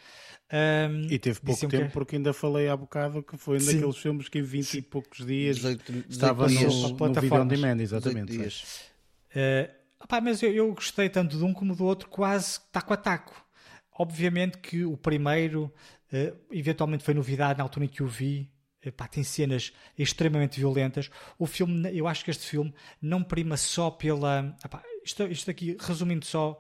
Um, 0.52 1.08
e 1.10 1.18
teve 1.18 1.40
pouco 1.40 1.68
tempo, 1.68 1.88
que... 1.88 1.92
porque 1.92 2.16
ainda 2.16 2.34
falei 2.34 2.70
há 2.70 2.78
bocado 2.78 3.24
que 3.24 3.38
foi 3.38 3.58
um 3.58 3.60
Sim. 3.60 3.74
daqueles 3.74 3.98
filmes 3.98 4.30
que 4.30 4.40
em 4.40 4.44
20 4.44 4.64
Sim. 4.64 4.78
e 4.78 4.82
poucos 4.82 5.26
dias 5.26 5.56
18, 5.58 5.92
18 5.92 6.12
estava 6.12 6.48
dias, 6.48 6.74
no, 6.74 6.90
no 6.90 7.14
vídeo 7.14 7.42
on 7.42 7.48
demand, 7.48 7.82
exatamente. 7.82 8.38
Uh, 8.38 9.74
opá, 10.00 10.22
mas 10.22 10.42
eu, 10.44 10.54
eu, 10.54 10.74
gostei 10.74 11.10
tanto 11.10 11.38
de 11.38 11.44
um 11.44 11.54
como 11.54 11.76
do 11.76 11.84
outro, 11.84 12.08
quase 12.08 12.60
taco 12.72 12.94
a 12.94 12.98
taco. 12.98 13.44
Obviamente 13.98 14.58
que 14.60 14.86
o 14.86 14.96
primeiro, 14.96 15.74
uh, 16.14 16.38
eventualmente 16.52 17.04
foi 17.04 17.14
novidade 17.14 17.58
na 17.58 17.64
altura 17.64 17.86
em 17.86 17.90
que 17.90 18.04
o 18.04 18.08
vi, 18.08 18.50
Epá, 18.86 19.08
tem 19.08 19.24
cenas 19.24 19.74
extremamente 19.98 20.60
violentas. 20.60 21.10
O 21.40 21.48
filme, 21.48 21.90
eu 21.98 22.08
acho 22.08 22.24
que 22.24 22.30
este 22.30 22.46
filme 22.46 22.72
não 23.02 23.24
prima 23.24 23.58
só 23.58 23.90
pela. 23.90 24.56
Epá, 24.64 24.84
isto, 25.04 25.24
isto 25.24 25.50
aqui, 25.50 25.76
resumindo 25.80 26.24
só, 26.24 26.60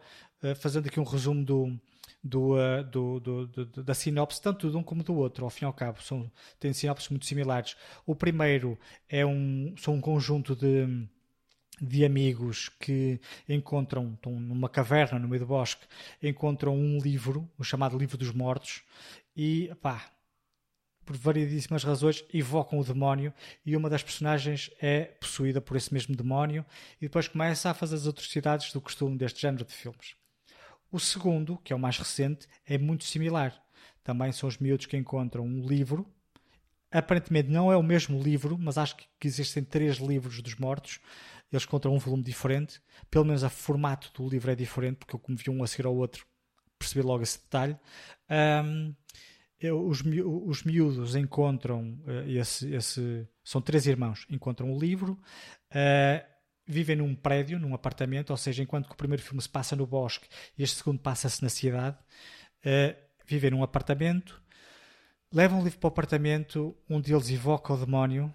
fazendo 0.54 0.88
aqui 0.88 1.00
um 1.00 1.04
resumo 1.04 1.44
do, 1.44 1.80
do, 2.24 2.56
do, 2.84 3.20
do, 3.20 3.48
do, 3.48 3.84
da 3.84 3.94
sinopse, 3.94 4.42
tanto 4.42 4.70
de 4.70 4.76
um 4.76 4.84
como 4.84 5.04
do 5.04 5.16
outro, 5.16 5.46
ao 5.46 5.50
fim 5.50 5.66
e 5.66 5.68
ao 5.68 5.74
cabo, 5.74 6.02
são, 6.02 6.30
têm 6.60 6.74
sinopses 6.74 7.10
muito 7.10 7.26
similares. 7.26 7.76
O 8.06 8.16
primeiro 8.16 8.78
é 9.08 9.26
um, 9.26 9.74
são 9.78 9.94
um 9.94 10.02
conjunto 10.02 10.56
de, 10.56 11.08
de 11.82 12.04
amigos 12.04 12.70
que 12.80 13.20
encontram, 13.48 14.14
estão 14.14 14.34
numa 14.40 14.70
caverna 14.70 15.20
no 15.20 15.28
meio 15.28 15.42
do 15.42 15.48
bosque, 15.48 15.86
encontram 16.22 16.76
um 16.76 16.98
livro, 16.98 17.50
o 17.58 17.64
chamado 17.64 17.98
Livro 17.98 18.18
dos 18.18 18.32
Mortos, 18.32 18.84
e 19.38 19.72
pá, 19.82 20.12
por 21.06 21.16
variedíssimas 21.16 21.84
razões, 21.84 22.26
evocam 22.34 22.80
o 22.80 22.84
demónio 22.84 23.32
e 23.64 23.76
uma 23.78 23.90
das 23.90 24.02
personagens 24.02 24.72
é 24.82 25.04
possuída 25.06 25.62
por 25.62 25.78
esse 25.78 25.94
mesmo 25.94 26.16
demónio 26.16 26.66
e 27.00 27.06
depois 27.06 27.28
começa 27.28 27.70
a 27.70 27.74
fazer 27.76 27.96
as 27.96 28.08
atrocidades 28.08 28.74
do 28.74 28.82
costume 28.82 29.16
deste 29.16 29.42
género 29.42 29.64
de 29.64 29.74
filmes. 29.74 30.16
O 30.92 31.00
segundo, 31.00 31.58
que 31.64 31.74
é 31.74 31.76
o 31.76 31.80
mais 31.80 31.98
recente, 31.98 32.48
é 32.66 32.78
muito 32.78 33.04
similar. 33.04 33.54
Também 34.04 34.32
são 34.32 34.48
os 34.48 34.58
miúdos 34.58 34.86
que 34.86 34.96
encontram 34.96 35.44
um 35.46 35.66
livro. 35.66 36.06
Aparentemente 36.92 37.50
não 37.50 37.72
é 37.72 37.76
o 37.76 37.84
mesmo 37.84 38.22
livro, 38.22 38.58
mas 38.58 38.78
acho 38.78 38.96
que 38.96 39.08
existem 39.28 39.64
três 39.64 39.98
livros 39.98 40.42
dos 40.42 40.56
mortos. 40.56 41.00
Eles 41.52 41.66
encontram 41.66 41.94
um 41.94 42.00
volume 42.00 42.24
diferente. 42.24 42.82
Pelo 43.10 43.26
menos 43.26 43.44
o 43.44 43.50
formato 43.50 44.12
do 44.14 44.30
livro 44.30 44.52
é 44.52 44.56
diferente, 44.56 44.98
porque 44.98 45.16
eu, 45.16 45.20
como 45.20 45.38
vi 45.38 45.50
um 45.50 45.64
a 45.64 45.68
seguir 45.68 45.88
ao 45.88 45.96
outro, 45.96 46.26
percebi 46.78 47.02
logo 47.02 47.24
esse 47.24 47.40
detalhe. 47.40 47.78
Um, 48.62 48.94
os, 49.90 50.04
os 50.46 50.64
miúdos 50.64 51.16
encontram 51.16 52.00
uh, 52.06 52.30
esse, 52.30 52.74
esse, 52.74 53.28
São 53.44 53.62
três 53.62 53.88
irmãos, 53.88 54.26
encontram 54.30 54.72
o 54.72 54.80
livro. 54.80 55.20
Uh, 55.72 56.35
vivem 56.68 56.96
num 56.96 57.14
prédio, 57.14 57.60
num 57.60 57.74
apartamento, 57.74 58.32
ou 58.32 58.38
seja, 58.38 58.64
enquanto 58.64 58.88
que 58.88 58.94
o 58.94 58.98
primeiro 58.98 59.22
filme 59.22 59.42
se 59.42 59.50
passa 59.50 59.76
no 59.76 59.86
bosque 59.86 60.28
e 60.58 60.64
este 60.64 60.78
segundo 60.78 61.00
passa-se 61.00 61.44
na 61.44 61.50
cidade, 61.50 61.98
uh, 62.66 62.96
vivem 63.26 63.52
num 63.52 63.64
apartamento, 63.64 64.42
levam 65.32 65.60
o 65.60 65.64
livro 65.64 65.80
para 65.80 65.88
o 65.88 65.90
apartamento, 65.90 66.76
um 66.90 67.00
deles 67.00 67.30
evoca 67.30 67.74
o 67.74 67.78
demónio 67.78 68.34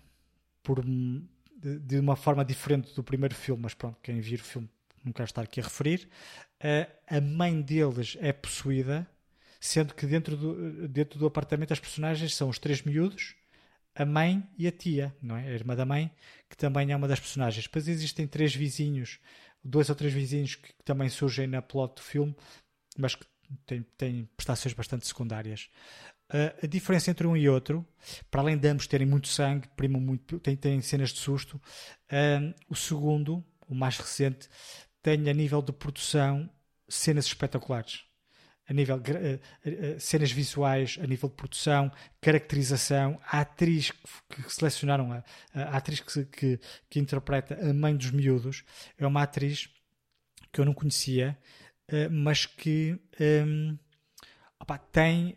por, 0.63 0.85
de, 0.85 1.79
de, 1.81 1.99
uma 1.99 2.17
forma 2.17 2.45
diferente 2.45 2.95
do 2.95 3.03
primeiro 3.03 3.35
filme, 3.35 3.63
mas 3.63 3.75
pronto, 3.75 3.99
quem 4.03 4.21
vir 4.21 4.41
o 4.41 4.45
filme 4.45 4.69
não 5.05 5.13
quero 5.13 5.27
estar 5.27 5.43
aqui 5.43 5.61
a 5.61 5.65
referir. 5.65 6.09
Uh, 6.63 6.91
a 7.09 7.21
mãe 7.21 7.61
deles 7.61 8.17
é 8.21 8.33
possuída, 8.33 9.09
sendo 9.59 9.95
que 9.95 10.07
dentro 10.07 10.37
do, 10.37 10.89
dentro 10.89 11.19
do 11.19 11.27
apartamento 11.27 11.73
as 11.73 11.81
personagens 11.81 12.35
são 12.35 12.49
os 12.49 12.59
três 12.59 12.83
miúdos, 12.83 13.35
a 13.95 14.05
mãe 14.05 14.47
e 14.57 14.67
a 14.67 14.73
tia, 14.73 15.15
não 15.23 15.37
é? 15.37 15.47
A 15.47 15.53
irmã 15.53 15.75
da 15.75 15.85
mãe, 15.85 16.11
que 16.49 16.57
também 16.57 16.93
é 16.93 16.97
uma 16.97 17.09
das 17.09 17.21
personagens. 17.21 17.65
Depois 17.65 17.89
existem 17.89 18.27
três 18.27 18.55
vizinhos, 18.55 19.19
dois 19.63 19.89
ou 19.89 19.95
três 19.95 20.13
vizinhos 20.13 20.55
que 20.55 20.73
também 20.85 21.09
surgem 21.09 21.47
na 21.47 21.61
plot 21.61 21.97
do 21.97 22.03
filme, 22.03 22.35
mas 22.97 23.15
que 23.15 23.27
têm, 23.67 23.83
têm 23.97 24.29
prestações 24.37 24.75
bastante 24.75 25.07
secundárias. 25.07 25.69
Uh, 26.31 26.65
a 26.65 26.67
diferença 26.67 27.11
entre 27.11 27.27
um 27.27 27.37
e 27.37 27.49
outro, 27.49 27.85
para 28.31 28.41
além 28.41 28.57
de 28.57 28.69
ambos 28.69 28.87
terem 28.87 29.07
muito 29.07 29.27
sangue, 29.27 29.69
primo 29.77 30.01
muito, 30.01 30.39
tem, 30.39 30.57
tem 30.57 30.81
cenas 30.81 31.11
de 31.13 31.19
susto, 31.19 31.57
uh, 31.57 32.55
o 32.69 32.77
segundo, 32.77 33.45
o 33.67 33.75
mais 33.75 33.99
recente, 33.99 34.49
tem 35.03 35.29
a 35.29 35.33
nível 35.35 35.61
de 35.61 35.73
produção 35.73 36.49
cenas 36.89 37.27
espetaculares 37.27 38.10
a 38.71 38.73
nível 38.73 38.97
uh, 38.97 39.01
uh, 39.01 40.01
cenas 40.01 40.31
visuais, 40.31 40.97
a 41.03 41.07
nível 41.07 41.29
de 41.29 41.35
produção, 41.35 41.91
caracterização, 42.21 43.21
a 43.27 43.41
atriz 43.41 43.91
que, 43.91 44.43
que 44.45 44.55
selecionaram, 44.55 45.13
a, 45.13 45.25
a 45.53 45.77
atriz 45.77 45.99
que, 45.99 46.25
que, 46.27 46.61
que, 46.89 47.01
interpreta 47.01 47.59
a 47.69 47.75
mãe 47.75 47.97
dos 47.97 48.13
miúdos, 48.13 48.63
é 48.97 49.05
uma 49.05 49.25
atriz 49.25 49.69
que 50.53 50.61
eu 50.61 50.65
não 50.65 50.73
conhecia, 50.73 51.37
uh, 51.93 52.09
mas 52.13 52.47
que 52.47 52.97
um, 53.21 53.77
opa, 54.61 54.79
tem, 54.79 55.37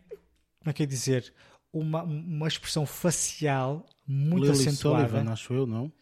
como 0.60 0.70
é 0.70 0.72
que 0.72 0.84
é 0.84 0.86
dizer, 0.86 1.34
uma, 1.72 2.04
uma 2.04 2.46
expressão 2.46 2.86
facial 2.86 3.84
muito 4.06 4.44
Lily 4.44 4.60
acentuada. 4.60 5.08
Sullivan, 5.08 5.32
acho 5.32 5.54
eu, 5.54 5.66
não? 5.66 5.92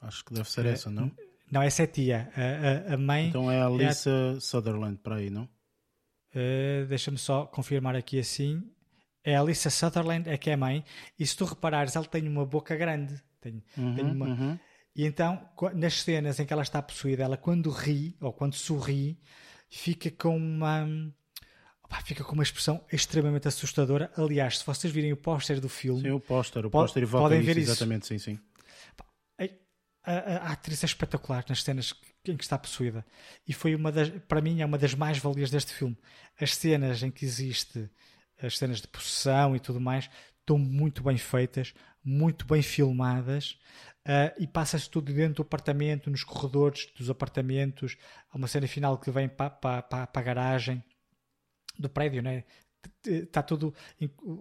Acho 0.00 0.24
que 0.24 0.34
deve 0.34 0.48
ser 0.48 0.66
essa, 0.66 0.88
não? 0.88 1.10
Não, 1.50 1.62
essa 1.62 1.82
é 1.82 1.84
a 1.84 1.88
tia. 1.88 2.30
A, 2.36 2.92
a, 2.92 2.94
a 2.94 2.96
mãe. 2.96 3.28
Então 3.28 3.50
é 3.50 3.60
a 3.60 3.68
Lisa 3.68 4.10
é 4.10 4.36
a... 4.36 4.40
Sutherland 4.40 4.98
para 4.98 5.16
aí, 5.16 5.30
não? 5.30 5.48
Uh, 6.34 6.86
Deixa-me 6.86 7.18
só 7.18 7.46
confirmar 7.46 7.96
aqui 7.96 8.18
assim. 8.18 8.62
É 9.24 9.36
a 9.36 9.40
Alyssa 9.40 9.70
Sutherland, 9.70 10.28
é 10.28 10.36
que 10.36 10.50
é 10.50 10.56
mãe. 10.56 10.84
E 11.18 11.26
se 11.26 11.36
tu 11.36 11.44
reparares, 11.44 11.96
ela 11.96 12.04
tem 12.04 12.28
uma 12.28 12.46
boca 12.46 12.76
grande. 12.76 13.20
Tem, 13.40 13.62
uhum, 13.76 13.94
tem 13.94 14.04
uma... 14.04 14.26
Uhum. 14.26 14.58
E 14.94 15.04
então, 15.04 15.48
nas 15.74 16.02
cenas 16.02 16.40
em 16.40 16.46
que 16.46 16.52
ela 16.52 16.62
está 16.62 16.80
possuída, 16.80 17.24
ela 17.24 17.36
quando 17.36 17.70
ri, 17.70 18.16
ou 18.20 18.32
quando 18.32 18.54
sorri, 18.54 19.20
fica 19.68 20.10
com 20.10 20.36
uma... 20.36 20.86
Opa, 21.84 22.00
fica 22.02 22.24
com 22.24 22.32
uma 22.32 22.42
expressão 22.42 22.84
extremamente 22.90 23.46
assustadora. 23.46 24.10
Aliás, 24.16 24.58
se 24.58 24.66
vocês 24.66 24.92
virem 24.92 25.12
o 25.12 25.16
póster 25.16 25.60
do 25.60 25.68
filme... 25.68 26.02
Sim, 26.02 26.10
o 26.10 26.20
póster. 26.20 26.64
O 26.64 26.70
póster 26.70 27.02
evoca 27.02 27.24
podem 27.24 27.40
isso, 27.40 27.46
ver 27.46 27.58
isso. 27.58 27.70
Exatamente, 27.70 28.06
sim, 28.06 28.18
sim. 28.18 28.38
A, 29.38 30.12
a, 30.12 30.36
a, 30.48 30.52
atriz 30.52 30.84
é 30.84 30.86
espetacular 30.86 31.44
nas 31.48 31.64
cenas 31.64 31.92
em 32.30 32.36
que 32.36 32.44
está 32.44 32.58
possuída. 32.58 33.04
E 33.46 33.52
foi 33.52 33.74
uma 33.74 33.90
das, 33.92 34.08
para 34.28 34.40
mim, 34.40 34.60
é 34.60 34.66
uma 34.66 34.78
das 34.78 34.94
mais-valias 34.94 35.50
deste 35.50 35.72
filme. 35.72 35.96
As 36.40 36.54
cenas 36.54 37.02
em 37.02 37.10
que 37.10 37.24
existe, 37.24 37.88
as 38.40 38.58
cenas 38.58 38.80
de 38.80 38.88
possessão 38.88 39.56
e 39.56 39.60
tudo 39.60 39.80
mais, 39.80 40.10
estão 40.40 40.58
muito 40.58 41.02
bem 41.02 41.16
feitas, 41.16 41.74
muito 42.04 42.46
bem 42.46 42.62
filmadas. 42.62 43.58
Uh, 44.06 44.30
e 44.38 44.46
passa-se 44.46 44.88
tudo 44.88 45.12
dentro 45.12 45.34
do 45.34 45.42
apartamento, 45.42 46.08
nos 46.08 46.22
corredores 46.22 46.86
dos 46.96 47.10
apartamentos. 47.10 47.96
Há 48.30 48.36
uma 48.36 48.46
cena 48.46 48.68
final 48.68 48.98
que 48.98 49.10
vem 49.10 49.28
para, 49.28 49.50
para, 49.50 49.82
para, 49.82 50.06
para 50.06 50.22
a 50.22 50.24
garagem 50.24 50.82
do 51.78 51.88
prédio, 51.88 52.22
né? 52.22 52.44
Está 53.06 53.42
tudo, 53.42 53.74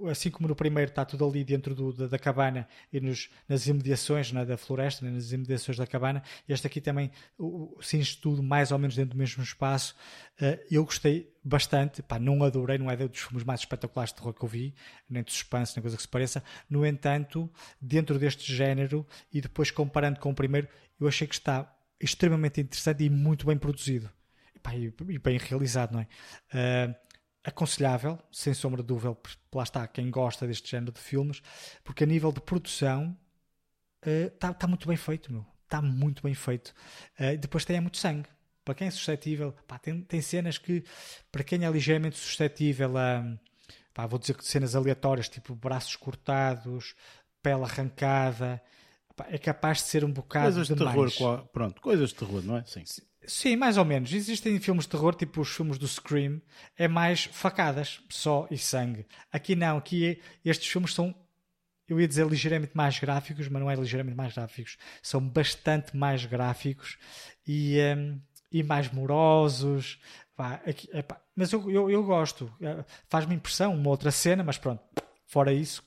assim 0.10 0.30
como 0.30 0.48
no 0.48 0.56
primeiro, 0.56 0.90
está 0.90 1.06
tudo 1.06 1.28
ali 1.28 1.44
dentro 1.44 1.74
do, 1.74 1.94
da, 1.94 2.08
da, 2.08 2.20
cabana 2.20 2.68
e 2.92 3.00
nos, 3.00 3.30
nas 3.48 3.68
imediações 3.68 4.32
né, 4.32 4.46
da 4.46 4.58
floresta, 4.58 5.06
né, 5.06 5.12
nas 5.12 5.32
imediações 5.32 5.78
da 5.78 5.88
cabana. 5.88 6.24
Este 6.48 6.68
aqui 6.68 6.82
também 6.82 7.12
cinge 7.82 8.18
tudo 8.18 8.42
mais 8.42 8.72
ou 8.72 8.80
menos 8.80 8.96
dentro 8.96 9.12
do 9.12 9.18
mesmo 9.18 9.44
espaço. 9.44 9.96
Uh, 10.42 10.60
eu 10.70 10.84
gostei 10.84 11.34
bastante, 11.44 12.02
pá, 12.02 12.18
não 12.18 12.44
adorei, 12.44 12.78
não 12.78 12.90
é 12.90 12.96
dos 12.96 13.20
filmes 13.20 13.44
mais 13.44 13.60
espetaculares 13.60 14.12
de 14.12 14.18
terror 14.18 14.34
que 14.34 14.44
eu 14.44 14.50
vi, 14.50 14.74
nem 15.10 15.24
de 15.24 15.32
suspense, 15.32 15.74
nem 15.76 15.82
coisa 15.82 15.96
que 15.96 16.04
se 16.04 16.10
pareça. 16.10 16.44
No 16.70 16.86
entanto, 16.86 17.50
dentro 17.80 18.18
deste 18.18 18.54
género 18.54 19.06
e 19.32 19.40
depois 19.40 19.70
comparando 19.70 20.20
com 20.20 20.32
o 20.32 20.36
primeiro, 20.36 20.68
eu 21.00 21.08
achei 21.08 21.28
que 21.28 21.36
está 21.36 21.72
extremamente 22.00 22.62
interessante 22.62 23.04
e 23.04 23.10
muito 23.10 23.46
bem 23.46 23.58
produzido. 23.58 24.10
E, 24.56 24.60
pá, 24.60 24.76
e, 24.76 24.94
e 25.10 25.20
bem 25.20 25.38
realizado, 25.38 25.94
não 25.94 26.00
é? 26.00 26.08
Uh, 26.90 27.05
aconselhável, 27.46 28.20
sem 28.32 28.54
sombra 28.54 28.82
de 28.82 28.88
dúvida, 28.88 29.16
lá 29.54 29.64
está 29.64 29.88
quem 29.88 30.10
gosta 30.10 30.48
deste 30.48 30.72
género 30.72 30.92
de 30.92 31.00
filmes, 31.00 31.42
porque 31.84 32.04
a 32.04 32.08
nível 32.08 32.32
de 32.32 32.42
produção 32.42 33.16
está 34.02 34.52
uh, 34.52 34.54
tá 34.54 34.68
muito 34.68 34.88
bem 34.88 34.98
feito, 34.98 35.32
meu. 35.32 35.46
Está 35.64 35.82
muito 35.82 36.24
bem 36.24 36.34
feito. 36.34 36.74
Uh, 37.20 37.38
depois 37.38 37.64
tem 37.64 37.78
é 37.78 37.82
muito 37.82 37.98
sangue. 37.98 38.28
Para 38.64 38.74
quem 38.74 38.88
é 38.88 38.92
suscetível, 38.92 39.54
pá, 39.68 39.78
tem, 39.78 40.02
tem 40.02 40.22
cenas 40.22 40.58
que, 40.58 40.84
para 41.32 41.44
quem 41.44 41.64
é 41.64 41.70
ligeiramente 41.70 42.18
suscetível 42.18 42.98
a, 42.98 43.24
pá, 43.94 44.08
vou 44.08 44.18
dizer 44.18 44.36
que 44.36 44.44
cenas 44.44 44.76
aleatórias, 44.76 45.30
tipo 45.30 45.54
braços 45.54 45.96
cortados, 45.96 46.96
pele 47.44 47.64
arrancada, 47.64 48.60
pá, 49.16 49.28
é 49.30 49.38
capaz 49.38 49.78
de 49.80 49.84
ser 49.84 50.04
um 50.04 50.12
bocado 50.12 50.56
coisas 50.56 50.68
de 50.68 50.76
terror, 50.76 51.48
pronto, 51.54 51.80
coisas 51.80 52.10
de 52.10 52.16
terror, 52.16 52.42
não 52.44 52.58
é? 52.58 52.64
Sim. 52.66 52.84
Sim, 53.28 53.56
mais 53.56 53.78
ou 53.78 53.86
menos. 53.86 54.14
Existem 54.14 54.60
filmes 54.60 54.86
de 54.86 54.90
terror, 54.90 55.16
tipo 55.16 55.42
os 55.42 55.50
filmes 55.50 55.78
do 55.78 55.88
Scream, 55.88 56.42
é 56.78 56.88
mais 56.88 57.26
facadas, 57.26 58.02
só 58.10 58.48
e 58.50 58.58
sangue. 58.58 59.06
Aqui 59.32 59.56
não, 59.56 59.78
aqui 59.78 60.22
estes 60.44 60.68
filmes 60.68 60.94
são, 60.94 61.14
eu 61.88 62.00
ia 62.00 62.08
dizer 62.08 62.28
ligeiramente 62.28 62.76
mais 62.76 63.00
gráficos, 63.00 63.48
mas 63.48 63.62
não 63.62 63.70
é 63.70 63.76
ligeiramente 63.76 64.18
mais 64.18 64.34
gráficos, 64.34 64.78
são 65.02 65.22
bastante 65.22 65.96
mais 65.96 66.26
gráficos 66.26 66.98
e, 67.48 67.78
um, 67.98 68.20
e 68.52 68.64
mais 68.64 68.92
morosos. 68.92 70.00
Pá, 70.36 70.62
aqui, 70.66 70.90
epá, 70.94 71.22
mas 71.36 71.52
eu, 71.54 71.70
eu, 71.72 71.90
eu 71.90 72.04
gosto, 72.04 72.52
eh, 72.62 72.84
faz-me 73.08 73.36
impressão 73.36 73.74
uma 73.74 73.90
outra 73.90 74.12
cena, 74.12 74.44
mas 74.44 74.58
pronto, 74.58 74.84
fora 75.26 75.54
isso, 75.54 75.82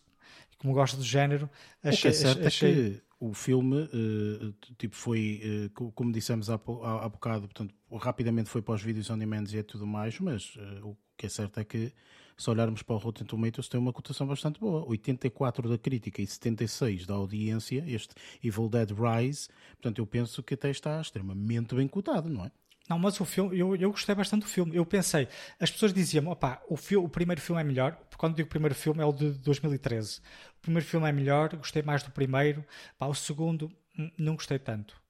como 0.57 0.73
gosto 0.73 0.97
do 0.97 1.05
género, 1.05 1.51
achei. 1.83 1.99
O 1.99 2.01
que 2.01 2.09
é 2.09 2.13
certo 2.13 2.47
achei... 2.47 2.71
é 2.71 2.75
que 2.75 3.08
o 3.21 3.33
filme 3.35 3.83
uh, 3.83 4.53
tipo 4.77 4.95
foi 4.95 5.69
uh, 5.71 5.93
como 5.93 6.13
dissemos 6.13 6.49
há, 6.49 6.55
há, 6.55 7.05
há 7.05 7.09
bocado 7.09 7.49
portanto 7.49 7.75
rapidamente 8.01 8.49
foi 8.49 8.63
para 8.63 8.75
os 8.75 8.83
vídeos 8.83 9.11
on 9.11 9.19
demand 9.19 9.45
e 9.53 9.59
é 9.59 9.63
tudo 9.63 9.87
mais 9.87 10.19
mas 10.21 10.55
uh, 10.57 10.89
o 10.89 10.97
que 11.17 11.27
é 11.27 11.29
certo 11.29 11.59
é 11.59 11.65
que 11.65 11.93
se 12.37 12.49
olharmos 12.49 12.85
para 12.85 12.95
o 12.95 12.99
Rotten 12.99 13.27
Tomatoes 13.27 13.69
tem 13.69 13.81
uma 13.81 13.93
cotação 13.93 14.25
bastante 14.25 14.61
boa. 14.61 14.89
84 14.89 15.69
da 15.69 15.77
crítica 15.77 16.23
e 16.23 16.27
76 16.27 17.07
da 17.07 17.15
audiência 17.15 17.85
este 17.89 18.15
Evil 18.43 18.69
Dead 18.69 18.91
Rise 18.91 19.49
portanto 19.73 19.99
eu 19.99 20.07
penso 20.07 20.43
que 20.43 20.55
até 20.55 20.71
está 20.71 21.01
extremamente 21.01 21.75
bem 21.75 21.89
cotado 21.89 22.29
não 22.29 22.45
é 22.45 22.53
não, 22.89 22.99
mas 22.99 23.21
o 23.21 23.25
filme, 23.25 23.59
eu, 23.59 23.77
eu 23.77 23.91
gostei 23.91 24.15
bastante 24.15 24.43
do 24.43 24.49
filme. 24.49 24.75
Eu 24.75 24.87
pensei, 24.87 25.29
as 25.61 25.71
pessoas 25.71 25.93
diziam, 25.93 26.29
opá, 26.29 26.63
o, 26.69 26.77
filme, 26.77 27.07
o 27.07 27.09
primeiro 27.09 27.41
filme 27.41 27.61
é 27.61 27.65
melhor. 27.65 27.99
Quando 28.17 28.37
digo 28.37 28.49
primeiro 28.49 28.75
filme 28.75 29.03
é 29.03 29.05
o 29.05 29.13
de 29.13 29.31
2013. 29.31 30.21
O 30.57 30.61
primeiro 30.63 30.87
filme 30.87 31.09
é 31.09 31.13
melhor, 31.13 31.55
gostei 31.57 31.83
mais 31.83 32.03
do 32.03 32.11
primeiro. 32.11 32.65
Pá, 32.99 33.07
o 33.07 33.15
segundo, 33.15 33.71
não 34.17 34.35
gostei 34.35 34.59
tanto. 34.59 35.01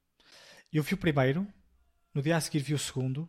Eu 0.71 0.83
vi 0.83 0.93
o 0.93 0.97
primeiro, 0.97 1.47
no 2.13 2.21
dia 2.21 2.35
a 2.35 2.41
seguir 2.41 2.59
vi 2.59 2.73
o 2.73 2.79
segundo. 2.79 3.21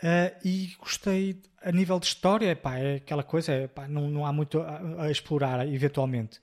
Uh, 0.00 0.30
e 0.44 0.76
gostei 0.78 1.42
a 1.60 1.72
nível 1.72 1.98
de 1.98 2.06
história, 2.06 2.54
pá, 2.54 2.78
é 2.78 2.96
aquela 2.96 3.24
coisa, 3.24 3.52
é, 3.52 3.66
pá, 3.66 3.88
não, 3.88 4.08
não 4.08 4.24
há 4.24 4.32
muito 4.32 4.60
a, 4.60 5.02
a, 5.02 5.10
explorar 5.10 5.66
eventualmente. 5.66 6.40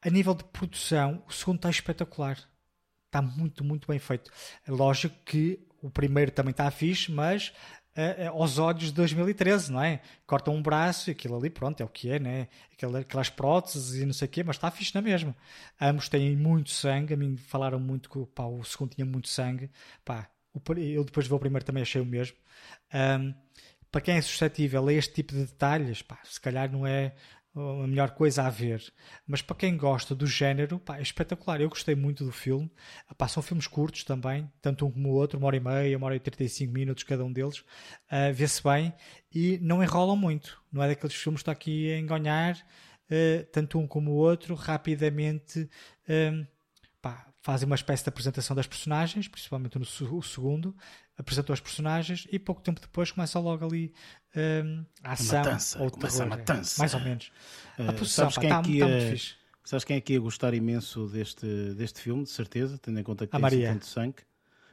A 0.00 0.08
nível 0.08 0.34
de 0.34 0.44
produção, 0.44 1.22
o 1.26 1.32
segundo 1.32 1.56
está 1.56 1.70
espetacular. 1.70 2.38
Está 3.06 3.20
muito, 3.20 3.64
muito 3.64 3.88
bem 3.88 3.98
feito. 3.98 4.30
É 4.66 4.70
lógico 4.70 5.14
que 5.24 5.66
o 5.82 5.90
primeiro 5.90 6.30
também 6.30 6.52
está 6.52 6.70
fixe, 6.70 7.10
mas 7.10 7.52
uh, 7.96 8.30
aos 8.30 8.58
olhos 8.58 8.84
de 8.84 8.92
2013, 8.92 9.72
não 9.72 9.82
é? 9.82 10.00
Cortam 10.26 10.54
um 10.54 10.62
braço 10.62 11.10
e 11.10 11.12
aquilo 11.12 11.36
ali, 11.36 11.50
pronto, 11.50 11.80
é 11.80 11.84
o 11.84 11.88
que 11.88 12.10
é, 12.10 12.18
né? 12.18 12.48
Aquelas 12.72 13.28
próteses 13.28 14.00
e 14.00 14.06
não 14.06 14.12
sei 14.12 14.26
o 14.26 14.30
quê, 14.30 14.42
mas 14.42 14.56
está 14.56 14.70
fixe 14.70 14.94
na 14.94 15.02
mesma. 15.02 15.36
Ambos 15.80 16.08
têm 16.08 16.36
muito 16.36 16.70
sangue, 16.70 17.14
a 17.14 17.16
mim 17.16 17.36
falaram 17.36 17.80
muito 17.80 18.08
que 18.08 18.24
pá, 18.26 18.44
o 18.44 18.62
segundo 18.64 18.94
tinha 18.94 19.04
muito 19.04 19.28
sangue, 19.28 19.70
pá, 20.04 20.28
eu 20.54 21.04
depois 21.04 21.24
de 21.24 21.30
ver 21.30 21.34
o 21.34 21.38
primeiro 21.38 21.64
também 21.64 21.82
achei 21.82 22.00
o 22.00 22.06
mesmo. 22.06 22.36
Um, 22.94 23.34
para 23.90 24.00
quem 24.00 24.16
é 24.16 24.22
suscetível 24.22 24.88
a 24.88 24.92
este 24.92 25.12
tipo 25.14 25.34
de 25.34 25.40
detalhes, 25.40 26.00
pá, 26.00 26.18
se 26.24 26.40
calhar 26.40 26.70
não 26.70 26.86
é 26.86 27.14
a 27.54 27.86
melhor 27.86 28.10
coisa 28.12 28.44
a 28.44 28.50
ver. 28.50 28.82
Mas 29.26 29.42
para 29.42 29.56
quem 29.56 29.76
gosta 29.76 30.14
do 30.14 30.26
género, 30.26 30.78
pá, 30.78 30.98
é 30.98 31.02
espetacular. 31.02 31.60
Eu 31.60 31.68
gostei 31.68 31.94
muito 31.94 32.24
do 32.24 32.32
filme. 32.32 32.70
Pá, 33.16 33.28
são 33.28 33.42
filmes 33.42 33.66
curtos 33.66 34.04
também, 34.04 34.50
tanto 34.60 34.86
um 34.86 34.90
como 34.90 35.10
o 35.10 35.12
outro, 35.12 35.38
uma 35.38 35.46
hora 35.46 35.56
e 35.56 35.60
meia, 35.60 35.96
uma 35.96 36.06
hora 36.06 36.16
e 36.16 36.20
35 36.20 36.72
minutos 36.72 37.04
cada 37.04 37.24
um 37.24 37.32
deles. 37.32 37.58
Uh, 38.10 38.32
Vê-se 38.32 38.62
bem 38.62 38.92
e 39.30 39.58
não 39.60 39.82
enrolam 39.82 40.16
muito. 40.16 40.62
Não 40.72 40.82
é 40.82 40.88
daqueles 40.88 41.14
filmes 41.14 41.40
que 41.40 41.42
está 41.42 41.52
aqui 41.52 41.92
a 41.92 41.98
enganhar, 41.98 42.56
uh, 42.56 43.44
tanto 43.52 43.78
um 43.78 43.86
como 43.86 44.12
o 44.12 44.14
outro, 44.14 44.54
rapidamente. 44.54 45.68
Uh, 46.08 46.46
fazem 47.42 47.66
uma 47.66 47.74
espécie 47.74 48.04
de 48.04 48.08
apresentação 48.08 48.54
das 48.54 48.68
personagens, 48.68 49.26
principalmente 49.26 49.76
no 49.78 49.84
o 50.16 50.22
segundo, 50.22 50.74
apresentou 51.22 51.54
as 51.54 51.60
personagens 51.60 52.26
e 52.30 52.38
pouco 52.38 52.60
tempo 52.60 52.80
depois 52.80 53.10
começa 53.10 53.38
logo 53.38 53.64
ali 53.64 53.92
um, 54.36 54.84
a 55.02 55.12
ação 55.12 55.38
matança, 55.38 55.82
ou 55.82 55.90
começa 55.90 56.18
terror, 56.18 56.32
a 56.32 56.36
matança. 56.36 56.74
mais 56.78 56.94
ou 56.94 57.00
menos. 57.00 57.32
Uh, 57.78 57.88
a 57.88 57.92
posição, 57.92 58.30
sabes, 58.30 58.34
pá, 58.34 58.40
quem 58.40 58.50
tá, 58.50 58.58
aqui, 58.58 58.78
tá 58.78 58.86
muito 58.86 59.10
fixe. 59.10 59.34
sabes 59.64 59.84
quem 59.84 59.96
é 59.96 60.00
que 60.00 60.12
ia 60.12 60.20
gostar 60.20 60.54
imenso 60.54 61.06
deste, 61.06 61.74
deste 61.74 62.00
filme, 62.00 62.24
de 62.24 62.30
certeza, 62.30 62.78
tendo 62.78 62.98
em 63.00 63.02
conta 63.02 63.26
que 63.26 63.32
tem 63.32 63.44
assim 63.44 63.62
tanto 63.62 63.86
sangue? 63.86 64.16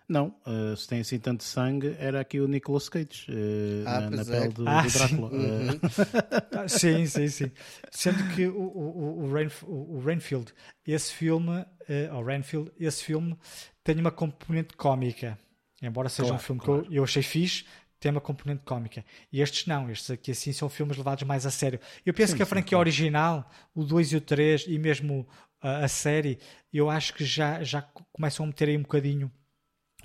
Não, 0.08 0.34
uh, 0.48 0.76
se 0.76 0.88
tem 0.88 1.02
assim 1.02 1.20
tanto 1.20 1.44
sangue, 1.44 1.96
era 2.00 2.22
aqui 2.22 2.40
o 2.40 2.48
Nicolas 2.48 2.90
Cage 2.90 3.28
uh, 3.30 3.84
ah, 3.86 4.02
na, 4.02 4.10
na 4.10 4.26
pele 4.26 4.46
é. 4.46 4.50
do, 4.50 4.68
ah, 4.68 4.82
do 4.82 4.90
Drácula. 4.90 5.30
Sim. 5.30 5.38
Uhum. 5.38 6.68
sim, 6.68 7.06
sim, 7.06 7.28
sim. 7.28 7.52
Sendo 7.92 8.28
que 8.34 8.48
o, 8.48 8.60
o, 8.60 9.26
o, 9.26 9.32
Rainf 9.32 9.62
o 9.68 10.02
Rainfield, 10.04 10.52
esse 10.88 11.14
filme, 11.14 11.60
uh, 11.60 12.16
o 12.16 12.24
Rainfield, 12.24 12.72
esse 12.80 13.04
filme 13.04 13.38
tem 13.84 14.00
uma 14.00 14.10
componente 14.10 14.76
cómica. 14.76 15.38
Embora 15.82 16.10
seja 16.10 16.30
claro, 16.30 16.36
um 16.36 16.46
filme 16.46 16.62
claro. 16.62 16.82
que 16.84 16.90
eu, 16.90 16.94
eu 16.94 17.04
achei 17.04 17.24
fixe, 17.24 17.66
tem 18.00 18.12
uma 18.12 18.22
componente 18.22 18.64
cómica. 18.64 19.04
E 19.32 19.42
estes 19.42 19.66
não, 19.66 19.90
estes 19.90 20.12
aqui 20.12 20.32
assim 20.32 20.54
são 20.54 20.70
filmes 20.70 20.98
levados 20.98 21.24
mais 21.24 21.46
a 21.46 21.52
sério. 21.52 21.80
Eu 22.06 22.14
penso 22.14 22.32
sim, 22.32 22.38
que 22.38 22.44
a 22.44 22.46
franquia 22.46 22.78
sim, 22.78 22.80
original, 22.80 23.50
o 23.76 23.84
2 23.84 24.14
e 24.14 24.16
o 24.16 24.22
3 24.22 24.66
e 24.68 24.80
mesmo 24.80 25.28
a, 25.62 25.86
a 25.86 25.88
série, 25.88 26.40
eu 26.74 26.90
acho 26.90 27.14
que 27.14 27.26
já, 27.26 27.64
já 27.64 27.82
começam 28.14 28.46
a 28.46 28.48
meter 28.48 28.70
aí 28.70 28.78
um 28.78 28.82
bocadinho 28.82 29.32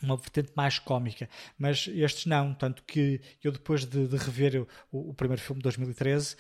uma 0.03 0.17
vertente 0.17 0.53
mais 0.55 0.79
cómica, 0.79 1.29
mas 1.59 1.89
estes 1.93 2.27
não, 2.27 2.53
tanto 2.55 2.83
que 2.85 3.21
eu 3.43 3.53
depois 3.53 3.85
de, 3.85 4.07
de 4.07 4.17
rever 4.17 4.67
o, 4.93 5.11
o, 5.11 5.15
primeiro 5.15 5.41
filme 5.41 5.61
de 5.61 5.65
2013 5.65 6.37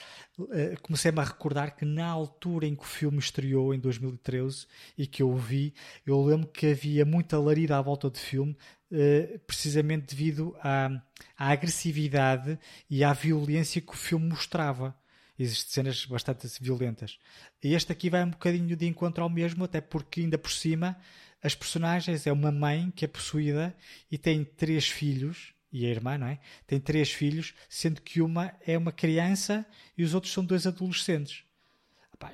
eh, 0.50 0.76
comecei-me 0.82 1.20
a 1.20 1.24
recordar 1.24 1.74
que 1.74 1.84
na 1.84 2.06
altura 2.06 2.66
em 2.66 2.74
que 2.74 2.82
o 2.82 2.86
filme 2.86 3.18
estreou 3.18 3.72
em 3.72 3.78
2013 3.78 4.66
e 4.98 5.06
que 5.06 5.22
eu 5.22 5.30
o 5.30 5.36
vi, 5.36 5.72
eu 6.04 6.22
lembro 6.22 6.48
que 6.48 6.72
havia 6.72 7.04
muita 7.04 7.38
larida 7.38 7.78
à 7.78 7.82
volta 7.82 8.10
do 8.10 8.18
filme 8.18 8.56
eh, 8.92 9.40
precisamente 9.46 10.14
devido 10.14 10.56
à, 10.60 10.90
à 11.36 11.50
agressividade 11.50 12.58
e 12.88 13.02
à 13.02 13.12
violência 13.12 13.80
que 13.80 13.92
o 13.92 13.96
filme 13.96 14.28
mostrava 14.28 14.94
existem 15.38 15.84
cenas 15.84 16.06
bastante 16.06 16.46
violentas. 16.60 17.18
E 17.62 17.74
este 17.74 17.90
aqui 17.90 18.08
vai 18.08 18.22
um 18.22 18.30
bocadinho 18.30 18.76
de 18.76 18.86
encontro 18.86 19.22
ao 19.22 19.28
mesmo, 19.28 19.64
até 19.64 19.80
porque 19.80 20.20
ainda 20.20 20.38
por 20.38 20.52
cima 20.52 20.96
as 21.44 21.54
personagens 21.54 22.26
é 22.26 22.32
uma 22.32 22.50
mãe 22.50 22.90
que 22.90 23.04
é 23.04 23.08
possuída 23.08 23.76
e 24.10 24.16
tem 24.16 24.44
três 24.44 24.88
filhos, 24.88 25.52
e 25.70 25.84
a 25.84 25.90
irmã, 25.90 26.16
não 26.16 26.28
é? 26.28 26.38
Tem 26.66 26.80
três 26.80 27.10
filhos, 27.10 27.52
sendo 27.68 28.00
que 28.00 28.22
uma 28.22 28.54
é 28.66 28.78
uma 28.78 28.92
criança 28.92 29.66
e 29.98 30.02
os 30.02 30.14
outros 30.14 30.32
são 30.32 30.44
dois 30.44 30.66
adolescentes. 30.66 31.44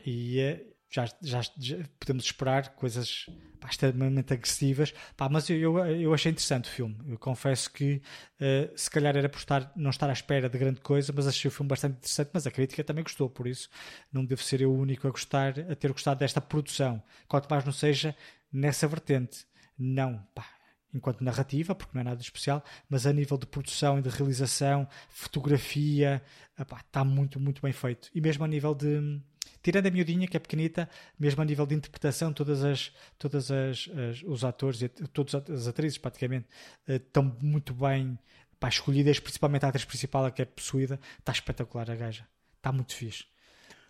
e 0.07 0.39
eh, 0.39 0.65
já, 0.91 1.07
já, 1.23 1.41
já, 1.59 1.77
podemos 1.99 2.25
esperar 2.25 2.71
coisas 2.75 3.27
extremamente 3.71 4.33
agressivas, 4.33 4.93
mas 5.31 5.49
eu, 5.49 5.79
eu, 5.79 6.13
achei 6.13 6.33
interessante 6.33 6.69
o 6.69 6.73
filme. 6.73 6.97
Eu 7.07 7.19
confesso 7.19 7.71
que 7.71 8.03
uh, 8.41 8.73
se 8.77 8.91
calhar 8.91 9.17
era 9.17 9.29
por 9.29 9.39
estar, 9.39 9.73
não 9.77 9.91
estar 9.91 10.11
à 10.11 10.13
espera 10.13 10.49
de 10.49 10.59
grande 10.59 10.81
coisa, 10.81 11.13
mas 11.15 11.27
achei 11.27 11.49
o 11.49 11.53
filme 11.53 11.69
bastante 11.69 11.99
interessante. 11.99 12.31
Mas 12.33 12.47
a 12.47 12.51
crítica 12.51 12.83
também 12.83 13.05
gostou, 13.05 13.31
por 13.31 13.47
isso 13.47 13.69
não 14.13 14.25
devo 14.25 14.43
ser 14.43 14.61
eu 14.61 14.73
o 14.73 14.79
único 14.79 15.07
a 15.07 15.11
gostar, 15.11 15.55
a 15.71 15.77
ter 15.77 15.93
gostado 15.93 16.21
desta 16.21 16.41
produção. 16.41 17.03
Quanto 17.29 17.49
mais 17.49 17.65
não 17.65 17.73
seja 17.73 18.17
nessa 18.53 18.87
vertente. 18.87 19.47
Não, 19.79 20.27
pá, 20.35 20.47
enquanto 20.93 21.23
narrativa, 21.23 21.75
porque 21.75 21.93
não 21.95 22.01
é 22.01 22.05
nada 22.05 22.21
especial, 22.21 22.65
mas 22.89 23.07
a 23.07 23.13
nível 23.13 23.39
de 23.39 23.47
produção 23.47 23.99
e 23.99 24.03
de 24.03 24.09
realização, 24.09 24.89
fotografia, 25.09 26.23
está 26.59 27.05
muito, 27.05 27.39
muito 27.39 27.63
bem 27.63 27.73
feito. 27.73 28.11
E 28.15 28.21
mesmo 28.21 28.45
a 28.45 28.49
nível 28.49 28.75
de. 28.75 29.21
Tirando 29.63 29.87
a 29.87 29.91
miudinha, 29.91 30.27
que 30.27 30.37
é 30.37 30.41
pequenita, 30.41 30.89
mesmo 31.19 31.43
a 31.43 31.45
nível 31.45 31.67
de 31.67 31.75
interpretação, 31.75 32.33
todas 32.33 32.65
as, 32.65 32.93
todas 33.19 33.51
as, 33.51 33.89
as 33.89 34.23
os 34.23 34.43
atores 34.43 34.81
todas 35.13 35.35
as 35.35 35.67
atrizes, 35.67 35.99
praticamente, 35.99 36.49
eh, 36.87 36.97
estão 36.97 37.37
muito 37.43 37.75
bem 37.75 38.19
pá, 38.59 38.69
escolhidas, 38.69 39.21
principalmente 39.21 39.67
a 39.67 39.69
atriz 39.69 39.85
principal, 39.85 40.25
a 40.25 40.31
que 40.31 40.41
é 40.41 40.47
possuída, 40.47 40.99
está 41.19 41.33
espetacular 41.33 41.91
a 41.91 41.95
gaja. 41.95 42.27
Está 42.57 42.73
muito 42.73 42.95
fixe. 42.95 43.25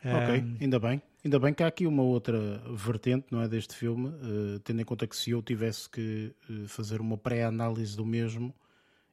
Ok, 0.05 0.40
um, 0.40 0.57
ainda 0.61 0.78
bem. 0.78 1.03
Ainda 1.22 1.38
bem 1.38 1.53
que 1.53 1.62
há 1.62 1.66
aqui 1.66 1.86
uma 1.86 2.03
outra 2.03 2.38
vertente, 2.74 3.26
não 3.30 3.42
é, 3.42 3.48
deste 3.48 3.74
filme, 3.74 4.09
uh, 4.09 4.59
tendo 4.61 4.80
em 4.80 4.84
conta 4.84 5.07
que 5.07 5.14
se 5.14 5.30
eu 5.30 5.42
tivesse 5.42 5.88
que 5.88 6.32
uh, 6.48 6.66
fazer 6.66 7.01
uma 7.01 7.18
pré-análise 7.18 7.94
do 7.94 8.07
mesmo, 8.07 8.55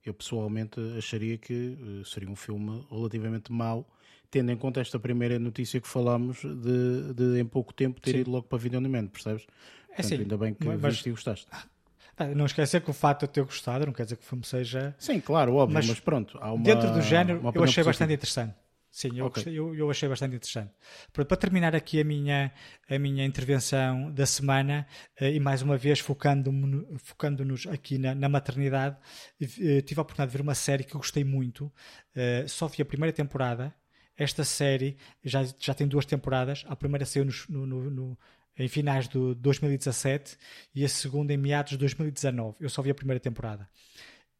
eu 0.05 0.13
pessoalmente 0.13 0.79
acharia 0.97 1.38
que 1.38 1.77
uh, 1.81 2.05
seria 2.05 2.29
um 2.29 2.35
filme 2.35 2.85
relativamente 2.89 3.51
mau, 3.51 3.85
tendo 4.31 4.51
em 4.51 4.55
conta 4.55 4.79
esta 4.79 4.97
primeira 4.97 5.38
notícia 5.38 5.81
que 5.81 5.88
falámos 5.88 6.41
de, 6.41 7.13
de 7.13 7.41
em 7.41 7.45
pouco 7.45 7.73
tempo 7.73 7.99
ter 7.99 8.11
Sim. 8.11 8.17
ido 8.19 8.31
logo 8.31 8.47
para 8.47 8.57
vídeo 8.57 8.79
on 8.79 9.07
percebes? 9.07 9.45
É 9.89 9.95
Portanto, 9.97 10.07
sim. 10.07 10.15
ainda 10.21 10.38
bem 10.38 10.53
que 10.53 10.65
mas, 10.65 10.81
viste 10.81 11.09
e 11.09 11.11
gostaste. 11.11 11.47
Ah, 11.51 12.25
não 12.35 12.45
esquecer 12.45 12.81
que 12.81 12.89
o 12.89 12.93
fato 12.93 13.19
de 13.19 13.25
eu 13.25 13.27
ter 13.27 13.43
gostado 13.43 13.85
não 13.85 13.93
quer 13.93 14.03
dizer 14.03 14.15
que 14.15 14.23
o 14.23 14.25
filme 14.25 14.45
seja. 14.45 14.95
Sim, 14.97 15.19
claro, 15.19 15.53
óbvio, 15.55 15.73
mas, 15.73 15.88
mas 15.88 15.99
pronto. 15.99 16.38
Uma, 16.38 16.57
dentro 16.57 16.91
do 16.91 17.01
género, 17.01 17.41
eu 17.53 17.63
achei 17.63 17.83
bastante 17.83 18.13
interessante. 18.13 18.55
Sim, 18.97 19.09
eu, 19.09 19.27
okay. 19.27 19.43
gostei, 19.43 19.59
eu, 19.59 19.75
eu, 19.75 19.91
achei 19.91 20.09
bastante 20.09 20.35
interessante. 20.37 20.73
Para 21.13 21.37
terminar 21.37 21.75
aqui 21.75 22.01
a 22.01 22.03
minha, 22.03 22.51
a 22.89 22.97
minha 22.97 23.23
intervenção 23.23 24.11
da 24.11 24.25
semana, 24.25 24.87
eh, 25.21 25.35
e 25.35 25.39
mais 25.39 25.61
uma 25.61 25.77
vez 25.77 25.99
focando-nos 25.99 26.83
focando 27.03 27.43
aqui 27.71 27.99
na, 27.99 28.15
na, 28.15 28.27
maternidade, 28.27 28.97
eh, 29.39 29.81
tive 29.81 29.99
a 29.99 30.01
oportunidade 30.01 30.31
de 30.31 30.37
ver 30.37 30.41
uma 30.41 30.55
série 30.55 30.83
que 30.83 30.95
eu 30.95 30.99
gostei 30.99 31.23
muito. 31.23 31.71
Eh, 32.15 32.45
só 32.47 32.65
vi 32.65 32.81
a 32.81 32.85
primeira 32.85 33.13
temporada. 33.13 33.71
Esta 34.17 34.43
série 34.43 34.97
já, 35.23 35.43
já 35.59 35.75
tem 35.75 35.87
duas 35.87 36.07
temporadas. 36.07 36.65
A 36.67 36.75
primeira 36.75 37.05
saiu 37.05 37.27
no, 37.49 37.67
no, 37.67 37.91
no 37.91 38.19
em 38.57 38.67
finais 38.67 39.07
de 39.07 39.35
2017 39.35 40.35
e 40.73 40.83
a 40.83 40.89
segunda 40.89 41.31
em 41.31 41.37
meados 41.37 41.73
de 41.73 41.77
2019. 41.77 42.57
Eu 42.59 42.69
só 42.69 42.81
vi 42.81 42.89
a 42.89 42.95
primeira 42.95 43.19
temporada. 43.19 43.69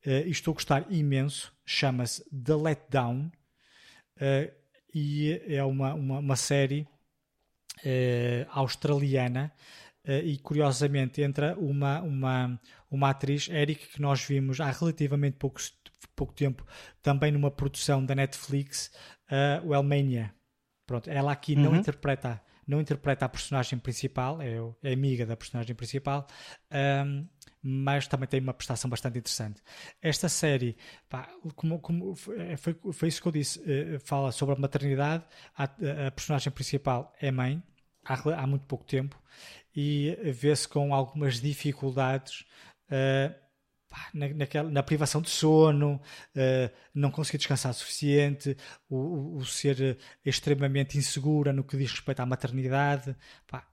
e 0.04 0.32
estou 0.32 0.54
a 0.54 0.56
gostar 0.56 0.88
imenso. 0.90 1.54
Chama-se 1.64 2.24
The 2.32 2.56
Letdown 2.56 3.30
uh, 4.22 4.52
e 4.94 5.42
é 5.48 5.64
uma, 5.64 5.94
uma, 5.94 6.20
uma 6.20 6.36
série 6.36 6.88
uh, 7.86 8.50
australiana 8.50 9.52
uh, 10.08 10.12
e 10.12 10.38
curiosamente 10.40 11.22
entra 11.22 11.58
uma, 11.58 12.02
uma, 12.02 12.60
uma 12.90 13.10
atriz, 13.10 13.48
Eric, 13.50 13.88
que 13.88 14.02
nós 14.02 14.24
vimos 14.24 14.60
há 14.60 14.72
relativamente 14.72 15.38
pouco, 15.38 15.60
pouco 16.16 16.34
tempo 16.34 16.66
também 17.02 17.32
numa 17.32 17.52
produção 17.52 18.04
da 18.04 18.16
Netflix, 18.16 18.92
uh, 19.32 19.68
o 19.68 19.76
Elmania. 19.76 20.34
Pronto, 20.86 21.10
ela 21.10 21.32
aqui 21.32 21.54
uhum. 21.56 21.64
não 21.64 21.76
interpreta 21.76 22.42
não 22.68 22.82
interpreta 22.82 23.24
a 23.24 23.30
personagem 23.30 23.80
principal, 23.80 24.42
é, 24.42 24.58
é 24.84 24.92
amiga 24.92 25.26
da 25.26 25.38
personagem 25.38 25.74
principal, 25.74 26.28
um, 27.06 27.26
mas 27.62 28.08
também 28.08 28.28
tem 28.28 28.40
uma 28.40 28.54
prestação 28.54 28.90
bastante 28.90 29.20
interessante. 29.20 29.62
Esta 30.02 30.30
série, 30.30 30.78
pá, 31.10 31.30
como, 31.56 31.80
como 31.80 32.16
foi, 32.16 32.76
foi, 32.94 33.08
isso 33.08 33.22
que 33.22 33.28
eu 33.28 33.32
disse, 33.32 33.60
uh, 33.60 34.00
fala 34.00 34.32
sobre 34.32 34.56
a 34.56 34.60
maternidade, 34.60 35.26
a, 35.56 35.64
a 36.08 36.12
personagem 36.12 36.52
principal 36.52 37.14
é 37.20 37.32
mãe, 37.32 37.62
há, 38.06 38.42
há 38.42 38.48
muito 38.48 38.66
pouco 38.66 38.86
tempo, 38.86 39.20
e 39.76 40.18
vê-se 40.34 40.68
com 40.68 40.94
algumas 40.94 41.40
dificuldades. 41.40 42.46
Uh, 42.90 43.48
na, 44.14 44.28
naquela, 44.30 44.70
na 44.70 44.84
privação 44.84 45.22
de 45.22 45.30
sono, 45.30 45.96
uh, 46.36 46.76
não 46.94 47.10
conseguir 47.10 47.38
descansar 47.38 47.72
o 47.72 47.76
suficiente, 47.76 48.56
o, 48.90 48.96
o, 48.96 49.38
o, 49.38 49.46
ser 49.46 49.98
extremamente 50.26 50.98
insegura 50.98 51.54
no 51.54 51.64
que 51.64 51.78
diz 51.78 51.92
respeito 51.92 52.20
à 52.20 52.26
maternidade. 52.26 53.16
Pá, 53.48 53.66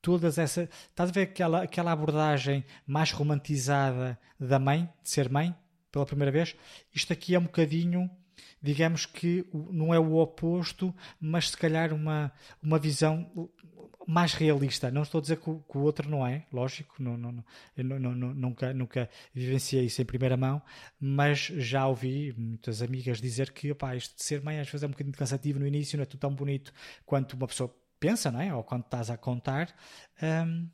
todas 0.00 0.38
essas. 0.38 0.68
Estás 0.88 1.10
a 1.10 1.12
ver 1.12 1.22
aquela, 1.22 1.62
aquela 1.62 1.92
abordagem 1.92 2.64
mais 2.86 3.12
romantizada 3.12 4.18
da 4.38 4.58
mãe, 4.58 4.88
de 5.02 5.10
ser 5.10 5.28
mãe, 5.28 5.54
pela 5.90 6.06
primeira 6.06 6.30
vez? 6.30 6.56
Isto 6.94 7.12
aqui 7.12 7.34
é 7.34 7.38
um 7.38 7.44
bocadinho. 7.44 8.10
Digamos 8.62 9.06
que 9.06 9.46
não 9.52 9.94
é 9.94 9.98
o 9.98 10.16
oposto, 10.16 10.94
mas 11.20 11.50
se 11.50 11.56
calhar 11.56 11.94
uma, 11.94 12.32
uma 12.62 12.78
visão 12.78 13.30
mais 14.10 14.34
realista. 14.34 14.90
Não 14.90 15.02
estou 15.02 15.18
a 15.18 15.22
dizer 15.22 15.36
que 15.36 15.48
o, 15.48 15.60
que 15.60 15.78
o 15.78 15.82
outro 15.82 16.10
não 16.10 16.26
é, 16.26 16.44
lógico, 16.52 16.96
não, 16.98 17.16
não, 17.16 17.44
não, 17.76 18.34
nunca, 18.34 18.74
nunca 18.74 19.08
vivenciei 19.32 19.84
isso 19.84 20.02
em 20.02 20.04
primeira 20.04 20.36
mão, 20.36 20.60
mas 20.98 21.38
já 21.38 21.86
ouvi 21.86 22.34
muitas 22.36 22.82
amigas 22.82 23.20
dizer 23.20 23.52
que 23.52 23.70
opá, 23.70 23.94
isto 23.94 24.16
de 24.16 24.24
ser 24.24 24.42
mãe 24.42 24.58
às 24.58 24.68
vezes 24.68 24.82
é 24.82 24.86
um 24.86 24.90
bocadinho 24.90 25.16
cansativo 25.16 25.60
no 25.60 25.66
início, 25.66 25.96
não 25.96 26.02
é 26.02 26.06
tudo 26.06 26.20
tão 26.20 26.34
bonito 26.34 26.72
quanto 27.06 27.34
uma 27.34 27.46
pessoa 27.46 27.74
pensa, 28.00 28.32
não 28.32 28.40
é? 28.40 28.52
ou 28.52 28.64
quando 28.64 28.84
estás 28.84 29.10
a 29.10 29.16
contar. 29.16 29.72
Um, 30.22 30.68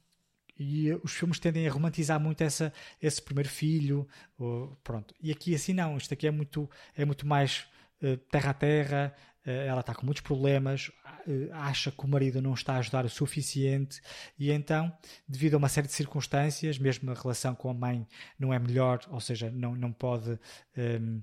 e 0.58 0.90
os 1.04 1.12
filmes 1.12 1.38
tendem 1.38 1.68
a 1.68 1.70
romantizar 1.70 2.18
muito 2.18 2.42
essa, 2.42 2.72
esse 3.02 3.20
primeiro 3.20 3.48
filho, 3.48 4.08
ou, 4.38 4.74
pronto. 4.82 5.14
E 5.20 5.30
aqui 5.30 5.54
assim 5.54 5.74
não, 5.74 5.98
isto 5.98 6.14
aqui 6.14 6.26
é 6.26 6.30
muito, 6.30 6.70
é 6.96 7.04
muito 7.04 7.26
mais 7.26 7.66
uh, 8.02 8.16
terra 8.30 8.50
a 8.52 8.54
terra, 8.54 9.14
eh, 9.46 9.66
ela 9.66 9.80
está 9.80 9.94
com 9.94 10.04
muitos 10.04 10.22
problemas, 10.22 10.90
eh, 11.28 11.48
acha 11.52 11.92
que 11.92 12.04
o 12.04 12.08
marido 12.08 12.42
não 12.42 12.52
está 12.52 12.74
a 12.74 12.78
ajudar 12.78 13.04
o 13.04 13.08
suficiente 13.08 14.00
e 14.36 14.50
então, 14.50 14.92
devido 15.26 15.54
a 15.54 15.58
uma 15.58 15.68
série 15.68 15.86
de 15.86 15.92
circunstâncias, 15.92 16.78
mesmo 16.78 17.10
a 17.12 17.14
relação 17.14 17.54
com 17.54 17.70
a 17.70 17.74
mãe 17.74 18.06
não 18.38 18.52
é 18.52 18.58
melhor, 18.58 19.00
ou 19.08 19.20
seja, 19.20 19.48
não, 19.50 19.76
não 19.76 19.92
pode 19.92 20.36
um, 20.76 21.22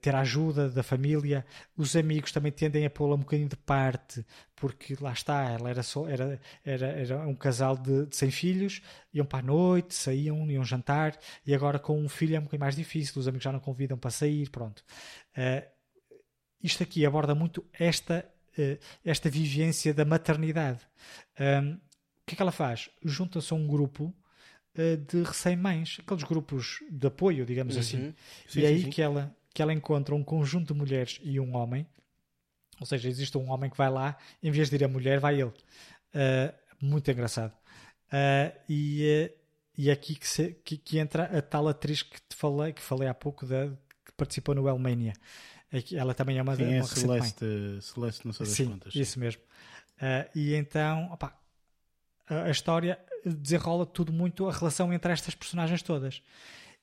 ter 0.00 0.14
a 0.14 0.20
ajuda 0.20 0.68
da 0.68 0.82
família, 0.82 1.44
os 1.76 1.96
amigos 1.96 2.32
também 2.32 2.52
tendem 2.52 2.84
a 2.84 2.90
pô-la 2.90 3.14
um 3.14 3.20
bocadinho 3.20 3.48
de 3.48 3.56
parte, 3.56 4.24
porque 4.54 4.94
lá 5.00 5.12
está, 5.12 5.42
ela 5.44 5.70
era, 5.70 5.82
só, 5.82 6.06
era, 6.06 6.38
era, 6.64 6.86
era 6.86 7.18
um 7.26 7.34
casal 7.34 7.76
de, 7.76 8.06
de 8.06 8.14
sem 8.14 8.30
filhos, 8.30 8.82
iam 9.12 9.24
para 9.24 9.38
a 9.38 9.42
noite, 9.42 9.94
saíam, 9.94 10.50
iam 10.50 10.64
jantar, 10.64 11.18
e 11.46 11.54
agora 11.54 11.78
com 11.78 11.98
um 11.98 12.08
filho 12.08 12.36
é 12.36 12.38
um 12.38 12.42
bocadinho 12.42 12.60
mais 12.60 12.76
difícil, 12.76 13.18
os 13.18 13.26
amigos 13.26 13.44
já 13.44 13.52
não 13.52 13.60
convidam 13.60 13.96
para 13.96 14.10
sair, 14.10 14.50
pronto. 14.50 14.84
Uh, 15.36 15.66
isto 16.62 16.82
aqui 16.82 17.06
aborda 17.06 17.34
muito 17.34 17.64
esta, 17.72 18.24
uh, 18.58 18.78
esta 19.04 19.30
vivência 19.30 19.94
da 19.94 20.04
maternidade. 20.04 20.80
Um, 21.38 21.72
o 21.72 21.78
que 22.26 22.34
é 22.34 22.36
que 22.36 22.42
ela 22.42 22.52
faz? 22.52 22.90
Junta-se 23.02 23.52
a 23.52 23.56
um 23.56 23.66
grupo 23.66 24.14
uh, 24.76 24.96
de 24.96 25.22
recém-mães, 25.22 25.98
aqueles 26.00 26.22
grupos 26.22 26.80
de 26.90 27.06
apoio, 27.06 27.46
digamos 27.46 27.74
uhum. 27.74 27.80
assim. 27.80 28.14
Sim, 28.46 28.60
e 28.60 28.64
é 28.64 28.68
aí 28.68 28.82
sim. 28.82 28.90
Que, 28.90 29.00
ela, 29.00 29.34
que 29.52 29.62
ela 29.62 29.72
encontra 29.72 30.14
um 30.14 30.22
conjunto 30.22 30.72
de 30.72 30.78
mulheres 30.78 31.20
e 31.22 31.40
um 31.40 31.56
homem. 31.56 31.86
Ou 32.80 32.86
seja, 32.86 33.08
existe 33.08 33.36
um 33.36 33.50
homem 33.50 33.68
que 33.70 33.76
vai 33.76 33.90
lá, 33.90 34.16
em 34.42 34.50
vez 34.50 34.70
de 34.70 34.76
ir 34.76 34.84
a 34.84 34.88
mulher, 34.88 35.20
vai 35.20 35.34
ele. 35.40 35.52
Uh, 36.14 36.54
muito 36.80 37.10
engraçado. 37.10 37.52
e, 38.68 39.30
e 39.76 39.90
é 39.90 39.92
aqui 39.92 40.14
que, 40.14 40.26
se, 40.26 40.52
que, 40.64 40.76
que, 40.76 40.98
entra 40.98 41.24
a 41.24 41.42
tal 41.42 41.68
atriz 41.68 42.02
que 42.02 42.20
te 42.20 42.34
falei, 42.34 42.72
que 42.72 42.80
falei 42.80 43.08
há 43.08 43.14
pouco, 43.14 43.46
da, 43.46 43.68
que 44.04 44.12
participou 44.16 44.54
no 44.54 44.68
Elmania. 44.68 45.12
Ela 45.92 46.14
também 46.14 46.36
é 46.38 46.42
uma, 46.42 46.56
Sim, 46.56 46.64
uma 46.64 46.76
é 46.78 46.82
Celeste, 46.82 47.44
Celeste, 47.80 48.26
não 48.26 48.32
sei 48.32 48.46
das 48.46 48.56
Sim, 48.56 48.68
contas. 48.70 48.94
isso 48.94 49.20
mesmo. 49.20 49.42
Uh, 49.96 50.28
e 50.34 50.54
então, 50.54 51.12
opa, 51.12 51.38
a, 52.28 52.42
a, 52.44 52.50
história 52.50 52.98
desenrola 53.24 53.86
tudo 53.86 54.12
muito 54.12 54.48
a 54.48 54.52
relação 54.52 54.92
entre 54.92 55.12
estas 55.12 55.34
personagens 55.34 55.82
todas. 55.82 56.22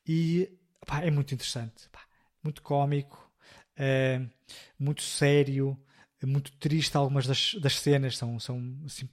E 0.07 0.49
opa, 0.82 1.01
é 1.01 1.11
muito 1.11 1.34
interessante. 1.34 1.88
Opa, 1.88 1.99
muito 2.47 2.61
cómico, 2.61 3.29
uh, 3.77 4.29
muito 4.79 5.01
sério, 5.01 5.77
muito 6.23 6.51
triste. 6.53 6.95
Algumas 6.95 7.27
das, 7.27 7.55
das 7.55 7.79
cenas 7.79 8.17
são, 8.17 8.39
são 8.39 8.75
assim, 8.85 9.07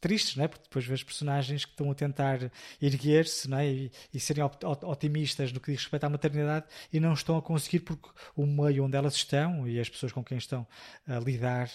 tristes, 0.00 0.36
não 0.36 0.44
é? 0.44 0.48
porque 0.48 0.64
depois 0.64 0.84
vês 0.84 1.02
personagens 1.02 1.64
que 1.64 1.70
estão 1.70 1.90
a 1.90 1.94
tentar 1.94 2.50
erguer-se 2.80 3.52
é? 3.54 3.66
e, 3.66 3.92
e, 4.12 4.20
serem 4.20 4.44
otimistas 4.82 5.52
no 5.52 5.60
que 5.60 5.72
diz 5.72 5.80
respeito 5.80 6.04
à 6.04 6.10
maternidade 6.10 6.66
e 6.92 7.00
não 7.00 7.14
estão 7.14 7.36
a 7.36 7.42
conseguir 7.42 7.80
porque 7.80 8.08
o 8.36 8.46
meio 8.46 8.84
onde 8.84 8.96
elas 8.96 9.14
estão 9.14 9.66
e 9.66 9.80
as 9.80 9.88
pessoas 9.88 10.12
com 10.12 10.22
quem 10.22 10.36
estão 10.36 10.66
a 11.06 11.18
lidar 11.18 11.70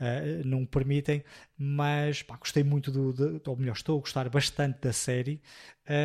uh, 0.00 0.46
não 0.46 0.64
permitem, 0.64 1.24
mas 1.58 2.22
pá, 2.22 2.36
gostei 2.36 2.62
muito 2.62 2.90
do, 2.90 3.12
de, 3.12 3.48
ou 3.48 3.56
melhor, 3.56 3.74
estou 3.74 3.98
a 3.98 4.00
gostar 4.00 4.28
bastante 4.28 4.80
da 4.80 4.92
série. 4.92 5.42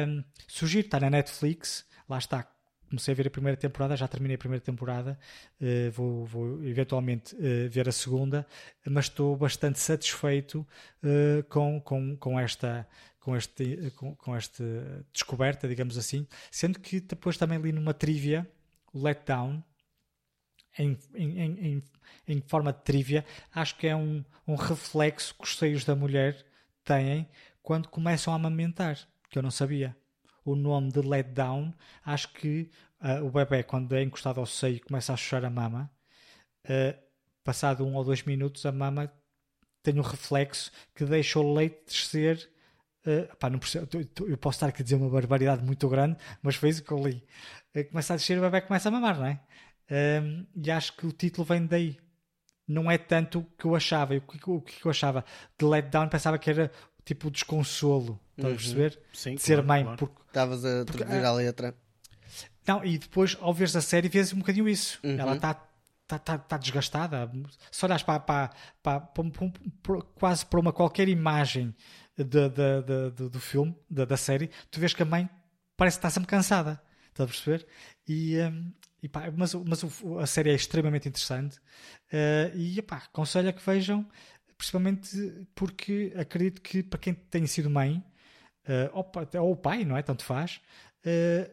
Um, 0.07 0.23
sugiro, 0.47 0.87
está 0.87 0.99
na 0.99 1.09
Netflix, 1.09 1.85
lá 2.09 2.17
está, 2.17 2.47
comecei 2.87 3.13
a 3.13 3.15
ver 3.15 3.27
a 3.27 3.29
primeira 3.29 3.57
temporada, 3.57 3.95
já 3.95 4.07
terminei 4.07 4.35
a 4.35 4.37
primeira 4.37 4.63
temporada, 4.63 5.17
uh, 5.61 5.91
vou, 5.91 6.25
vou, 6.25 6.63
eventualmente 6.65 7.35
uh, 7.35 7.69
ver 7.69 7.87
a 7.87 7.91
segunda, 7.91 8.45
mas 8.85 9.05
estou 9.05 9.35
bastante 9.35 9.79
satisfeito 9.79 10.65
uh, 11.03 11.43
com, 11.49 11.79
com, 11.81 12.15
com 12.17 12.39
esta 12.39 12.87
com 13.19 13.35
este 13.35 13.91
com, 13.97 14.15
com 14.15 14.35
esta 14.35 14.63
descoberta, 15.11 15.67
digamos 15.67 15.97
assim, 15.97 16.25
sendo 16.49 16.79
que 16.79 17.01
depois 17.01 17.37
também 17.37 17.59
li 17.59 17.71
numa 17.71 17.93
trivia, 17.93 18.49
Letdown, 18.93 19.61
em, 20.79 20.97
em, 21.13 21.39
em, 21.39 21.83
em 22.27 22.41
forma 22.41 22.71
de 22.71 22.81
trivia, 22.83 23.25
acho 23.53 23.75
que 23.77 23.87
é 23.87 23.95
um, 23.95 24.23
um 24.47 24.55
reflexo 24.55 25.35
que 25.35 25.43
os 25.43 25.57
seios 25.57 25.83
da 25.83 25.95
mulher 25.95 26.45
têm 26.83 27.27
quando 27.61 27.89
começam 27.89 28.31
a 28.31 28.37
amamentar, 28.37 28.97
que 29.29 29.37
eu 29.37 29.43
não 29.43 29.51
sabia 29.51 29.95
o 30.51 30.55
nome 30.55 30.91
de 30.91 31.01
Let 31.01 31.27
Down, 31.33 31.73
acho 32.05 32.29
que 32.33 32.69
uh, 33.01 33.25
o 33.25 33.29
bebê, 33.29 33.63
quando 33.63 33.93
é 33.95 34.01
encostado 34.01 34.39
ao 34.39 34.45
seio, 34.45 34.79
começa 34.85 35.13
a 35.13 35.17
chorar 35.17 35.47
a 35.47 35.49
mama. 35.49 35.91
Uh, 36.65 36.97
passado 37.43 37.85
um 37.85 37.95
ou 37.95 38.03
dois 38.03 38.23
minutos, 38.23 38.65
a 38.65 38.71
mama 38.71 39.11
tem 39.83 39.97
um 39.99 40.01
reflexo 40.01 40.71
que 40.95 41.05
deixa 41.05 41.39
o 41.39 41.53
leite 41.53 41.85
descer. 41.85 42.49
Uh, 43.05 43.35
pá, 43.37 43.49
não 43.49 43.59
percebo, 43.59 43.87
eu 44.27 44.37
posso 44.37 44.57
estar 44.57 44.67
aqui 44.67 44.81
a 44.81 44.83
dizer 44.83 44.95
uma 44.95 45.09
barbaridade 45.09 45.63
muito 45.63 45.87
grande, 45.87 46.17
mas 46.41 46.55
foi 46.55 46.69
isso 46.69 46.83
que 46.83 46.91
eu 46.91 47.05
li. 47.05 47.23
Uh, 47.75 47.85
começa 47.89 48.13
a 48.13 48.17
descer, 48.17 48.37
o 48.37 48.41
bebê 48.41 48.61
começa 48.61 48.89
a 48.89 48.91
mamar, 48.91 49.17
não 49.17 49.25
é? 49.25 49.39
E 50.55 50.69
acho 50.71 50.97
que 50.97 51.05
o 51.05 51.11
título 51.11 51.45
vem 51.45 51.65
daí. 51.65 51.97
Não 52.67 52.91
é 52.91 52.97
tanto 52.97 53.39
o 53.39 53.43
que 53.57 53.63
eu 53.63 53.73
achava. 53.73 54.13
O 54.15 54.21
que, 54.21 54.49
o 54.49 54.61
que 54.61 54.85
eu 54.85 54.91
achava 54.91 55.23
de 55.57 55.65
Let 55.65 55.89
Down 55.89 56.09
pensava 56.09 56.37
que 56.37 56.49
era 56.49 56.69
tipo 57.05 57.31
desconsolo. 57.31 58.19
Estás 58.37 58.45
a 58.45 58.49
uhum. 58.49 58.55
perceber? 58.55 58.99
Sim, 59.13 59.35
de 59.35 59.41
ser 59.41 59.53
claro, 59.53 59.67
mãe. 59.67 59.83
Claro. 59.83 59.97
Porque, 59.97 60.21
Estavas 60.27 60.65
a 60.65 60.85
traduzir 60.85 61.25
a 61.25 61.33
letra. 61.33 61.75
Não, 62.67 62.83
e 62.85 62.97
depois, 62.97 63.37
ao 63.39 63.53
veres 63.53 63.75
a 63.75 63.81
série, 63.81 64.09
vês 64.09 64.33
um 64.33 64.39
bocadinho 64.39 64.67
isso. 64.67 64.99
Uhum. 65.03 65.17
Ela 65.17 65.35
está 65.35 65.53
tá, 66.07 66.19
tá, 66.19 66.37
tá 66.37 66.57
desgastada. 66.57 67.31
Se 67.71 67.85
olhas 67.85 68.03
para, 68.03 68.19
para, 68.19 68.49
para, 68.81 68.99
para, 68.99 69.23
para, 69.81 70.01
quase 70.15 70.45
para 70.45 70.59
uma 70.59 70.71
qualquer 70.71 71.07
imagem 71.09 71.75
de, 72.15 72.23
de, 72.23 73.11
de, 73.11 73.29
do 73.29 73.39
filme, 73.39 73.75
da 73.89 74.17
série, 74.17 74.49
tu 74.71 74.79
vês 74.79 74.93
que 74.93 75.03
a 75.03 75.05
mãe 75.05 75.29
parece 75.75 75.97
que 75.97 75.99
está 75.99 76.09
sempre 76.09 76.29
cansada. 76.29 76.81
Estás 77.09 77.29
a 77.29 77.33
perceber? 77.33 77.67
E, 78.07 78.37
um, 78.39 78.73
e 79.01 79.09
pá, 79.09 79.31
mas, 79.35 79.53
mas 79.53 79.83
a 80.19 80.25
série 80.25 80.49
é 80.49 80.53
extremamente 80.53 81.07
interessante. 81.07 81.57
Uh, 82.11 82.55
e 82.55 82.81
pá, 82.81 82.97
aconselho 82.97 83.49
a 83.49 83.53
que 83.53 83.65
vejam, 83.65 84.07
principalmente 84.57 85.47
porque 85.53 86.13
acredito 86.15 86.61
que 86.61 86.81
para 86.83 86.99
quem 86.99 87.13
tem 87.13 87.45
sido 87.45 87.69
mãe, 87.69 88.03
uh, 88.67 88.91
ou, 88.93 89.47
ou 89.47 89.55
pai, 89.55 89.83
não 89.83 89.97
é? 89.97 90.01
Tanto 90.01 90.23
faz. 90.23 90.59
Uh, 91.05 91.49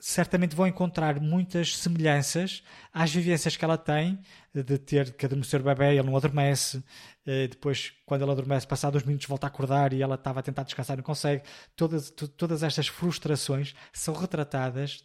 certamente 0.00 0.54
vão 0.54 0.66
encontrar 0.66 1.18
muitas 1.18 1.78
semelhanças 1.78 2.62
às 2.92 3.10
vivências 3.10 3.56
que 3.56 3.64
ela 3.64 3.78
tem 3.78 4.18
de 4.52 4.76
ter 4.76 5.14
que 5.14 5.24
adormecer 5.24 5.62
o 5.62 5.64
bebê, 5.64 5.96
ele 5.96 6.02
não 6.02 6.14
adormece, 6.14 6.84
eh, 7.24 7.48
depois, 7.48 7.90
quando 8.04 8.20
ele 8.20 8.30
adormece, 8.30 8.66
passados 8.66 9.00
uns 9.02 9.06
minutos 9.06 9.26
volta 9.26 9.46
a 9.46 9.48
acordar 9.48 9.94
e 9.94 10.02
ela 10.02 10.16
estava 10.16 10.40
a 10.40 10.42
tentar 10.42 10.64
descansar 10.64 10.94
e 10.94 10.98
não 10.98 11.04
consegue. 11.04 11.42
Todas, 11.74 12.10
todas 12.10 12.62
estas 12.62 12.86
frustrações 12.86 13.74
são 13.94 14.14
retratadas 14.14 15.02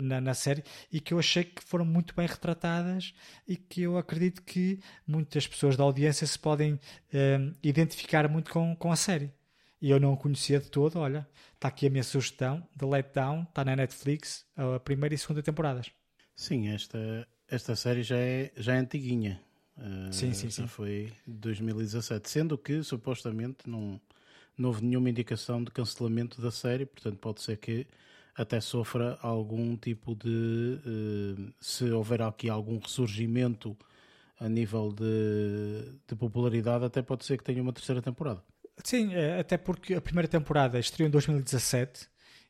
na, 0.00 0.20
na, 0.20 0.34
série 0.34 0.62
e 0.92 1.00
que 1.00 1.12
eu 1.12 1.18
achei 1.18 1.42
que 1.42 1.60
foram 1.60 1.84
muito 1.84 2.14
bem 2.14 2.28
retratadas 2.28 3.12
e 3.48 3.56
que 3.56 3.82
eu 3.82 3.98
acredito 3.98 4.42
que 4.42 4.80
muitas 5.04 5.48
pessoas 5.48 5.76
da 5.76 5.82
audiência 5.82 6.24
se 6.24 6.38
podem 6.38 6.74
uh, 6.74 6.78
identificar 7.64 8.28
muito 8.28 8.52
com, 8.52 8.76
com 8.76 8.92
a 8.92 8.96
série 8.96 9.32
e 9.86 9.90
eu 9.90 10.00
não 10.00 10.14
o 10.14 10.16
conhecia 10.16 10.58
de 10.58 10.68
todo. 10.68 10.98
Olha, 10.98 11.24
está 11.54 11.68
aqui 11.68 11.86
a 11.86 11.90
minha 11.90 12.02
sugestão 12.02 12.66
de 12.74 12.84
Let 12.84 13.14
Down, 13.14 13.44
está 13.44 13.64
na 13.64 13.76
Netflix, 13.76 14.44
a 14.56 14.80
primeira 14.80 15.14
e 15.14 15.18
segunda 15.18 15.44
temporadas. 15.44 15.92
Sim, 16.34 16.70
esta, 16.70 17.28
esta 17.48 17.76
série 17.76 18.02
já 18.02 18.16
é, 18.16 18.50
já 18.56 18.74
é 18.74 18.78
antiguinha. 18.78 19.40
Uh, 19.78 20.12
sim, 20.12 20.32
sim, 20.32 20.50
sim. 20.50 20.66
Foi 20.66 21.12
2017, 21.24 22.28
sendo 22.28 22.58
que 22.58 22.82
supostamente 22.82 23.70
não, 23.70 24.00
não 24.58 24.70
houve 24.70 24.84
nenhuma 24.84 25.08
indicação 25.08 25.62
de 25.62 25.70
cancelamento 25.70 26.42
da 26.42 26.50
série, 26.50 26.84
portanto 26.84 27.18
pode 27.18 27.40
ser 27.40 27.56
que 27.56 27.86
até 28.34 28.60
sofra 28.60 29.16
algum 29.22 29.76
tipo 29.76 30.16
de. 30.16 30.80
Uh, 30.84 31.52
se 31.60 31.84
houver 31.92 32.22
aqui 32.22 32.50
algum 32.50 32.76
ressurgimento 32.80 33.76
a 34.40 34.48
nível 34.48 34.92
de, 34.92 35.92
de 36.08 36.16
popularidade, 36.16 36.84
até 36.84 37.02
pode 37.02 37.24
ser 37.24 37.38
que 37.38 37.44
tenha 37.44 37.62
uma 37.62 37.72
terceira 37.72 38.02
temporada. 38.02 38.42
Sim, 38.84 39.14
é, 39.14 39.40
até 39.40 39.56
porque 39.56 39.94
a 39.94 40.00
primeira 40.00 40.28
temporada 40.28 40.78
estreou 40.78 41.08
em 41.08 41.10
2017 41.10 42.08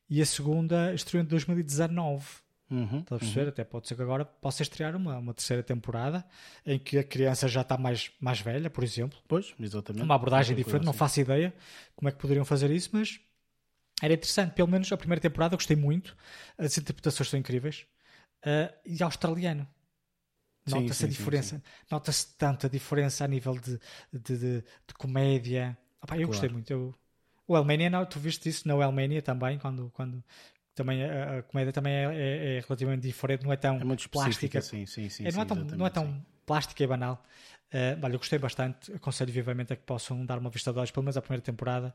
e 0.08 0.20
a 0.20 0.26
segunda 0.26 0.92
estreou 0.94 1.22
em 1.22 1.26
2019. 1.26 2.24
Uhum, 2.68 2.98
Estás 2.98 3.12
a 3.12 3.18
perceber? 3.18 3.42
Uhum. 3.42 3.48
Até 3.48 3.64
pode 3.64 3.86
ser 3.86 3.94
que 3.94 4.02
agora 4.02 4.24
possa 4.24 4.62
estrear 4.62 4.96
uma, 4.96 5.18
uma 5.18 5.32
terceira 5.32 5.62
temporada 5.62 6.24
em 6.64 6.78
que 6.78 6.98
a 6.98 7.04
criança 7.04 7.46
já 7.46 7.60
está 7.60 7.78
mais, 7.78 8.10
mais 8.20 8.40
velha, 8.40 8.68
por 8.68 8.82
exemplo. 8.82 9.18
Pois, 9.28 9.54
exatamente. 9.60 10.02
Uma 10.02 10.16
abordagem 10.16 10.56
diferente, 10.56 10.80
assim. 10.80 10.86
não 10.86 10.92
faço 10.92 11.20
ideia 11.20 11.54
como 11.94 12.08
é 12.08 12.12
que 12.12 12.18
poderiam 12.18 12.44
fazer 12.44 12.70
isso, 12.70 12.90
mas 12.92 13.20
era 14.02 14.12
interessante. 14.14 14.52
Pelo 14.54 14.68
menos 14.68 14.90
a 14.90 14.96
primeira 14.96 15.20
temporada 15.20 15.54
eu 15.54 15.58
gostei 15.58 15.76
muito. 15.76 16.16
As 16.58 16.76
interpretações 16.76 17.28
são 17.28 17.38
incríveis. 17.38 17.86
Uh, 18.44 18.72
e 18.84 19.02
australiano. 19.02 19.66
Nota-se 20.66 21.04
a 21.04 21.08
diferença. 21.08 21.62
Nota-se 21.90 22.36
tanto 22.36 22.66
a 22.66 22.68
diferença 22.68 23.24
a 23.24 23.28
nível 23.28 23.54
de, 23.58 23.78
de, 24.12 24.38
de, 24.38 24.60
de 24.60 24.94
comédia. 24.98 25.78
Opa, 26.06 26.14
eu 26.14 26.18
claro. 26.18 26.28
gostei 26.28 26.48
muito. 26.48 26.70
Eu, 26.70 26.94
o 27.48 27.56
Elmania, 27.56 27.90
não, 27.90 28.04
tu 28.06 28.18
viste 28.18 28.48
isso 28.48 28.66
na 28.66 28.74
Elmania 28.74 29.20
também, 29.20 29.58
quando, 29.58 29.90
quando 29.94 30.22
também 30.74 31.04
a, 31.04 31.38
a 31.38 31.42
comédia 31.42 31.72
também 31.72 31.92
é, 31.92 32.04
é, 32.04 32.56
é, 32.56 32.60
relativamente 32.60 33.02
diferente, 33.02 33.44
não 33.44 33.52
é 33.52 33.56
tão 33.56 33.76
é 33.76 34.08
plástica. 34.10 34.60
Sim, 34.60 34.86
sim, 34.86 35.08
sim, 35.08 35.26
é, 35.26 35.32
não, 35.32 35.42
é 35.42 35.44
tão, 35.44 35.56
não 35.56 35.86
é 35.86 35.90
tão 35.90 36.24
plástica 36.44 36.82
e 36.82 36.86
banal. 36.86 37.22
Uh, 37.72 37.98
olha, 38.02 38.14
eu 38.14 38.18
gostei 38.18 38.38
bastante, 38.38 38.92
aconselho 38.92 39.32
vivamente 39.32 39.72
a 39.72 39.76
que 39.76 39.82
possam 39.82 40.24
dar 40.24 40.38
uma 40.38 40.50
vista 40.50 40.72
de 40.72 40.78
olhos, 40.78 40.90
pelo 40.90 41.02
menos 41.04 41.16
a 41.16 41.22
primeira 41.22 41.42
temporada 41.42 41.94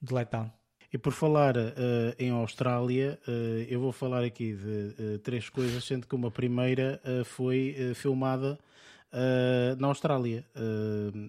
de 0.00 0.14
Letdown. 0.14 0.50
E 0.92 0.96
por 0.96 1.12
falar 1.12 1.56
uh, 1.56 1.70
em 2.18 2.30
Austrália, 2.30 3.18
uh, 3.26 3.30
eu 3.68 3.80
vou 3.80 3.92
falar 3.92 4.22
aqui 4.24 4.54
de 4.54 5.18
três 5.18 5.48
coisas, 5.48 5.84
sendo 5.84 6.06
que 6.06 6.14
uma 6.14 6.30
primeira 6.30 7.00
foi 7.24 7.92
filmada 7.94 8.58
na 9.78 9.86
Austrália. 9.88 10.44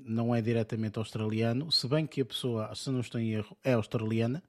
não 0.06 0.34
é 0.36 0.42
diretamente 0.42 0.98
australiano, 1.00 1.72
se 1.72 1.88
bem 1.88 2.06
que 2.06 2.22
a 2.22 2.26
pessoa, 2.26 2.74
se 2.76 2.90
não 2.90 3.00
estou 3.00 3.20
em 3.20 3.32
erro, 3.32 3.56
é 3.64 3.74
australiana, 3.74 4.44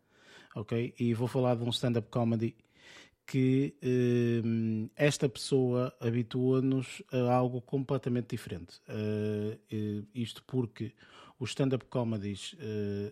ok? 0.54 0.94
E 0.98 1.14
vou 1.14 1.28
falar 1.28 1.54
de 1.56 1.64
um 1.64 1.70
stand-up 1.70 2.08
comedy 2.10 2.56
que 3.26 3.74
esta 4.96 5.28
pessoa 5.28 5.94
habitua-nos 6.00 7.02
a 7.12 7.32
algo 7.32 7.60
completamente 7.60 8.30
diferente. 8.30 8.80
isto 10.12 10.42
porque 10.44 10.92
os 11.38 11.50
stand-up 11.50 11.84
comedies 11.86 12.56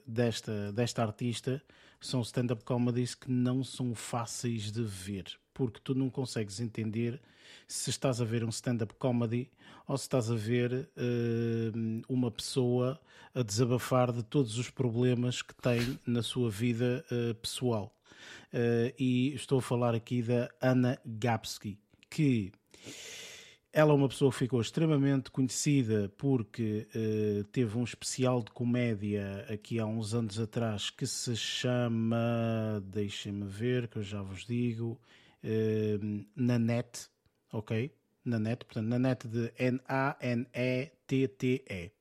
desta, 0.05 0.73
desta 0.73 1.03
artista 1.03 1.63
são 2.01 2.21
stand-up 2.23 2.65
comedies 2.65 3.15
que 3.15 3.31
não 3.31 3.63
são 3.63 3.95
fáceis 3.95 4.73
de 4.73 4.83
ver, 4.83 5.25
porque 5.55 5.81
tu 5.83 5.95
não 5.95 6.11
consegues 6.11 6.59
entender 6.61 7.21
se 7.67 7.91
estás 7.91 8.21
a 8.21 8.25
ver 8.25 8.45
um 8.45 8.51
stand-up 8.51 8.95
comedy 8.95 9.51
ou 9.89 9.97
se 9.97 10.05
estás 10.05 10.31
a 10.31 10.35
ver 10.35 10.89
uh, 10.97 12.03
uma 12.09 12.31
pessoa 12.31 13.01
a 13.35 13.43
desabafar 13.43 14.13
de 14.13 14.23
todos 14.23 14.59
os 14.59 14.69
problemas 14.69 15.41
que 15.41 15.55
tem 15.55 15.99
na 16.07 16.23
sua 16.23 16.51
vida 16.51 17.05
uh, 17.11 17.35
pessoal. 17.37 17.97
Uh, 18.53 18.93
e 18.99 19.33
estou 19.35 19.59
a 19.59 19.63
falar 19.63 19.95
aqui 19.95 20.23
da 20.23 20.51
Anna 20.61 20.99
Gapsky, 21.07 21.79
que 22.11 22.53
ela 23.73 23.93
é 23.93 23.95
uma 23.95 24.09
pessoa 24.09 24.31
que 24.31 24.39
ficou 24.39 24.61
extremamente 24.61 25.31
conhecida 25.31 26.13
porque 26.19 26.87
uh, 26.95 27.45
teve 27.45 27.79
um 27.79 27.85
especial 27.85 28.43
de 28.43 28.51
comédia 28.51 29.47
aqui 29.49 29.79
há 29.79 29.87
uns 29.87 30.15
anos 30.15 30.39
atrás 30.39 30.91
que 30.91 31.07
se 31.07 31.35
chama, 31.37 32.83
deixem-me 32.85 33.47
ver, 33.47 33.89
que 33.89 33.99
eu 33.99 34.03
já 34.03 34.21
vos 34.21 34.45
digo, 34.45 35.01
uh, 35.45 36.27
Nanette, 36.37 37.09
ok? 37.53 37.98
Nanette, 38.29 38.65
portanto, 38.65 38.87
Nanette 38.87 39.27
de 39.29 39.53
N-A-N-E-T-T-E, 39.59 40.51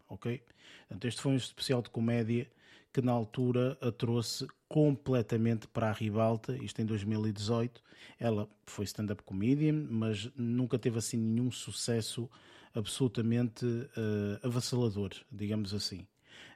ok? 0.09 0.41
Portanto, 0.87 1.07
este 1.07 1.21
foi 1.21 1.31
um 1.33 1.35
especial 1.35 1.81
de 1.81 1.89
comédia 1.89 2.49
que 2.93 3.01
na 3.01 3.11
altura 3.11 3.77
a 3.81 3.91
trouxe 3.91 4.47
completamente 4.67 5.67
para 5.67 5.89
a 5.89 5.91
ribalta, 5.91 6.55
isto 6.57 6.81
em 6.81 6.85
2018. 6.85 7.81
Ela 8.19 8.49
foi 8.65 8.85
stand-up 8.85 9.21
comedian, 9.23 9.85
mas 9.89 10.29
nunca 10.35 10.79
teve 10.79 10.97
assim 10.97 11.17
nenhum 11.17 11.51
sucesso 11.51 12.29
absolutamente 12.73 13.65
uh, 13.65 14.39
avassalador, 14.43 15.11
digamos 15.31 15.73
assim. 15.73 16.07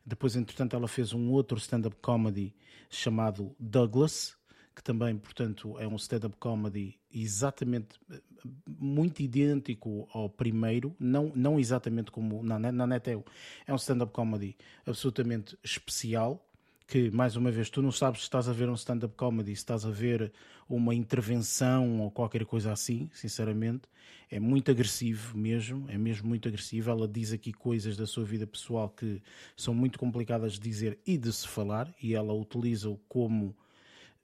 Depois, 0.05 0.35
entretanto, 0.35 0.75
ela 0.75 0.87
fez 0.87 1.13
um 1.13 1.29
outro 1.29 1.57
stand-up 1.57 1.95
comedy 2.01 2.55
chamado 2.89 3.55
Douglas, 3.59 4.35
que 4.75 4.83
também, 4.83 5.17
portanto, 5.17 5.77
é 5.79 5.87
um 5.87 5.95
stand-up 5.95 6.35
comedy 6.37 6.97
exatamente 7.13 7.99
muito 8.65 9.21
idêntico 9.21 10.07
ao 10.13 10.29
primeiro, 10.29 10.95
não, 10.99 11.31
não 11.35 11.59
exatamente 11.59 12.11
como 12.11 12.41
na, 12.41 12.57
na 12.59 12.87
Neteo. 12.87 13.23
É 13.67 13.73
um 13.73 13.77
stand-up 13.77 14.11
comedy 14.11 14.57
absolutamente 14.85 15.57
especial, 15.63 16.43
que, 16.87 17.09
mais 17.09 17.37
uma 17.37 17.51
vez, 17.51 17.69
tu 17.69 17.81
não 17.81 17.91
sabes 17.91 18.19
se 18.19 18.25
estás 18.25 18.49
a 18.49 18.53
ver 18.53 18.69
um 18.69 18.73
stand-up 18.73 19.15
comedy, 19.15 19.55
se 19.55 19.61
estás 19.61 19.85
a 19.85 19.89
ver 19.89 20.31
uma 20.67 20.93
intervenção 20.93 22.01
ou 22.01 22.11
qualquer 22.11 22.45
coisa 22.45 22.71
assim, 22.71 23.09
sinceramente. 23.13 23.83
É 24.29 24.39
muito 24.39 24.71
agressivo 24.71 25.37
mesmo, 25.37 25.89
é 25.89 25.97
mesmo 25.97 26.27
muito 26.27 26.47
agressivo. 26.47 26.89
Ela 26.89 27.07
diz 27.07 27.31
aqui 27.31 27.53
coisas 27.53 27.95
da 27.95 28.05
sua 28.05 28.25
vida 28.25 28.45
pessoal 28.47 28.89
que 28.89 29.21
são 29.55 29.73
muito 29.73 29.99
complicadas 29.99 30.53
de 30.53 30.59
dizer 30.59 30.99
e 31.05 31.17
de 31.17 31.31
se 31.31 31.47
falar, 31.47 31.93
e 32.01 32.13
ela 32.13 32.33
utiliza-o 32.33 32.97
como 33.07 33.55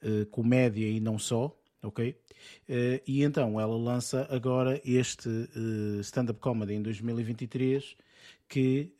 uh, 0.03 0.25
comédia 0.27 0.87
e 0.87 0.99
não 0.99 1.17
só, 1.17 1.55
ok? 1.81 2.09
Uh, 2.09 3.01
e 3.07 3.23
então 3.23 3.59
ela 3.59 3.77
lança 3.77 4.27
agora 4.29 4.81
este 4.85 5.29
uh, 5.29 5.99
stand-up 6.01 6.39
comedy 6.39 6.73
em 6.73 6.81
2023 6.81 7.95
que 8.49 8.93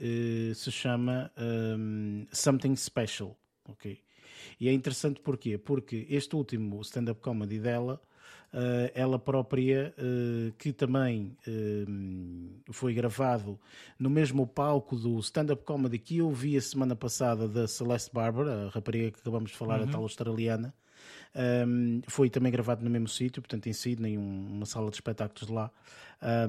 se 0.56 0.70
chama 0.70 1.32
um, 1.38 2.26
Something 2.34 2.76
Special, 2.76 3.34
ok? 3.64 3.98
E 4.60 4.68
é 4.68 4.74
interessante 4.74 5.22
porquê? 5.22 5.58
Porque 5.58 6.06
este 6.10 6.36
último 6.36 6.82
stand-up 6.82 7.22
comedy 7.22 7.58
dela 7.58 8.02
Uh, 8.54 8.90
ela 8.96 9.20
própria, 9.20 9.94
uh, 9.98 10.54
que 10.54 10.72
também 10.72 11.36
uh, 11.46 12.72
foi 12.72 12.94
gravado 12.94 13.60
no 14.00 14.10
mesmo 14.10 14.48
palco 14.48 14.96
do 14.96 15.20
stand-up 15.20 15.66
comedy 15.66 16.00
que 16.00 16.20
eu 16.20 16.32
vi 16.32 16.56
a 16.56 16.62
semana 16.62 16.96
passada 16.96 17.46
da 17.46 17.68
Celeste 17.68 18.10
Barber, 18.14 18.48
a 18.48 18.70
rapariga 18.70 19.12
que 19.12 19.20
acabamos 19.20 19.52
de 19.52 19.58
falar, 19.58 19.82
uhum. 19.82 19.90
a 19.90 19.92
tal 19.92 20.02
australiana. 20.02 20.74
Um, 21.36 22.02
foi 22.08 22.30
também 22.30 22.52
gravado 22.52 22.84
no 22.84 22.90
mesmo 22.90 23.08
sítio, 23.08 23.42
portanto 23.42 23.68
em 23.68 23.74
Sydney, 23.74 24.18
um, 24.18 24.48
uma 24.48 24.66
sala 24.66 24.90
de 24.90 24.96
espetáculos 24.96 25.50
lá. 25.50 25.72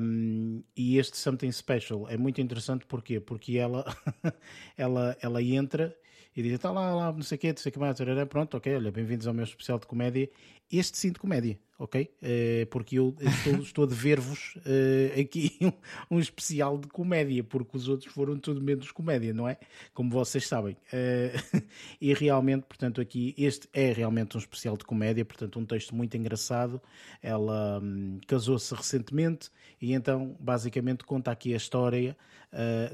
Um, 0.00 0.62
e 0.76 0.98
este 0.98 1.16
Something 1.16 1.52
Special 1.52 2.08
é 2.08 2.16
muito 2.16 2.40
interessante 2.40 2.86
porquê? 2.86 3.20
porque 3.20 3.58
ela, 3.58 3.84
ela, 4.76 5.16
ela 5.20 5.42
entra 5.42 5.96
e 6.34 6.42
diz: 6.42 6.52
está 6.52 6.70
lá, 6.70 6.94
lá, 6.94 7.12
não 7.12 7.22
sei 7.22 7.36
o 7.36 7.38
quê, 7.38 7.48
não 7.48 7.56
sei 7.56 7.70
o 7.70 7.72
que 7.72 7.78
mais, 7.78 7.98
pronto, 8.28 8.56
ok, 8.56 8.74
olha, 8.74 8.90
bem-vindos 8.90 9.26
ao 9.26 9.34
meu 9.34 9.44
especial 9.44 9.78
de 9.78 9.86
comédia. 9.86 10.30
Este 10.70 10.96
sim 10.96 11.12
de 11.12 11.18
comédia, 11.18 11.58
ok? 11.78 12.10
Uh, 12.20 12.66
porque 12.66 12.98
eu 12.98 13.14
estou, 13.20 13.54
estou 13.62 13.84
a 13.84 13.86
dever-vos 13.86 14.56
uh, 14.56 15.20
aqui 15.20 15.56
um, 16.10 16.16
um, 16.16 16.18
especial 16.18 16.76
de 16.76 16.88
comédia, 16.88 17.44
porque 17.44 17.76
os 17.76 17.88
outros 17.88 18.12
foram 18.12 18.36
tudo 18.38 18.60
menos 18.60 18.90
comédia, 18.90 19.32
não 19.32 19.48
é? 19.48 19.56
Como 19.94 20.10
vocês 20.10 20.46
sabem. 20.46 20.76
Uh, 20.92 21.62
e 22.00 22.12
realmente, 22.12 22.64
portanto, 22.64 23.00
aqui, 23.00 23.34
este 23.38 23.68
é 23.72 23.92
realmente 23.92 24.36
um 24.36 24.40
especial 24.40 24.76
de 24.76 24.84
comédia, 24.84 25.24
portanto, 25.24 25.58
um 25.58 25.64
texto 25.64 25.94
muito 25.94 26.16
engraçado. 26.16 26.82
Ela 27.22 27.80
um, 27.80 28.18
casou-se 28.26 28.74
recentemente 28.74 29.50
e 29.80 29.92
então, 29.92 30.36
basicamente, 30.40 31.04
conta 31.04 31.30
aqui 31.30 31.54
a 31.54 31.56
história 31.56 32.16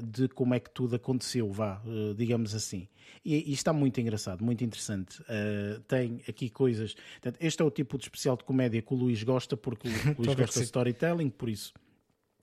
de 0.03 0.27
como 0.27 0.53
é 0.53 0.59
que 0.59 0.69
tudo 0.69 0.97
aconteceu, 0.97 1.49
vá, 1.49 1.81
digamos 2.17 2.53
assim. 2.53 2.89
E, 3.23 3.49
e, 3.49 3.53
está 3.53 3.71
muito 3.71 3.99
engraçado, 4.01 4.43
muito 4.43 4.63
interessante. 4.65 5.23
Tem 5.87 6.21
aqui 6.27 6.49
coisas. 6.49 6.93
Portanto, 6.93 7.37
este 7.39 7.61
é 7.61 7.65
o 7.65 7.71
tipo 7.71 7.97
de 7.97 8.03
especial 8.03 8.35
de 8.35 8.43
comédia 8.43 8.74
que 8.81 8.93
o 8.93 8.97
Luís 8.97 9.23
gosta, 9.23 9.55
porque 9.57 9.87
o 9.87 9.91
Luís 10.21 10.35
gosta 10.35 10.59
de 10.59 10.65
storytelling, 10.65 11.29
por 11.29 11.49
isso. 11.49 11.73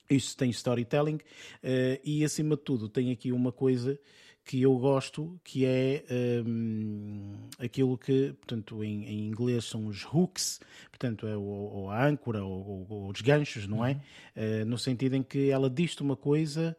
Isto 0.09 0.37
tem 0.37 0.49
storytelling 0.49 1.15
uh, 1.15 1.99
e, 2.03 2.23
acima 2.23 2.55
de 2.55 2.63
tudo, 2.63 2.89
tem 2.89 3.11
aqui 3.11 3.31
uma 3.31 3.51
coisa 3.51 3.99
que 4.45 4.61
eu 4.61 4.77
gosto, 4.77 5.39
que 5.43 5.65
é 5.65 6.03
um, 6.45 7.31
aquilo 7.57 7.97
que, 7.97 8.33
portanto, 8.33 8.83
em, 8.83 9.05
em, 9.05 9.27
inglês 9.27 9.63
são 9.63 9.87
os 9.87 10.03
hooks, 10.03 10.59
portanto, 10.89 11.25
é 11.25 11.37
o, 11.37 11.89
a 11.89 12.05
âncora 12.05 12.43
ou, 12.43 12.85
ou, 12.89 13.09
os 13.09 13.21
ganchos, 13.21 13.67
não 13.67 13.85
é? 13.85 14.01
Uh, 14.35 14.65
no 14.65 14.77
sentido 14.77 15.15
em 15.15 15.23
que 15.23 15.49
ela 15.49 15.69
diz-te 15.69 16.01
uma 16.01 16.17
coisa 16.17 16.75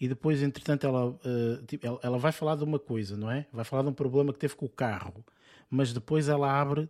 e 0.00 0.08
depois, 0.08 0.42
entretanto, 0.42 0.86
ela, 0.86 1.10
uh, 1.10 1.62
tipo, 1.66 1.86
ela, 1.86 2.00
ela, 2.02 2.18
vai 2.18 2.32
falar 2.32 2.56
de 2.56 2.64
uma 2.64 2.78
coisa, 2.78 3.16
não 3.16 3.30
é? 3.30 3.46
Vai 3.52 3.64
falar 3.64 3.82
de 3.82 3.90
um 3.90 3.94
problema 3.94 4.32
que 4.32 4.38
teve 4.38 4.56
com 4.56 4.66
o 4.66 4.70
carro, 4.70 5.24
mas 5.70 5.92
depois 5.92 6.28
ela 6.28 6.50
abre 6.50 6.88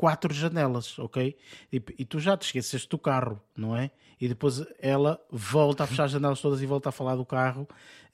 quatro 0.00 0.32
janelas, 0.32 0.98
ok? 0.98 1.36
E, 1.70 1.76
e, 1.98 2.04
tu 2.06 2.18
já 2.18 2.34
te 2.34 2.46
esqueceste 2.46 2.88
do 2.88 2.96
carro, 2.96 3.38
não 3.54 3.76
é? 3.76 3.90
E 4.18 4.26
depois 4.26 4.64
ela 4.78 5.20
volta 5.30 5.84
a 5.84 5.86
fechar 5.86 6.04
as 6.04 6.10
janelas 6.10 6.40
todas 6.40 6.62
e 6.62 6.66
volta 6.66 6.88
a 6.88 6.92
falar 6.92 7.16
do 7.16 7.24
carro 7.26 7.68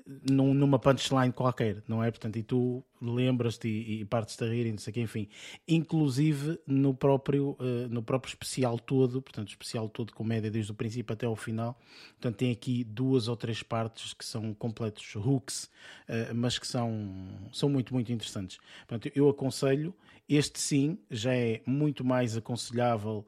num, 0.07 0.55
numa 0.55 0.79
punchline 0.79 1.33
qualquer, 1.33 1.83
não 1.89 2.03
é? 2.03 2.11
Portanto, 2.11 2.37
e 2.37 2.43
tu 2.43 2.85
lembras-te 3.01 3.69
e, 3.69 4.01
e 4.01 4.05
partes-te 4.05 4.45
a 4.45 4.49
rir 4.49 4.67
e 4.67 4.71
não 4.71 4.79
sei 4.79 4.91
o 4.91 4.95
que, 4.95 5.01
enfim. 5.01 5.29
Inclusive 5.67 6.59
no 6.67 6.95
próprio, 6.95 7.57
uh, 7.59 7.89
no 7.91 8.03
próprio 8.03 8.31
especial 8.31 8.79
todo, 8.79 9.21
portanto, 9.21 9.49
especial 9.49 9.89
todo 9.89 10.13
comédia 10.13 10.51
desde 10.51 10.71
o 10.71 10.75
princípio 10.75 11.13
até 11.13 11.27
ao 11.27 11.35
final. 11.35 11.79
Portanto, 12.13 12.37
tem 12.37 12.53
aqui 12.53 12.85
duas 12.85 13.27
ou 13.27 13.37
três 13.37 13.63
partes 13.63 14.15
que 14.15 14.25
são 14.25 14.55
completos 14.55 15.15
hooks, 15.17 15.65
uh, 16.09 16.35
mas 16.35 16.59
que 16.59 16.67
são, 16.67 17.27
são 17.53 17.69
muito, 17.69 17.93
muito 17.93 18.13
interessantes. 18.13 18.59
Portanto, 18.87 19.11
eu 19.15 19.29
aconselho, 19.29 19.95
este 20.29 20.61
sim 20.61 20.99
já 21.11 21.35
é 21.35 21.63
muito 21.67 22.05
mais 22.05 22.37
aconselhável 22.37 23.27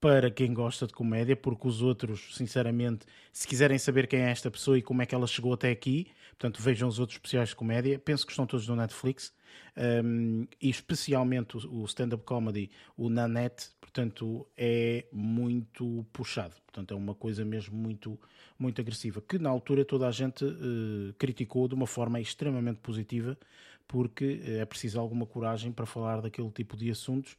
para 0.00 0.30
quem 0.30 0.54
gosta 0.54 0.86
de 0.86 0.94
comédia, 0.94 1.36
porque 1.36 1.68
os 1.68 1.82
outros, 1.82 2.34
sinceramente, 2.34 3.04
se 3.32 3.46
quiserem 3.46 3.78
saber 3.78 4.06
quem 4.06 4.20
é 4.20 4.30
esta 4.30 4.50
pessoa 4.50 4.78
e 4.78 4.82
como 4.82 5.02
é 5.02 5.06
que 5.06 5.14
ela 5.14 5.26
chegou 5.26 5.52
até 5.52 5.70
aqui, 5.70 6.06
portanto, 6.30 6.62
vejam 6.62 6.88
os 6.88 6.98
outros 6.98 7.16
especiais 7.16 7.50
de 7.50 7.56
comédia. 7.56 7.98
Penso 7.98 8.24
que 8.24 8.32
estão 8.32 8.46
todos 8.46 8.66
no 8.66 8.76
Netflix. 8.76 9.32
Um, 9.76 10.46
e 10.60 10.68
especialmente 10.68 11.56
o, 11.56 11.84
stand-up 11.84 12.24
comedy, 12.24 12.70
o 12.96 13.08
Nanette, 13.08 13.70
portanto, 13.80 14.46
é 14.56 15.06
muito 15.12 16.06
puxado. 16.12 16.54
Portanto, 16.66 16.94
é 16.94 16.96
uma 16.96 17.14
coisa 17.14 17.44
mesmo 17.44 17.76
muito, 17.76 18.18
muito 18.58 18.80
agressiva, 18.80 19.20
que 19.20 19.38
na 19.38 19.50
altura 19.50 19.84
toda 19.84 20.06
a 20.06 20.10
gente 20.10 20.44
uh, 20.44 21.12
criticou 21.18 21.66
de 21.66 21.74
uma 21.74 21.86
forma 21.86 22.20
extremamente 22.20 22.78
positiva, 22.78 23.36
porque 23.90 24.40
eh, 24.44 24.58
é 24.58 24.64
preciso 24.64 25.00
alguma 25.00 25.26
coragem 25.26 25.72
para 25.72 25.84
falar 25.84 26.20
daquele 26.20 26.48
tipo 26.52 26.76
de 26.76 26.88
assuntos 26.92 27.36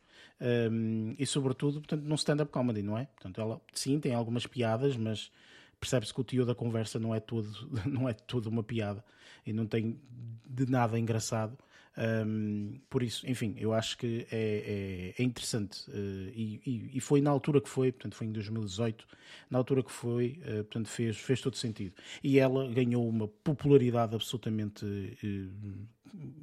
um, 0.70 1.16
e, 1.18 1.26
sobretudo, 1.26 1.80
portanto, 1.80 2.04
num 2.04 2.16
stand-up 2.16 2.52
comedy, 2.52 2.82
não 2.82 2.98
é? 2.98 3.06
Portanto, 3.06 3.40
ela 3.40 3.62
sim 3.74 4.02
tem 4.02 4.14
algumas 4.14 4.46
piadas, 4.46 4.98
mas 4.98 5.32
percebe-se 5.80 6.14
que 6.14 6.20
o 6.20 6.24
tio 6.26 6.46
da 6.46 6.54
conversa 6.54 7.00
não 7.00 7.16
é 7.16 7.22
todo, 7.22 7.50
não 7.88 8.10
é 8.10 8.12
todo 8.12 8.48
uma 8.48 8.62
piada 8.62 9.02
e 9.46 9.54
não 9.54 9.66
tem 9.66 9.98
de 10.46 10.70
nada 10.70 11.00
engraçado. 11.00 11.58
Um, 11.98 12.80
por 12.90 13.04
isso, 13.04 13.30
enfim, 13.30 13.54
eu 13.58 13.74
acho 13.74 13.98
que 13.98 14.26
é, 14.32 15.14
é, 15.18 15.22
é 15.22 15.26
interessante 15.26 15.90
uh, 15.92 16.32
e, 16.34 16.92
e, 16.94 17.02
foi 17.02 17.20
na 17.20 17.30
altura 17.30 17.60
que 17.60 17.68
foi, 17.68 17.92
portanto 17.92 18.16
foi 18.16 18.28
em 18.28 18.32
2018, 18.32 19.06
na 19.50 19.58
altura 19.58 19.84
que 19.84 19.92
foi, 19.92 20.40
uh, 20.44 20.64
portanto 20.64 20.88
fez, 20.88 21.18
fez 21.18 21.42
todo 21.42 21.58
sentido. 21.58 21.94
E 22.24 22.40
ela 22.40 22.72
ganhou 22.72 23.08
uma 23.08 23.28
popularidade 23.28 24.16
absolutamente 24.16 24.86
uh, 24.86 25.88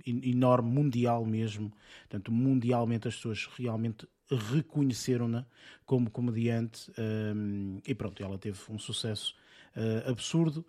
enorme, 0.04 0.70
mundial 0.70 1.24
mesmo. 1.24 1.72
Portanto, 2.00 2.30
mundialmente 2.30 3.08
as 3.08 3.16
pessoas 3.16 3.48
realmente 3.56 4.06
reconheceram-na 4.30 5.46
como 5.86 6.10
comediante 6.10 6.92
um, 6.98 7.80
e 7.86 7.94
pronto, 7.94 8.22
ela 8.22 8.38
teve 8.38 8.58
um 8.68 8.78
sucesso 8.78 9.34
absurdo 10.06 10.66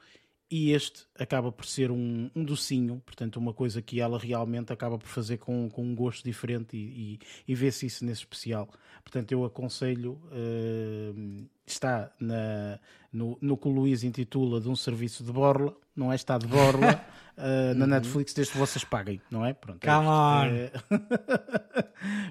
e 0.51 0.71
este 0.71 1.05
acaba 1.17 1.51
por 1.51 1.65
ser 1.65 1.91
um, 1.91 2.29
um 2.35 2.43
docinho, 2.43 3.01
portanto, 3.05 3.37
uma 3.37 3.53
coisa 3.53 3.81
que 3.81 4.01
ela 4.01 4.17
realmente 4.17 4.73
acaba 4.73 4.97
por 4.97 5.07
fazer 5.07 5.37
com, 5.37 5.69
com 5.69 5.83
um 5.83 5.93
gosto 5.93 6.23
diferente 6.23 6.75
e, 6.75 7.19
e, 7.47 7.51
e 7.51 7.55
vê-se 7.55 7.85
isso 7.85 8.03
nesse 8.03 8.21
especial. 8.21 8.67
Portanto, 9.03 9.31
eu 9.31 9.45
aconselho, 9.45 10.13
uh, 10.31 11.47
está 11.67 12.11
na, 12.19 12.79
no, 13.13 13.37
no 13.39 13.57
que 13.57 13.67
o 13.67 13.71
Luís 13.71 14.03
intitula 14.03 14.59
de 14.59 14.67
um 14.67 14.75
serviço 14.75 15.23
de 15.23 15.31
borla, 15.31 15.75
não 15.95 16.11
é? 16.11 16.15
Está 16.15 16.37
de 16.37 16.47
borla 16.47 16.99
uh, 17.37 17.73
na 17.75 17.85
uhum. 17.85 17.91
Netflix 17.91 18.33
desde 18.33 18.53
que 18.53 18.57
vocês 18.57 18.83
paguem, 18.83 19.21
não 19.29 19.45
é? 19.45 19.53
Pronto, 19.53 19.83
é 19.83 19.87
Come! 19.87 20.57
É... 20.57 20.71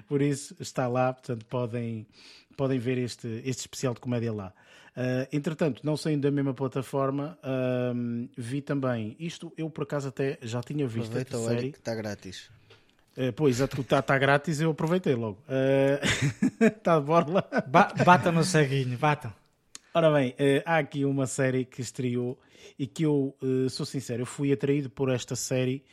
por 0.07 0.21
isso, 0.21 0.55
está 0.59 0.89
lá, 0.89 1.13
portanto, 1.13 1.45
podem, 1.45 2.05
podem 2.57 2.79
ver 2.79 2.97
este, 2.97 3.27
este 3.45 3.61
especial 3.61 3.93
de 3.93 4.01
comédia 4.01 4.33
lá. 4.33 4.53
Uh, 4.99 5.25
entretanto, 5.31 5.79
não 5.81 5.95
saindo 5.95 6.23
da 6.23 6.31
mesma 6.31 6.53
plataforma, 6.53 7.39
uh, 7.41 8.29
vi 8.37 8.61
também 8.61 9.15
isto. 9.17 9.49
Eu 9.57 9.69
por 9.69 9.83
acaso 9.83 10.09
até 10.09 10.37
já 10.41 10.61
tinha 10.61 10.85
visto 10.85 11.07
Aproveita 11.07 11.37
a 11.37 11.39
série. 11.39 11.71
que 11.71 11.77
está 11.77 11.95
grátis. 11.95 12.51
Uh, 13.15 13.31
pois, 13.33 13.61
está 13.61 14.01
tá 14.01 14.17
grátis, 14.17 14.59
eu 14.59 14.71
aproveitei 14.71 15.15
logo. 15.15 15.41
Está 16.59 16.99
de 16.99 17.05
borla. 17.05 17.47
Ba 17.65 17.93
batam 18.05 18.33
no 18.33 18.43
ceguinho, 18.43 18.97
batam. 18.97 19.33
Ora 19.91 20.11
bem, 20.11 20.35
há 20.65 20.77
aqui 20.77 21.03
uma 21.03 21.25
série 21.25 21.65
que 21.65 21.81
estreou 21.81 22.39
e 22.77 22.85
que 22.85 23.03
eu 23.03 23.35
sou 23.71 23.87
sincero, 23.87 24.21
eu 24.21 24.25
fui 24.25 24.51
atraído 24.51 24.87
por 24.87 25.09
esta 25.09 25.35
série 25.35 25.83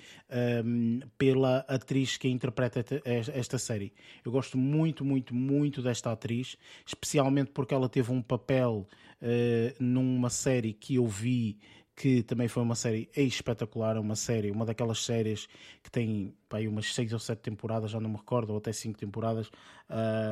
um, 0.64 1.00
pela 1.16 1.60
atriz 1.60 2.18
que 2.18 2.28
interpreta 2.28 2.84
esta 3.04 3.56
série. 3.56 3.94
Eu 4.22 4.30
gosto 4.30 4.58
muito, 4.58 5.02
muito, 5.02 5.34
muito 5.34 5.80
desta 5.80 6.12
atriz, 6.12 6.58
especialmente 6.84 7.52
porque 7.52 7.72
ela 7.72 7.88
teve 7.88 8.12
um 8.12 8.20
papel 8.20 8.86
uh, 9.22 9.82
numa 9.82 10.28
série 10.28 10.74
que 10.74 10.96
eu 10.96 11.06
vi 11.06 11.58
que 11.96 12.22
também 12.22 12.46
foi 12.46 12.62
uma 12.62 12.74
série 12.74 13.08
espetacular, 13.16 13.96
uma 13.96 14.14
série, 14.14 14.50
uma 14.50 14.66
daquelas 14.66 15.02
séries 15.02 15.48
que 15.82 15.90
tem 15.90 16.34
pá, 16.46 16.58
umas 16.60 16.94
seis 16.94 17.10
ou 17.14 17.18
sete 17.18 17.40
temporadas, 17.40 17.90
já 17.90 17.98
não 17.98 18.10
me 18.10 18.16
recordo, 18.16 18.50
ou 18.50 18.58
até 18.58 18.70
cinco 18.70 18.98
temporadas, 18.98 19.50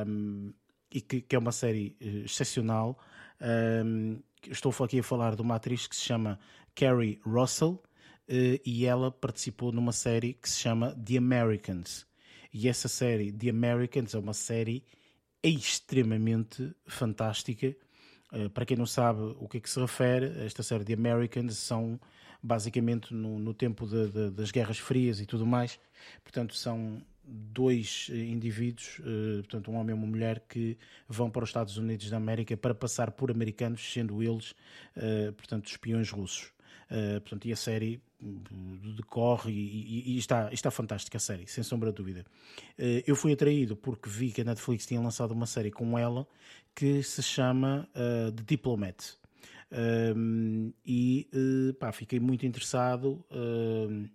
um, 0.07 0.53
e 0.93 1.01
que, 1.01 1.23
que, 1.23 1.35
é 1.35 1.39
uma 1.39 1.53
série 1.53 1.97
excepcional. 1.99 2.99
Um, 3.45 4.23
estou 4.51 4.73
aqui 4.83 4.99
a 4.99 5.03
falar 5.03 5.37
de 5.37 5.43
uma 5.43 5.57
atriz 5.57 5.87
que 5.87 5.95
se 5.95 6.03
chama 6.03 6.39
Carrie 6.75 7.21
Russell, 7.25 7.73
uh, 7.73 8.61
e 8.65 8.87
ela 8.87 9.11
participou 9.11 9.71
numa 9.71 9.93
série 9.93 10.33
que 10.33 10.49
se 10.49 10.59
chama 10.59 10.95
The 10.95 11.19
Americans. 11.19 12.07
E 12.53 12.69
essa 12.69 12.89
série, 12.89 13.31
The 13.31 13.51
Americans, 13.51 14.15
é 14.15 14.19
uma 14.19 14.33
série 14.33 14.83
extremamente 15.43 16.75
fantástica. 16.87 17.77
Uh, 18.33 18.49
para 18.49 18.65
quem 18.65 18.77
não 18.77 18.87
sabe 18.87 19.21
o 19.39 19.47
que 19.47 19.59
é 19.59 19.61
que 19.61 19.69
se 19.69 19.79
refere, 19.79 20.33
esta 20.45 20.63
série 20.63 20.85
The 20.85 20.95
Americans 20.95 21.59
são 21.59 22.01
basicamente 22.43 23.13
no, 23.13 23.39
no 23.39 23.53
tempo 23.53 23.87
de, 23.87 24.09
de, 24.09 24.31
das 24.31 24.51
guerras 24.51 24.79
frias 24.79 25.21
e 25.21 25.27
tudo 25.27 25.47
mais. 25.47 25.79
Portanto, 26.23 26.55
são 26.55 27.03
dois 27.27 28.09
eh, 28.11 28.17
indivíduos, 28.17 28.99
uh, 29.01 29.43
portanto 29.43 29.71
um 29.71 29.77
homem 29.77 29.95
e 29.95 29.99
uma 29.99 30.07
mulher, 30.07 30.45
que 30.49 30.77
vão 31.09 31.31
para 31.31 31.43
os 31.43 31.51
Estados 31.51 31.77
Unidos 31.77 32.11
da 32.11 32.17
América 32.17 32.57
para 32.57 32.75
passar 32.75 33.11
por 33.11 33.31
americanos, 33.31 33.81
sendo 33.93 34.23
eles, 34.23 34.53
uh, 34.97 35.33
portanto, 35.37 35.67
espiões 35.67 36.11
russos. 36.11 36.53
Uh, 36.91 37.21
portanto, 37.21 37.47
e 37.47 37.53
a 37.53 37.57
série 37.57 38.01
decorre 38.97 39.53
e, 39.53 39.57
e, 39.57 40.15
e, 40.15 40.19
está, 40.19 40.53
está 40.53 40.71
fantástica 40.71 41.19
a 41.19 41.21
série, 41.21 41.47
sem 41.47 41.63
sombra 41.63 41.91
de 41.91 41.97
dúvida. 41.97 42.25
Uh, 42.79 43.03
eu 43.07 43.15
fui 43.15 43.33
atraído 43.33 43.77
porque 43.77 44.09
vi 44.09 44.31
que 44.31 44.41
a 44.41 44.45
Netflix 44.45 44.87
tinha 44.87 45.01
lançado 45.01 45.33
uma 45.33 45.47
série 45.47 45.71
com 45.71 45.99
ela 45.99 46.27
que 46.75 47.03
se 47.03 47.23
chama 47.23 47.89
uh, 47.95 48.33
The 48.33 48.43
Diplomat. 48.47 49.17
Uh, 49.71 50.73
e 50.87 51.29
pá, 51.79 51.91
fiquei 51.91 52.21
muito 52.21 52.47
interessado, 52.47 53.25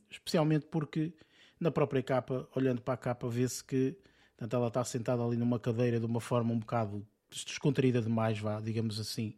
especialmente 0.09 0.65
porque 0.67 1.11
na 1.59 1.71
própria 1.71 2.01
capa, 2.01 2.47
olhando 2.55 2.81
para 2.81 2.93
a 2.93 2.97
capa, 2.97 3.27
vê-se 3.27 3.63
que 3.63 3.97
portanto, 4.37 4.55
ela 4.55 4.67
está 4.67 4.83
sentada 4.83 5.23
ali 5.23 5.35
numa 5.35 5.59
cadeira 5.59 5.99
de 5.99 6.05
uma 6.05 6.21
forma 6.21 6.53
um 6.53 6.59
bocado 6.59 7.05
descontraída 7.29 8.01
demais, 8.01 8.39
vá, 8.39 8.59
digamos 8.61 8.99
assim. 8.99 9.35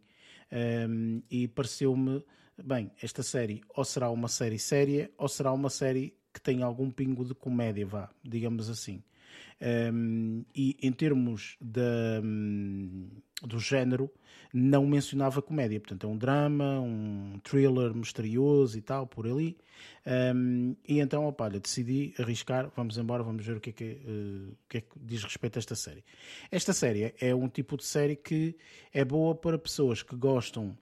e 1.30 1.48
pareceu-me 1.48 2.24
bem, 2.62 2.90
esta 3.02 3.22
série 3.22 3.62
ou 3.74 3.84
será 3.84 4.10
uma 4.10 4.28
série 4.28 4.58
séria 4.58 5.10
ou 5.18 5.28
será 5.28 5.52
uma 5.52 5.70
série 5.70 6.16
que 6.32 6.40
tem 6.40 6.62
algum 6.62 6.90
pingo 6.90 7.24
de 7.24 7.34
comédia, 7.34 7.86
vá, 7.86 8.10
digamos 8.22 8.70
assim. 8.70 9.02
Um, 9.60 10.44
e 10.54 10.76
em 10.82 10.90
termos 10.90 11.56
de, 11.60 11.80
um, 12.22 13.08
do 13.42 13.58
género, 13.60 14.10
não 14.52 14.86
mencionava 14.86 15.40
comédia. 15.40 15.80
Portanto, 15.80 16.06
é 16.06 16.10
um 16.10 16.16
drama, 16.16 16.80
um 16.80 17.38
thriller 17.42 17.94
misterioso 17.94 18.76
e 18.76 18.82
tal, 18.82 19.06
por 19.06 19.26
ali. 19.26 19.56
Um, 20.34 20.76
e 20.86 21.00
então, 21.00 21.24
opa, 21.26 21.44
olha, 21.44 21.60
decidi 21.60 22.14
arriscar, 22.18 22.70
vamos 22.76 22.98
embora, 22.98 23.22
vamos 23.22 23.46
ver 23.46 23.56
o 23.56 23.60
que 23.60 23.70
é 23.70 23.72
que, 23.72 23.84
uh, 23.84 24.56
que, 24.68 24.78
é 24.78 24.80
que 24.80 24.88
diz 24.96 25.22
respeito 25.22 25.58
a 25.58 25.60
esta 25.60 25.74
série. 25.74 26.04
Esta 26.50 26.72
série 26.72 27.14
é 27.20 27.34
um 27.34 27.48
tipo 27.48 27.76
de 27.76 27.84
série 27.84 28.16
que 28.16 28.56
é 28.92 29.04
boa 29.04 29.34
para 29.34 29.58
pessoas 29.58 30.02
que 30.02 30.16
gostam 30.16 30.76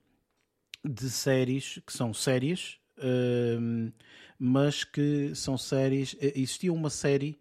de 0.84 1.10
séries 1.10 1.80
que 1.86 1.92
são 1.92 2.12
sérias, 2.14 2.78
uh, 2.98 3.92
mas 4.38 4.84
que 4.84 5.34
são 5.34 5.58
séries. 5.58 6.16
Eh, 6.20 6.32
existia 6.36 6.72
uma 6.72 6.90
série 6.90 7.38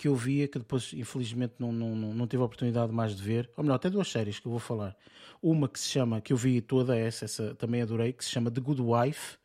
que 0.00 0.08
eu 0.08 0.14
via 0.14 0.48
que 0.48 0.58
depois, 0.58 0.94
infelizmente, 0.94 1.56
não, 1.58 1.70
não, 1.70 1.94
não 1.94 2.26
tive 2.26 2.42
a 2.42 2.46
oportunidade 2.46 2.90
mais 2.90 3.14
de 3.14 3.22
ver, 3.22 3.50
ou 3.54 3.62
melhor, 3.62 3.76
até 3.76 3.90
duas 3.90 4.10
séries 4.10 4.38
que 4.38 4.46
eu 4.46 4.50
vou 4.50 4.58
falar. 4.58 4.96
Uma 5.42 5.68
que 5.68 5.78
se 5.78 5.88
chama, 5.88 6.22
que 6.22 6.32
eu 6.32 6.38
vi 6.38 6.62
toda 6.62 6.96
essa, 6.96 7.26
essa 7.26 7.54
também 7.54 7.82
adorei, 7.82 8.14
que 8.14 8.24
se 8.24 8.30
chama 8.30 8.50
The 8.50 8.62
Good 8.62 8.80
Wife 8.80 9.36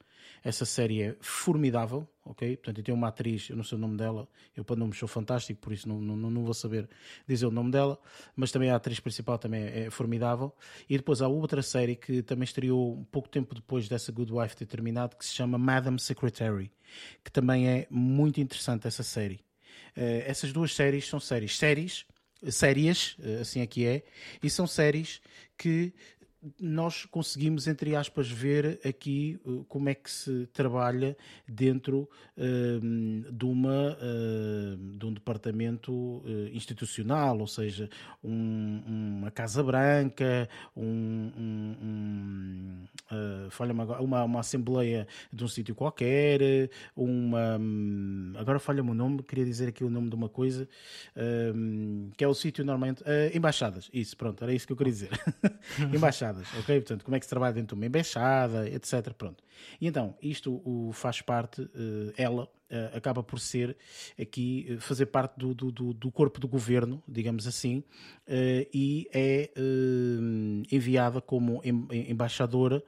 essa 0.46 0.64
série 0.64 1.02
é 1.02 1.16
formidável, 1.22 2.08
ok? 2.24 2.56
Portanto, 2.58 2.84
tem 2.84 2.94
uma 2.94 3.08
atriz, 3.08 3.50
eu 3.50 3.56
não 3.56 3.64
sei 3.64 3.80
o 3.80 3.82
nome 3.82 3.98
dela, 3.98 4.30
eu 4.56 4.64
para 4.64 4.76
nomes 4.76 4.96
sou 4.96 5.08
fantástico, 5.08 5.60
por 5.60 5.74
isso 5.74 5.90
não, 5.90 6.00
não, 6.00 6.30
não 6.30 6.44
vou 6.44 6.54
saber 6.54 6.88
dizer 7.28 7.48
o 7.48 7.52
nome 7.52 7.72
dela, 7.72 8.00
mas 8.36 8.52
também 8.52 8.70
a 8.70 8.76
atriz 8.76 9.00
principal 9.00 9.40
também 9.40 9.64
é, 9.64 9.86
é 9.86 9.90
formidável. 9.90 10.54
E 10.88 10.98
depois 10.98 11.24
há 11.24 11.28
outra 11.28 11.64
série 11.64 11.96
que 11.96 12.22
também 12.22 12.44
estreou 12.44 12.94
um 12.94 13.04
pouco 13.04 13.28
tempo 13.28 13.56
depois 13.56 13.90
dessa 13.90 14.12
Good 14.12 14.32
Wife 14.32 14.56
ter 14.56 14.68
terminado, 14.68 15.16
que 15.18 15.26
se 15.26 15.34
chama 15.34 15.58
Madam 15.58 15.98
Secretary, 15.98 16.72
que 17.24 17.32
também 17.32 17.68
é 17.68 17.88
muito 17.90 18.40
interessante 18.40 18.86
essa 18.88 19.02
série. 19.02 19.44
Uh, 19.98 20.24
essas 20.26 20.52
duas 20.52 20.74
séries 20.74 21.08
são 21.08 21.20
séries. 21.20 21.58
Séries, 21.58 22.06
séries, 22.50 23.18
assim 23.42 23.62
aqui 23.62 23.86
é, 23.86 24.04
e 24.44 24.50
são 24.50 24.68
séries 24.68 25.22
que 25.58 25.94
nós 26.60 27.06
conseguimos, 27.06 27.68
entre 27.68 27.96
aspas, 27.96 28.30
ver 28.30 28.80
aqui 28.86 29.40
uh, 29.46 29.64
como 29.66 29.90
é 29.90 29.96
que 29.96 30.10
se 30.10 30.48
trabalha 30.48 31.18
dentro 31.48 32.10
uh, 32.38 33.32
de, 33.32 33.46
uma, 33.46 33.98
uh, 33.98 34.98
de 34.98 35.06
um 35.06 35.14
departamento 35.14 35.92
uh, 35.92 36.50
institucional, 36.54 37.40
ou 37.40 37.48
seja, 37.48 37.90
um, 38.24 38.82
uma 39.20 39.32
Casa 39.32 39.64
Branca, 39.64 40.48
um, 40.76 41.32
um, 41.38 42.86
uh, 43.12 44.04
uma, 44.04 44.24
uma 44.24 44.40
Assembleia 44.40 45.08
de 45.32 45.44
um 45.44 45.48
sítio 45.48 45.74
qualquer, 45.74 46.70
uma. 46.96 47.58
Um, 47.58 48.34
agora 48.38 48.60
falha-me 48.60 48.92
o 48.92 48.94
nome, 48.94 49.24
queria 49.24 49.46
dizer 49.46 49.70
aqui 49.70 49.84
o 49.84 49.90
nome 49.90 50.10
de 50.10 50.16
uma 50.16 50.30
coisa, 50.30 50.68
que 52.16 52.24
é 52.24 52.28
o 52.28 52.34
sítio 52.34 52.64
normalmente. 52.64 53.04
Embaixadas, 53.34 53.90
isso, 53.94 54.16
pronto, 54.16 54.44
era 54.44 54.54
isso 54.54 54.68
que 54.68 54.74
eu 54.74 54.78
queria 54.78 54.94
dizer. 54.94 55.10
embaixadas 55.94 56.35
embaixadas, 56.36 56.60
ok? 56.60 56.80
Portanto, 56.82 57.06
como 57.06 57.16
é 57.16 57.20
que 57.20 57.26
se 57.26 57.30
trabalha 57.30 57.54
dentro 57.54 57.76
de 57.76 57.82
uma 57.82 57.86
embaixada, 57.86 58.70
etc. 58.70 59.14
Pronto. 59.14 59.44
E 59.80 59.88
então, 59.88 60.16
isto 60.22 60.62
o, 60.66 60.92
faz 60.94 61.22
parte, 61.22 61.62
uh, 61.62 62.14
ela 62.18 62.44
uh, 62.44 62.98
acaba 62.98 63.24
por 63.24 63.40
ser 63.40 63.76
aqui, 64.20 64.68
uh, 64.70 64.82
fazer 64.82 65.08
parte 65.08 65.38
do, 65.38 65.54
do, 65.54 65.94
do, 65.94 66.12
corpo 66.12 66.40
do 66.40 66.48
governo, 66.48 67.02
digamos 67.08 67.48
assim, 67.48 67.84
e 68.74 69.08
é 69.14 69.50
enviada 70.72 71.22
como 71.22 71.62
em, 71.64 72.12
embaixadora 72.12 72.84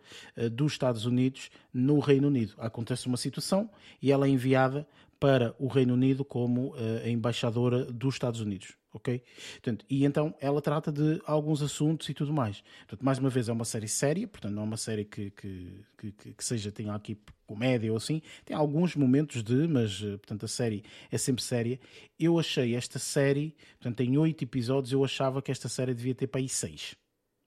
dos 0.52 0.74
Estados 0.74 1.06
Unidos 1.06 1.50
no 1.74 2.00
Reino 2.00 2.28
Unido. 2.28 2.54
Acontece 2.58 3.08
uma 3.08 3.18
situação 3.18 3.70
e 4.02 4.12
ela 4.12 4.26
é 4.26 4.30
enviada 4.30 4.88
para 5.20 5.56
o 5.60 5.68
Reino 5.68 5.94
Unido 5.94 6.24
como 6.24 6.74
a 7.04 7.10
embaixadora 7.10 7.86
dos 7.86 8.16
Estados 8.16 8.42
Unidos 8.42 8.78
ok? 8.98 9.24
Portanto, 9.54 9.86
e 9.90 10.04
então 10.04 10.36
ela 10.42 10.62
trata 10.62 10.92
de 10.92 11.22
alguns 11.26 11.62
assuntos 11.62 12.10
e 12.10 12.14
tudo 12.14 12.34
mais. 12.34 12.62
Portanto, 12.80 13.04
mais 13.04 13.18
uma 13.18 13.30
vez 13.30 13.48
é 13.48 13.54
uma 13.54 13.66
série 13.66 13.88
séria, 13.88 14.28
portanto 14.28 14.54
não 14.54 14.64
é 14.64 14.66
uma 14.66 14.78
série 14.78 15.06
que, 15.06 15.32
que, 15.32 15.86
que, 15.98 16.12
que 16.34 16.44
seja, 16.44 16.72
tenha 16.72 16.94
aqui 16.94 17.18
comédia 17.46 17.92
ou 17.92 17.98
assim, 17.98 18.22
tem 18.44 18.56
alguns 18.56 18.96
momentos 18.96 19.42
de, 19.42 19.68
mas 19.68 20.02
eh, 20.04 20.18
portanto 20.18 20.46
a 20.46 20.48
série 20.48 20.84
é 21.10 21.18
sempre 21.18 21.44
séria. 21.44 21.80
Eu 22.20 22.38
achei 22.38 22.76
esta 22.76 23.00
série, 23.00 23.56
portanto 23.80 23.98
tem 23.98 24.18
oito 24.18 24.44
episódios, 24.44 24.92
eu 24.92 25.04
achava 25.04 25.42
que 25.42 25.52
esta 25.52 25.70
série 25.70 25.94
devia 25.94 26.14
ter 26.14 26.28
para 26.28 26.42
aí 26.42 26.50
seis. 26.50 26.96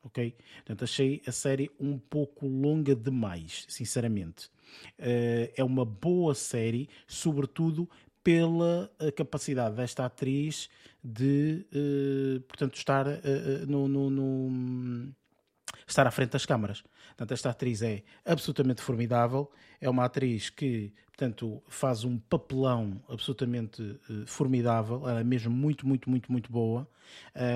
Ok? 0.03 0.35
Portanto, 0.57 0.85
achei 0.85 1.23
a 1.27 1.33
série 1.33 1.71
um 1.79 1.99
pouco 1.99 2.47
longa 2.47 2.95
demais, 2.95 3.67
sinceramente. 3.69 4.47
Uh, 4.99 5.53
é 5.57 5.65
uma 5.65 5.85
boa 5.85 6.35
série, 6.35 6.89
sobretudo 7.07 7.89
pela 8.23 8.93
eh, 8.99 9.11
capacidade 9.11 9.75
desta 9.77 10.05
atriz 10.05 10.69
de, 11.03 11.67
uh, 11.73 12.41
portanto, 12.43 12.75
estar 12.77 13.07
no, 13.67 13.89
no, 13.89 14.11
no, 14.11 15.15
estar 15.91 16.07
à 16.07 16.11
frente 16.11 16.31
das 16.31 16.47
câmaras. 16.47 16.83
Portanto, 17.09 17.33
esta 17.33 17.51
atriz 17.51 17.83
é 17.83 18.03
absolutamente 18.25 18.83
formidável. 18.83 19.51
É 19.81 19.89
uma 19.89 20.05
atriz 20.05 20.51
que, 20.51 20.93
portanto, 21.07 21.63
faz 21.69 22.05
um 22.05 22.19
papelão 22.19 23.03
absolutamente 23.09 23.83
uh, 23.83 24.27
formidável. 24.27 25.09
Ela 25.09 25.21
é 25.21 25.25
mesmo 25.25 25.53
muito, 25.53 25.87
muito, 25.87 26.09
muito, 26.09 26.31
muito 26.31 26.51
boa. 26.51 26.89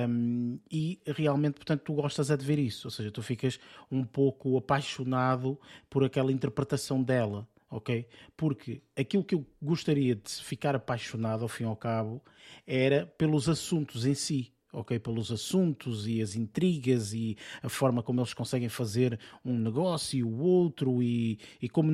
Um, 0.09 0.59
e 0.71 1.01
realmente, 1.07 1.55
portanto, 1.55 1.83
tu 1.83 1.95
gostas 1.95 2.31
é 2.31 2.37
de 2.37 2.45
ver 2.45 2.59
isso. 2.59 2.87
Ou 2.87 2.91
seja, 2.91 3.11
tu 3.11 3.23
ficas 3.23 3.59
um 3.91 4.05
pouco 4.05 4.57
apaixonado 4.57 5.59
por 5.89 6.05
aquela 6.05 6.33
interpretação 6.33 7.03
dela 7.03 7.47
ok? 7.75 8.07
Porque 8.37 8.81
aquilo 8.97 9.25
que 9.25 9.35
eu 9.35 9.45
gostaria 9.61 10.15
de 10.15 10.31
ficar 10.31 10.77
apaixonado 10.77 11.43
ao 11.43 11.49
fim 11.49 11.65
e 11.65 11.67
ao 11.67 11.75
cabo 11.75 12.23
era 12.67 13.07
pelos 13.19 13.49
assuntos 13.49 14.07
em 14.07 14.15
si, 14.15 14.53
ok? 14.75 14.99
Pelos 14.99 15.31
assuntos 15.31 16.07
e 16.07 16.21
as 16.21 16.35
intrigas 16.35 17.13
e 17.13 17.37
a 17.63 17.69
forma 17.69 18.03
como 18.03 18.21
eles 18.21 18.35
conseguem 18.35 18.69
fazer 18.69 19.19
um 19.45 19.57
negócio 19.57 20.19
e 20.19 20.25
o 20.25 20.39
outro 20.39 21.03
e, 21.03 21.39
e 21.61 21.69
como 21.69 21.91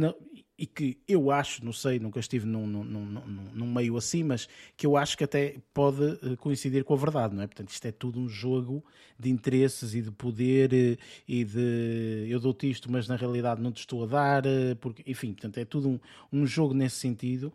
e 0.61 0.66
que 0.66 0.98
eu 1.09 1.31
acho, 1.31 1.65
não 1.65 1.73
sei, 1.73 1.98
nunca 1.98 2.20
estive 2.20 2.44
num, 2.44 2.66
num, 2.66 2.85
num, 2.85 3.24
num, 3.55 3.73
meio 3.73 3.97
assim, 3.97 4.23
mas 4.23 4.47
que 4.77 4.86
eu 4.86 4.94
acho 4.94 5.16
que 5.16 5.24
até 5.24 5.57
pode 5.73 6.05
eh, 6.23 6.36
coincidir 6.36 6.85
com 6.85 6.93
a 6.93 6.98
verdade, 6.98 7.35
não 7.35 7.43
é? 7.43 7.47
Portanto, 7.47 7.70
isto 7.70 7.86
é 7.86 7.90
tudo 7.90 8.20
um 8.20 8.28
jogo 8.28 8.85
de 9.19 9.31
interesses 9.31 9.94
e 9.94 10.02
de 10.02 10.11
poder 10.11 10.70
eh, 10.74 10.98
e 11.27 11.44
de 11.44 12.27
eu 12.28 12.39
dou-te 12.39 12.70
isto, 12.70 12.93
mas 12.93 13.09
na 13.09 13.16
realidade 13.16 13.62
não 13.62 13.73
te 13.73 13.78
estou 13.78 14.05
a 14.05 14.07
dar, 14.07 14.44
eh, 14.44 14.74
porque, 14.74 15.02
enfim, 15.07 15.32
portanto, 15.32 15.57
é 15.57 15.65
tudo 15.65 15.89
um, 15.89 15.98
um 16.31 16.47
jogo 16.47 16.74
nesse 16.74 16.97
sentido 16.97 17.51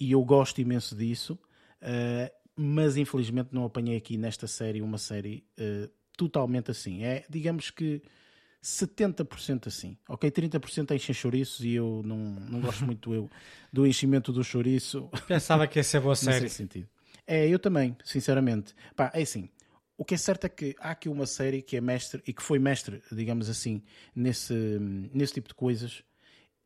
e 0.00 0.12
eu 0.12 0.22
gosto 0.22 0.60
imenso 0.60 0.94
disso, 0.94 1.36
mas 2.58 2.96
infelizmente 2.96 3.50
não 3.52 3.64
apanhei 3.64 3.96
aqui 3.96 4.16
nesta 4.16 4.46
série 4.46 4.82
uma 4.82 4.98
série 4.98 5.46
totalmente 6.16 6.72
assim. 6.72 7.04
É, 7.04 7.24
digamos 7.30 7.70
que 7.70 8.02
70% 8.62 9.68
assim. 9.68 9.96
Ok, 10.08 10.30
30% 10.30 10.94
enchem 10.94 11.14
chouriços 11.14 11.64
e 11.64 11.74
eu 11.74 12.02
não, 12.04 12.18
não 12.18 12.60
gosto 12.60 12.84
muito 12.84 13.14
eu, 13.14 13.30
do 13.72 13.86
enchimento 13.86 14.32
do 14.32 14.42
chouriço. 14.42 15.08
Pensava 15.26 15.66
que 15.66 15.78
ia 15.78 15.84
ser 15.84 16.00
boa 16.00 16.16
série. 16.16 16.48
sentido. 16.48 16.88
É, 17.26 17.46
eu 17.46 17.58
também, 17.58 17.96
sinceramente. 18.04 18.74
Pá, 18.96 19.10
é 19.14 19.22
assim. 19.22 19.48
O 19.96 20.04
que 20.04 20.14
é 20.14 20.18
certo 20.18 20.44
é 20.44 20.48
que 20.48 20.76
há 20.78 20.90
aqui 20.90 21.08
uma 21.08 21.26
série 21.26 21.60
que 21.60 21.76
é 21.76 21.80
mestre 21.80 22.22
e 22.26 22.32
que 22.32 22.42
foi 22.42 22.58
mestre, 22.58 23.02
digamos 23.10 23.48
assim, 23.48 23.82
nesse, 24.14 24.54
nesse 25.12 25.34
tipo 25.34 25.48
de 25.48 25.54
coisas 25.54 26.04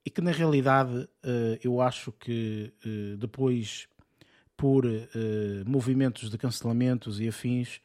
e 0.05 0.11
que 0.11 0.21
na 0.21 0.33
realidade 0.33 0.95
uh, 0.95 1.59
eu 1.63 1.81
acho 1.81 2.13
que 2.13 2.73
uh, 2.85 3.17
depois, 3.17 3.89
por 4.63 4.87
uh, 4.87 5.01
movimentos 5.67 6.31
de 6.31 6.39
cancelamentos 6.39 7.19
e 7.19 7.27
afins, 7.27 7.81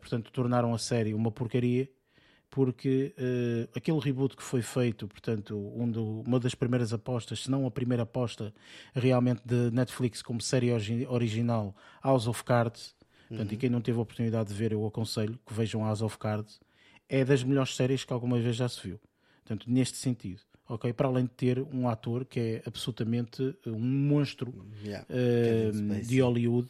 portanto, 0.00 0.32
tornaram 0.32 0.74
a 0.74 0.78
série 0.78 1.14
uma 1.14 1.30
porcaria 1.30 1.88
porque 2.50 3.14
uh, 3.16 3.70
aquele 3.76 4.00
reboot 4.00 4.36
que 4.36 4.42
foi 4.42 4.60
feito, 4.60 5.06
portanto, 5.06 5.56
um 5.56 5.88
do, 5.88 6.22
uma 6.22 6.40
das 6.40 6.54
primeiras 6.54 6.92
apostas, 6.92 7.44
se 7.44 7.50
não 7.50 7.64
a 7.64 7.70
primeira 7.70 8.02
aposta 8.02 8.52
realmente 8.92 9.40
de 9.44 9.70
Netflix 9.70 10.20
como 10.20 10.40
série 10.40 10.72
original, 11.06 11.74
House 12.02 12.26
of 12.26 12.42
Cards, 12.42 12.96
portanto, 13.28 13.48
uhum. 13.48 13.54
e 13.54 13.56
quem 13.56 13.70
não 13.70 13.80
teve 13.80 13.98
a 13.98 14.02
oportunidade 14.02 14.48
de 14.48 14.54
ver, 14.54 14.72
eu 14.72 14.84
aconselho 14.84 15.38
que 15.46 15.54
vejam 15.54 15.84
House 15.84 16.02
of 16.02 16.18
Cards, 16.18 16.60
é 17.08 17.24
das 17.24 17.44
melhores 17.44 17.76
séries 17.76 18.04
que 18.04 18.12
alguma 18.12 18.38
vez 18.40 18.56
já 18.56 18.68
se 18.68 18.82
viu. 18.82 19.00
Portanto, 19.44 19.70
neste 19.70 19.96
sentido. 19.96 20.42
Ok, 20.72 20.92
para 20.92 21.08
além 21.08 21.24
de 21.24 21.32
ter 21.32 21.60
um 21.72 21.88
ator 21.88 22.24
que 22.24 22.38
é 22.38 22.62
absolutamente 22.64 23.56
um 23.66 23.80
monstro 23.80 24.54
yeah. 24.84 25.04
uh, 25.10 26.06
de 26.06 26.20
Hollywood, 26.20 26.68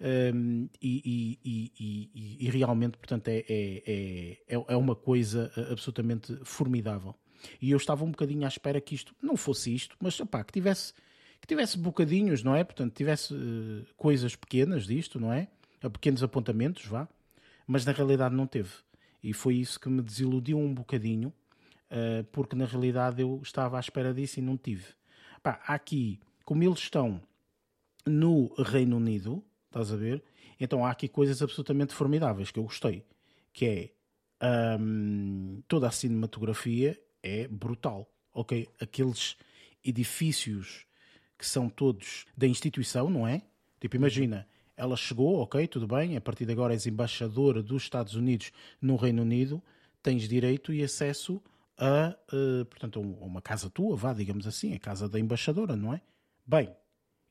um, 0.00 0.68
e, 0.82 1.38
e, 1.44 1.72
e, 1.78 2.36
e, 2.40 2.50
realmente, 2.50 2.98
portanto, 2.98 3.28
é, 3.28 3.44
é, 3.48 4.38
é, 4.48 4.64
é 4.68 4.76
uma 4.76 4.96
coisa 4.96 5.52
absolutamente 5.70 6.36
formidável. 6.42 7.14
E 7.62 7.70
eu 7.70 7.76
estava 7.76 8.04
um 8.04 8.10
bocadinho 8.10 8.44
à 8.44 8.48
espera 8.48 8.80
que 8.80 8.96
isto 8.96 9.14
não 9.22 9.36
fosse 9.36 9.72
isto, 9.72 9.96
mas 10.00 10.18
opá, 10.18 10.42
que 10.42 10.52
tivesse 10.52 10.92
que 11.40 11.46
tivesse 11.46 11.78
bocadinhos, 11.78 12.42
não 12.42 12.56
é? 12.56 12.64
Portanto, 12.64 12.94
tivesse 12.94 13.32
uh, 13.32 13.86
coisas 13.96 14.34
pequenas 14.34 14.86
disto, 14.86 15.20
não 15.20 15.32
é? 15.32 15.46
Pequenos 15.92 16.20
apontamentos, 16.22 16.84
vá. 16.86 17.06
Mas 17.64 17.84
na 17.84 17.92
realidade 17.92 18.34
não 18.34 18.46
teve. 18.46 18.70
E 19.22 19.32
foi 19.32 19.54
isso 19.54 19.78
que 19.78 19.88
me 19.88 20.02
desiludiu 20.02 20.58
um 20.58 20.74
bocadinho, 20.74 21.32
uh, 21.90 22.24
porque 22.32 22.56
na 22.56 22.66
realidade 22.66 23.22
eu 23.22 23.40
estava 23.42 23.76
à 23.76 23.80
espera 23.80 24.12
disso 24.12 24.38
e 24.38 24.42
não 24.42 24.56
tive. 24.56 24.86
Pá, 25.42 25.60
aqui, 25.66 26.20
como 26.44 26.62
eles 26.62 26.78
estão 26.78 27.20
no 28.06 28.54
Reino 28.58 28.96
Unido, 28.96 29.44
Estás 29.76 29.92
a 29.92 29.96
ver? 29.96 30.22
Então 30.58 30.86
há 30.86 30.90
aqui 30.90 31.06
coisas 31.06 31.42
absolutamente 31.42 31.92
formidáveis 31.92 32.50
que 32.50 32.58
eu 32.58 32.64
gostei. 32.64 33.04
Que 33.52 33.92
é 34.40 34.78
um, 34.80 35.62
toda 35.68 35.86
a 35.86 35.90
cinematografia 35.90 36.98
é 37.22 37.46
brutal. 37.46 38.10
Ok? 38.32 38.66
Aqueles 38.80 39.36
edifícios 39.84 40.86
que 41.36 41.46
são 41.46 41.68
todos 41.68 42.24
da 42.34 42.46
instituição, 42.46 43.10
não 43.10 43.28
é? 43.28 43.42
Tipo, 43.78 43.96
imagina, 43.96 44.48
ela 44.74 44.96
chegou, 44.96 45.40
ok, 45.40 45.66
tudo 45.68 45.86
bem, 45.86 46.16
a 46.16 46.20
partir 46.22 46.46
de 46.46 46.52
agora 46.52 46.72
és 46.72 46.86
embaixadora 46.86 47.62
dos 47.62 47.82
Estados 47.82 48.14
Unidos 48.14 48.52
no 48.80 48.96
Reino 48.96 49.20
Unido, 49.20 49.62
tens 50.02 50.26
direito 50.26 50.72
e 50.72 50.82
acesso 50.82 51.42
a, 51.78 52.16
uh, 52.32 52.64
portanto, 52.66 52.98
a 53.00 53.24
uma 53.24 53.42
casa 53.42 53.68
tua, 53.68 53.96
vá, 53.96 54.12
digamos 54.12 54.46
assim, 54.46 54.74
a 54.74 54.78
casa 54.78 55.08
da 55.08 55.18
embaixadora, 55.18 55.76
não 55.76 55.92
é? 55.92 56.00
Bem, 56.46 56.74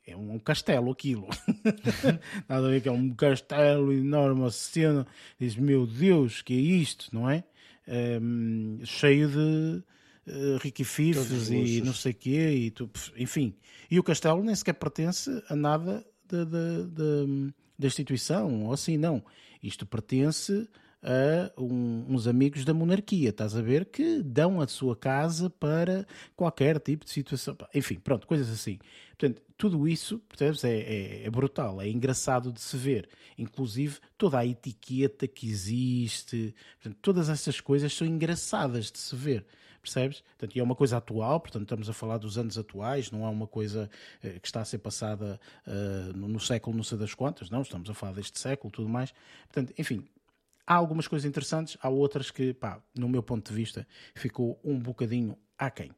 é 0.06 0.16
um 0.16 0.38
castelo 0.38 0.92
aquilo. 0.92 1.28
Nada 2.48 2.68
a 2.68 2.70
ver 2.70 2.82
que 2.82 2.90
é 2.90 2.92
um 2.92 3.14
castelo 3.14 3.92
enorme, 3.92 4.50
cena. 4.52 5.08
Diz, 5.40 5.56
meu 5.56 5.88
Deus, 5.88 6.42
que 6.42 6.54
é 6.54 6.58
isto, 6.58 7.10
não 7.12 7.30
é? 7.30 7.44
Um, 7.88 8.80
cheio 8.84 9.30
de 9.30 9.84
uh, 10.32 10.58
riquififes 10.60 11.50
e 11.50 11.82
não 11.82 11.94
sei 11.94 12.12
o 12.12 12.16
quê, 12.16 12.52
e 12.52 12.72
tu, 12.72 12.90
enfim. 13.18 13.56
E 13.90 14.00
o 14.00 14.04
castelo 14.04 14.44
nem 14.44 14.56
sequer 14.56 14.74
pertence 14.74 15.44
a 15.50 15.56
nada 15.56 16.06
da 16.28 17.88
instituição, 17.88 18.66
ou 18.66 18.74
assim, 18.74 18.98
não. 18.98 19.24
Isto 19.62 19.86
pertence 19.86 20.68
a 21.06 21.62
um, 21.62 22.06
uns 22.10 22.26
amigos 22.26 22.66
da 22.66 22.74
monarquia, 22.74 23.30
estás 23.30 23.56
a 23.56 23.62
ver? 23.62 23.86
Que 23.86 24.24
dão 24.24 24.60
a 24.60 24.68
sua 24.68 24.96
casa 24.96 25.50
para 25.50 26.08
qualquer 26.36 26.80
tipo 26.80 27.06
de 27.06 27.12
situação. 27.12 27.56
Enfim, 27.74 27.96
pronto, 28.00 28.26
coisas 28.26 28.50
assim. 28.50 28.80
Portanto, 29.10 29.42
tudo 29.56 29.88
isso, 29.88 30.20
percebes, 30.28 30.64
é, 30.64 30.78
é, 30.78 31.26
é, 31.26 31.30
brutal, 31.30 31.80
é 31.80 31.88
engraçado 31.88 32.52
de 32.52 32.60
se 32.60 32.76
ver. 32.76 33.08
Inclusive, 33.38 34.00
toda 34.18 34.40
a 34.40 34.46
etiqueta 34.46 35.28
que 35.28 35.48
existe, 35.48 36.56
portanto, 36.82 36.98
todas 37.02 37.30
essas 37.30 37.62
coisas 37.62 37.94
são 37.94 38.08
engraçadas 38.08 38.92
de 38.92 38.98
se 38.98 39.16
ver 39.16 39.46
percebes? 39.86 40.22
Portanto, 40.22 40.56
e 40.56 40.60
é 40.60 40.64
uma 40.64 40.76
coisa 40.76 40.98
atual, 40.98 41.40
portanto, 41.40 41.62
estamos 41.62 41.88
a 41.90 41.94
falar 41.94 42.18
dos 42.18 42.38
anos 42.38 42.58
atuais, 42.58 43.12
não 43.12 43.24
é 43.24 43.30
uma 43.30 43.46
coisa 43.46 43.88
uh, 44.24 44.40
que 44.40 44.48
está 44.48 44.62
a 44.62 44.66
ser 44.66 44.80
passada 44.80 45.40
uh, 45.68 46.18
no, 46.18 46.28
no, 46.28 46.40
século 46.40 46.76
não 46.76 46.84
sei 46.84 46.98
das 46.98 47.14
quantas, 47.14 47.52
não, 47.52 47.62
estamos 47.62 47.90
a 47.90 47.94
falar 47.94 48.14
deste 48.14 48.40
século 48.40 48.72
tudo 48.72 48.90
mais. 48.90 49.14
Portanto, 49.48 49.74
enfim, 49.78 50.04
há 50.66 50.74
algumas 50.74 51.08
coisas 51.08 51.26
interessantes, 51.28 51.78
há 51.82 51.90
outras 51.90 52.32
que, 52.32 52.54
pá, 52.54 52.82
no 52.96 53.08
meu 53.08 53.22
ponto 53.22 53.50
de 53.50 53.56
vista, 53.56 53.88
ficou 54.14 54.60
um 54.64 54.80
bocadinho 54.80 55.38
aquém. 55.58 55.92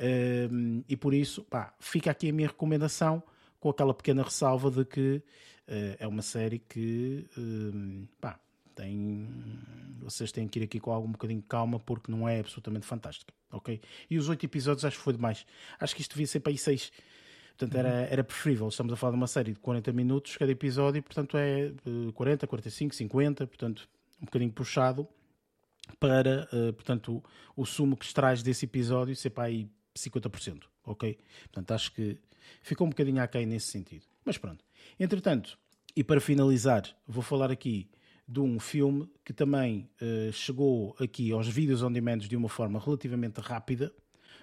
Uh, 0.00 0.84
e 0.88 0.96
por 0.96 1.12
isso, 1.12 1.42
pá, 1.44 1.74
fica 1.78 2.10
aqui 2.10 2.28
a 2.28 2.32
minha 2.32 2.48
recomendação 2.48 3.22
com 3.58 3.68
aquela 3.68 3.92
pequena 3.92 4.22
ressalva 4.22 4.70
de 4.70 4.84
que 4.84 5.16
uh, 5.16 5.96
é 5.98 6.06
uma 6.06 6.22
série 6.22 6.58
que, 6.58 7.26
uh, 7.36 8.08
pá, 8.20 8.38
tem, 8.74 9.28
vocês 10.00 10.30
têm 10.30 10.46
que 10.46 10.60
ir 10.60 10.62
aqui 10.62 10.78
com 10.78 10.92
algum 10.92 11.10
bocadinho 11.10 11.40
de 11.40 11.48
calma 11.48 11.80
porque 11.80 12.12
não 12.12 12.28
é 12.28 12.38
absolutamente 12.38 12.86
fantástica, 12.86 13.34
ok? 13.50 13.80
E 14.08 14.16
os 14.16 14.28
oito 14.28 14.46
episódios 14.46 14.84
acho 14.84 14.96
que 14.96 15.02
foi 15.02 15.14
demais. 15.14 15.44
Acho 15.80 15.96
que 15.96 16.00
isto 16.00 16.12
devia 16.12 16.28
ser 16.28 16.40
para 16.40 16.52
aí 16.52 16.58
seis. 16.58 16.92
Portanto, 17.56 17.76
era, 17.76 17.88
uhum. 17.88 18.06
era 18.08 18.22
preferível. 18.22 18.68
Estamos 18.68 18.92
a 18.92 18.96
falar 18.96 19.10
de 19.10 19.16
uma 19.16 19.26
série 19.26 19.52
de 19.52 19.58
40 19.58 19.92
minutos 19.92 20.36
cada 20.36 20.52
episódio, 20.52 21.02
portanto 21.02 21.36
é 21.36 21.72
40, 22.14 22.46
45, 22.46 22.94
50, 22.94 23.46
portanto 23.48 23.88
um 24.20 24.24
bocadinho 24.24 24.52
puxado 24.52 25.08
para, 25.98 26.48
uh, 26.52 26.72
portanto, 26.72 27.22
o, 27.56 27.62
o 27.62 27.66
sumo 27.66 27.96
que 27.96 28.04
extrais 28.04 28.42
desse 28.42 28.64
episódio 28.66 29.14
ser 29.16 29.30
para 29.30 29.44
aí 29.44 29.68
50%, 29.96 30.64
ok? 30.84 31.18
Portanto, 31.44 31.72
acho 31.72 31.92
que 31.92 32.18
ficou 32.62 32.86
um 32.86 32.90
bocadinho 32.90 33.22
aquém 33.22 33.46
nesse 33.46 33.68
sentido. 33.68 34.04
Mas 34.24 34.38
pronto. 34.38 34.64
Entretanto, 34.98 35.58
e 35.96 36.04
para 36.04 36.20
finalizar, 36.20 36.84
vou 37.06 37.22
falar 37.22 37.50
aqui 37.50 37.90
de 38.26 38.40
um 38.40 38.60
filme 38.60 39.08
que 39.24 39.32
também 39.32 39.88
uh, 40.02 40.32
chegou 40.32 40.94
aqui 41.00 41.32
aos 41.32 41.48
vídeos 41.48 41.82
on 41.82 41.90
demand 41.90 42.18
de 42.18 42.36
uma 42.36 42.48
forma 42.48 42.78
relativamente 42.78 43.40
rápida, 43.40 43.92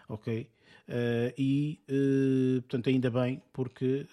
ok? 0.10 0.50
Uh, 0.88 1.34
e, 1.38 1.80
uh, 1.90 2.62
portanto, 2.64 2.90
ainda 2.90 3.12
bem, 3.12 3.42
porque 3.54 4.08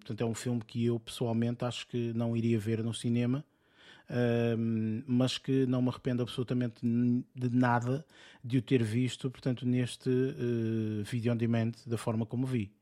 portanto, 0.00 0.20
é 0.20 0.24
um 0.24 0.34
filme 0.34 0.60
que 0.66 0.84
eu 0.84 0.98
pessoalmente 0.98 1.64
acho 1.64 1.86
que 1.86 2.12
não 2.14 2.36
iria 2.36 2.58
ver 2.58 2.82
no 2.82 2.92
cinema, 2.92 3.44
mas 5.06 5.38
que 5.38 5.66
não 5.66 5.82
me 5.82 5.88
arrependo 5.88 6.22
absolutamente 6.22 6.80
de 6.82 7.50
nada 7.50 8.04
de 8.44 8.58
o 8.58 8.62
ter 8.62 8.82
visto, 8.82 9.30
portanto, 9.30 9.66
neste 9.66 10.10
vídeo 11.04 11.32
on 11.32 11.36
demand 11.36 11.72
da 11.86 11.96
forma 11.96 12.26
como 12.26 12.46
vi. 12.46 12.72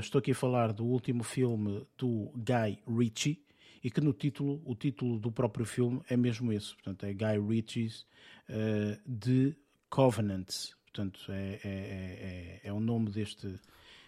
estou 0.00 0.18
aqui 0.18 0.32
a 0.32 0.34
falar 0.34 0.72
do 0.72 0.84
último 0.84 1.22
filme 1.22 1.86
do 1.96 2.30
Guy 2.36 2.78
Ritchie, 2.86 3.42
e 3.82 3.90
que 3.90 4.00
no 4.00 4.12
título, 4.12 4.62
o 4.64 4.74
título 4.74 5.18
do 5.18 5.32
próprio 5.32 5.66
filme 5.66 6.00
é 6.08 6.16
mesmo 6.16 6.52
esse, 6.52 6.72
portanto 6.74 7.04
é 7.04 7.12
Guy 7.12 7.38
Ritchie's 7.48 8.06
uh, 8.48 8.96
The 9.18 9.56
Covenant, 9.90 10.48
portanto 10.84 11.20
é, 11.30 11.54
é, 11.54 11.60
é, 11.64 12.60
é, 12.64 12.72
o 12.72 12.78
nome 12.78 13.10
deste 13.10 13.58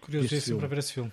Curiosíssimo 0.01 0.59
para 0.59 0.69
ver 0.69 0.79
esse 0.79 0.93
filme. 0.93 1.12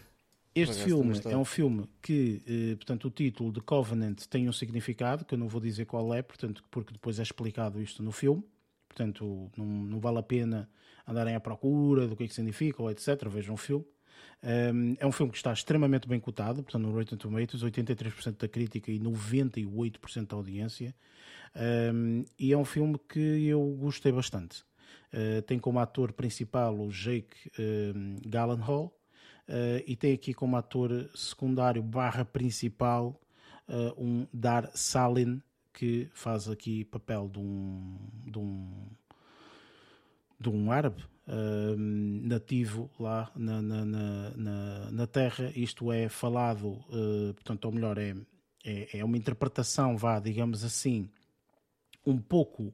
Este 0.54 0.84
filme 0.84 1.20
é 1.26 1.38
um 1.38 1.46
filme 1.46 1.90
que, 2.02 2.42
eh, 2.46 2.76
portanto, 2.76 3.08
o 3.08 3.12
título 3.12 3.54
de 3.54 3.62
Covenant 3.62 4.26
tem 4.30 4.50
um 4.50 4.52
significado, 4.52 5.24
que 5.24 5.34
eu 5.34 5.38
não 5.38 5.48
vou 5.48 5.62
dizer 5.62 5.86
qual 5.86 6.14
é, 6.14 6.22
portanto, 6.22 6.64
porque 6.70 6.92
depois 6.92 7.20
é 7.20 7.24
explicado 7.24 7.82
isto 7.82 8.04
no 8.04 8.12
filme. 8.12 8.44
Portanto, 8.90 9.50
não, 9.56 9.66
não 9.66 10.00
vale 10.02 10.18
a 10.18 10.24
pena 10.24 10.70
andarem 11.08 11.36
à 11.36 11.40
procura 11.40 12.06
do 12.06 12.18
que 12.18 12.26
é 12.26 12.28
que 12.28 12.34
significa, 12.34 12.82
ou 12.82 12.92
etc. 12.92 13.28
Vejam 13.30 13.56
o 13.56 13.58
filme. 13.58 13.86
Um, 14.44 14.96
é 15.00 15.06
um 15.06 15.12
filme 15.12 15.32
que 15.32 15.38
está 15.38 15.54
extremamente 15.54 16.08
bem 16.08 16.20
cotado, 16.20 16.64
portanto, 16.64 16.82
no 16.82 16.92
Rotten 16.92 17.18
Tomatoes, 17.18 17.64
83% 17.64 18.38
da 18.38 18.48
crítica 18.48 18.92
e 18.92 19.00
98% 19.00 20.28
da 20.28 20.36
audiência. 20.36 20.94
Um, 21.56 22.26
e 22.38 22.52
é 22.52 22.58
um 22.58 22.66
filme 22.66 23.00
que 23.08 23.48
eu 23.48 23.64
gostei 23.80 24.12
bastante. 24.12 24.64
Uh, 25.14 25.42
tem 25.44 25.60
como 25.60 25.80
ator 25.80 26.12
principal 26.12 26.78
o 26.78 26.90
Jake 26.90 27.52
um, 27.60 28.16
uh, 29.52 29.84
e 29.86 29.96
tem 29.96 30.14
aqui 30.14 30.34
como 30.34 30.56
ator 30.56 31.10
secundário 31.14 31.84
barra 31.84 32.24
principal 32.26 33.20
uh, 33.68 34.04
um 34.04 34.26
Dar 34.34 34.72
Salin 34.74 35.42
que 35.74 36.10
faz 36.14 36.50
aqui 36.50 36.86
papel 36.86 37.30
de 37.30 37.40
um, 37.40 37.98
de 38.26 38.40
um, 38.40 38.88
de 40.40 40.50
um 40.50 40.72
árabe 40.72 41.04
uh, 41.28 41.76
nativo 41.78 42.90
lá 43.00 43.32
na, 43.36 43.62
na, 43.62 43.86
na, 43.86 44.92
na, 44.92 45.08
terra, 45.08 45.52
isto 45.56 45.92
é 45.92 46.10
falado, 46.10 46.84
uh, 46.90 47.34
portanto, 47.34 47.66
ou 47.66 47.72
melhor, 47.72 47.98
é, 47.98 48.16
é, 48.66 49.00
é 49.00 49.06
uma 49.06 49.18
interpretação, 49.18 49.98
vá, 49.98 50.20
digamos 50.20 50.64
assim, 50.64 51.10
um 52.06 52.18
pouco 52.18 52.74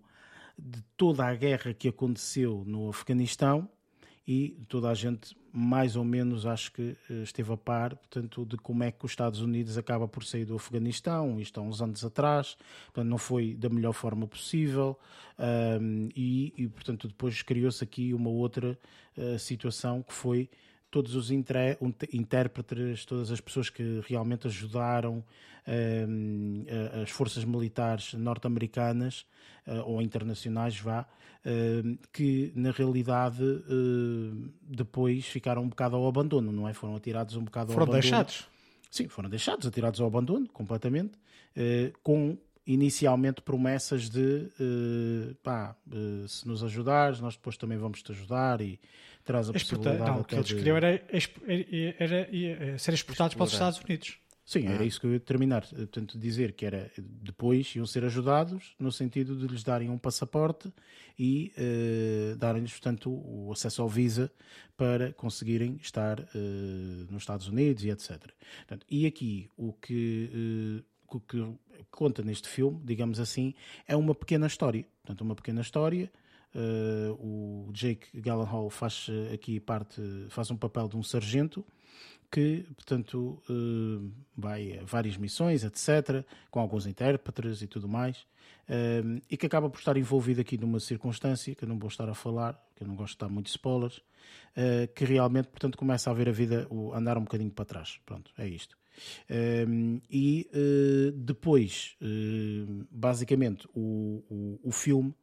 de 0.58 0.82
toda 0.96 1.26
a 1.26 1.36
guerra 1.36 1.74
que 1.74 1.88
aconteceu 1.88 2.64
no 2.66 2.90
Afeganistão 2.90 3.70
e 4.28 4.58
toda 4.68 4.90
a 4.90 4.94
gente 4.94 5.36
mais 5.54 5.96
ou 5.96 6.04
menos 6.04 6.46
acho 6.46 6.72
que 6.72 6.96
eh, 7.10 7.24
esteve 7.24 7.52
a 7.54 7.58
par, 7.58 7.96
portanto, 7.96 8.46
de 8.46 8.58
como 8.58 8.84
é 8.84 8.92
que 8.92 9.06
os 9.06 9.12
Estados 9.12 9.42
Unidos 9.42 9.78
acaba 9.78 10.08
por 10.08 10.24
sair 10.24 10.46
do 10.46 10.56
Afeganistão, 10.56 11.40
isto 11.40 11.60
há 11.60 11.64
uns 11.64 11.82
anos 11.82 12.04
atrás, 12.04 12.58
portanto, 12.88 13.10
não 13.10 13.18
foi 13.18 13.56
da 13.56 13.70
melhor 13.70 13.94
forma 13.94 14.28
possível, 14.28 15.00
um, 15.82 16.10
e, 16.16 16.54
e, 16.58 16.68
portanto, 16.68 17.08
depois 17.08 17.42
criou-se 17.42 17.84
aqui 17.84 18.14
uma 18.14 18.30
outra 18.30 18.78
uh, 19.18 19.40
situação 19.40 20.04
que 20.04 20.14
foi 20.14 20.50
todos 20.98 21.14
os 21.14 21.30
intérpretes, 21.30 23.06
todas 23.06 23.30
as 23.30 23.40
pessoas 23.40 23.70
que 23.70 24.02
realmente 24.08 24.48
ajudaram 24.48 25.24
um, 25.68 26.66
as 27.04 27.12
forças 27.12 27.46
militares 27.46 28.16
norte-americanas 28.16 29.24
uh, 29.68 29.84
ou 29.86 30.02
internacionais, 30.02 30.80
vá, 30.80 31.02
uh, 31.02 32.00
que 32.12 32.52
na 32.56 32.72
realidade 32.72 33.44
uh, 33.44 34.52
depois 34.64 35.28
ficaram 35.28 35.62
um 35.62 35.70
bocado 35.70 35.96
ao 35.96 36.08
abandono, 36.08 36.52
não 36.52 36.68
é? 36.68 36.74
Foram 36.74 36.96
atirados 36.96 37.36
um 37.36 37.44
bocado 37.44 37.74
foram 37.74 37.86
ao 37.86 37.92
abandono. 37.92 38.02
Foram 38.02 38.24
deixados? 38.24 38.50
Sim, 38.90 39.08
foram 39.08 39.30
deixados, 39.30 39.68
atirados 39.68 40.02
ao 40.02 40.08
abandono, 40.08 40.48
completamente, 40.50 41.12
com 42.02 42.38
inicialmente 42.68 43.42
promessas 43.42 44.10
de 44.10 44.52
pá, 45.42 45.76
se 46.28 46.48
nos 46.48 46.64
ajudares, 46.64 47.20
nós 47.22 47.36
depois 47.36 47.58
também 47.58 47.78
vamos 47.78 48.04
te 48.04 48.12
ajudar 48.12 48.62
e 48.62 48.80
traz 49.24 49.50
a 49.50 49.54
possibilidade 49.54 50.00
não, 50.00 50.22
o 50.22 50.24
que 50.24 50.36
eles 50.36 50.52
queriam 50.52 50.78
era, 50.78 51.02
era, 52.00 52.30
era, 52.32 52.78
ser 52.78 52.94
exportados 52.94 53.36
para 53.36 53.46
os 53.46 53.54
Estados 53.54 53.80
Unidos. 53.80 54.20
Sim, 54.48 54.66
era 54.66 54.86
isso 54.86 55.02
que 55.02 55.06
eu 55.06 55.12
ia 55.12 55.20
terminar. 55.20 55.68
Portanto, 55.68 56.18
dizer 56.18 56.54
que 56.54 56.66
era 56.66 56.90
depois 56.98 57.76
iam 57.76 57.86
ser 57.86 58.06
ajudados 58.06 58.74
no 58.80 58.94
sentido 58.94 59.36
de 59.36 59.46
lhes 59.46 59.62
darem 59.62 59.90
um 59.90 59.98
passaporte 59.98 60.72
e 61.20 61.52
uh, 61.58 62.38
darem-lhes, 62.38 62.72
portanto, 62.72 63.12
o 63.12 63.52
acesso 63.52 63.82
ao 63.82 63.90
Visa 63.90 64.32
para 64.78 65.12
conseguirem 65.12 65.78
estar 65.82 66.22
uh, 66.22 66.26
nos 67.12 67.24
Estados 67.24 67.50
Unidos 67.50 67.84
e 67.84 67.90
etc. 67.90 68.32
Portanto, 68.60 68.86
e 68.90 69.06
aqui 69.06 69.50
o 69.58 69.74
que, 69.74 70.82
o 71.16 71.20
que 71.22 71.46
conta 71.90 72.22
neste 72.22 72.50
filme, 72.50 72.82
digamos 72.84 73.20
assim, 73.20 73.54
é 73.88 73.96
uma 73.96 74.14
pequena 74.14 74.48
história. 74.48 74.86
Portanto, 75.02 75.22
uma 75.22 75.36
pequena 75.36 75.62
história 75.62 76.12
Uh, 76.56 77.14
o 77.20 77.72
Jake 77.72 78.08
Gyllenhaal 78.20 78.70
faz 78.70 79.08
eh, 79.10 79.34
aqui 79.34 79.60
parte, 79.60 80.02
faz 80.30 80.50
um 80.50 80.56
papel 80.56 80.88
de 80.88 80.96
um 80.98 81.04
sargento 81.04 81.64
que, 82.32 82.66
portanto, 82.76 83.42
uh, 83.50 84.12
vai 84.36 84.80
a 84.80 84.84
várias 84.84 85.18
missões, 85.18 85.64
etc., 85.64 86.26
com 86.50 86.60
alguns 86.60 86.88
intérpretes 86.88 87.62
e 87.62 87.68
tudo 87.68 87.88
mais, 87.88 88.18
uh, 88.70 89.22
e 89.30 89.38
que 89.38 89.46
acaba 89.46 89.70
por 89.70 89.78
estar 89.78 89.96
envolvido 89.98 90.42
aqui 90.42 90.58
numa 90.58 90.80
circunstância 90.80 91.54
que 91.54 91.64
eu 91.64 91.70
não 91.70 91.78
vou 91.78 91.90
estar 91.90 92.10
a 92.10 92.16
falar, 92.16 92.60
que 92.76 92.84
eu 92.84 92.88
não 92.88 92.96
gosto 92.96 93.14
de 93.14 93.20
dar 93.20 93.30
muitos 93.30 93.52
spoilers, 93.52 94.02
que 94.96 95.06
realmente, 95.06 95.50
portanto, 95.50 95.78
começa 95.78 96.10
a 96.10 96.14
ver 96.14 96.28
a 96.28 96.32
vida 96.32 96.68
andar 96.94 97.18
um 97.18 97.22
bocadinho 97.22 97.52
para 97.52 97.64
trás. 97.64 98.00
Pronto, 98.06 98.32
é 98.38 98.48
isto. 98.48 98.76
E 100.10 100.50
depois, 101.16 101.96
basicamente, 102.90 103.68
o, 103.74 104.24
o, 104.30 104.60
o 104.64 104.72
filme 104.72 105.14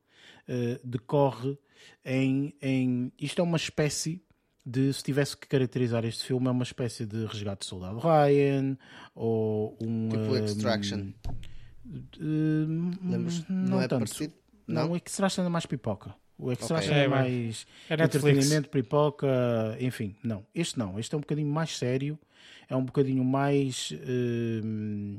uh, 0.48 0.86
decorre 0.86 1.58
em, 2.04 2.54
em. 2.60 3.12
Isto 3.18 3.40
é 3.40 3.44
uma 3.44 3.56
espécie 3.56 4.22
de. 4.64 4.92
Se 4.92 5.02
tivesse 5.02 5.36
que 5.36 5.46
caracterizar 5.46 6.04
este 6.04 6.24
filme, 6.24 6.46
é 6.46 6.50
uma 6.50 6.62
espécie 6.62 7.06
de 7.06 7.24
resgate 7.26 7.60
de 7.60 7.66
soldado 7.66 7.98
Ryan 7.98 8.76
ou 9.14 9.76
um. 9.80 10.08
Tipo 10.08 10.36
Extraction. 10.36 11.12
Uh, 11.86 12.90
Lembras? 13.02 13.48
Não, 13.48 13.56
não 13.56 13.82
é 13.82 13.88
tanto. 13.88 14.06
parecido? 14.06 14.34
Não, 14.66 14.92
o 14.92 14.96
Extraction 14.96 15.44
é 15.44 15.48
mais 15.48 15.66
pipoca. 15.66 16.14
O 16.36 16.50
Extraction 16.50 16.90
okay. 16.90 17.02
é, 17.02 17.04
é 17.04 17.08
mais 17.08 17.66
é 17.88 17.94
entretenimento, 17.94 18.68
pipoca, 18.68 19.28
enfim, 19.78 20.16
não. 20.22 20.44
Este 20.52 20.78
não, 20.78 20.98
este 20.98 21.14
é 21.14 21.18
um 21.18 21.20
bocadinho 21.20 21.48
mais 21.48 21.76
sério, 21.76 22.18
é 22.68 22.76
um 22.76 22.84
bocadinho 22.84 23.24
mais. 23.24 23.90
Uh, 23.92 25.18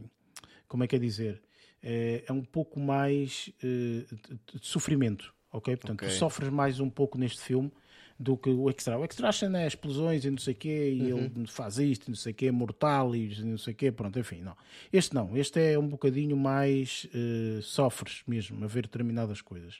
como 0.68 0.84
é 0.84 0.88
que 0.88 0.96
é 0.96 1.00
dizer? 1.00 1.42
é, 1.86 2.24
é 2.28 2.34
um 2.34 2.44
pouco 2.44 2.80
mais 2.80 3.54
uh, 3.64 4.16
de 4.60 4.66
sofrimento, 4.68 5.32
ok? 5.52 5.78
Portanto, 5.78 6.02
okay. 6.02 6.10
tu 6.10 6.18
sofres 6.18 6.50
mais 6.50 6.80
um 6.80 6.90
pouco 6.90 7.16
neste 7.16 7.40
filme 7.42 7.72
do 8.18 8.36
que 8.36 8.50
o 8.50 8.70
Extra. 8.70 8.98
O 8.98 9.06
Extraction 9.06 9.54
é 9.56 9.68
explosões 9.68 10.26
e 10.26 10.32
não 10.32 10.38
sei 10.38 10.54
o 10.54 10.58
quê, 10.58 10.94
e 10.98 11.14
uhum. 11.14 11.32
ele 11.36 11.48
faz 11.48 11.78
isto 11.78 12.08
e 12.08 12.10
não 12.10 12.16
sei 12.16 12.32
o 12.32 12.36
quê, 12.36 12.50
mortal 12.50 13.16
e 13.16 13.40
não 13.44 13.58
sei 13.58 13.74
o 13.74 13.76
quê, 13.76 13.92
pronto, 13.92 14.18
enfim, 14.18 14.42
não. 14.42 14.56
Este 14.92 15.14
não, 15.14 15.38
este 15.38 15.60
é 15.60 15.78
um 15.78 15.88
bocadinho 15.88 16.36
mais 16.36 17.08
uh, 17.14 17.62
sofres 17.62 18.24
mesmo 18.26 18.64
a 18.64 18.68
ver 18.68 18.84
determinadas 18.84 19.42
coisas. 19.42 19.76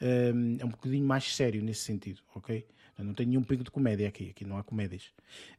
Uh, 0.00 0.58
é 0.58 0.64
um 0.64 0.70
bocadinho 0.70 1.06
mais 1.06 1.36
sério 1.36 1.62
nesse 1.62 1.82
sentido, 1.82 2.20
ok? 2.34 2.66
não 2.96 3.12
tem 3.12 3.26
nenhum 3.26 3.42
pingo 3.42 3.64
de 3.64 3.72
comédia 3.72 4.06
aqui, 4.06 4.30
aqui 4.30 4.44
não 4.44 4.56
há 4.56 4.62
comédias. 4.62 5.06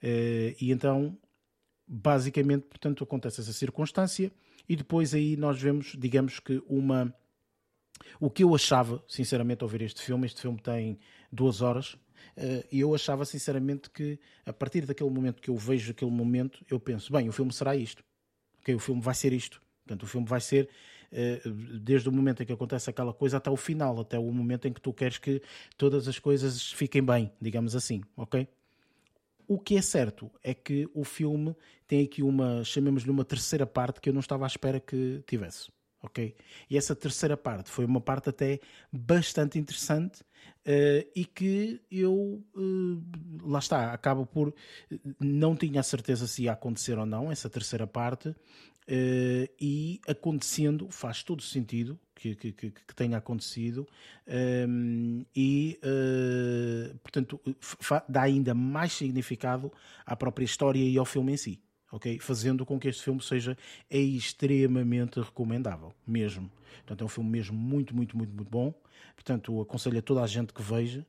Uh, 0.02 0.56
e 0.60 0.72
então, 0.72 1.18
basicamente, 1.88 2.64
portanto, 2.64 3.04
acontece 3.04 3.42
essa 3.42 3.54
circunstância 3.54 4.32
e 4.68 4.76
depois 4.76 5.14
aí 5.14 5.36
nós 5.38 5.62
vemos, 5.62 5.96
digamos 5.98 6.40
que 6.40 6.62
uma... 6.68 7.14
O 8.20 8.30
que 8.30 8.44
eu 8.44 8.54
achava, 8.54 9.04
sinceramente, 9.08 9.64
ao 9.64 9.70
ver 9.70 9.82
este 9.82 10.02
filme, 10.02 10.26
este 10.26 10.42
filme 10.42 10.60
tem 10.60 11.00
duas 11.32 11.62
horas, 11.62 11.98
eh, 12.36 12.66
e 12.72 12.80
eu 12.82 12.94
achava 12.94 13.24
sinceramente 13.26 13.90
que 13.90 14.20
a 14.46 14.52
partir 14.52 14.86
daquele 14.86 15.10
momento 15.10 15.42
que 15.42 15.50
eu 15.50 15.56
vejo 15.56 15.92
aquele 15.92 16.12
momento, 16.12 16.66
eu 16.70 16.80
penso, 16.80 17.12
bem, 17.12 17.30
o 17.30 17.32
filme 17.32 17.54
será 17.54 17.76
isto. 17.76 18.04
Okay, 18.62 18.76
o 18.76 18.80
filme 18.80 19.02
vai 19.02 19.16
ser 19.16 19.32
isto. 19.32 19.62
Portanto, 19.86 20.04
o 20.04 20.08
filme 20.08 20.28
vai 20.28 20.42
ser 20.42 20.70
eh, 21.12 21.42
desde 21.82 22.10
o 22.10 22.12
momento 22.12 22.44
em 22.44 22.46
que 22.46 22.54
acontece 22.54 22.90
aquela 22.90 23.14
coisa 23.14 23.38
até 23.38 23.50
o 23.50 23.56
final, 23.56 24.00
até 24.00 24.18
o 24.18 24.32
momento 24.32 24.68
em 24.68 24.74
que 24.74 24.82
tu 24.82 24.92
queres 24.92 25.18
que 25.18 25.42
todas 25.78 26.08
as 26.08 26.20
coisas 26.20 26.72
fiquem 26.72 27.04
bem, 27.04 27.32
digamos 27.40 27.76
assim, 27.76 28.02
ok? 28.18 28.48
O 29.48 29.60
que 29.60 29.78
é 29.78 29.82
certo 29.82 30.32
é 30.44 30.54
que 30.54 30.90
o 30.94 31.04
filme 31.04 31.56
tem 31.88 32.04
aqui 32.04 32.24
uma, 32.24 32.64
chamemos-lhe 32.64 33.12
uma 33.12 33.26
terceira 33.26 33.66
parte 33.66 34.02
que 34.02 34.10
eu 34.10 34.14
não 34.14 34.20
estava 34.20 34.46
à 34.46 34.48
espera 34.48 34.80
que 34.80 35.24
tivesse 35.28 35.70
ok? 36.06 36.36
E 36.70 36.78
essa 36.78 36.96
terceira 36.96 37.36
parte 37.36 37.70
foi 37.70 37.84
uma 37.84 38.00
parte 38.00 38.30
até 38.30 38.60
bastante 38.92 39.58
interessante 39.58 40.22
uh, 40.22 41.10
e 41.16 41.26
que 41.26 41.82
eu, 41.92 42.44
uh, 42.56 43.04
lá 43.44 43.60
está, 43.60 43.92
acabo 43.92 44.26
por, 44.26 44.54
não 45.20 45.56
tinha 45.56 45.80
a 45.80 45.84
certeza 45.84 46.28
se 46.28 46.44
ia 46.44 46.54
acontecer 46.54 46.98
ou 46.98 47.06
não 47.06 47.32
essa 47.32 47.50
terceira 47.50 47.88
parte 47.88 48.36
uh, 48.88 49.50
e 49.60 50.00
acontecendo 50.08 50.88
faz 50.90 51.24
todo 51.24 51.42
sentido 51.42 52.00
que, 52.16 52.36
que, 52.36 52.52
que, 52.52 52.72
que 52.72 52.96
tenha 52.96 53.18
acontecido 53.18 53.88
um, 54.68 55.26
e, 55.36 55.80
portanto, 57.04 57.40
dá 58.08 58.24
ainda 58.24 58.54
mais 58.54 58.94
significado 58.94 59.72
à 60.06 60.16
própria 60.16 60.46
história 60.46 60.80
e 60.80 60.98
ao 60.98 61.06
filme 61.06 61.34
em 61.34 61.38
si 61.38 61.60
ok? 61.96 62.20
Fazendo 62.20 62.66
com 62.66 62.80
que 62.80 62.88
este 62.88 63.04
filme 63.04 63.22
seja 63.22 63.58
extremamente 63.90 65.20
recomendável, 65.20 65.94
mesmo. 66.06 66.52
Portanto, 66.78 67.02
é 67.02 67.06
um 67.06 67.10
filme 67.10 67.30
mesmo 67.30 67.58
muito, 67.58 67.96
muito, 67.96 68.18
muito, 68.18 68.36
muito 68.36 68.50
bom. 68.50 68.74
Portanto, 69.16 69.62
aconselho 69.62 70.00
a 70.00 70.02
toda 70.02 70.22
a 70.22 70.28
gente 70.28 70.54
que 70.54 70.62
veja, 70.62 71.06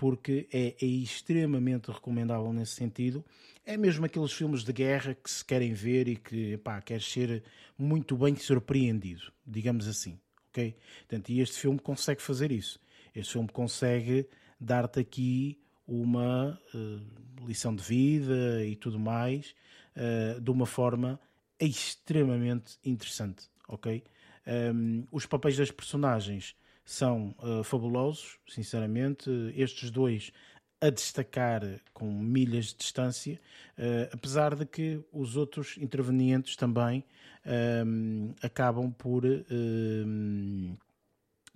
porque 0.00 0.48
é, 0.50 0.74
é 0.80 0.86
extremamente 0.86 1.90
recomendável 1.90 2.50
nesse 2.54 2.72
sentido. 2.72 3.22
É 3.66 3.76
mesmo 3.76 4.06
aqueles 4.06 4.32
filmes 4.32 4.64
de 4.64 4.72
guerra 4.72 5.14
que 5.14 5.30
se 5.30 5.44
querem 5.44 5.74
ver 5.74 6.08
e 6.08 6.16
que, 6.16 6.56
pá, 6.56 6.80
queres 6.80 7.04
ser 7.04 7.42
muito 7.76 8.16
bem 8.16 8.34
surpreendido, 8.34 9.30
digamos 9.46 9.86
assim, 9.86 10.18
ok? 10.48 10.74
Portanto, 11.00 11.28
e 11.28 11.42
este 11.42 11.58
filme 11.58 11.78
consegue 11.78 12.22
fazer 12.22 12.50
isso. 12.50 12.80
Este 13.14 13.34
filme 13.34 13.48
consegue 13.50 14.26
dar-te 14.58 15.00
aqui 15.00 15.60
uma 15.86 16.58
uh, 16.72 17.46
lição 17.46 17.76
de 17.76 17.82
vida 17.82 18.64
e 18.64 18.76
tudo 18.76 18.98
mais 18.98 19.54
uh, 19.94 20.40
de 20.40 20.50
uma 20.50 20.64
forma 20.64 21.20
extremamente 21.60 22.78
interessante, 22.82 23.50
ok? 23.68 24.02
Um, 24.46 24.50
ehm, 24.50 25.04
os 25.12 25.26
papéis 25.26 25.58
das 25.58 25.70
personagens 25.70 26.56
são 26.90 27.36
uh, 27.38 27.62
fabulosos, 27.62 28.36
sinceramente. 28.48 29.30
Estes 29.54 29.92
dois 29.92 30.32
a 30.80 30.90
destacar 30.90 31.62
com 31.94 32.12
milhas 32.12 32.66
de 32.66 32.78
distância, 32.78 33.40
uh, 33.78 34.10
apesar 34.12 34.56
de 34.56 34.66
que 34.66 35.00
os 35.12 35.36
outros 35.36 35.76
intervenientes 35.78 36.56
também 36.56 37.04
ehm, 37.46 38.32
acabam 38.42 38.90
por, 38.90 39.24
um, 39.24 40.76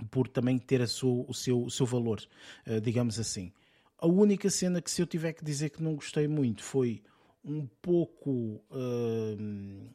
por 0.09 0.29
também 0.29 0.57
ter 0.57 0.87
sua, 0.87 1.25
o, 1.27 1.35
seu, 1.35 1.65
o 1.65 1.71
seu 1.71 1.85
valor, 1.85 2.23
uh, 2.69 2.81
digamos 2.81 3.19
assim. 3.19 3.53
A 3.99 4.07
única 4.07 4.49
cena 4.49 4.81
que 4.81 4.91
se 4.91 5.03
eu 5.03 5.07
tiver 5.07 5.33
que 5.33 5.45
dizer 5.45 5.71
que 5.71 5.83
não 5.83 5.97
gostei 5.97 6.29
muito 6.29 6.63
foi 6.63 7.03
um 7.45 7.67
pouco. 7.83 8.63
Uh, 8.71 9.91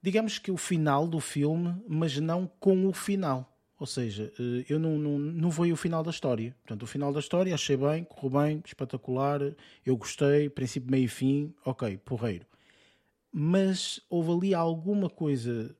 digamos 0.00 0.38
que 0.38 0.50
o 0.50 0.56
final 0.56 1.06
do 1.06 1.20
filme, 1.20 1.74
mas 1.86 2.18
não 2.18 2.46
com 2.58 2.86
o 2.86 2.92
final. 2.94 3.59
Ou 3.80 3.86
seja, 3.86 4.30
uh, 4.38 4.64
eu 4.68 4.78
não, 4.78 4.98
não, 4.98 5.18
não 5.18 5.50
vou 5.50 5.66
o 5.72 5.74
final 5.74 6.02
da 6.02 6.10
história. 6.10 6.54
Portanto, 6.62 6.82
o 6.82 6.86
final 6.86 7.14
da 7.14 7.18
história 7.18 7.54
achei 7.54 7.78
bem, 7.78 8.04
correu 8.04 8.38
bem, 8.38 8.62
espetacular, 8.62 9.40
eu 9.86 9.96
gostei, 9.96 10.50
princípio, 10.50 10.90
meio 10.90 11.06
e 11.06 11.08
fim, 11.08 11.54
ok, 11.64 11.96
porreiro. 12.04 12.44
Mas 13.32 13.98
houve 14.10 14.32
ali 14.32 14.54
alguma 14.54 15.08
coisa 15.08 15.74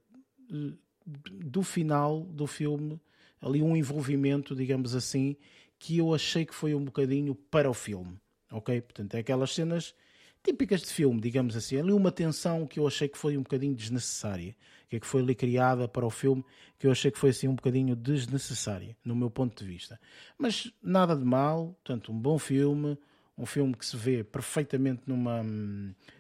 uh, 0.51 0.73
do 1.07 1.63
final 1.63 2.23
do 2.23 2.47
filme, 2.47 2.99
ali 3.39 3.61
um 3.61 3.77
envolvimento, 3.77 4.57
digamos 4.57 4.95
assim, 4.95 5.37
que 5.79 5.99
eu 5.99 6.15
achei 6.15 6.47
que 6.47 6.55
foi 6.55 6.75
um 6.75 6.83
bocadinho 6.83 7.35
para 7.35 7.69
o 7.69 7.75
filme. 7.75 8.19
Ok? 8.51 8.81
Portanto, 8.81 9.15
é 9.15 9.19
aquelas 9.19 9.55
cenas 9.55 9.95
típicas 10.43 10.81
de 10.81 10.89
filme, 10.89 11.21
digamos 11.21 11.55
assim. 11.55 11.79
Ali 11.79 11.93
uma 11.93 12.11
tensão 12.11 12.67
que 12.67 12.81
eu 12.81 12.87
achei 12.87 13.09
que 13.09 13.19
foi 13.19 13.37
um 13.37 13.43
bocadinho 13.43 13.75
desnecessária, 13.75 14.57
que, 14.91 14.97
é 14.97 15.01
que 15.01 15.07
foi 15.07 15.23
ali 15.23 15.37
criada 15.37 15.87
para 15.87 16.05
o 16.05 16.11
filme, 16.11 16.45
que 16.77 16.87
eu 16.87 16.91
achei 16.91 17.13
que 17.13 17.19
foi 17.19 17.31
assim 17.31 17.47
um 17.47 17.55
bocadinho 17.55 17.95
desnecessária, 17.95 18.97
no 19.05 19.15
meu 19.15 19.31
ponto 19.31 19.63
de 19.63 19.71
vista. 19.71 20.01
Mas 20.37 20.73
nada 20.83 21.17
de 21.17 21.25
mal, 21.25 21.77
portanto, 21.85 22.11
um 22.11 22.19
bom 22.19 22.37
filme, 22.39 22.99
um 23.39 23.47
filme 23.47 23.73
que 23.73 23.87
se 23.87 23.97
vê 23.97 24.25
perfeitamente 24.25 25.03
numa, 25.07 25.43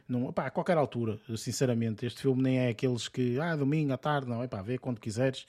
numa 0.09 0.33
pá, 0.33 0.47
a 0.47 0.51
qualquer 0.51 0.79
altura, 0.79 1.19
sinceramente. 1.37 2.07
Este 2.07 2.23
filme 2.23 2.41
nem 2.41 2.61
é 2.61 2.69
aqueles 2.69 3.09
que, 3.09 3.41
ah, 3.41 3.57
domingo 3.57 3.93
à 3.93 3.99
tarde, 3.99 4.29
não, 4.29 4.41
é 4.41 4.47
pá, 4.47 4.63
vê 4.63 4.79
quando 4.79 5.01
quiseres. 5.01 5.43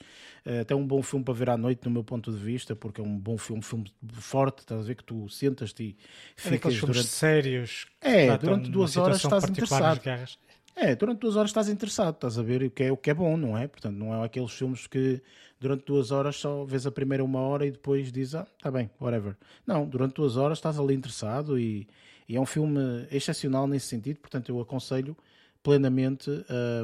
Uh, 0.44 0.62
até 0.62 0.74
um 0.74 0.84
bom 0.84 1.00
filme 1.00 1.24
para 1.24 1.32
ver 1.32 1.50
à 1.50 1.56
noite, 1.56 1.84
no 1.84 1.92
meu 1.92 2.02
ponto 2.02 2.32
de 2.32 2.38
vista, 2.38 2.74
porque 2.74 3.00
é 3.00 3.04
um 3.04 3.16
bom 3.16 3.38
filme, 3.38 3.60
um 3.60 3.62
filme 3.62 3.86
forte, 4.14 4.58
estás 4.58 4.80
a 4.80 4.82
ver 4.82 4.96
que 4.96 5.04
tu 5.04 5.28
sentas-te 5.28 5.82
e 5.84 5.96
é 6.36 6.50
ficas 6.50 6.74
é 6.74 6.80
durante. 6.80 7.06
sérios. 7.06 7.86
É, 8.00 8.36
durante 8.36 8.68
duas 8.68 8.96
horas 8.96 9.22
estás 9.22 9.44
interessado. 9.44 10.00
É, 10.74 10.96
durante 10.96 11.20
duas 11.20 11.36
horas 11.36 11.50
estás 11.50 11.68
interessado, 11.68 12.14
estás 12.14 12.38
a 12.38 12.42
ver 12.42 12.62
o 12.62 12.70
que 12.70 12.84
é, 12.84 12.92
o 12.92 12.96
que 12.96 13.10
é 13.10 13.14
bom, 13.14 13.36
não 13.36 13.56
é? 13.56 13.68
Portanto, 13.68 13.96
não 13.96 14.14
é 14.14 14.24
aqueles 14.24 14.52
filmes 14.52 14.86
que 14.86 15.22
durante 15.60 15.84
duas 15.84 16.10
horas 16.10 16.36
só 16.36 16.64
vês 16.64 16.86
a 16.86 16.90
primeira 16.90 17.22
uma 17.22 17.40
hora 17.40 17.66
e 17.66 17.70
depois 17.70 18.10
dizes, 18.10 18.34
ah, 18.34 18.46
tá 18.60 18.70
bem, 18.70 18.90
whatever. 19.00 19.36
Não, 19.66 19.86
durante 19.86 20.14
duas 20.14 20.36
horas 20.36 20.58
estás 20.58 20.78
ali 20.78 20.94
interessado 20.94 21.58
e, 21.58 21.86
e 22.28 22.36
é 22.36 22.40
um 22.40 22.46
filme 22.46 22.80
excepcional 23.10 23.66
nesse 23.66 23.86
sentido, 23.86 24.18
portanto 24.18 24.48
eu 24.48 24.60
aconselho 24.60 25.16
plenamente 25.62 26.28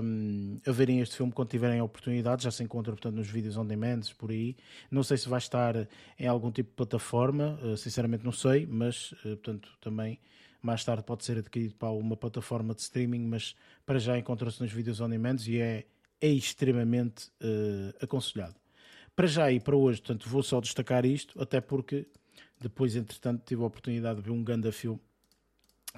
um, 0.01 0.59
a 0.65 0.71
verem 0.71 1.01
este 1.01 1.17
filme 1.17 1.33
quando 1.33 1.49
tiverem 1.49 1.81
a 1.81 1.85
oportunidade. 1.85 2.45
Já 2.45 2.51
se 2.51 2.63
encontra, 2.63 2.93
portanto, 2.93 3.17
nos 3.17 3.29
vídeos 3.29 3.57
on 3.57 3.67
demand, 3.67 4.03
por 4.17 4.31
aí. 4.31 4.57
Não 4.91 5.03
sei 5.03 5.17
se 5.17 5.29
vai 5.29 5.39
estar 5.39 5.89
em 6.19 6.27
algum 6.27 6.51
tipo 6.51 6.71
de 6.71 6.77
plataforma, 6.77 7.59
uh, 7.63 7.77
sinceramente 7.77 8.25
não 8.25 8.33
sei, 8.33 8.67
mas, 8.67 9.13
uh, 9.25 9.37
portanto, 9.37 9.69
também 9.81 10.19
mais 10.63 10.85
tarde 10.85 11.03
pode 11.05 11.25
ser 11.25 11.39
adquirido 11.39 11.75
para 11.75 11.91
uma 11.91 12.17
plataforma 12.17 12.75
de 12.75 12.81
streaming, 12.83 13.27
mas 13.27 13.55
para 13.87 13.99
já 13.99 14.19
encontra-se 14.19 14.61
nos 14.61 14.73
vídeos 14.73 15.01
on 15.01 15.09
demand 15.09 15.37
e 15.47 15.59
é, 15.61 15.87
é 16.21 16.29
extremamente 16.29 17.29
uh, 17.43 18.05
aconselhado. 18.05 18.57
Para 19.15 19.27
já 19.27 19.51
e 19.51 19.61
para 19.61 19.77
hoje, 19.77 20.01
portanto, 20.01 20.29
vou 20.29 20.43
só 20.43 20.61
destacar 20.61 21.05
isto, 21.05 21.41
até 21.41 21.61
porque 21.61 22.07
depois, 22.61 22.97
entretanto, 22.97 23.43
tive 23.45 23.63
a 23.63 23.67
oportunidade 23.67 24.21
de 24.21 24.25
ver 24.25 24.31
um 24.33 24.43
grande 24.43 24.71
filme 24.73 25.01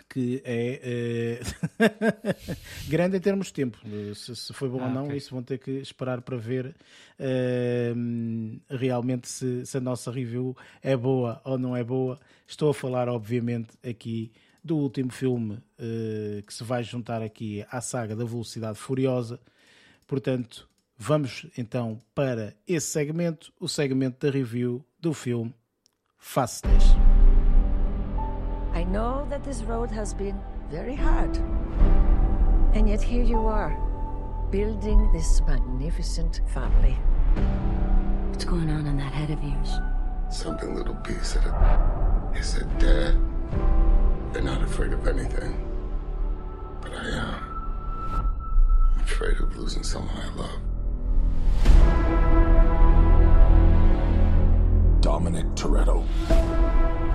que 0.09 0.41
é 0.45 1.41
uh, 1.43 2.89
grande 2.89 3.17
em 3.17 3.21
termos 3.21 3.49
de 3.49 3.53
tempo. 3.55 3.79
Se, 4.15 4.35
se 4.35 4.53
foi 4.53 4.69
bom 4.69 4.81
ah, 4.81 4.87
ou 4.87 4.91
não, 4.91 5.05
okay. 5.07 5.17
isso 5.17 5.35
vão 5.35 5.43
ter 5.43 5.59
que 5.59 5.73
esperar 5.73 6.23
para 6.23 6.37
ver 6.37 6.75
uh, 7.19 8.61
realmente 8.69 9.29
se, 9.29 9.67
se, 9.67 9.77
a 9.77 9.81
nossa 9.81 10.11
review 10.11 10.57
é 10.83 10.97
boa 10.97 11.41
ou 11.45 11.59
não 11.59 11.77
é 11.77 11.83
boa. 11.83 12.19
Estou 12.47 12.71
a 12.71 12.75
falar, 12.75 13.09
obviamente, 13.09 13.71
aqui 13.87 14.33
do 14.63 14.77
último 14.77 15.11
filme 15.11 15.55
uh, 15.55 16.43
que 16.47 16.53
se 16.53 16.65
vai 16.65 16.83
juntar 16.83 17.23
aqui 17.23 17.65
à 17.71 17.81
saga 17.81 18.15
da 18.15 18.25
Velocidade 18.25 18.79
Furiosa. 18.79 19.41
Portanto, 20.07 20.69
vamos 20.97 21.47
então 21.57 22.01
para 22.15 22.55
esse 22.67 22.89
segmento, 22.89 23.53
o 23.59 23.69
segmento 23.69 24.27
da 24.27 24.33
review 24.33 24.85
do 25.01 25.15
filme 25.15 25.55
Fast 26.19 26.67
10. 26.67 26.85
I 28.75 28.85
know 28.85 29.27
that 29.31 29.43
this 29.43 29.63
road 29.63 29.91
has 29.93 30.13
been 30.13 30.39
very 30.71 30.95
hard. 30.95 31.39
And 32.75 32.89
yet 32.89 33.03
here 33.03 33.25
you 33.25 33.47
are, 33.49 33.77
building 34.51 35.11
this 35.13 35.41
magnificent 35.47 36.41
family. 36.55 36.97
What's 38.29 38.45
going 38.45 38.71
on 38.71 38.87
in 38.87 38.97
that 38.99 39.13
head 39.13 39.31
of 39.31 39.43
yours? 39.43 39.81
Something 40.31 40.75
little 40.77 40.95
B 40.95 41.15
said 41.23 41.43
it. 41.45 42.45
Said, 42.45 42.79
Dad, 42.79 43.19
They're 44.33 44.43
not 44.43 44.63
afraid 44.63 44.93
of 44.93 45.07
anything. 45.09 45.67
But 46.81 46.93
I 46.93 47.09
am. 47.09 47.35
I'm 48.95 49.01
afraid 49.03 49.37
of 49.41 49.57
losing 49.57 49.83
someone 49.83 50.17
I 50.17 50.29
love. 50.37 50.61
Dominic 55.01 55.47
Toretto. 55.57 56.07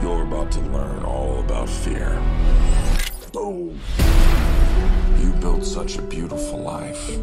You're 0.01 0.23
about 0.23 0.51
to 0.51 0.59
learn 0.59 1.03
all 1.03 1.39
about 1.39 1.69
fear. 1.69 2.21
Boom! 3.31 3.79
You 5.19 5.31
built 5.39 5.63
such 5.63 5.97
a 5.97 6.01
beautiful 6.01 6.59
life, 6.59 7.17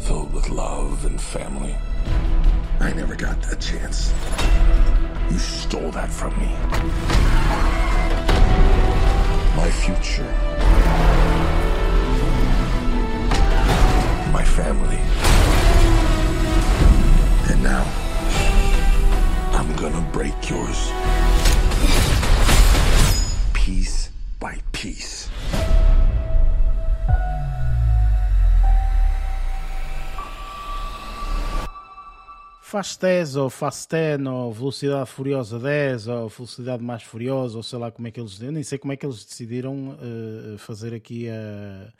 filled 0.00 0.32
with 0.34 0.50
love 0.50 1.06
and 1.06 1.18
family. 1.20 1.74
I 2.80 2.92
never 2.92 3.16
got 3.16 3.40
that 3.42 3.60
chance. 3.60 4.12
You 5.30 5.38
stole 5.38 5.90
that 5.92 6.10
from 6.10 6.38
me. 6.38 7.37
My 9.58 9.70
future. 9.72 10.30
My 14.32 14.44
family. 14.44 15.00
And 17.50 17.60
now, 17.64 17.84
I'm 19.58 19.74
gonna 19.74 20.06
break 20.12 20.36
yours. 20.48 20.92
Piece 23.52 24.10
by 24.38 24.58
piece. 24.70 25.17
Fast 32.68 33.00
10 33.00 33.36
ou 33.36 33.48
Fast 33.48 33.88
10 33.90 34.26
ou 34.26 34.52
Velocidade 34.52 35.08
Furiosa 35.08 35.58
10 35.58 36.06
ou 36.06 36.28
Velocidade 36.28 36.82
Mais 36.82 37.02
Furiosa 37.02 37.56
ou 37.56 37.62
sei 37.62 37.78
lá 37.78 37.90
como 37.90 38.06
é 38.08 38.10
que 38.10 38.20
eles... 38.20 38.38
Eu 38.42 38.52
nem 38.52 38.62
sei 38.62 38.76
como 38.76 38.92
é 38.92 38.96
que 38.96 39.06
eles 39.06 39.24
decidiram 39.24 39.96
uh, 39.96 40.58
fazer 40.58 40.92
aqui 40.92 41.30
a... 41.30 41.90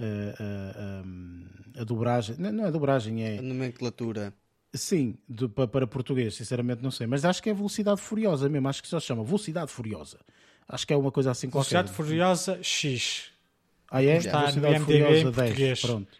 A, 0.00 0.04
a, 0.04 1.80
a, 1.80 1.80
a 1.80 1.84
dobragem, 1.84 2.36
não, 2.38 2.52
não 2.52 2.66
é 2.66 2.70
dobragem, 2.70 3.24
é 3.24 3.38
a 3.38 3.42
nomenclatura. 3.42 4.32
Sim, 4.72 5.18
de, 5.28 5.48
para, 5.48 5.66
para, 5.66 5.86
português, 5.88 6.36
sinceramente 6.36 6.80
não 6.80 6.92
sei, 6.92 7.08
mas 7.08 7.24
acho 7.24 7.42
que 7.42 7.50
é 7.50 7.54
velocidade 7.54 8.00
furiosa 8.00 8.48
mesmo, 8.48 8.68
acho 8.68 8.80
que 8.80 8.86
só 8.86 9.00
se 9.00 9.06
chama 9.06 9.24
velocidade 9.24 9.72
furiosa. 9.72 10.20
Acho 10.68 10.86
que 10.86 10.92
é 10.92 10.96
uma 10.96 11.10
coisa 11.10 11.32
assim 11.32 11.50
qualquer. 11.50 11.82
Velocidade 11.82 11.96
furiosa 11.96 12.62
X. 12.62 13.32
Ah, 13.90 14.04
é? 14.04 14.18
Está 14.18 14.42
velocidade 14.42 14.84
furiosa 14.84 15.32
10. 15.32 15.80
Pronto. 15.80 16.18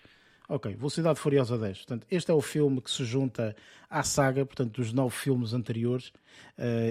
Ok, 0.48 0.74
Velocidade 0.74 1.20
Furiosa 1.20 1.58
10. 1.58 1.78
Portanto, 1.78 2.06
este 2.10 2.30
é 2.30 2.34
o 2.34 2.40
filme 2.40 2.80
que 2.80 2.90
se 2.90 3.04
junta 3.04 3.54
à 3.88 4.02
saga, 4.02 4.44
portanto, 4.44 4.80
dos 4.80 4.92
nove 4.92 5.14
filmes 5.14 5.52
anteriores 5.54 6.12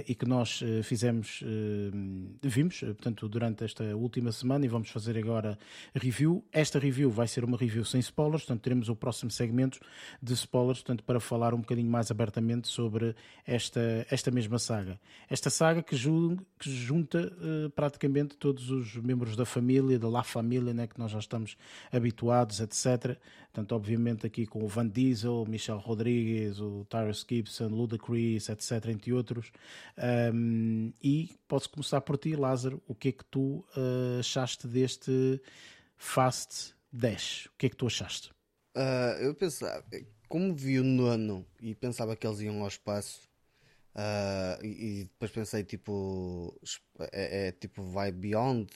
e 0.07 0.15
que 0.15 0.25
nós 0.25 0.61
uh, 0.61 0.81
fizemos, 0.81 1.41
uh, 1.41 2.37
vimos, 2.41 2.79
portanto, 2.79 3.27
durante 3.27 3.65
esta 3.65 3.83
última 3.95 4.31
semana 4.31 4.65
e 4.65 4.67
vamos 4.67 4.89
fazer 4.89 5.17
agora 5.17 5.57
review. 5.93 6.43
Esta 6.51 6.79
review 6.79 7.11
vai 7.11 7.27
ser 7.27 7.43
uma 7.43 7.57
review 7.57 7.83
sem 7.83 7.99
spoilers, 7.99 8.43
portanto, 8.43 8.61
teremos 8.61 8.87
o 8.87 8.95
próximo 8.95 9.29
segmento 9.29 9.79
de 10.21 10.33
spoilers, 10.33 10.79
portanto, 10.79 11.03
para 11.03 11.19
falar 11.19 11.53
um 11.53 11.59
bocadinho 11.59 11.89
mais 11.89 12.09
abertamente 12.09 12.67
sobre 12.67 13.15
esta, 13.45 14.05
esta 14.09 14.31
mesma 14.31 14.57
saga. 14.57 14.99
Esta 15.29 15.49
saga 15.49 15.83
que, 15.83 15.95
ju 15.95 16.37
que 16.57 16.69
junta 16.69 17.31
praticamente 17.75 18.37
todos 18.37 18.69
os 18.69 18.95
membros 18.95 19.35
da 19.35 19.45
família, 19.45 19.99
da 19.99 20.09
La 20.09 20.23
Família, 20.23 20.73
né, 20.73 20.87
que 20.87 20.97
nós 20.97 21.11
já 21.11 21.19
estamos 21.19 21.57
habituados, 21.91 22.59
etc. 22.59 23.17
Portanto, 23.51 23.71
obviamente 23.73 24.25
aqui 24.25 24.45
com 24.45 24.63
o 24.63 24.67
Van 24.67 24.87
Diesel, 24.87 25.45
Michel 25.47 25.77
Rodrigues, 25.77 26.59
o 26.59 26.85
Tyrus 26.89 27.25
Gibson, 27.27 27.67
Ludacris, 27.67 28.49
etc., 28.49 28.89
entre 28.89 29.13
outros. 29.13 29.36
Um, 30.33 30.91
e 31.01 31.35
posso 31.47 31.69
começar 31.69 32.01
por 32.01 32.17
ti, 32.17 32.35
Lázaro. 32.35 32.81
O 32.87 32.95
que 32.95 33.09
é 33.09 33.11
que 33.11 33.25
tu 33.25 33.65
uh, 33.75 34.19
achaste 34.19 34.67
deste 34.67 35.41
Fast 35.95 36.73
10? 36.91 37.47
O 37.47 37.57
que 37.57 37.65
é 37.67 37.69
que 37.69 37.75
tu 37.75 37.87
achaste? 37.87 38.31
Uh, 38.75 39.21
eu 39.21 39.35
pensava, 39.35 39.83
como 40.27 40.53
vi 40.53 40.79
o 40.79 40.83
nono 40.83 41.45
e 41.59 41.73
pensava 41.73 42.15
que 42.15 42.27
eles 42.27 42.39
iam 42.41 42.61
ao 42.61 42.67
espaço, 42.67 43.27
uh, 43.95 44.63
e, 44.63 45.01
e, 45.01 45.03
depois 45.05 45.31
pensei, 45.31 45.63
tipo, 45.63 46.59
é, 47.11 47.47
é 47.47 47.51
tipo, 47.51 47.83
vai 47.83 48.11
beyond 48.11 48.71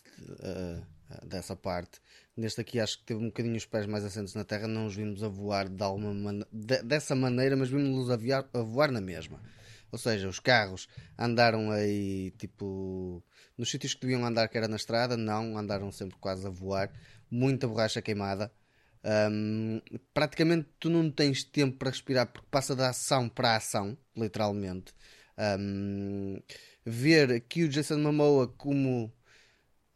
dessa 1.25 1.55
parte. 1.55 1.99
Neste 2.35 2.61
aqui 2.61 2.79
acho 2.79 2.99
que 2.99 3.05
teve 3.05 3.19
um 3.19 3.27
bocadinho 3.27 3.55
os 3.55 3.65
pés 3.65 3.85
mais 3.85 4.05
assentos 4.05 4.33
na 4.33 4.43
terra, 4.43 4.67
não 4.67 4.85
os 4.85 4.95
vimos 4.95 5.23
a 5.23 5.27
voar 5.27 5.67
de 5.67 5.83
alguma 5.83 6.13
man 6.13 6.39
de, 6.51 6.81
dessa 6.83 7.13
maneira, 7.13 7.55
mas 7.55 7.69
vimos-los 7.69 8.09
a, 8.09 8.15
a 8.53 8.61
voar 8.61 8.91
na 8.91 9.01
mesma. 9.01 9.41
Ou 9.91 9.99
seja, 9.99 10.27
os 10.27 10.39
carros 10.39 10.87
andaram 11.17 11.71
aí 11.71 12.31
tipo 12.37 13.23
nos 13.57 13.69
sítios 13.69 13.93
que 13.93 14.01
deviam 14.01 14.25
andar, 14.25 14.47
que 14.47 14.57
era 14.57 14.67
na 14.67 14.75
estrada, 14.75 15.17
não, 15.17 15.57
andaram 15.57 15.91
sempre 15.91 16.17
quase 16.19 16.47
a 16.47 16.49
voar, 16.49 16.91
muita 17.29 17.67
borracha 17.67 18.01
queimada. 18.01 18.51
Um, 19.03 19.81
praticamente 20.13 20.69
tu 20.79 20.89
não 20.89 21.09
tens 21.09 21.43
tempo 21.43 21.77
para 21.77 21.89
respirar 21.89 22.27
porque 22.27 22.47
passa 22.51 22.75
da 22.75 22.89
ação 22.89 23.27
para 23.27 23.51
a 23.53 23.55
ação, 23.57 23.97
literalmente. 24.15 24.93
Um, 25.37 26.39
ver 26.85 27.31
aqui 27.31 27.63
o 27.63 27.69
Jason 27.69 27.97
Momoa 27.97 28.47
como 28.47 29.11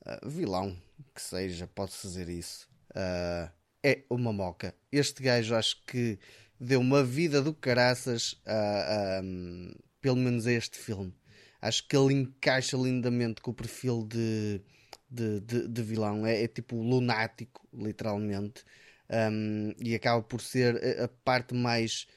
uh, 0.05 0.29
vilão, 0.29 0.75
que 1.13 1.21
seja, 1.21 1.67
pode 1.67 1.93
fazer 1.93 2.29
isso. 2.29 2.67
Uh, 2.91 3.51
é 3.83 4.03
uma 4.09 4.33
moca. 4.33 4.73
Este 4.91 5.21
gajo 5.21 5.55
acho 5.55 5.83
que 5.85 6.17
deu 6.59 6.79
uma 6.79 7.03
vida 7.03 7.41
do 7.41 7.53
caraças 7.53 8.41
a, 8.45 9.21
um, 9.23 9.73
pelo 10.01 10.17
menos 10.17 10.47
a 10.47 10.51
este 10.51 10.77
filme. 10.77 11.13
Acho 11.61 11.87
que 11.87 11.97
ele 11.97 12.13
encaixa 12.13 12.77
lindamente 12.77 13.41
com 13.41 13.51
o 13.51 13.53
perfil 13.53 14.05
de, 14.05 14.61
de, 15.09 15.39
de, 15.41 15.67
de 15.67 15.81
vilão. 15.81 16.25
É, 16.25 16.43
é, 16.43 16.47
tipo 16.47 16.75
lunático, 16.75 17.67
literalmente. 17.73 18.63
Um, 19.09 19.73
e 19.79 19.95
acaba 19.95 20.21
por 20.21 20.41
ser 20.41 20.99
a, 20.99 21.05
a, 21.05 21.07
parte 21.07 21.53
mais 21.53 22.07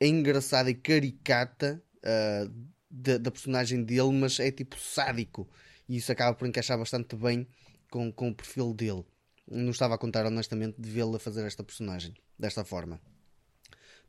engraçada 0.00 0.70
e 0.70 0.74
caricata 0.74 1.82
uh, 1.98 2.52
da, 2.90 3.18
da 3.18 3.30
personagem 3.30 3.82
dele, 3.82 4.12
mas 4.12 4.38
é 4.40 4.50
tipo 4.50 4.78
sádico. 4.78 5.48
E 5.88 5.96
isso 5.96 6.10
acaba 6.10 6.36
por 6.36 6.46
encaixar 6.46 6.78
bastante 6.78 7.16
bem 7.16 7.46
com, 7.90 8.12
com 8.12 8.30
o 8.30 8.34
perfil 8.34 8.74
dele. 8.74 9.04
Não 9.48 9.70
estava 9.70 9.94
a 9.94 9.98
contar 9.98 10.24
honestamente 10.26 10.80
de 10.80 10.90
vê-lo 10.90 11.16
a 11.16 11.20
fazer 11.20 11.44
esta 11.44 11.62
personagem 11.64 12.14
desta 12.38 12.64
forma. 12.64 13.00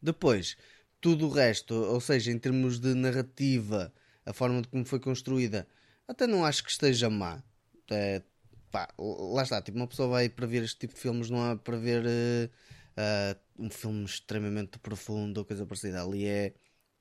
Depois, 0.03 0.57
tudo 0.99 1.27
o 1.27 1.29
resto, 1.29 1.73
ou 1.73 2.01
seja, 2.01 2.29
em 2.31 2.37
termos 2.37 2.79
de 2.79 2.93
narrativa, 2.93 3.93
a 4.25 4.33
forma 4.33 4.61
de 4.61 4.67
como 4.67 4.85
foi 4.85 4.99
construída, 4.99 5.65
até 6.07 6.27
não 6.27 6.45
acho 6.45 6.63
que 6.63 6.69
esteja 6.69 7.09
má. 7.09 7.41
É, 7.89 8.21
pá, 8.69 8.89
lá 8.99 9.43
está, 9.43 9.61
tipo, 9.61 9.77
uma 9.77 9.87
pessoa 9.87 10.09
vai 10.09 10.27
para 10.27 10.45
ver 10.45 10.63
este 10.63 10.79
tipo 10.79 10.93
de 10.93 10.99
filmes, 10.99 11.29
não 11.29 11.51
é 11.51 11.55
para 11.55 11.77
ver 11.77 12.03
uh, 12.05 13.39
um 13.57 13.69
filme 13.69 14.03
extremamente 14.03 14.77
profundo 14.79 15.37
ou 15.37 15.45
coisa 15.45 15.65
parecida. 15.65 16.03
Ali 16.03 16.25
é 16.25 16.53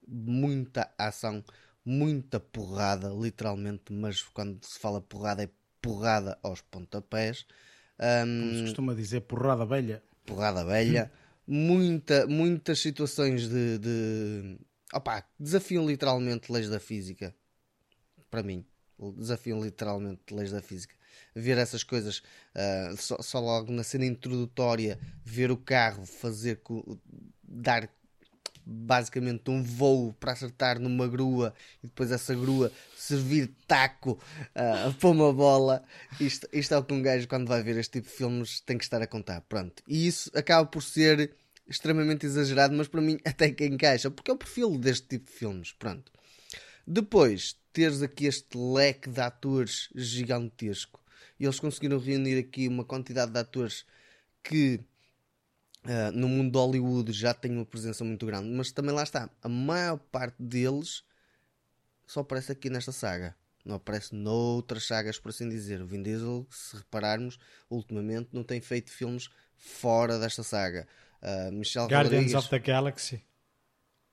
muita 0.06 0.92
ação, 0.96 1.44
muita 1.84 2.38
porrada, 2.38 3.08
literalmente, 3.08 3.92
mas 3.92 4.22
quando 4.22 4.64
se 4.64 4.78
fala 4.78 5.00
porrada 5.00 5.42
é 5.42 5.50
porrada 5.80 6.38
aos 6.42 6.60
pontapés. 6.60 7.46
Um, 7.98 8.40
Como 8.40 8.54
se 8.54 8.62
costuma 8.62 8.94
dizer, 8.94 9.22
porrada 9.22 9.66
velha. 9.66 10.02
Porrada 10.24 10.64
velha. 10.64 11.10
Muita, 11.54 12.26
muitas 12.26 12.78
situações 12.78 13.46
de, 13.46 13.76
de. 13.76 14.58
Desafiam 15.38 15.86
literalmente 15.86 16.50
leis 16.50 16.66
da 16.70 16.80
física. 16.80 17.34
Para 18.30 18.42
mim. 18.42 18.64
Desafiam 19.18 19.62
literalmente 19.62 20.32
leis 20.32 20.50
da 20.50 20.62
física. 20.62 20.94
Ver 21.34 21.58
essas 21.58 21.84
coisas, 21.84 22.22
uh, 22.54 22.96
só, 22.96 23.20
só, 23.20 23.38
logo 23.38 23.70
na 23.70 23.82
cena 23.82 24.06
introdutória, 24.06 24.98
ver 25.22 25.50
o 25.50 25.56
carro 25.58 26.06
fazer. 26.06 26.58
dar 27.42 27.86
basicamente 28.64 29.50
um 29.50 29.62
voo 29.62 30.14
para 30.14 30.32
acertar 30.32 30.78
numa 30.78 31.06
grua 31.06 31.52
e 31.82 31.86
depois 31.88 32.12
essa 32.12 32.34
grua 32.34 32.70
servir 32.96 33.52
taco 33.66 34.12
uh, 34.56 34.94
para 34.94 35.08
uma 35.10 35.34
bola. 35.34 35.82
Isto, 36.18 36.48
isto 36.50 36.72
é 36.72 36.78
o 36.78 36.84
que 36.84 36.94
um 36.94 37.02
gajo, 37.02 37.28
quando 37.28 37.46
vai 37.46 37.62
ver 37.62 37.76
este 37.76 38.00
tipo 38.00 38.08
de 38.08 38.14
filmes, 38.14 38.60
tem 38.60 38.78
que 38.78 38.84
estar 38.84 39.02
a 39.02 39.06
contar. 39.06 39.42
Pronto. 39.42 39.82
E 39.86 40.06
isso 40.06 40.30
acaba 40.34 40.64
por 40.64 40.82
ser 40.82 41.36
extremamente 41.66 42.26
exagerado, 42.26 42.74
mas 42.74 42.88
para 42.88 43.00
mim 43.00 43.18
até 43.24 43.50
que 43.50 43.64
encaixa, 43.66 44.10
porque 44.10 44.30
é 44.30 44.34
o 44.34 44.38
perfil 44.38 44.78
deste 44.78 45.08
tipo 45.08 45.30
de 45.30 45.36
filmes. 45.36 45.72
Pronto. 45.72 46.12
Depois, 46.86 47.56
teres 47.72 48.02
aqui 48.02 48.26
este 48.26 48.56
leque 48.56 49.08
de 49.08 49.20
atores 49.20 49.88
gigantesco. 49.94 51.00
E 51.38 51.44
eles 51.44 51.58
conseguiram 51.58 51.98
reunir 51.98 52.38
aqui 52.38 52.68
uma 52.68 52.84
quantidade 52.84 53.32
de 53.32 53.38
atores 53.38 53.84
que 54.42 54.80
uh, 55.84 56.12
no 56.12 56.28
mundo 56.28 56.52
de 56.52 56.58
Hollywood 56.58 57.12
já 57.12 57.32
têm 57.32 57.52
uma 57.52 57.66
presença 57.66 58.04
muito 58.04 58.26
grande, 58.26 58.48
mas 58.48 58.72
também 58.72 58.94
lá 58.94 59.02
está. 59.02 59.30
A 59.42 59.48
maior 59.48 59.98
parte 59.98 60.40
deles 60.40 61.04
só 62.06 62.20
aparece 62.20 62.52
aqui 62.52 62.68
nesta 62.68 62.92
saga. 62.92 63.34
Não 63.64 63.76
aparece 63.76 64.14
noutras 64.14 64.86
sagas, 64.86 65.18
por 65.18 65.30
assim 65.30 65.48
dizer. 65.48 65.80
O 65.80 65.86
Vin 65.86 66.02
Diesel, 66.02 66.46
se 66.50 66.76
repararmos, 66.76 67.38
ultimamente 67.70 68.30
não 68.32 68.42
tem 68.42 68.60
feito 68.60 68.90
filmes 68.90 69.30
fora 69.56 70.18
desta 70.18 70.42
saga. 70.42 70.86
Uh, 71.22 71.52
Michel 71.52 71.84
Guardians 71.84 72.32
Rodrigues, 72.32 72.34
of 72.34 72.48
the 72.50 72.58
Galaxy. 72.58 73.24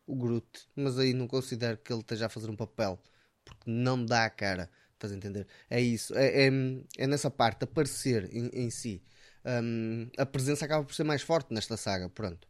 O 0.05 0.15
Groot. 0.15 0.47
Mas 0.75 0.97
aí 0.99 1.13
não 1.13 1.27
considero 1.27 1.77
que 1.77 1.91
ele 1.91 2.01
esteja 2.01 2.27
a 2.27 2.29
fazer 2.29 2.49
um 2.49 2.55
papel. 2.55 3.01
Porque 3.43 3.69
não 3.69 4.03
dá 4.05 4.25
a 4.25 4.29
cara. 4.29 4.69
Estás 4.93 5.13
a 5.13 5.15
entender? 5.15 5.47
É 5.69 5.81
isso. 5.81 6.13
É, 6.15 6.47
é, 6.47 6.51
é 6.97 7.07
nessa 7.07 7.31
parte, 7.31 7.63
aparecer 7.63 8.29
em, 8.33 8.49
em 8.53 8.69
si. 8.69 9.01
Um, 9.45 10.09
a 10.17 10.25
presença 10.25 10.65
acaba 10.65 10.83
por 10.83 10.93
ser 10.93 11.03
mais 11.03 11.21
forte 11.21 11.53
nesta 11.53 11.77
saga. 11.77 12.09
Pronto. 12.09 12.47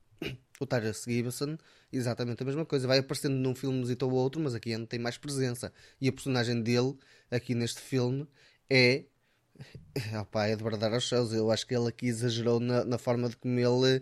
O 0.60 0.66
Tyrese 0.66 1.04
Gibson, 1.06 1.58
exatamente 1.94 2.44
a 2.44 2.46
mesma 2.46 2.66
coisa. 2.66 2.88
Vai 2.88 2.98
aparecendo 2.98 3.36
num 3.36 3.56
filme 3.56 3.86
ou 4.02 4.12
outro, 4.12 4.42
mas 4.42 4.54
aqui 4.54 4.74
ainda 4.74 4.88
tem 4.88 5.00
mais 5.00 5.18
presença. 5.18 5.72
E 6.02 6.10
a 6.10 6.12
personagem 6.12 6.62
dele, 6.62 6.98
aqui 7.32 7.56
neste 7.56 7.80
filme, 7.80 8.28
é. 8.70 9.06
Opa, 10.20 10.48
é 10.48 10.56
de 10.56 10.64
bradar 10.64 10.94
aos 10.94 11.08
céus. 11.08 11.32
Eu 11.32 11.50
acho 11.50 11.66
que 11.66 11.76
ele 11.76 11.88
aqui 11.88 12.08
exagerou 12.08 12.60
na, 12.60 12.84
na 12.84 12.98
forma 12.98 13.30
de 13.30 13.38
como 13.38 13.58
ele 13.58 14.02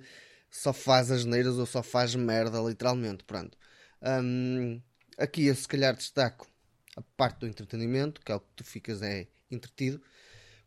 só 0.58 0.74
faz 0.74 1.12
as 1.12 1.24
neiras 1.24 1.58
ou 1.58 1.66
só 1.66 1.84
faz 1.84 2.16
merda, 2.16 2.60
literalmente. 2.60 3.24
Pronto. 3.24 3.58
Um, 4.02 4.82
aqui 5.18 5.46
eu 5.46 5.56
se 5.56 5.68
calhar 5.68 5.96
destaco 5.96 6.48
a 6.96 7.02
parte 7.16 7.40
do 7.40 7.48
entretenimento, 7.48 8.22
que 8.22 8.32
é 8.32 8.36
o 8.36 8.40
que 8.40 8.54
tu 8.56 8.64
ficas 8.64 9.02
é 9.02 9.28
entretido. 9.52 10.02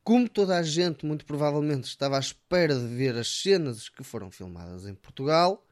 Como 0.05 0.29
toda 0.29 0.57
a 0.57 0.63
gente, 0.63 1.05
muito 1.05 1.27
provavelmente, 1.27 1.85
estava 1.85 2.17
à 2.17 2.21
espera 2.21 2.75
de 2.75 2.87
ver 2.87 3.17
as 3.17 3.29
cenas 3.29 3.89
que 3.89 4.05
foram 4.05 4.31
filmadas 4.31 4.87
em 4.87 4.95
Portugal, 4.95 5.67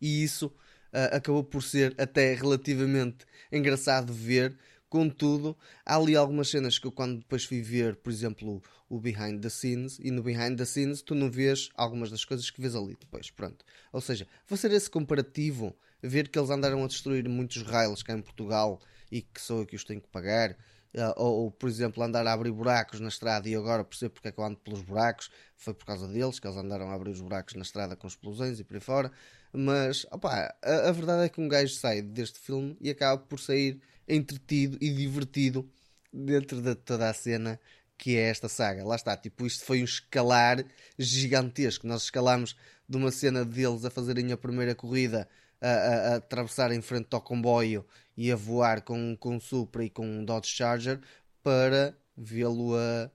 e 0.00 0.22
isso 0.22 0.46
uh, 0.46 1.16
acabou 1.16 1.42
por 1.42 1.62
ser 1.62 1.94
até 1.98 2.32
relativamente 2.32 3.26
engraçado 3.50 4.12
ver. 4.12 4.56
Contudo, 4.94 5.58
há 5.84 5.96
ali 5.96 6.14
algumas 6.14 6.48
cenas 6.48 6.78
que 6.78 6.86
eu, 6.86 6.92
quando 6.92 7.18
depois 7.18 7.44
fui 7.44 7.60
ver, 7.60 7.96
por 7.96 8.12
exemplo, 8.12 8.62
o 8.88 9.00
behind 9.00 9.42
the 9.42 9.50
scenes, 9.50 9.98
e 9.98 10.08
no 10.08 10.22
behind 10.22 10.56
the 10.56 10.64
scenes 10.64 11.02
tu 11.02 11.16
não 11.16 11.28
vês 11.28 11.68
algumas 11.74 12.12
das 12.12 12.24
coisas 12.24 12.48
que 12.48 12.60
vês 12.60 12.76
ali 12.76 12.96
depois. 13.00 13.28
Pronto. 13.28 13.64
Ou 13.92 14.00
seja, 14.00 14.24
ser 14.56 14.70
esse 14.70 14.88
comparativo, 14.88 15.74
ver 16.00 16.28
que 16.28 16.38
eles 16.38 16.48
andaram 16.48 16.84
a 16.84 16.86
destruir 16.86 17.28
muitos 17.28 17.62
rails 17.62 18.04
cá 18.04 18.12
em 18.12 18.22
Portugal 18.22 18.80
e 19.10 19.20
que 19.20 19.40
sou 19.40 19.62
eu 19.62 19.66
que 19.66 19.74
os 19.74 19.82
tenho 19.82 20.00
que 20.00 20.06
pagar 20.06 20.56
Uh, 20.94 21.10
ou, 21.16 21.42
ou, 21.42 21.50
por 21.50 21.68
exemplo, 21.68 22.04
andar 22.04 22.24
a 22.24 22.32
abrir 22.32 22.52
buracos 22.52 23.00
na 23.00 23.08
estrada 23.08 23.48
e 23.48 23.56
agora 23.56 23.82
percebo 23.82 24.14
porque 24.14 24.28
é 24.28 24.30
que 24.30 24.38
eu 24.38 24.44
ando 24.44 24.58
pelos 24.58 24.80
buracos, 24.80 25.28
foi 25.56 25.74
por 25.74 25.84
causa 25.84 26.06
deles 26.06 26.38
que 26.38 26.46
eles 26.46 26.56
andaram 26.56 26.88
a 26.88 26.94
abrir 26.94 27.10
os 27.10 27.20
buracos 27.20 27.54
na 27.54 27.62
estrada 27.62 27.96
com 27.96 28.06
explosões 28.06 28.60
e 28.60 28.64
por 28.64 28.74
aí 28.76 28.80
fora. 28.80 29.10
Mas 29.52 30.06
opa, 30.12 30.54
a, 30.62 30.88
a 30.88 30.92
verdade 30.92 31.24
é 31.24 31.28
que 31.28 31.40
um 31.40 31.48
gajo 31.48 31.74
sai 31.74 32.00
deste 32.00 32.38
filme 32.38 32.76
e 32.80 32.90
acaba 32.90 33.20
por 33.20 33.40
sair 33.40 33.80
entretido 34.08 34.78
e 34.80 34.90
divertido 34.92 35.68
dentro 36.12 36.60
de 36.60 36.74
toda 36.74 37.08
a 37.08 37.14
cena 37.14 37.58
que 37.96 38.16
é 38.16 38.28
esta 38.28 38.48
saga. 38.48 38.84
Lá 38.84 38.96
está, 38.96 39.16
tipo, 39.16 39.46
isto 39.46 39.64
foi 39.64 39.80
um 39.80 39.84
escalar 39.84 40.64
gigantesco. 40.98 41.86
Nós 41.86 42.04
escalámos 42.04 42.56
de 42.88 42.96
uma 42.96 43.10
cena 43.10 43.44
deles 43.44 43.84
a 43.84 43.90
fazerem 43.90 44.32
a 44.32 44.36
primeira 44.36 44.74
corrida 44.74 45.28
a, 45.60 45.68
a, 45.68 46.12
a 46.12 46.16
atravessar 46.16 46.72
em 46.72 46.82
frente 46.82 47.08
ao 47.12 47.20
comboio 47.20 47.86
e 48.16 48.30
a 48.30 48.36
voar 48.36 48.82
com, 48.82 49.16
com 49.16 49.36
um 49.36 49.40
Supra 49.40 49.84
e 49.84 49.90
com 49.90 50.06
um 50.06 50.24
Dodge 50.24 50.50
Charger 50.50 51.00
para 51.42 51.96
vê-lo 52.16 52.74
a, 52.76 53.10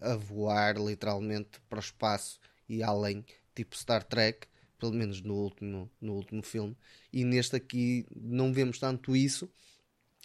a 0.00 0.16
voar 0.16 0.76
literalmente 0.78 1.60
para 1.68 1.78
o 1.78 1.80
espaço 1.80 2.40
e 2.68 2.82
além, 2.82 3.24
tipo 3.54 3.76
Star 3.76 4.04
Trek, 4.04 4.46
pelo 4.78 4.92
menos 4.92 5.20
no 5.20 5.34
último, 5.34 5.90
no 6.00 6.14
último 6.14 6.42
filme. 6.42 6.76
E 7.12 7.24
neste 7.24 7.56
aqui 7.56 8.06
não 8.14 8.52
vemos 8.52 8.78
tanto 8.78 9.14
isso, 9.14 9.50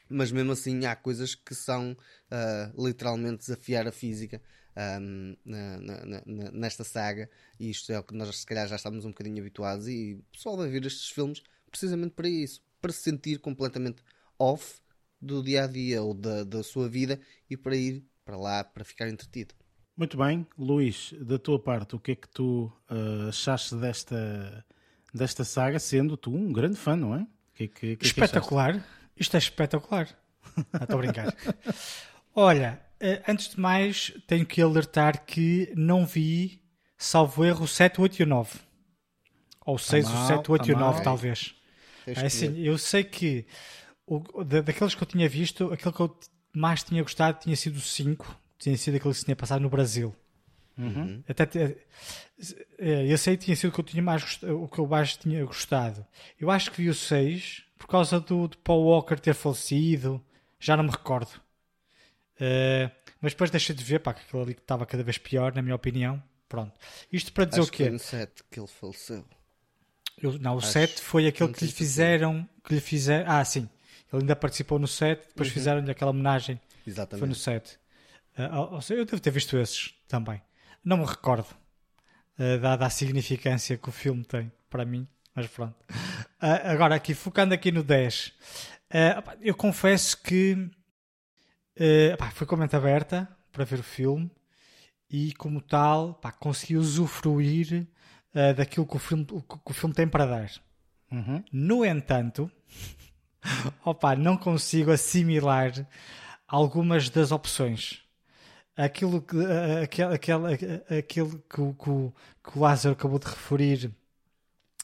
mas 0.09 0.31
mesmo 0.31 0.51
assim 0.51 0.85
há 0.85 0.95
coisas 0.95 1.35
que 1.35 1.55
são 1.55 1.91
uh, 1.91 2.85
literalmente 2.85 3.39
desafiar 3.39 3.87
a 3.87 3.91
física. 3.91 4.41
Um, 4.77 5.37
na, 5.45 5.79
na, 5.79 6.05
na, 6.25 6.51
nesta 6.51 6.83
saga, 6.83 7.29
e 7.57 7.69
isto 7.69 7.93
é 7.93 7.97
o 7.97 8.03
que 8.03 8.13
nós 8.13 8.37
se 8.37 8.45
calhar 8.45 8.67
já 8.67 8.75
estamos 8.75 9.05
um 9.05 9.09
bocadinho 9.09 9.39
habituados. 9.39 9.87
E 9.87 10.15
o 10.15 10.23
pessoal 10.33 10.57
vai 10.57 10.67
ver 10.69 10.85
estes 10.85 11.09
filmes 11.09 11.41
precisamente 11.71 12.11
para 12.11 12.27
isso, 12.27 12.61
para 12.81 12.91
se 12.91 12.99
sentir 12.99 13.39
completamente 13.39 14.03
off 14.37 14.81
do 15.21 15.41
dia 15.41 15.63
a 15.63 15.67
dia 15.67 16.01
ou 16.01 16.13
da, 16.13 16.43
da 16.43 16.61
sua 16.61 16.89
vida 16.89 17.19
e 17.49 17.55
para 17.55 17.75
ir 17.75 18.03
para 18.25 18.37
lá 18.37 18.63
para 18.63 18.83
ficar 18.83 19.07
entretido. 19.07 19.53
Muito 19.95 20.17
bem, 20.17 20.45
Luís, 20.57 21.13
da 21.21 21.39
tua 21.39 21.57
parte, 21.57 21.95
o 21.95 21.99
que 21.99 22.11
é 22.11 22.15
que 22.15 22.27
tu 22.27 22.71
uh, 22.89 23.29
achaste 23.29 23.75
desta, 23.75 24.65
desta 25.13 25.45
saga, 25.45 25.79
sendo 25.79 26.17
tu 26.17 26.35
um 26.35 26.51
grande 26.51 26.75
fã, 26.75 26.97
não 26.97 27.15
é? 27.15 27.25
Que, 27.53 27.69
que, 27.69 27.95
que 27.95 28.05
espetacular, 28.05 28.85
isto 29.17 29.35
é 29.35 29.37
espetacular. 29.37 30.07
Estou 30.81 30.99
a 30.99 31.01
brincar. 31.01 31.35
Olha, 32.33 32.81
eh, 32.99 33.21
antes 33.27 33.49
de 33.49 33.59
mais, 33.59 34.13
tenho 34.27 34.45
que 34.45 34.61
alertar 34.61 35.25
que 35.25 35.71
não 35.75 36.05
vi, 36.05 36.61
salvo 36.97 37.43
erro, 37.43 37.67
7, 37.67 38.01
8 38.01 38.21
e 38.21 38.25
9. 38.25 38.59
Ou 39.65 39.77
6, 39.77 40.05
tá 40.05 40.27
7, 40.27 40.51
8 40.51 40.65
tá 40.65 40.71
e 40.71 40.75
9, 40.75 41.03
talvez. 41.03 41.55
É 42.05 42.25
assim, 42.25 42.59
eu 42.59 42.77
sei 42.77 43.03
que 43.03 43.45
o, 44.05 44.43
daqueles 44.43 44.93
que 44.93 45.01
eu 45.01 45.07
tinha 45.07 45.27
visto, 45.27 45.73
aquele 45.73 45.93
que 45.93 45.99
eu 45.99 46.19
mais 46.53 46.83
tinha 46.83 47.01
gostado 47.01 47.39
tinha 47.39 47.55
sido 47.55 47.77
o 47.77 47.81
5, 47.81 48.39
tinha 48.59 48.77
sido 48.77 48.95
aquele 48.95 49.13
que 49.13 49.19
se 49.19 49.25
tinha 49.25 49.35
passado 49.35 49.61
no 49.61 49.69
Brasil. 49.69 50.15
Uhum. 50.77 51.23
Até, 51.27 51.77
é, 52.77 53.11
eu 53.11 53.17
sei 53.17 53.37
que 53.37 53.45
tinha 53.45 53.55
sido 53.55 53.69
o 53.69 53.73
que 53.73 53.79
eu 53.79 53.83
tinha 53.83 54.03
mais 54.03 54.39
o 54.43 54.67
que 54.67 54.79
eu 54.79 54.87
mais 54.87 55.17
tinha 55.17 55.43
gostado. 55.45 56.05
Eu 56.39 56.51
acho 56.51 56.69
que 56.71 56.81
vi 56.81 56.89
o 56.89 56.93
6 56.93 57.64
por 57.77 57.87
causa 57.87 58.19
do, 58.19 58.47
do 58.47 58.57
Paul 58.59 58.85
Walker 58.85 59.19
ter 59.19 59.33
falecido, 59.33 60.23
já 60.59 60.75
não 60.75 60.83
me 60.83 60.91
recordo. 60.91 61.29
Uh, 62.35 62.91
mas 63.21 63.33
depois 63.33 63.49
deixei 63.49 63.75
de 63.75 63.83
ver, 63.83 63.99
pá, 63.99 64.13
que 64.13 64.21
aquilo 64.21 64.41
ali 64.41 64.51
estava 64.53 64.85
cada 64.85 65.03
vez 65.03 65.17
pior, 65.17 65.53
na 65.53 65.61
minha 65.61 65.75
opinião. 65.75 66.21
Pronto. 66.47 66.73
Isto 67.11 67.33
para 67.33 67.45
dizer 67.45 67.61
acho 67.61 67.69
o 67.69 67.71
quê? 67.71 67.77
Que 67.77 67.89
foi 67.89 67.93
no 67.93 67.99
7 67.99 68.43
que 68.51 68.59
ele 68.59 68.67
faleceu. 68.67 69.25
Eu, 70.21 70.39
não, 70.39 70.55
o 70.55 70.61
7 70.61 71.01
foi 71.01 71.27
aquele 71.27 71.51
que 71.51 71.65
lhe 71.65 71.71
fizeram. 71.71 72.47
Que 72.63 72.75
lhe 72.75 72.81
fizeram. 72.81 73.29
Ah, 73.29 73.43
sim. 73.43 73.69
Ele 74.11 74.23
ainda 74.23 74.35
participou 74.35 74.79
no 74.79 74.87
7, 74.87 75.27
depois 75.27 75.49
uhum. 75.49 75.53
fizeram-lhe 75.53 75.91
aquela 75.91 76.11
homenagem. 76.11 76.59
Exatamente. 76.85 77.19
Foi 77.19 77.27
no 77.27 77.35
7. 77.35 77.73
Uh, 77.73 78.77
ah, 78.77 78.79
eu 78.89 79.05
devo 79.05 79.19
ter 79.19 79.31
visto 79.31 79.57
esses 79.57 79.93
também. 80.07 80.41
Não 80.83 80.97
me 80.97 81.05
recordo, 81.05 81.47
uh, 82.39 82.59
dada 82.61 82.85
a 82.85 82.89
significância 82.89 83.77
que 83.77 83.89
o 83.89 83.91
filme 83.91 84.23
tem 84.23 84.51
para 84.69 84.85
mim, 84.85 85.07
mas 85.35 85.47
pronto. 85.47 85.75
Uh, 86.41 86.71
agora, 86.71 86.95
aqui, 86.95 87.13
focando 87.13 87.53
aqui 87.53 87.71
no 87.71 87.83
10, 87.83 88.27
uh, 88.27 89.37
eu 89.41 89.53
confesso 89.53 90.21
que 90.21 90.53
uh, 90.53 92.31
foi 92.33 92.47
com 92.47 92.55
a 92.55 92.59
mente 92.59 92.75
aberta 92.75 93.27
para 93.51 93.65
ver 93.65 93.79
o 93.79 93.83
filme 93.83 94.31
e, 95.09 95.33
como 95.33 95.59
tal, 95.61 96.13
pá, 96.15 96.31
consegui 96.31 96.77
usufruir 96.77 97.85
uh, 98.33 98.53
daquilo 98.53 98.87
que 98.87 98.95
o, 98.95 98.99
filme, 98.99 99.25
que 99.25 99.71
o 99.71 99.73
filme 99.73 99.93
tem 99.93 100.07
para 100.07 100.25
dar. 100.25 100.51
Uhum. 101.11 101.43
No 101.51 101.85
entanto, 101.85 102.49
opa, 103.83 104.15
não 104.15 104.37
consigo 104.37 104.91
assimilar 104.91 105.71
algumas 106.47 107.09
das 107.09 107.31
opções. 107.31 108.01
Aquilo 108.77 109.21
que, 109.21 109.37
aquele, 109.83 110.15
aquele, 110.15 110.45
aquilo 110.99 111.39
que, 111.39 111.61
que, 111.73 112.51
que 112.51 112.57
o 112.57 112.61
Lázaro 112.61 112.93
acabou 112.93 113.19
de 113.19 113.27
referir 113.27 113.91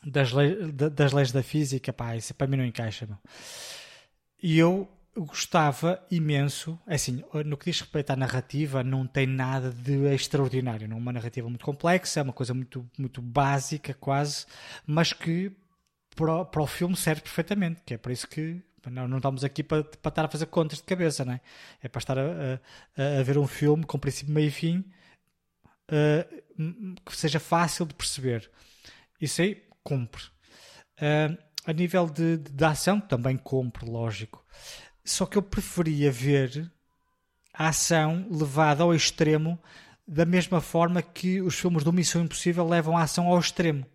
das, 0.06 0.32
leis, 0.32 0.74
das 0.74 1.12
leis 1.12 1.32
da 1.32 1.44
física, 1.44 1.94
pá, 1.94 2.16
isso 2.16 2.34
para 2.34 2.48
mim 2.48 2.58
não 2.58 2.66
encaixa. 2.66 3.06
Não. 3.06 3.20
E 4.42 4.58
eu 4.58 4.90
gostava 5.16 6.02
imenso, 6.10 6.80
é 6.88 6.96
assim, 6.96 7.24
no 7.46 7.58
que 7.58 7.66
diz 7.66 7.82
respeito 7.82 8.12
à 8.12 8.16
narrativa, 8.16 8.84
não 8.84 9.06
tem 9.06 9.28
nada 9.28 9.70
de 9.70 10.06
extraordinário, 10.14 10.88
não 10.88 10.98
é 10.98 11.00
uma 11.00 11.12
narrativa 11.12 11.50
muito 11.50 11.66
complexa, 11.66 12.22
é 12.22 12.24
uma 12.24 12.34
coisa 12.34 12.54
muito, 12.54 12.90
muito 12.98 13.22
básica 13.22 13.94
quase, 13.94 14.46
mas 14.86 15.12
que 15.12 15.52
para, 16.16 16.46
para 16.46 16.62
o 16.62 16.68
filme 16.68 16.96
serve 16.96 17.22
perfeitamente, 17.22 17.82
que 17.86 17.94
é 17.94 17.98
por 17.98 18.12
isso 18.12 18.28
que 18.28 18.62
não, 18.90 19.08
não 19.08 19.18
estamos 19.18 19.44
aqui 19.44 19.64
para, 19.64 19.84
para 19.84 20.10
estar 20.10 20.26
a 20.26 20.30
fazer 20.30 20.46
contas 20.48 20.80
de 20.80 20.86
cabeça, 20.86 21.26
não 21.26 21.34
é? 21.34 21.42
É 21.84 21.88
para 21.90 22.00
estar 22.00 22.18
a, 22.18 22.24
a, 22.98 23.20
a 23.20 23.24
ver 23.24 23.38
um 23.38 23.48
filme 23.48 23.84
com 23.84 24.00
princípio, 24.00 24.34
meio 24.34 24.48
e 24.48 24.52
fim 24.52 24.84
uh, 25.92 27.02
que 27.06 27.16
seja 27.16 27.40
fácil 27.40 27.86
de 27.86 27.94
perceber. 27.94 28.50
Isso 29.20 29.42
aí 29.42 29.62
cumpre. 29.84 30.24
Uh, 30.98 31.38
a 31.66 31.74
nível 31.74 32.08
de, 32.08 32.38
de, 32.38 32.52
de 32.52 32.66
ação 32.66 33.00
também 33.00 33.38
cumpre, 33.38 33.90
lógico. 33.90 34.46
Só 35.04 35.26
que 35.26 35.38
eu 35.38 35.42
preferia 35.42 36.12
ver 36.12 36.72
a 37.54 37.68
ação 37.68 38.28
levada 38.32 38.84
ao 38.84 38.94
extremo 38.94 39.60
da 40.08 40.26
mesma 40.26 40.60
forma 40.60 41.02
que 41.02 41.42
os 41.42 41.56
filmes 41.56 41.84
do 41.84 41.94
Missão 41.94 42.24
Impossível 42.24 42.68
levam 42.68 42.98
a 42.98 43.04
ação 43.04 43.28
ao 43.28 43.40
extremo. 43.40 43.86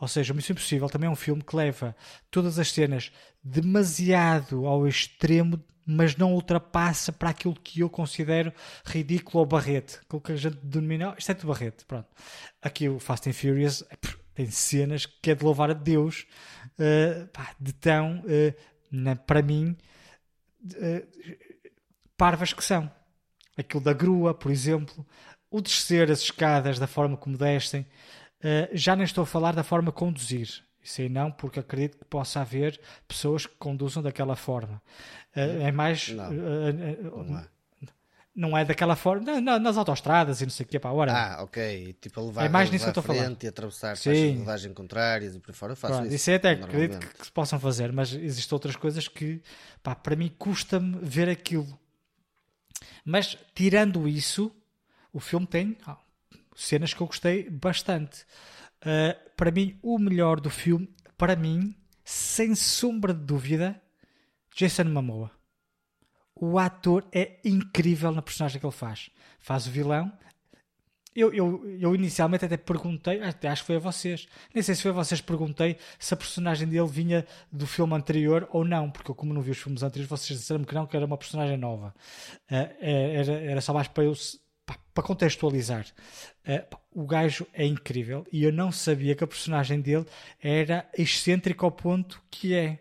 Ou 0.00 0.08
seja, 0.08 0.32
o 0.32 0.36
Missão 0.36 0.52
Impossível 0.54 0.88
também 0.88 1.08
é 1.08 1.10
um 1.10 1.16
filme 1.16 1.42
que 1.42 1.54
leva 1.54 1.94
todas 2.30 2.58
as 2.58 2.72
cenas 2.72 3.12
demasiado 3.42 4.66
ao 4.66 4.86
extremo, 4.86 5.62
mas 5.86 6.16
não 6.16 6.34
ultrapassa 6.34 7.12
para 7.12 7.30
aquilo 7.30 7.54
que 7.54 7.80
eu 7.80 7.88
considero 7.88 8.52
ridículo 8.84 9.40
ou 9.40 9.46
barrete. 9.46 9.98
Aquilo 10.04 10.20
que 10.20 10.32
a 10.32 10.36
gente 10.36 10.56
denomina, 10.56 11.12
oh, 11.12 11.14
isto 11.18 11.30
é 11.30 11.34
de 11.34 11.46
barrete, 11.46 11.84
pronto. 11.86 12.08
Aqui 12.60 12.88
o 12.88 12.98
Fast 12.98 13.28
and 13.28 13.32
Furious 13.32 13.84
tem 14.34 14.50
cenas 14.50 15.06
que 15.06 15.30
é 15.30 15.34
de 15.34 15.44
louvar 15.44 15.70
a 15.70 15.74
Deus, 15.74 16.26
uh, 16.78 17.26
pá, 17.28 17.54
de 17.60 17.72
tão, 17.72 18.20
uh, 18.20 18.54
na, 18.90 19.16
para 19.16 19.42
mim, 19.42 19.76
uh, 20.64 21.36
parvas 22.16 22.52
que 22.52 22.64
são. 22.64 22.90
Aquilo 23.56 23.82
da 23.82 23.92
grua, 23.92 24.32
por 24.32 24.50
exemplo, 24.50 25.06
o 25.50 25.60
descer 25.60 26.10
as 26.10 26.20
escadas 26.20 26.78
da 26.78 26.86
forma 26.86 27.16
como 27.16 27.36
descem, 27.36 27.86
já 28.72 28.96
nem 28.96 29.04
estou 29.04 29.22
a 29.22 29.26
falar 29.26 29.54
da 29.54 29.62
forma 29.62 29.92
conduzir. 29.92 30.48
Isso 30.82 31.02
aí 31.02 31.08
não, 31.08 31.30
porque 31.30 31.60
acredito 31.60 31.98
que 31.98 32.04
possa 32.06 32.40
haver 32.40 32.80
pessoas 33.06 33.46
que 33.46 33.54
conduzam 33.56 34.02
daquela 34.02 34.34
forma. 34.34 34.82
É 35.34 35.70
mais. 35.70 36.08
Não, 36.08 36.32
não 36.32 37.38
é. 37.38 37.48
Não 38.34 38.56
é 38.56 38.64
daquela 38.64 38.96
forma, 38.96 39.40
na, 39.40 39.58
nas 39.58 39.76
autostradas 39.76 40.40
e 40.40 40.44
não 40.44 40.50
sei 40.50 40.64
o 40.64 40.68
que, 40.68 40.78
para 40.78 40.90
agora. 40.90 41.12
Ah, 41.12 41.42
ok. 41.42 41.96
Tipo, 42.00 42.20
a 42.20 42.24
levar 42.24 42.44
é 42.46 42.48
mais 42.48 42.70
nisso 42.70 42.84
que 42.84 42.88
eu 42.88 43.00
estou 43.00 43.02
a 43.02 43.14
falar. 43.14 43.36
e 43.42 43.46
atravessar 43.46 43.94
de 43.94 44.32
rodagem 44.38 44.72
contrárias 44.72 45.34
e 45.34 45.40
por 45.40 45.54
fora. 45.54 45.72
Eu 45.72 45.76
faço 45.76 45.94
Pronto, 45.94 46.06
isso. 46.06 46.16
Isso 46.16 46.30
é 46.30 46.34
até 46.36 46.50
acredito 46.52 46.98
que, 46.98 47.18
que 47.18 47.26
se 47.26 47.32
possam 47.32 47.60
fazer, 47.60 47.92
mas 47.92 48.12
existem 48.12 48.54
outras 48.54 48.74
coisas 48.74 49.06
que, 49.06 49.42
pá, 49.82 49.94
para 49.94 50.16
mim 50.16 50.32
custa-me 50.38 50.98
ver 51.02 51.28
aquilo. 51.28 51.78
Mas, 53.04 53.36
tirando 53.54 54.08
isso, 54.08 54.50
o 55.12 55.20
filme 55.20 55.46
tem 55.46 55.76
oh, 55.86 55.96
cenas 56.54 56.94
que 56.94 57.02
eu 57.02 57.06
gostei 57.06 57.50
bastante. 57.50 58.24
Uh, 58.80 59.30
para 59.36 59.50
mim, 59.50 59.78
o 59.82 59.98
melhor 59.98 60.40
do 60.40 60.48
filme, 60.48 60.88
para 61.18 61.36
mim, 61.36 61.76
sem 62.04 62.54
sombra 62.54 63.12
de 63.12 63.20
dúvida, 63.20 63.80
Jason 64.56 64.84
Momoa. 64.84 65.30
O 66.44 66.58
ator 66.58 67.04
é 67.12 67.38
incrível 67.44 68.10
na 68.10 68.20
personagem 68.20 68.58
que 68.58 68.66
ele 68.66 68.72
faz. 68.72 69.10
Faz 69.38 69.68
o 69.68 69.70
vilão. 69.70 70.12
Eu, 71.14 71.32
eu, 71.32 71.78
eu 71.78 71.94
inicialmente 71.94 72.44
até 72.44 72.56
perguntei, 72.56 73.22
até 73.22 73.46
acho 73.46 73.62
que 73.62 73.68
foi 73.68 73.76
a 73.76 73.78
vocês, 73.78 74.26
nem 74.52 74.60
sei 74.60 74.74
se 74.74 74.82
foi 74.82 74.90
a 74.90 74.94
vocês, 74.94 75.20
perguntei 75.20 75.76
se 76.00 76.12
a 76.12 76.16
personagem 76.16 76.66
dele 76.66 76.88
vinha 76.88 77.24
do 77.52 77.64
filme 77.64 77.94
anterior 77.94 78.48
ou 78.50 78.64
não, 78.64 78.90
porque 78.90 79.08
eu, 79.08 79.14
como 79.14 79.32
não 79.32 79.40
vi 79.40 79.52
os 79.52 79.58
filmes 79.58 79.84
anteriores, 79.84 80.10
vocês 80.10 80.40
disseram 80.40 80.64
que 80.64 80.74
não, 80.74 80.84
que 80.84 80.96
era 80.96 81.06
uma 81.06 81.16
personagem 81.16 81.56
nova. 81.56 81.94
Uh, 82.50 82.74
era, 82.80 83.32
era 83.34 83.60
só 83.60 83.72
mais 83.72 83.86
para 83.86 84.02
eu 84.02 84.14
para 84.92 85.04
contextualizar, 85.04 85.86
uh, 86.46 86.76
o 86.90 87.06
gajo 87.06 87.46
é 87.52 87.64
incrível 87.64 88.26
e 88.32 88.42
eu 88.42 88.52
não 88.52 88.72
sabia 88.72 89.14
que 89.14 89.22
a 89.22 89.28
personagem 89.28 89.80
dele 89.80 90.06
era 90.40 90.88
excêntrica 90.98 91.64
ao 91.64 91.70
ponto 91.70 92.20
que 92.30 92.52
é 92.52 92.80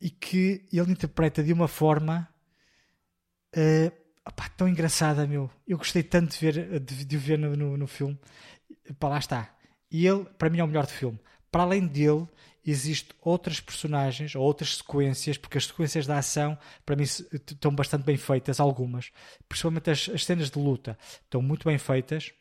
e 0.00 0.10
que 0.10 0.66
ele 0.72 0.92
interpreta 0.92 1.42
de 1.42 1.52
uma 1.52 1.68
forma 1.68 2.28
uh, 3.56 4.00
tão 4.56 4.68
engraçada, 4.68 5.26
meu. 5.26 5.50
Eu 5.66 5.78
gostei 5.78 6.02
tanto 6.02 6.32
de, 6.32 6.38
ver, 6.38 6.80
de, 6.80 7.04
de 7.04 7.16
ver 7.16 7.38
no, 7.38 7.56
no, 7.56 7.76
no 7.76 7.86
filme. 7.86 8.18
Pá, 8.98 9.08
lá 9.08 9.18
está. 9.18 9.54
E 9.90 10.06
ele, 10.06 10.24
para 10.38 10.48
mim, 10.48 10.58
é 10.58 10.64
o 10.64 10.66
melhor 10.66 10.86
do 10.86 10.92
filme. 10.92 11.18
Para 11.50 11.64
além 11.64 11.86
dele, 11.86 12.26
existem 12.64 13.16
outras 13.20 13.60
personagens 13.60 14.34
ou 14.34 14.42
outras 14.42 14.76
sequências, 14.76 15.36
porque 15.36 15.58
as 15.58 15.66
sequências 15.66 16.06
da 16.06 16.18
ação, 16.18 16.56
para 16.86 16.96
mim, 16.96 17.02
estão 17.02 17.74
bastante 17.74 18.04
bem 18.04 18.16
feitas, 18.16 18.60
algumas. 18.60 19.10
Principalmente 19.48 19.90
as, 19.90 20.08
as 20.08 20.24
cenas 20.24 20.50
de 20.50 20.58
luta 20.58 20.96
estão 21.22 21.42
muito 21.42 21.64
bem 21.64 21.78
feitas. 21.78 22.32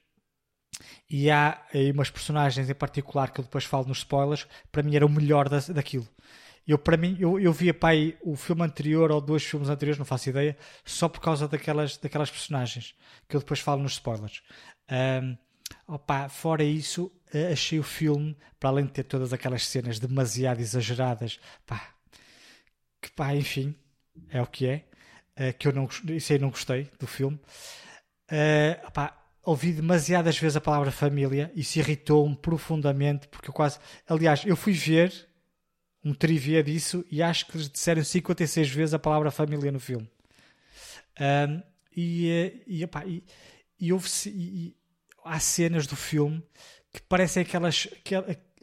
E 1.10 1.30
há 1.30 1.66
aí 1.74 1.92
umas 1.92 2.10
personagens 2.10 2.70
em 2.70 2.76
particular 2.76 3.32
que 3.32 3.40
eu 3.40 3.44
depois 3.44 3.66
falo 3.66 3.88
nos 3.88 4.00
spoilers, 4.00 4.48
para 4.72 4.84
mim 4.84 4.96
era 4.96 5.06
o 5.06 5.10
melhor 5.10 5.50
da, 5.50 5.60
daquilo. 5.60 6.08
Eu, 6.70 6.78
para 6.78 6.96
mim, 6.96 7.18
eu, 7.20 7.40
eu 7.40 7.52
via 7.52 7.74
pai 7.74 8.16
o 8.22 8.36
filme 8.36 8.62
anterior 8.62 9.12
ou 9.12 9.20
dois 9.20 9.44
filmes 9.44 9.70
anteriores, 9.70 9.98
não 9.98 10.06
faço 10.06 10.30
ideia, 10.30 10.56
só 10.86 11.10
por 11.10 11.20
causa 11.20 11.48
daquelas, 11.48 11.98
daquelas 11.98 12.30
personagens 12.30 12.94
que 13.28 13.36
eu 13.36 13.40
depois 13.40 13.60
falo 13.60 13.82
nos 13.82 13.94
spoilers. 13.94 14.44
Um, 14.88 15.36
opa, 15.88 16.30
fora 16.30 16.64
isso, 16.64 17.12
eh, 17.34 17.54
achei 17.54 17.80
o 17.80 17.84
filme, 17.84 18.38
para 18.60 18.70
além 18.70 18.86
de 18.86 18.92
ter 18.92 19.04
todas 19.04 19.34
aquelas 19.34 19.66
cenas 19.66 19.98
demasiado 19.98 20.60
exageradas, 20.60 21.40
pá, 21.66 21.90
que 23.02 23.10
pá, 23.14 23.36
enfim, 23.36 23.74
é 24.30 24.40
o 24.40 24.46
que 24.46 24.68
é. 24.68 24.86
Uh, 25.40 25.58
que 25.58 25.68
eu 25.68 25.74
não, 25.74 25.90
isso 26.10 26.34
aí 26.34 26.38
não 26.38 26.52
gostei 26.52 26.88
do 27.00 27.08
filme. 27.08 27.40
Uh, 28.32 28.88
opá, 28.88 29.18
ouvi 29.44 29.74
demasiadas 29.74 30.38
vezes 30.38 30.56
a 30.56 30.62
palavra 30.62 30.92
família, 30.92 31.52
isso 31.56 31.80
irritou-me 31.80 32.36
profundamente, 32.36 33.28
porque 33.28 33.50
eu 33.50 33.54
quase. 33.56 33.80
Aliás, 34.08 34.46
eu 34.46 34.56
fui 34.56 34.74
ver 34.74 35.29
um 36.04 36.14
trivia 36.14 36.64
disso 36.64 37.06
e 37.12 37.22
acho 37.22 37.46
que 37.46 37.58
eles 37.58 37.70
disseram 37.70 38.04
56 38.04 38.70
vezes 38.70 38.94
a 38.94 39.00
palavra 39.00 39.32
família 39.32 39.72
no 39.72 39.80
filme. 39.80 40.10
Um, 41.20 41.62
e, 41.96 42.30
eh, 42.30 42.64
e, 42.66 42.84
epá, 42.84 43.06
e, 43.06 43.24
e, 43.80 43.92
houve, 43.92 44.10
e, 44.28 44.76
há 45.24 45.40
cenas 45.40 45.86
do 45.86 45.96
filme 45.96 46.42
que 46.94 47.02
parecem 47.02 47.44
aquelas, 47.44 47.88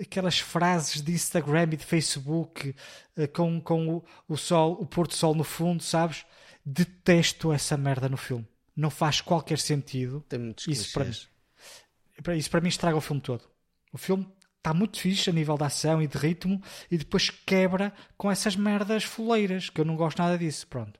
aquelas 0.01 0.39
frases 0.39 1.03
de 1.03 1.13
Instagram 1.13 1.65
e 1.73 1.77
de 1.77 1.85
Facebook 1.85 2.75
eh, 3.17 3.27
com, 3.27 3.61
com 3.61 3.97
o, 3.97 4.05
o 4.29 4.37
sol, 4.37 4.73
o 4.81 4.87
pôr 4.87 5.07
do 5.07 5.15
sol 5.15 5.35
no 5.35 5.45
fundo, 5.45 5.83
sabes? 5.83 6.25
Detesto 6.65 7.53
essa 7.53 7.77
merda 7.77 8.09
no 8.09 8.17
filme. 8.17 8.47
Não 8.75 8.91
faz 8.91 9.21
qualquer 9.21 9.59
sentido. 9.59 10.25
Tem 10.29 10.39
muitos 10.39 10.67
isso 10.67 10.93
para, 10.93 11.05
mim, 11.05 12.39
isso 12.39 12.51
para 12.51 12.61
mim 12.61 12.69
estraga 12.69 12.97
o 12.97 13.01
filme 13.01 13.21
todo. 13.21 13.45
O 13.93 13.99
filme 13.99 14.27
está 14.67 14.75
muito 14.75 14.99
fixe 14.99 15.31
a 15.31 15.33
nível 15.33 15.57
de 15.57 15.63
ação 15.63 16.03
e 16.03 16.09
de 16.09 16.19
ritmo 16.19 16.61
e 16.91 16.99
depois 16.99 17.31
quebra 17.31 17.93
com 18.17 18.29
essas 18.29 18.57
merdas 18.57 19.05
foleiras, 19.05 19.71
que 19.71 19.81
eu 19.81 19.85
não 19.85 19.95
gosto 19.95 20.19
nada 20.19 20.37
disso. 20.37 20.67
Pronto. 20.67 20.99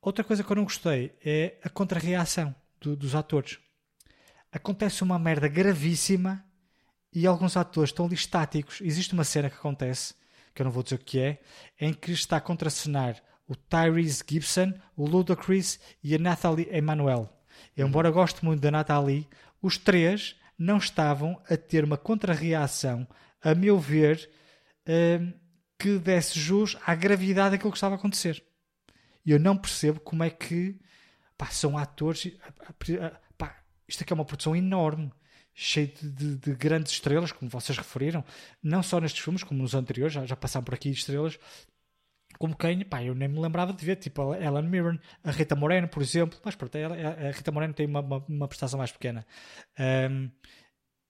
Outra 0.00 0.24
coisa 0.24 0.42
que 0.42 0.50
eu 0.50 0.56
não 0.56 0.64
gostei 0.64 1.14
é 1.22 1.58
a 1.62 1.68
contrarreação 1.68 2.54
do, 2.80 2.96
dos 2.96 3.14
atores. 3.14 3.58
Acontece 4.50 5.02
uma 5.02 5.18
merda 5.18 5.46
gravíssima 5.46 6.42
e 7.12 7.26
alguns 7.26 7.54
atores 7.54 7.90
estão 7.90 8.06
ali 8.06 8.14
estáticos. 8.14 8.80
Existe 8.80 9.12
uma 9.12 9.24
cena 9.24 9.50
que 9.50 9.56
acontece, 9.56 10.14
que 10.54 10.62
eu 10.62 10.64
não 10.64 10.70
vou 10.70 10.82
dizer 10.82 10.94
o 10.94 10.98
que 10.98 11.20
é, 11.20 11.40
em 11.78 11.92
que 11.92 12.12
está 12.12 12.38
a 12.38 12.40
contracenar 12.40 13.22
o 13.46 13.54
Tyrese 13.54 14.24
Gibson, 14.26 14.72
o 14.96 15.06
Ludacris 15.06 15.78
e 16.02 16.14
a 16.14 16.18
Nathalie 16.18 16.68
Emmanuel. 16.72 17.30
Embora 17.76 18.10
goste 18.10 18.42
muito 18.42 18.60
da 18.60 18.70
Nathalie, 18.70 19.28
os 19.60 19.76
três 19.76 20.34
não 20.58 20.78
estavam 20.78 21.40
a 21.48 21.56
ter 21.56 21.84
uma 21.84 21.96
contrarreação, 21.96 23.06
a 23.42 23.54
meu 23.54 23.78
ver, 23.78 24.30
uh, 24.88 25.40
que 25.78 25.98
desse 25.98 26.38
jus 26.38 26.76
à 26.86 26.94
gravidade 26.94 27.52
daquilo 27.52 27.70
que 27.70 27.76
estava 27.76 27.94
a 27.94 27.98
acontecer. 27.98 28.42
E 29.24 29.30
eu 29.30 29.38
não 29.38 29.56
percebo 29.56 30.00
como 30.00 30.22
é 30.22 30.30
que 30.30 30.78
pá, 31.36 31.46
são 31.46 31.76
atores. 31.76 32.32
Pá, 33.36 33.62
isto 33.86 34.02
aqui 34.02 34.12
é 34.12 34.14
uma 34.14 34.24
produção 34.24 34.56
enorme, 34.56 35.12
cheia 35.52 35.86
de, 35.86 36.10
de, 36.10 36.36
de, 36.36 36.54
grandes 36.54 36.92
estrelas, 36.92 37.32
como 37.32 37.50
vocês 37.50 37.76
referiram, 37.76 38.24
não 38.62 38.82
só 38.82 39.00
nestes 39.00 39.22
filmes, 39.22 39.42
como 39.42 39.60
nos 39.62 39.74
anteriores, 39.74 40.14
já, 40.14 40.24
já 40.24 40.36
passaram 40.36 40.64
por 40.64 40.74
aqui 40.74 40.90
estrelas 40.90 41.38
como 42.38 42.56
quem, 42.56 42.84
pá, 42.84 43.02
eu 43.02 43.14
nem 43.14 43.28
me 43.28 43.40
lembrava 43.40 43.72
de 43.72 43.84
ver, 43.84 43.96
tipo 43.96 44.32
a 44.32 44.38
Ellen 44.38 44.68
Mirren, 44.68 45.00
a 45.24 45.30
Rita 45.30 45.54
Moreno, 45.54 45.88
por 45.88 46.02
exemplo, 46.02 46.38
mas 46.44 46.54
pronto, 46.54 46.76
a, 46.76 47.30
Rita 47.30 47.50
Moreno 47.52 47.74
tem 47.74 47.86
uma, 47.86 48.00
uma, 48.00 48.24
uma 48.28 48.48
prestação 48.48 48.78
mais 48.78 48.92
pequena. 48.92 49.26
Um, 49.78 50.30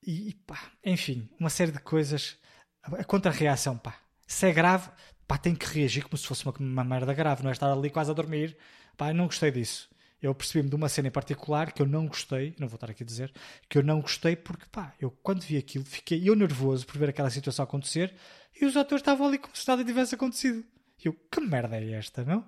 e 0.06 0.34
pá, 0.46 0.70
enfim, 0.84 1.28
uma 1.38 1.50
série 1.50 1.72
de 1.72 1.80
coisas. 1.80 2.38
A 2.82 3.04
contra-reação, 3.04 3.76
pá, 3.76 3.98
se 4.26 4.46
é 4.46 4.52
grave, 4.52 4.88
pá, 5.26 5.36
tem 5.36 5.54
que 5.54 5.66
reagir 5.66 6.04
como 6.04 6.16
se 6.16 6.26
fosse 6.26 6.44
uma, 6.44 6.54
uma 6.58 6.84
merda 6.84 7.12
grave, 7.12 7.42
não 7.42 7.50
é 7.50 7.52
estar 7.52 7.72
ali 7.72 7.90
quase 7.90 8.10
a 8.10 8.14
dormir, 8.14 8.56
pá, 8.96 9.12
não 9.12 9.26
gostei 9.26 9.50
disso. 9.50 9.88
Eu 10.22 10.34
percebi-me 10.34 10.70
de 10.70 10.76
uma 10.76 10.88
cena 10.88 11.08
em 11.08 11.10
particular 11.10 11.72
que 11.72 11.82
eu 11.82 11.86
não 11.86 12.06
gostei, 12.06 12.54
não 12.58 12.68
vou 12.68 12.76
estar 12.76 12.90
aqui 12.90 13.02
a 13.02 13.06
dizer, 13.06 13.32
que 13.68 13.76
eu 13.78 13.82
não 13.82 14.00
gostei 14.00 14.34
porque, 14.34 14.64
pá, 14.70 14.94
eu 15.00 15.10
quando 15.10 15.42
vi 15.42 15.56
aquilo 15.56 15.84
fiquei 15.84 16.28
eu 16.28 16.34
nervoso 16.34 16.86
por 16.86 16.96
ver 16.98 17.10
aquela 17.10 17.30
situação 17.30 17.64
acontecer 17.64 18.14
e 18.60 18.64
os 18.64 18.76
atores 18.76 19.02
estavam 19.02 19.26
ali 19.26 19.38
como 19.38 19.54
se 19.54 19.66
nada 19.68 19.84
tivesse 19.84 20.14
acontecido. 20.14 20.64
E 21.02 21.08
eu, 21.08 21.12
que 21.12 21.40
merda 21.40 21.76
é 21.76 21.92
esta, 21.92 22.24
não? 22.24 22.44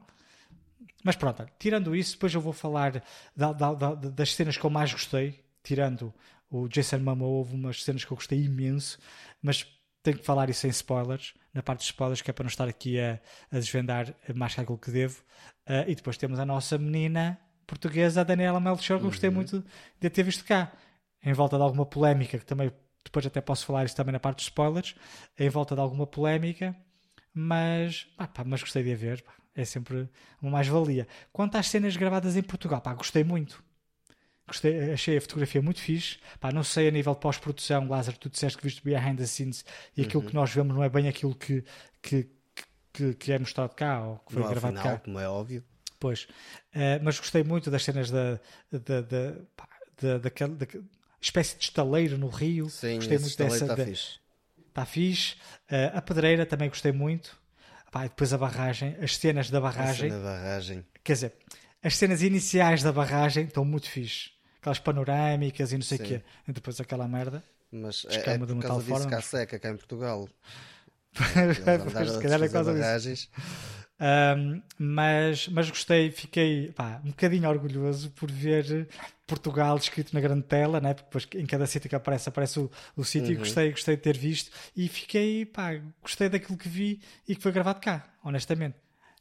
Mas 1.05 1.17
pronto, 1.17 1.47
tirando 1.59 1.95
isso, 1.95 2.13
depois 2.13 2.35
eu 2.35 2.41
vou 2.41 2.53
falar 2.53 3.03
da, 3.37 3.53
da, 3.53 3.75
da, 3.75 3.95
das 3.95 4.35
cenas 4.35 4.57
que 4.57 4.65
eu 4.65 4.71
mais 4.71 4.93
gostei. 4.93 5.43
Tirando 5.63 6.13
o 6.51 6.67
Jason 6.69 6.99
Momoa, 6.99 7.29
houve 7.29 7.55
umas 7.55 7.83
cenas 7.83 8.05
que 8.05 8.13
eu 8.13 8.17
gostei 8.17 8.43
imenso, 8.43 8.99
mas 9.43 9.67
tenho 10.03 10.19
que 10.19 10.25
falar 10.25 10.49
isso 10.49 10.61
sem 10.61 10.71
spoilers, 10.71 11.35
na 11.53 11.63
parte 11.63 11.81
dos 11.81 11.87
spoilers, 11.87 12.23
que 12.23 12.31
é 12.31 12.33
para 12.33 12.45
não 12.45 12.49
estar 12.49 12.67
aqui 12.69 12.99
a, 12.99 13.21
a 13.51 13.59
desvendar 13.59 14.15
mais 14.35 14.55
que 14.55 14.61
aquilo 14.61 14.79
que 14.79 14.91
devo. 14.91 15.23
Uh, 15.69 15.85
e 15.87 15.95
depois 15.95 16.17
temos 16.17 16.39
a 16.39 16.47
nossa 16.47 16.79
menina 16.79 17.39
portuguesa, 17.67 18.23
a 18.23 18.25
Daniela 18.25 18.61
Melchior, 18.61 18.99
que 18.99 19.05
eu 19.05 19.11
gostei 19.11 19.29
uhum. 19.29 19.37
muito 19.37 19.65
de 20.01 20.11
ter 20.11 20.23
visto 20.23 20.45
cá. 20.45 20.73
Em 21.23 21.33
volta 21.33 21.57
de 21.57 21.63
alguma 21.63 21.85
polémica, 21.85 22.39
que 22.39 22.47
também 22.47 22.73
depois 23.05 23.27
até 23.27 23.41
posso 23.41 23.67
falar 23.67 23.85
isso 23.85 23.97
também 23.97 24.13
na 24.13 24.21
parte 24.21 24.39
dos 24.39 24.45
spoilers, 24.45 24.95
em 25.39 25.49
volta 25.49 25.75
de 25.75 25.81
alguma 25.81 26.07
polémica 26.07 26.75
mas, 27.39 28.09
pá, 28.17 28.43
mas 28.45 28.61
gostei 28.63 28.83
de 28.83 28.93
a 28.93 28.97
ver, 28.97 29.23
pá, 29.23 29.33
é 29.55 29.65
sempre 29.65 30.09
uma 30.43 30.51
mais-valia. 30.51 31.07
Quanto 31.33 31.57
às 31.57 31.69
cenas 31.69 31.97
gravadas 31.97 32.37
em 32.37 32.43
Portugal, 32.43 32.81
pá, 32.81 32.93
gostei 32.95 33.23
muito. 33.23 33.63
Gostei, 34.45 34.91
achei 34.93 35.17
a 35.17 35.21
fotografia 35.21 35.63
muito 35.63 35.81
fixe. 35.81 36.19
Pá, 36.41 36.51
não 36.51 36.65
sei 36.65 36.89
a 36.89 36.91
nível 36.91 37.15
de 37.15 37.21
pós-produção, 37.21 37.87
Lázaro, 37.87 38.19
tu 38.19 38.29
disseste 38.29 38.59
que 38.59 38.65
viste 38.65 38.83
behind 38.83 39.19
the 39.19 39.27
scenes 39.27 39.65
e 39.97 40.03
aquilo 40.03 40.25
uhum. 40.25 40.29
que 40.29 40.35
nós 40.35 40.53
vemos 40.53 40.75
não 40.75 40.83
é 40.83 40.89
bem 40.89 41.07
aquilo 41.07 41.33
que, 41.33 41.65
que, 42.03 42.29
que, 42.93 43.15
que 43.15 43.33
é 43.33 43.39
mostrado 43.39 43.73
cá 43.75 44.03
ou 44.03 44.19
que 44.19 44.33
foi 44.33 44.43
não 44.43 44.51
gravado 44.51 44.77
final, 44.77 44.97
cá. 44.97 44.99
Como 45.05 45.21
é 45.21 45.29
óbvio. 45.29 45.63
Pois, 46.01 46.25
uh, 46.75 46.99
mas 47.03 47.21
gostei 47.21 47.45
muito 47.45 47.71
das 47.71 47.85
cenas 47.85 48.11
da, 48.11 48.41
da, 48.73 49.01
da, 49.01 49.35
pá, 49.55 49.69
da, 50.01 50.19
daquela, 50.19 50.55
da, 50.57 50.67
espécie 51.21 51.57
de 51.57 51.65
estaleiro 51.65 52.19
no 52.19 52.29
Rio. 52.29 52.69
Sim, 52.69 52.97
gostei 52.97 53.19
muito 53.19 53.37
dessa. 53.37 53.65
Está 53.65 53.77
fixe 53.77 54.19
está 54.79 54.87
fixe. 54.87 55.35
Uh, 55.71 55.97
a 55.97 56.03
pedreira 56.03 56.47
também 56.47 56.69
gostei 56.69 56.93
muito. 56.93 57.37
Pá, 57.91 58.03
depois 58.05 58.33
a 58.33 58.39
barragem, 58.39 58.97
as 59.01 59.17
cenas 59.17 59.51
da 59.51 59.61
barragem. 59.61 60.13
A 60.13 60.19
barragem. 60.19 60.85
Quer 61.03 61.13
dizer, 61.15 61.33
as 61.83 61.97
cenas 61.97 62.23
iniciais 62.23 62.83
da 62.83 62.93
barragem 62.93 63.45
estão 63.45 63.65
muito 63.65 63.89
fixe. 63.89 64.31
Aquelas 64.61 64.79
panorâmicas 64.79 65.73
e 65.73 65.77
não 65.77 65.83
sei 65.83 65.99
o 65.99 66.03
quê. 66.03 66.23
E 66.47 66.53
depois 66.53 66.81
aquela 66.81 67.09
merda. 67.09 67.43
Mas 67.71 68.07
é, 68.09 68.35
é 68.35 68.39
por 68.39 68.61
causa 68.61 68.83
disso 68.83 68.91
forma, 68.91 69.11
cá 69.11 69.21
seca 69.21 69.59
cá 69.59 69.71
em 69.71 69.77
Portugal. 69.77 70.29
pois, 71.13 72.13
se 72.13 72.21
calhar 72.21 72.43
é 72.43 72.49
causa 72.49 72.73
barragens. 72.73 73.31
Um, 74.01 74.63
mas, 74.79 75.49
mas 75.49 75.69
gostei, 75.69 76.11
fiquei 76.13 76.71
pá, 76.71 77.01
um 77.05 77.09
bocadinho 77.09 77.49
orgulhoso 77.49 78.11
por 78.11 78.31
ver 78.31 78.89
Portugal 79.27 79.77
escrito 79.77 80.15
na 80.15 80.21
grande 80.21 80.45
tela, 80.45 80.81
né? 80.81 80.95
porque 80.95 81.07
depois 81.07 81.45
em 81.45 81.47
cada 81.47 81.67
sítio 81.67 81.91
que 81.91 81.97
aparece, 81.97 82.29
aparece 82.29 82.61
o, 82.61 82.71
o 82.97 83.05
sítio. 83.05 83.33
Uhum. 83.33 83.39
Gostei, 83.39 83.71
gostei 83.71 83.97
de 83.97 84.03
ter 84.03 84.17
visto 84.17 84.53
e 84.77 84.89
fiquei, 84.89 85.45
pá, 85.45 85.73
gostei 86.01 86.29
daquilo 86.29 86.57
que 86.57 86.69
vi 86.69 87.01
e 87.27 87.35
que 87.35 87.43
foi 87.43 87.51
gravado 87.51 87.81
cá, 87.81 88.07
honestamente. 88.23 88.77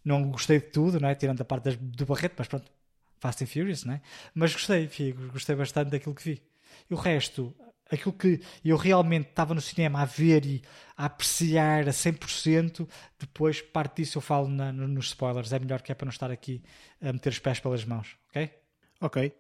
Não 0.06 0.30
gostei 0.30 0.60
de 0.60 0.68
tudo, 0.68 1.00
não 1.00 1.10
é? 1.10 1.16
tirando 1.16 1.42
a 1.42 1.46
parte 1.46 1.64
das, 1.66 1.76
do 1.76 2.06
Barreto, 2.06 2.36
mas 2.38 2.48
pronto, 2.48 2.72
Fast 3.20 3.44
and 3.44 3.48
Furious, 3.48 3.84
não 3.84 3.96
é? 3.96 4.02
mas 4.34 4.54
gostei, 4.54 4.88
fico, 4.88 5.28
gostei 5.32 5.56
bastante 5.56 5.90
daquilo 5.90 6.14
que 6.14 6.24
vi. 6.24 6.42
E 6.90 6.94
o 6.94 6.98
resto, 6.98 7.54
aquilo 7.92 8.14
que 8.14 8.42
eu 8.64 8.78
realmente 8.78 9.30
estava 9.30 9.54
no 9.54 9.62
cinema 9.62 10.02
a 10.02 10.06
ver 10.06 10.46
e 10.46 10.62
a 10.96 11.06
apreciar 11.06 11.88
a 11.88 11.92
100%, 11.92 12.88
depois 13.20 13.62
parte 13.62 14.02
disso 14.02 14.18
eu 14.18 14.22
falo 14.22 14.48
na, 14.48 14.72
nos 14.72 15.08
spoilers. 15.08 15.52
É 15.52 15.60
melhor 15.60 15.82
que 15.82 15.92
é 15.92 15.96
para 15.96 16.06
não 16.06 16.12
estar 16.12 16.32
aqui 16.32 16.62
a 17.02 17.14
meter 17.14 17.30
os 17.30 17.40
pés 17.40 17.60
pelas 17.60 17.86
mãos, 17.86 18.18
ok? 18.30 18.52
Ok. 19.00 19.32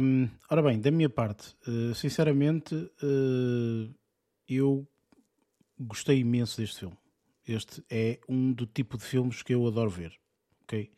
Um, 0.00 0.28
ora 0.50 0.62
bem, 0.62 0.78
da 0.80 0.90
minha 0.90 1.08
parte, 1.08 1.56
uh, 1.66 1.94
sinceramente, 1.94 2.74
uh, 2.74 3.94
eu 4.46 4.86
gostei 5.78 6.18
imenso 6.18 6.60
deste 6.60 6.80
filme. 6.80 6.96
Este 7.46 7.82
é 7.88 8.20
um 8.28 8.52
do 8.52 8.66
tipo 8.66 8.98
de 8.98 9.04
filmes 9.04 9.42
que 9.42 9.54
eu 9.54 9.66
adoro 9.66 9.88
ver, 9.88 10.12
ok? 10.62 10.90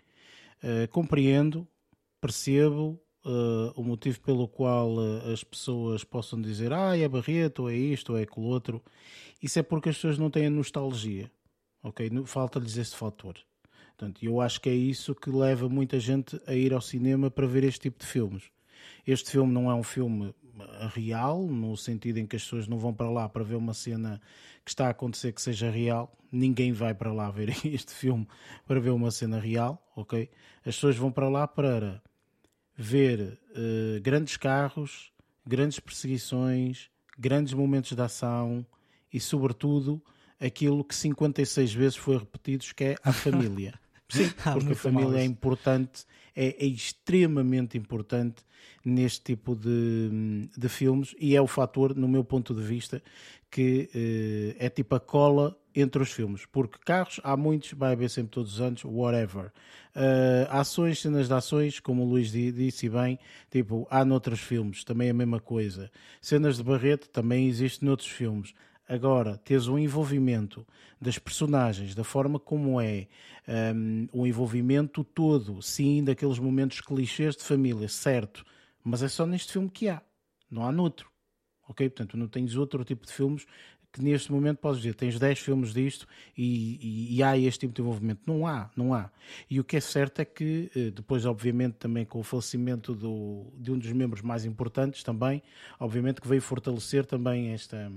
Uh, 0.63 0.89
compreendo, 0.91 1.67
percebo, 2.21 3.01
uh, 3.25 3.73
o 3.75 3.83
motivo 3.83 4.21
pelo 4.21 4.49
qual 4.49 4.97
uh, 4.97 5.33
as 5.33 5.45
pessoas 5.45 6.05
possam 6.05 6.41
dizer 6.41 6.73
ah, 6.73 6.97
é 6.97 7.09
Barreto, 7.09 7.63
ou 7.63 7.71
é 7.71 7.77
isto, 7.77 8.13
ou 8.13 8.19
é 8.19 8.23
aquilo 8.23 8.47
outro, 8.47 8.83
isso 9.43 9.59
é 9.59 9.63
porque 9.63 9.89
as 9.89 9.97
pessoas 9.97 10.19
não 10.19 10.31
têm 10.31 10.49
nostalgia, 10.49 11.31
ok? 11.83 12.11
Falta-lhes 12.27 12.77
esse 12.77 12.97
fator. 12.97 13.37
Portanto, 13.97 14.25
eu 14.25 14.41
acho 14.41 14.61
que 14.61 14.71
é 14.71 14.75
isso 14.75 15.15
que 15.15 15.31
leva 15.31 15.69
muita 15.69 16.01
gente 16.01 16.41
a 16.47 16.55
ir 16.55 16.73
ao 16.73 16.81
cinema 16.81 17.31
para 17.31 17.47
ver 17.47 17.65
este 17.65 17.81
tipo 17.81 17.99
de 17.99 18.07
filmes. 18.07 18.45
Este 19.07 19.31
filme 19.31 19.53
não 19.53 19.71
é 19.71 19.75
um 19.75 19.83
filme 19.83 20.35
real, 20.95 21.47
no 21.47 21.77
sentido 21.77 22.19
em 22.19 22.27
que 22.27 22.37
as 22.37 22.43
pessoas 22.43 22.67
não 22.67 22.79
vão 22.79 22.93
para 22.93 23.11
lá 23.11 23.29
para 23.29 23.45
ver 23.45 23.57
uma 23.57 23.75
cena 23.75 24.21
que 24.65 24.71
está 24.71 24.87
a 24.87 24.91
acontecer 24.91 25.33
que 25.33 25.43
seja 25.43 25.71
real. 25.71 26.13
Ninguém 26.31 26.73
vai 26.73 26.95
para 26.95 27.13
lá 27.13 27.31
ver 27.31 27.55
este 27.65 27.93
filme 27.93 28.27
para 28.67 28.81
ver 28.81 28.91
uma 28.91 29.11
cena 29.11 29.39
real, 29.39 29.83
ok? 29.97 30.31
As 30.61 30.75
pessoas 30.75 30.97
vão 30.97 31.11
para 31.11 31.29
lá 31.29 31.47
para 31.47 32.03
ver 32.81 33.39
uh, 33.51 34.01
grandes 34.01 34.39
carros, 34.39 35.13
grandes 35.47 35.79
perseguições, 35.79 36.89
grandes 37.19 37.53
momentos 37.53 37.93
de 37.93 38.01
ação 38.01 38.65
e, 39.13 39.21
sobretudo, 39.21 40.03
aquilo 40.41 40.83
que 40.83 40.95
56 40.95 41.75
vezes 41.75 41.97
foi 41.97 42.17
repetido, 42.17 42.65
que 42.75 42.85
é 42.85 42.97
a 43.05 43.13
família. 43.13 43.75
Sim, 44.09 44.31
porque 44.55 44.73
a 44.73 44.77
família 44.77 45.21
é 45.21 45.25
importante, 45.25 46.05
é, 46.35 46.57
é, 46.59 46.67
extremamente 46.67 47.77
importante 47.77 48.43
neste 48.85 49.21
tipo 49.21 49.55
de, 49.55 50.49
de 50.57 50.69
filmes 50.69 51.15
e 51.21 51.37
é 51.37 51.41
o 51.41 51.47
fator, 51.47 51.95
no 51.95 52.09
meu 52.09 52.25
ponto 52.25 52.55
de 52.55 52.63
vista, 52.63 53.03
que 53.51 53.91
uh, 53.95 54.57
é 54.59 54.71
tipo 54.71 54.95
a 54.95 55.01
cola 55.01 55.57
entre 55.81 56.03
os 56.03 56.13
filmes, 56.13 56.47
porque 56.47 56.79
carros 56.85 57.21
há 57.25 57.37
muitos, 57.37 57.73
vai 57.73 57.93
haver 57.93 58.09
sempre 58.11 58.33
todos 58.33 58.55
os 58.55 58.61
anos, 58.61 58.85
whatever. 58.85 59.53
Uh, 59.95 60.47
ações, 60.51 61.01
cenas 61.01 61.27
de 61.27 61.35
ações, 61.35 61.81
como 61.81 62.03
o 62.03 62.09
Luís 62.09 62.31
disse 62.31 62.89
bem, 62.89 63.19
tipo, 63.51 63.87
há 63.91 64.05
noutros 64.05 64.41
filmes, 64.41 64.85
também 64.85 65.11
a 65.11 65.15
mesma 65.15 65.41
coisa. 65.41 65.91
Cenas 66.21 66.57
de 66.57 66.63
Barreto 66.63 67.09
também 67.09 67.49
existe 67.49 67.85
noutros 67.85 68.09
filmes. 68.09 68.55
Agora, 68.89 69.37
teres 69.39 69.69
um 69.69 69.79
envolvimento 69.79 70.67
das 71.01 71.17
personagens, 71.17 71.95
da 71.95 72.03
forma 72.03 72.41
como 72.41 72.81
é, 72.81 73.07
um, 73.75 74.09
o 74.13 74.27
envolvimento 74.27 75.05
todo, 75.05 75.63
sim, 75.63 76.03
daqueles 76.03 76.39
momentos 76.39 76.81
clichês 76.81 77.37
de 77.37 77.45
família, 77.45 77.89
certo, 77.89 78.45
mas 78.83 79.03
é 79.03 79.09
só 79.09 79.25
neste 79.25 79.53
filme 79.53 79.71
que 79.71 79.89
há, 79.89 80.03
não 80.51 80.67
há 80.67 80.73
noutro. 80.73 81.09
Ok? 81.69 81.89
Portanto, 81.89 82.17
não 82.17 82.27
tens 82.27 82.57
outro 82.57 82.85
tipo 82.85 83.07
de 83.07 83.13
filmes 83.13 83.47
que 83.93 84.03
neste 84.03 84.31
momento 84.31 84.59
podes 84.59 84.81
dizer, 84.81 84.95
tens 84.95 85.19
10 85.19 85.39
filmes 85.39 85.73
disto 85.73 86.07
e, 86.37 86.79
e, 86.81 87.17
e, 87.17 87.23
há 87.23 87.37
este 87.37 87.61
tipo 87.61 87.75
de 87.75 87.81
envolvimento. 87.81 88.21
Não 88.27 88.47
há, 88.47 88.71
não 88.77 88.95
há. 88.95 89.11
E 89.49 89.59
o 89.59 89.65
que 89.65 89.77
é 89.77 89.81
certo 89.81 90.21
é 90.21 90.25
que, 90.25 90.71
eh, 90.77 90.91
depois, 90.91 91.27
obviamente, 91.27 91.75
também 91.75 92.05
com 92.05 92.21
o 92.21 92.23
falecimento 92.23 92.95
do, 92.95 93.47
de 93.57 93.73
um 93.73 93.79
dos 93.79 93.91
membros 93.93 94.23
mais 94.23 94.45
importantes 94.45 95.03
também, 95.03 95.43
obviamente 95.79 96.21
que 96.21 96.29
veio 96.29 96.43
fortalecer 96.43 97.05
também 97.05 97.53
esta... 97.53 97.91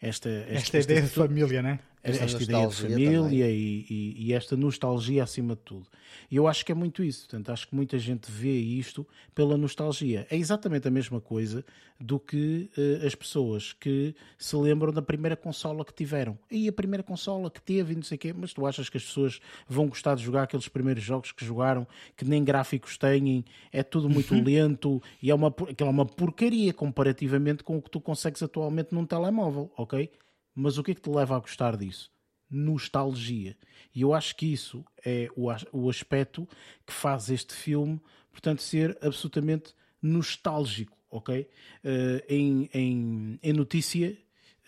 Esta, 0.00 0.28
esta, 0.28 0.52
esta 0.52 0.78
ideia 0.78 1.02
de 1.02 1.08
família, 1.08 1.60
né? 1.60 1.80
Esta, 2.02 2.24
esta 2.24 2.42
ideia 2.42 2.66
de 2.66 2.74
família 2.74 3.50
e, 3.50 3.86
e, 3.88 4.26
e, 4.26 4.32
esta 4.32 4.56
nostalgia 4.56 5.22
acima 5.22 5.54
de 5.54 5.62
tudo. 5.62 5.86
E 6.30 6.36
eu 6.36 6.46
acho 6.46 6.64
que 6.64 6.72
é 6.72 6.74
muito 6.74 7.02
isso. 7.02 7.20
Portanto, 7.22 7.50
acho 7.50 7.68
que 7.68 7.74
muita 7.74 7.98
gente 7.98 8.30
vê 8.30 8.56
isto 8.56 9.06
pela 9.34 9.56
nostalgia. 9.56 10.26
É 10.30 10.36
exatamente 10.36 10.86
a 10.86 10.90
mesma 10.90 11.20
coisa 11.20 11.64
do 12.00 12.20
que 12.20 12.70
uh, 12.76 13.06
as 13.06 13.14
pessoas 13.14 13.72
que 13.72 14.14
se 14.36 14.54
lembram 14.56 14.92
da 14.92 15.02
primeira 15.02 15.36
consola 15.36 15.84
que 15.84 15.92
tiveram. 15.92 16.38
E 16.50 16.68
a 16.68 16.72
primeira 16.72 17.02
consola 17.02 17.50
que 17.50 17.60
teve 17.60 17.92
e 17.92 17.96
não 17.96 18.02
sei 18.02 18.16
o 18.16 18.18
quê. 18.18 18.32
Mas 18.32 18.52
tu 18.52 18.64
achas 18.66 18.88
que 18.88 18.96
as 18.96 19.04
pessoas 19.04 19.40
vão 19.68 19.88
gostar 19.88 20.14
de 20.14 20.22
jogar 20.22 20.44
aqueles 20.44 20.68
primeiros 20.68 21.02
jogos 21.02 21.32
que 21.32 21.44
jogaram, 21.44 21.86
que 22.16 22.24
nem 22.24 22.44
gráficos 22.44 22.96
têm, 22.96 23.44
é 23.72 23.82
tudo 23.82 24.08
muito 24.08 24.34
uhum. 24.34 24.44
lento 24.44 25.02
e 25.22 25.30
é 25.30 25.34
uma, 25.34 25.54
é 25.76 25.84
uma 25.84 26.06
porcaria 26.06 26.72
comparativamente 26.72 27.64
com 27.64 27.76
o 27.76 27.82
que 27.82 27.90
tu 27.90 28.00
consegues 28.00 28.42
atualmente 28.42 28.94
num 28.94 29.04
telemóvel, 29.04 29.70
ok? 29.76 30.10
Mas 30.54 30.78
o 30.78 30.82
que 30.82 30.92
é 30.92 30.94
que 30.94 31.00
te 31.00 31.10
leva 31.10 31.36
a 31.36 31.40
gostar 31.40 31.76
disso? 31.76 32.10
Nostalgia. 32.50 33.56
E 33.94 34.02
eu 34.02 34.14
acho 34.14 34.34
que 34.36 34.52
isso 34.52 34.84
é 35.04 35.28
o, 35.36 35.48
o 35.72 35.90
aspecto 35.90 36.48
que 36.86 36.92
faz 36.92 37.30
este 37.30 37.54
filme, 37.54 38.00
portanto, 38.30 38.62
ser 38.62 38.96
absolutamente 39.02 39.74
nostálgico, 40.00 40.96
ok? 41.10 41.40
Uh, 41.40 42.22
em, 42.28 42.70
em, 42.72 43.38
em 43.42 43.52
notícia, 43.52 44.16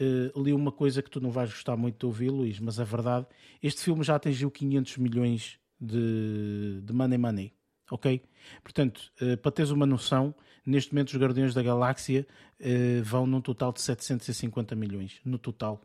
uh, 0.01 0.43
li 0.43 0.53
uma 0.53 0.73
coisa 0.73 1.03
que 1.03 1.11
tu 1.11 1.21
não 1.21 1.31
vais 1.31 1.51
gostar 1.51 1.77
muito 1.77 1.99
de 1.99 2.07
ouvir, 2.07 2.31
Luís, 2.31 2.59
mas 2.59 2.79
é 2.79 2.85
verdade. 2.85 3.27
Este 3.63 3.83
filme 3.83 4.03
já 4.03 4.17
atingiu 4.17 4.51
500 4.51 4.99
milhões 4.99 5.59
de, 5.81 6.81
de 6.83 6.93
money 6.93 7.19
money, 7.19 7.53
ok? 7.91 8.23
Portanto, 8.63 9.13
uh, 9.21 9.37
para 9.37 9.53
teres 9.53 9.71
uma 9.71 9.87
noção, 9.87 10.35
Neste 10.65 10.93
momento, 10.93 11.09
os 11.09 11.17
Guardiões 11.17 11.55
da 11.55 11.63
Galáxia 11.63 12.27
uh, 12.61 13.03
vão 13.03 13.27
num 13.27 13.41
total 13.41 13.73
de 13.73 13.81
750 13.81 14.77
milhões. 14.77 15.21
No 15.25 15.39
total. 15.39 15.81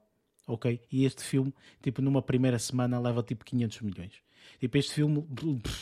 Ok? 0.48 0.80
E 0.92 1.06
este 1.06 1.24
filme, 1.24 1.54
tipo, 1.82 2.02
numa 2.02 2.22
primeira 2.22 2.60
semana, 2.60 3.00
leva 3.00 3.24
tipo 3.24 3.44
500 3.46 3.82
milhões. 3.82 4.14
Tipo, 4.60 4.78
este 4.78 4.94
filme, 4.94 5.26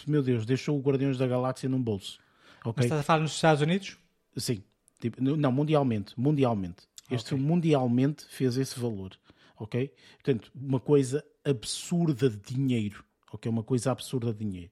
meu 0.08 0.24
Deus, 0.24 0.46
deixou 0.46 0.78
o 0.78 0.82
Guardiões 0.82 1.18
da 1.18 1.28
Galáxia 1.28 1.68
num 1.68 1.82
bolso. 1.82 2.20
Okay? 2.62 2.74
Mas 2.78 2.86
estás 2.86 3.02
a 3.02 3.04
falar 3.04 3.20
nos 3.20 3.34
Estados 3.34 3.62
Unidos? 3.62 3.98
Sim. 4.38 4.64
Tipo, 5.00 5.22
não, 5.22 5.52
mundialmente. 5.52 6.18
Mundialmente. 6.18 6.88
Este 7.12 7.28
okay. 7.28 7.38
filme 7.38 7.44
mundialmente 7.44 8.26
fez 8.30 8.56
esse 8.56 8.80
valor. 8.80 9.12
Ok? 9.58 9.92
Portanto, 10.14 10.50
uma 10.56 10.80
coisa 10.80 11.26
absurda 11.44 12.30
de 12.30 12.38
dinheiro. 12.38 13.04
Ok? 13.32 13.52
Uma 13.52 13.64
coisa 13.64 13.92
absurda 13.92 14.32
de 14.32 14.46
dinheiro. 14.46 14.72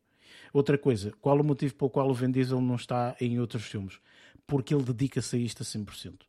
Outra 0.54 0.78
coisa, 0.78 1.12
qual 1.22 1.40
o 1.40 1.44
motivo 1.44 1.76
pelo 1.76 1.90
qual 1.90 2.10
o 2.10 2.14
Vin 2.14 2.32
Diesel 2.32 2.62
não 2.62 2.76
está 2.76 3.16
em 3.20 3.40
outros 3.40 3.64
filmes? 3.64 4.00
Porque 4.46 4.74
ele 4.74 4.84
dedica-se 4.84 5.36
a 5.36 5.40
isto 5.40 5.64
a 5.64 5.66
100%. 5.66 6.22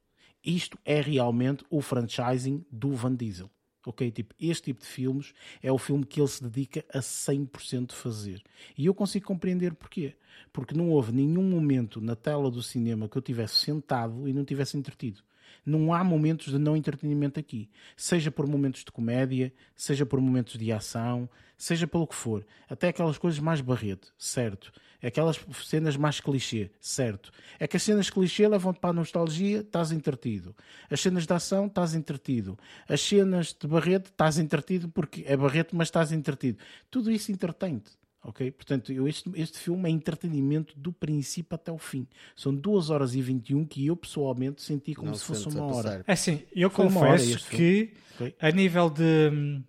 Isto 0.45 0.79
é 0.85 1.01
realmente 1.01 1.65
o 1.71 1.81
franchising 1.81 2.65
do 2.71 2.95
Van 2.95 3.15
Diesel. 3.15 3.51
Ok? 3.85 4.11
Tipo, 4.11 4.35
este 4.39 4.65
tipo 4.65 4.81
de 4.81 4.87
filmes 4.87 5.33
é 5.61 5.71
o 5.73 5.79
filme 5.79 6.05
que 6.05 6.21
ele 6.21 6.29
se 6.29 6.43
dedica 6.43 6.85
a 6.93 7.01
100% 7.01 7.87
de 7.87 7.95
fazer. 7.95 8.43
E 8.77 8.87
eu 8.87 8.95
consigo 8.95 9.27
compreender 9.27 9.75
porquê. 9.75 10.15
Porque 10.53 10.75
não 10.75 10.91
houve 10.91 11.13
nenhum 11.13 11.43
momento 11.43 12.01
na 12.01 12.15
tela 12.15 12.51
do 12.51 12.63
cinema 12.63 13.09
que 13.09 13.17
eu 13.17 13.23
tivesse 13.23 13.57
sentado 13.57 14.29
e 14.29 14.33
não 14.33 14.45
tivesse 14.45 14.77
entretido. 14.77 15.23
Não 15.65 15.95
há 15.95 16.03
momentos 16.03 16.53
de 16.53 16.59
não 16.59 16.77
entretenimento 16.77 17.39
aqui. 17.39 17.71
Seja 17.97 18.31
por 18.31 18.47
momentos 18.47 18.85
de 18.85 18.91
comédia, 18.91 19.53
seja 19.77 20.05
por 20.05 20.21
momentos 20.21 20.59
de 20.59 20.73
ação, 20.73 21.29
seja 21.57 21.87
pelo 21.87 22.07
que 22.07 22.15
for. 22.15 22.45
Até 22.69 22.89
aquelas 22.89 23.19
coisas 23.19 23.39
mais 23.39 23.61
barreto, 23.61 24.13
certo. 24.19 24.73
Aquelas 25.03 25.41
cenas 25.65 25.97
mais 25.97 26.21
clichê, 26.21 26.71
certo. 26.81 27.33
É 27.59 27.67
que 27.67 27.77
as 27.77 27.83
cenas 27.83 28.11
clichê 28.11 28.47
levam-te 28.47 28.79
para 28.79 28.91
a 28.91 28.93
nostalgia, 28.93 29.61
estás 29.61 29.91
entretido. 29.91 30.55
As 30.91 31.01
cenas 31.01 31.27
de 31.27 31.33
ação, 31.33 31.67
estás 31.67 31.95
entretido. 31.95 32.59
As 32.89 33.01
cenas 33.01 33.53
de 33.53 33.67
barreto, 33.67 34.07
estás 34.07 34.39
entretido 34.39 34.89
porque 34.89 35.25
é 35.27 35.37
barreto, 35.37 35.75
mas 35.77 35.89
estás 35.89 36.13
entretido. 36.13 36.59
Tudo 36.91 37.11
isso 37.11 37.33
entretém-te. 37.33 38.02
Ok? 38.25 38.51
Portanto, 38.53 38.93
eu, 38.93 39.09
este, 39.09 39.31
este 39.35 39.59
filme 39.59 39.89
é 39.89 39.93
entretenimento 39.93 40.79
do 40.79 40.93
princípio 40.93 41.55
até 41.55 41.73
o 41.73 41.79
fim. 41.79 42.07
São 42.37 42.55
2 42.55 42.91
horas 42.91 43.15
e 43.15 43.23
21 43.23 43.65
que 43.65 43.87
eu 43.87 43.97
pessoalmente 43.97 44.63
senti 44.63 44.95
como 44.95 45.09
Não 45.09 45.15
se 45.15 45.25
fosse 45.25 45.49
uma 45.49 45.65
hora. 45.65 46.05
É 46.07 46.13
assim, 46.13 46.43
eu 46.55 46.71
Foi 46.71 46.87
confesso 46.87 47.49
que 47.49 47.93
okay? 48.15 48.35
a 48.41 48.51
nível 48.53 48.89
de, 48.89 49.61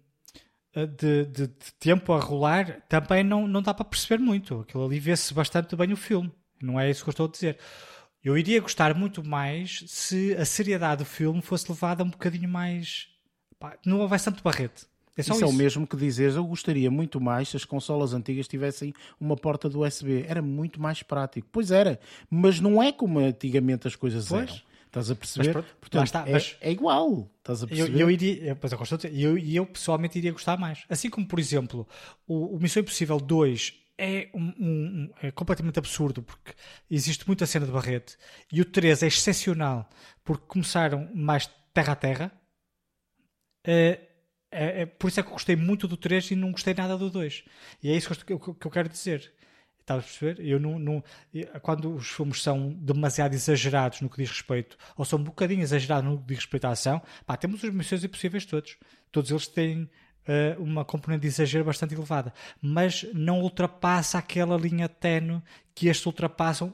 de, 0.75 1.25
de, 1.25 1.47
de, 1.47 1.73
tempo 1.79 2.13
a 2.13 2.19
rolar 2.19 2.81
também 2.87 3.23
não, 3.23 3.47
não 3.47 3.61
dá 3.61 3.73
para 3.73 3.85
perceber 3.85 4.21
muito. 4.21 4.59
Aquilo 4.59 4.85
ali 4.85 4.99
vê-se 4.99 5.33
bastante 5.33 5.75
bem 5.75 5.91
o 5.91 5.97
filme. 5.97 6.31
Não 6.61 6.79
é 6.79 6.89
isso 6.89 7.03
que 7.03 7.09
eu 7.09 7.11
estou 7.11 7.25
a 7.25 7.31
dizer. 7.31 7.57
Eu 8.23 8.37
iria 8.37 8.61
gostar 8.61 8.95
muito 8.95 9.23
mais 9.23 9.83
se 9.87 10.33
a 10.35 10.45
seriedade 10.45 11.03
do 11.03 11.05
filme 11.05 11.41
fosse 11.41 11.69
levada 11.69 12.03
um 12.03 12.09
bocadinho 12.09 12.47
mais. 12.47 13.07
Pá, 13.59 13.77
não 13.83 13.99
houvesse 13.99 14.25
tanto 14.25 14.43
barrete. 14.43 14.85
É 15.15 15.21
isso, 15.21 15.43
é 15.43 15.45
o 15.45 15.53
mesmo 15.53 15.85
que 15.85 15.95
dizeres, 15.95 16.35
eu 16.35 16.45
gostaria 16.45 16.89
muito 16.89 17.21
mais 17.21 17.49
se 17.49 17.57
as 17.57 17.63
consolas 17.63 18.13
antigas 18.13 18.47
tivessem 18.47 18.93
uma 19.19 19.35
porta 19.35 19.69
do 19.69 19.85
USB. 19.85 20.25
Era 20.27 20.41
muito 20.41 20.81
mais 20.81 21.03
prático. 21.03 21.47
Pois 21.51 21.69
era, 21.69 21.99
mas 22.29 22.59
não 22.59 22.81
é 22.81 22.91
como 22.91 23.19
antigamente 23.19 23.87
as 23.87 23.95
coisas 23.95 24.27
pois. 24.27 24.49
eram. 24.49 24.61
Estás 24.87 25.09
a 25.09 25.15
perceber? 25.15 25.55
Mas, 25.55 25.65
Portanto, 25.79 26.05
está, 26.05 26.25
é, 26.27 26.69
é, 26.69 26.71
igual. 26.71 27.27
Estás 27.39 27.63
a 27.63 27.67
perceber? 27.67 27.93
Eu, 27.93 27.99
eu 27.99 28.11
iria, 28.11 28.55
pois 28.55 28.71
eu, 28.71 28.77
gosto 28.77 29.07
eu, 29.07 29.37
eu 29.39 29.65
pessoalmente 29.65 30.19
iria 30.19 30.31
gostar 30.31 30.55
mais. 30.55 30.83
Assim 30.87 31.09
como, 31.09 31.27
por 31.27 31.39
exemplo, 31.39 31.87
o, 32.27 32.55
o 32.55 32.59
Missão 32.59 32.81
Impossível 32.81 33.19
2 33.19 33.73
é, 33.97 34.29
um, 34.33 34.53
um, 34.59 35.09
é 35.21 35.31
completamente 35.31 35.79
absurdo 35.79 36.21
porque 36.21 36.53
existe 36.91 37.25
muita 37.25 37.45
cena 37.47 37.65
de 37.65 37.71
Barrete 37.71 38.17
e 38.51 38.61
o 38.61 38.65
3 38.65 39.03
é 39.03 39.07
excepcional 39.07 39.89
porque 40.23 40.45
começaram 40.47 41.09
mais 41.13 41.49
terra 41.73 41.93
a 41.93 41.95
terra. 41.95 42.31
É, 43.65 43.99
é, 44.53 44.81
é, 44.81 44.85
por 44.85 45.07
isso 45.07 45.19
é 45.19 45.23
que 45.23 45.29
eu 45.29 45.33
gostei 45.33 45.55
muito 45.55 45.87
do 45.87 45.97
3 45.97 46.31
e 46.31 46.35
não 46.35 46.51
gostei 46.51 46.73
nada 46.73 46.97
do 46.97 47.09
2. 47.09 47.43
E 47.81 47.91
é 47.91 47.95
isso 47.95 48.13
que 48.25 48.33
eu, 48.33 48.39
que 48.39 48.67
eu 48.67 48.71
quero 48.71 48.89
dizer. 48.89 49.33
Estás 49.79 49.99
a 49.99 50.03
perceber? 50.03 50.45
Eu 50.45 50.61
não, 50.61 50.79
não, 50.79 51.03
quando 51.61 51.93
os 51.93 52.07
filmes 52.07 52.41
são 52.41 52.69
demasiado 52.69 53.33
exagerados 53.33 53.99
no 53.99 54.09
que 54.09 54.15
diz 54.15 54.29
respeito, 54.29 54.77
ou 54.95 55.03
são 55.03 55.19
um 55.19 55.23
bocadinho 55.23 55.61
exagerados 55.61 56.09
no 56.09 56.19
que 56.19 56.27
diz 56.27 56.37
respeito 56.37 56.65
à 56.65 56.69
ação, 56.69 57.01
pá, 57.25 57.35
temos 57.35 57.61
os 57.61 57.69
Missões 57.69 58.01
Impossíveis 58.01 58.45
todos. 58.45 58.77
Todos 59.11 59.29
eles 59.29 59.45
têm 59.45 59.83
uh, 59.83 60.61
uma 60.63 60.85
componente 60.85 61.23
de 61.23 61.27
exagero 61.27 61.65
bastante 61.65 61.93
elevada, 61.93 62.33
mas 62.61 63.05
não 63.13 63.41
ultrapassa 63.41 64.17
aquela 64.17 64.57
linha 64.57 64.87
tenue 64.87 65.41
que 65.75 65.89
estes 65.89 66.05
ultrapassam 66.05 66.73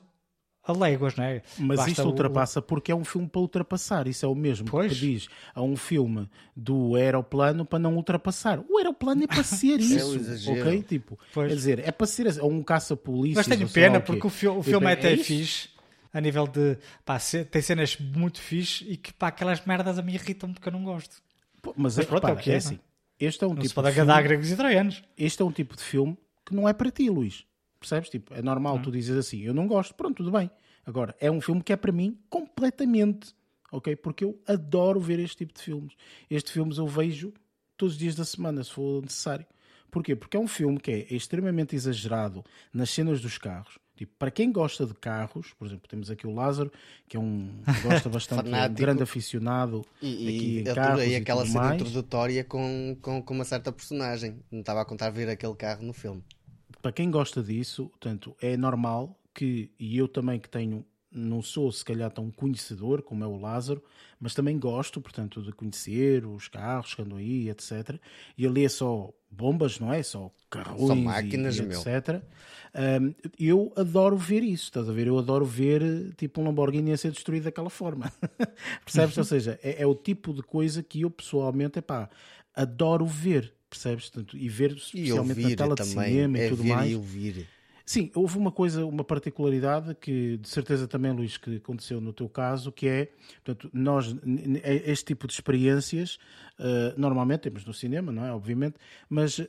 a 0.71 0.77
léguas, 0.77 1.15
não 1.15 1.23
é? 1.23 1.41
Mas 1.57 1.77
Basta 1.77 1.91
isto 1.91 2.05
ultrapassa 2.05 2.59
o... 2.59 2.61
porque 2.61 2.91
é 2.91 2.95
um 2.95 3.03
filme 3.03 3.27
para 3.27 3.41
ultrapassar. 3.41 4.07
Isso 4.07 4.25
é 4.25 4.29
o 4.29 4.35
mesmo 4.35 4.67
pois. 4.69 4.93
que 4.93 4.99
diz 4.99 5.27
a 5.53 5.61
um 5.61 5.75
filme 5.75 6.29
do 6.55 6.95
aeroplano 6.95 7.65
para 7.65 7.79
não 7.79 7.95
ultrapassar. 7.95 8.59
O 8.69 8.77
aeroplano 8.77 9.23
é 9.23 9.27
para 9.27 9.43
ser 9.43 9.79
isso, 9.81 10.49
é 10.49 10.61
ok? 10.61 10.83
Tipo, 10.83 11.19
pois. 11.33 11.47
quer 11.49 11.55
dizer, 11.55 11.79
é 11.79 11.91
para 11.91 12.07
ser 12.07 12.27
é 12.27 12.43
um 12.43 12.63
caça-polícia. 12.63 13.37
Mas 13.37 13.47
tenho 13.47 13.69
pena 13.69 13.99
porque 13.99 14.25
o, 14.25 14.29
fi 14.29 14.47
o 14.47 14.63
filme 14.63 14.87
é, 14.87 14.89
é 14.89 14.93
até 14.93 15.13
é 15.13 15.17
fixe 15.17 15.69
a 16.13 16.19
nível 16.19 16.47
de 16.47 16.77
pá, 17.05 17.17
tem 17.51 17.61
cenas 17.61 17.97
muito 17.97 18.41
fixe 18.41 18.85
e 18.89 18.97
que 18.97 19.13
pá, 19.13 19.27
aquelas 19.27 19.63
merdas 19.65 19.97
a 19.97 20.01
mim 20.01 20.13
irritam 20.13 20.53
porque 20.53 20.67
eu 20.67 20.73
não 20.73 20.83
gosto. 20.83 21.21
Pô, 21.61 21.73
mas, 21.77 21.97
mas 21.97 22.05
pronto, 22.05 22.27
é, 22.27 22.33
o 22.33 22.37
que 22.37 22.51
é, 22.51 22.55
é 22.55 22.57
assim. 22.57 22.79
Este 23.19 23.43
é 23.43 23.47
um 23.47 23.51
não 23.51 23.57
tipo 23.57 23.69
se 23.69 23.75
pode 23.75 23.89
agradar 23.89 24.23
gregos 24.23 24.49
e 24.49 24.55
troianos. 24.55 25.03
Este 25.17 25.41
é 25.41 25.45
um 25.45 25.51
tipo 25.51 25.75
de 25.75 25.83
filme 25.83 26.17
que 26.45 26.55
não 26.55 26.67
é 26.67 26.73
para 26.73 26.89
ti, 26.89 27.09
Luís. 27.09 27.45
Percebes? 27.79 28.09
Tipo, 28.09 28.33
é 28.33 28.41
normal 28.41 28.75
hum. 28.75 28.81
tu 28.81 28.91
dizes 28.91 29.15
assim, 29.15 29.41
eu 29.41 29.53
não 29.53 29.67
gosto, 29.67 29.95
pronto, 29.95 30.17
tudo 30.17 30.31
bem. 30.31 30.49
Agora, 30.85 31.15
é 31.19 31.29
um 31.29 31.39
filme 31.39 31.61
que 31.61 31.71
é 31.71 31.77
para 31.77 31.91
mim 31.91 32.17
completamente, 32.29 33.33
ok? 33.71 33.95
Porque 33.95 34.23
eu 34.23 34.39
adoro 34.47 34.99
ver 34.99 35.19
este 35.19 35.37
tipo 35.37 35.53
de 35.53 35.61
filmes. 35.61 35.93
Estes 36.29 36.51
filmes 36.51 36.77
eu 36.77 36.87
vejo 36.87 37.33
todos 37.77 37.93
os 37.93 37.99
dias 37.99 38.15
da 38.15 38.25
semana, 38.25 38.63
se 38.63 38.71
for 38.71 39.01
necessário. 39.01 39.45
Porquê? 39.91 40.15
Porque 40.15 40.37
é 40.37 40.39
um 40.39 40.47
filme 40.47 40.79
que 40.79 40.91
é 40.91 41.13
extremamente 41.13 41.75
exagerado 41.75 42.43
nas 42.73 42.89
cenas 42.89 43.21
dos 43.21 43.37
carros. 43.37 43.79
Tipo, 43.95 44.13
para 44.17 44.31
quem 44.31 44.49
gosta 44.49 44.85
de 44.85 44.93
carros, 44.93 45.53
por 45.59 45.67
exemplo, 45.67 45.85
temos 45.89 46.09
aqui 46.09 46.25
o 46.25 46.33
Lázaro, 46.33 46.71
que 47.05 47.17
é 47.17 47.19
um 47.19 47.49
que 47.65 47.81
gosta 47.85 48.07
bastante, 48.07 48.49
um 48.49 48.73
grande 48.73 49.03
aficionado 49.03 49.85
e, 50.01 50.13
aqui 50.27 50.45
e, 50.45 50.59
em 50.59 50.63
carros 50.63 51.03
e 51.03 51.15
aquela 51.15 51.45
cena 51.45 51.59
mais. 51.59 51.81
introdutória 51.81 52.43
com, 52.45 52.95
com, 53.01 53.21
com 53.21 53.33
uma 53.33 53.43
certa 53.43 53.73
personagem. 53.73 54.39
Não 54.49 54.61
estava 54.61 54.81
a 54.81 54.85
contar 54.85 55.09
ver 55.09 55.27
aquele 55.27 55.53
carro 55.55 55.83
no 55.83 55.91
filme. 55.91 56.23
Para 56.81 56.91
quem 56.91 57.11
gosta 57.11 57.43
disso, 57.43 57.87
portanto, 57.89 58.35
é 58.41 58.55
normal 58.55 59.19
que, 59.33 59.71
e 59.79 59.97
eu 59.97 60.07
também 60.07 60.39
que 60.39 60.49
tenho, 60.49 60.85
não 61.11 61.41
sou 61.41 61.71
se 61.71 61.83
calhar 61.83 62.11
tão 62.11 62.31
conhecedor 62.31 63.01
como 63.01 63.23
é 63.23 63.27
o 63.27 63.37
Lázaro, 63.37 63.83
mas 64.19 64.33
também 64.33 64.57
gosto, 64.57 65.01
portanto, 65.01 65.41
de 65.41 65.51
conhecer 65.51 66.25
os 66.25 66.47
carros 66.47 66.93
que 66.93 67.01
andam 67.01 67.17
aí, 67.17 67.49
etc. 67.49 67.99
E 68.37 68.45
ali 68.45 68.65
é 68.65 68.69
só 68.69 69.11
bombas, 69.29 69.79
não 69.79 69.93
é? 69.93 70.01
Só 70.03 70.31
carros 70.49 70.87
só 70.87 70.95
máquinas, 70.95 71.57
e, 71.57 71.61
e 71.61 71.65
etc. 71.65 72.23
Um, 73.01 73.13
eu 73.37 73.73
adoro 73.75 74.17
ver 74.17 74.43
isso, 74.43 74.65
estás 74.65 74.89
a 74.89 74.93
ver? 74.93 75.07
Eu 75.07 75.17
adoro 75.17 75.45
ver 75.45 76.13
tipo 76.15 76.41
um 76.41 76.45
Lamborghini 76.45 76.91
a 76.91 76.97
ser 76.97 77.11
destruído 77.11 77.43
daquela 77.43 77.69
forma. 77.69 78.11
Percebes? 78.83 79.17
Ou 79.17 79.23
seja, 79.23 79.59
é, 79.63 79.81
é, 79.81 79.87
o 79.87 79.95
tipo 79.95 80.33
de 80.33 80.41
coisa 80.41 80.83
que 80.83 81.01
eu 81.01 81.09
pessoalmente, 81.09 81.79
epá, 81.79 82.09
adoro 82.53 83.05
ver. 83.05 83.53
Percebes? 83.69 84.11
e 84.33 84.49
ver 84.49 84.71
especialmente 84.71 85.39
e 85.39 85.49
na 85.49 85.55
tela 85.55 85.75
também, 85.75 85.93
de 85.93 85.99
cinema 85.99 86.37
é 86.39 86.45
e 86.45 86.49
tudo 86.49 86.63
mais. 86.63 86.91
E 86.91 86.95
ouvir. 86.95 87.47
Sim, 87.89 88.11
houve 88.13 88.37
uma 88.37 88.51
coisa, 88.51 88.85
uma 88.85 89.03
particularidade 89.03 89.95
que 89.95 90.37
de 90.37 90.47
certeza 90.47 90.87
também, 90.87 91.11
Luís, 91.11 91.37
que 91.37 91.55
aconteceu 91.55 91.99
no 91.99 92.13
teu 92.13 92.29
caso, 92.29 92.71
que 92.71 92.87
é, 92.87 93.09
portanto, 93.43 93.67
nós, 93.73 94.15
é, 94.61 94.91
este 94.91 95.05
tipo 95.05 95.25
de 95.25 95.33
experiências, 95.33 96.19
uh, 96.59 96.99
normalmente 96.99 97.41
temos 97.41 97.65
no 97.65 97.73
cinema, 97.73 98.11
não 98.11 98.25
é? 98.25 98.31
Obviamente, 98.31 98.75
mas 99.09 99.39
uh, 99.39 99.45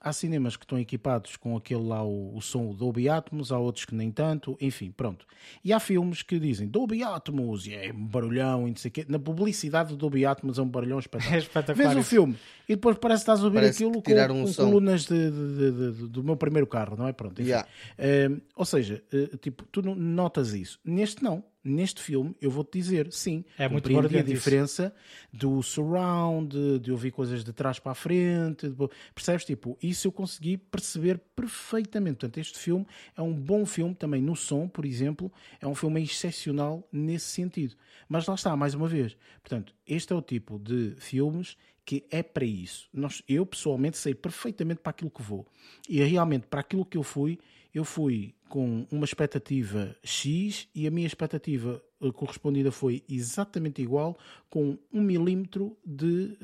há 0.00 0.12
cinemas 0.12 0.56
que 0.56 0.64
estão 0.64 0.78
equipados 0.78 1.36
com 1.36 1.56
aquele 1.56 1.82
lá, 1.82 2.02
o, 2.02 2.36
o 2.36 2.40
som 2.40 2.72
Dolby 2.74 3.08
Atmos, 3.08 3.50
há 3.50 3.58
outros 3.58 3.84
que 3.84 3.94
nem 3.94 4.10
tanto, 4.10 4.56
enfim, 4.60 4.92
pronto. 4.92 5.26
E 5.64 5.72
há 5.72 5.80
filmes 5.80 6.22
que 6.22 6.38
dizem 6.38 6.68
Dolby 6.68 7.02
Atmos, 7.02 7.66
e 7.66 7.74
é 7.74 7.92
um 7.92 8.06
barulhão, 8.06 8.66
e 8.66 8.70
não 8.70 8.76
sei 8.76 8.88
o 8.88 8.92
quê. 8.92 9.06
Na 9.08 9.18
publicidade 9.18 9.90
do 9.90 9.96
Dolby 9.96 10.26
Atmos 10.26 10.58
é 10.58 10.62
um 10.62 10.68
barulhão 10.68 10.98
espetacular. 11.00 11.34
É 11.34 11.38
espetacular. 11.38 11.94
Vês 11.94 12.06
o 12.06 12.08
filme 12.08 12.36
e 12.68 12.74
depois 12.74 12.96
parece 12.98 13.20
que 13.20 13.30
estás 13.30 13.40
a 13.40 13.44
ouvir 13.44 13.56
parece 13.56 13.84
aquilo 13.84 14.02
com, 14.02 14.12
um 14.32 14.44
com 14.44 14.54
colunas 14.54 15.04
de, 15.04 15.30
de, 15.30 15.92
de, 15.92 16.08
do 16.08 16.22
meu 16.22 16.36
primeiro 16.36 16.66
carro, 16.66 16.96
não 16.96 17.06
é? 17.06 17.12
Pronto, 17.12 17.40
enfim. 17.40 17.50
Yeah. 17.50 17.68
Uh, 17.98 18.40
ou 18.56 18.64
seja, 18.64 19.02
uh, 19.12 19.36
tipo, 19.38 19.64
tu 19.66 19.82
notas 19.82 20.54
isso. 20.54 20.78
Neste 20.84 21.22
não. 21.22 21.44
Neste 21.64 22.02
filme, 22.02 22.36
eu 22.42 22.50
vou-te 22.50 22.78
dizer, 22.78 23.10
sim, 23.10 23.42
é 23.58 23.66
muito 23.66 23.88
a 23.98 24.22
diferença 24.22 24.94
do 25.32 25.62
surround, 25.62 26.78
de 26.78 26.92
ouvir 26.92 27.10
coisas 27.10 27.42
de 27.42 27.52
trás 27.54 27.78
para 27.78 27.92
a 27.92 27.94
frente, 27.94 28.68
de... 28.68 28.88
percebes? 29.14 29.46
Tipo, 29.46 29.78
isso 29.82 30.06
eu 30.06 30.12
consegui 30.12 30.58
perceber 30.58 31.18
perfeitamente. 31.34 32.16
Portanto, 32.16 32.38
este 32.38 32.58
filme 32.58 32.86
é 33.16 33.22
um 33.22 33.32
bom 33.32 33.64
filme 33.64 33.94
também 33.94 34.20
no 34.20 34.36
som, 34.36 34.68
por 34.68 34.84
exemplo, 34.84 35.32
é 35.58 35.66
um 35.66 35.74
filme 35.74 36.02
excepcional 36.02 36.86
nesse 36.92 37.26
sentido. 37.26 37.74
Mas 38.08 38.26
lá 38.26 38.34
está, 38.34 38.54
mais 38.54 38.74
uma 38.74 38.86
vez. 38.86 39.16
Portanto, 39.42 39.74
este 39.86 40.12
é 40.12 40.16
o 40.16 40.22
tipo 40.22 40.58
de 40.58 40.94
filmes 40.98 41.56
que 41.84 42.04
é 42.10 42.22
para 42.22 42.44
isso. 42.44 42.88
Nós, 42.92 43.22
eu 43.28 43.44
pessoalmente 43.44 43.98
sei 43.98 44.14
perfeitamente 44.14 44.80
para 44.80 44.90
aquilo 44.90 45.10
que 45.10 45.22
vou. 45.22 45.46
E 45.88 46.02
realmente 46.02 46.46
para 46.46 46.60
aquilo 46.60 46.84
que 46.84 46.96
eu 46.96 47.02
fui, 47.02 47.38
eu 47.74 47.84
fui 47.84 48.34
com 48.48 48.86
uma 48.90 49.04
expectativa 49.04 49.96
X 50.04 50.68
e 50.74 50.86
a 50.86 50.90
minha 50.90 51.06
expectativa 51.06 51.82
correspondida 52.12 52.70
foi 52.70 53.02
exatamente 53.08 53.80
igual, 53.82 54.16
com 54.50 54.78
um 54.92 55.00
milímetro 55.00 55.76
de 55.84 56.38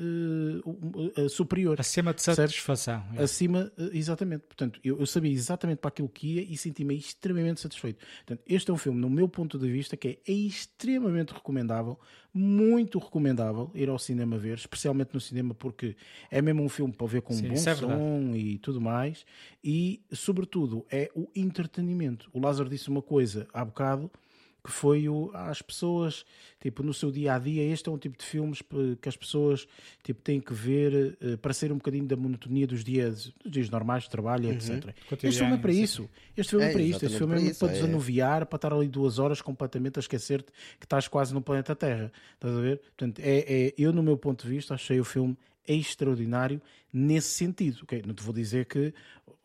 uh, 0.65 1.21
uh, 1.21 1.29
superior. 1.29 1.79
Acima 1.79 2.13
de 2.13 2.21
satisfação. 2.21 3.03
É. 3.15 3.23
Acima, 3.23 3.71
exatamente. 3.93 4.41
Portanto, 4.41 4.79
eu, 4.83 4.99
eu, 4.99 5.05
sabia 5.05 5.31
exatamente 5.31 5.77
para 5.77 5.89
aquilo 5.89 6.09
que 6.09 6.35
ia 6.35 6.41
e 6.41 6.57
senti-me 6.57 6.95
extremamente 6.95 7.61
satisfeito. 7.61 8.05
Portanto, 8.17 8.43
este 8.47 8.69
é 8.69 8.73
um 8.73 8.77
filme, 8.77 8.99
no 8.99 9.09
meu 9.09 9.29
ponto 9.29 9.57
de 9.57 9.71
vista, 9.71 9.95
que 9.95 10.19
é 10.27 10.31
extremamente 10.31 11.33
recomendável, 11.33 11.97
muito 12.33 12.99
recomendável 12.99 13.71
ir 13.73 13.89
ao 13.89 13.99
cinema 13.99 14.37
ver, 14.37 14.57
especialmente 14.57 15.13
no 15.13 15.19
cinema, 15.19 15.53
porque 15.53 15.95
é 16.29 16.41
mesmo 16.41 16.63
um 16.63 16.69
filme 16.69 16.93
para 16.93 17.07
ver 17.07 17.21
com 17.21 17.33
Sim, 17.33 17.45
um 17.45 17.49
bom 17.49 17.55
é 17.55 17.75
som 17.75 18.35
e 18.35 18.57
tudo 18.57 18.81
mais. 18.81 19.25
E, 19.63 20.01
sobretudo, 20.11 20.85
é 20.89 21.09
o 21.15 21.27
entretenimento. 21.35 22.29
O 22.33 22.39
Lázaro 22.39 22.69
disse 22.69 22.89
uma 22.89 23.01
coisa 23.01 23.47
há 23.53 23.63
bocado 23.63 24.11
que 24.63 24.71
foi 24.71 25.09
o, 25.09 25.31
às 25.33 25.61
pessoas, 25.61 26.23
tipo, 26.59 26.83
no 26.83 26.93
seu 26.93 27.11
dia 27.11 27.33
a 27.33 27.39
dia, 27.39 27.63
este 27.63 27.89
é 27.89 27.91
um 27.91 27.97
tipo 27.97 28.17
de 28.17 28.23
filmes 28.23 28.61
que 29.01 29.09
as 29.09 29.17
pessoas 29.17 29.67
tipo, 30.03 30.21
têm 30.21 30.39
que 30.39 30.53
ver 30.53 31.17
uh, 31.21 31.37
para 31.39 31.53
ser 31.53 31.71
um 31.71 31.77
bocadinho 31.77 32.05
da 32.05 32.15
monotonia 32.15 32.67
dos 32.67 32.83
dias, 32.83 33.33
dos 33.43 33.51
dias 33.51 33.69
normais 33.69 34.03
de 34.03 34.09
trabalho, 34.09 34.49
uhum. 34.49 34.55
etc. 34.55 34.93
Este 35.23 35.39
filme 35.39 35.53
é 35.53 35.57
para 35.57 35.71
isso. 35.71 36.09
Este 36.37 36.49
filme 36.51 36.65
é, 36.65 36.69
é 36.69 36.71
para 36.73 36.81
isto. 36.81 37.05
Este 37.05 37.17
filme 37.17 37.35
é 37.35 37.45
para, 37.45 37.55
para 37.55 37.67
é. 37.69 37.71
desanuviar, 37.73 38.45
para 38.45 38.57
estar 38.57 38.73
ali 38.73 38.87
duas 38.87 39.17
horas 39.17 39.41
completamente 39.41 39.97
a 39.97 40.01
esquecer-te 40.01 40.51
que 40.79 40.85
estás 40.85 41.07
quase 41.07 41.33
no 41.33 41.41
planeta 41.41 41.75
Terra. 41.75 42.11
Estás 42.35 42.55
a 42.55 42.61
ver? 42.61 42.77
Portanto, 42.79 43.19
é, 43.19 43.39
é, 43.39 43.73
eu, 43.77 43.91
no 43.91 44.03
meu 44.03 44.17
ponto 44.17 44.43
de 44.43 44.49
vista, 44.49 44.75
achei 44.75 44.99
o 44.99 45.05
filme 45.05 45.35
extraordinário 45.67 46.61
nesse 46.93 47.29
sentido. 47.29 47.79
Okay? 47.83 48.03
Não 48.05 48.13
te 48.13 48.21
vou 48.21 48.33
dizer 48.33 48.65
que 48.65 48.93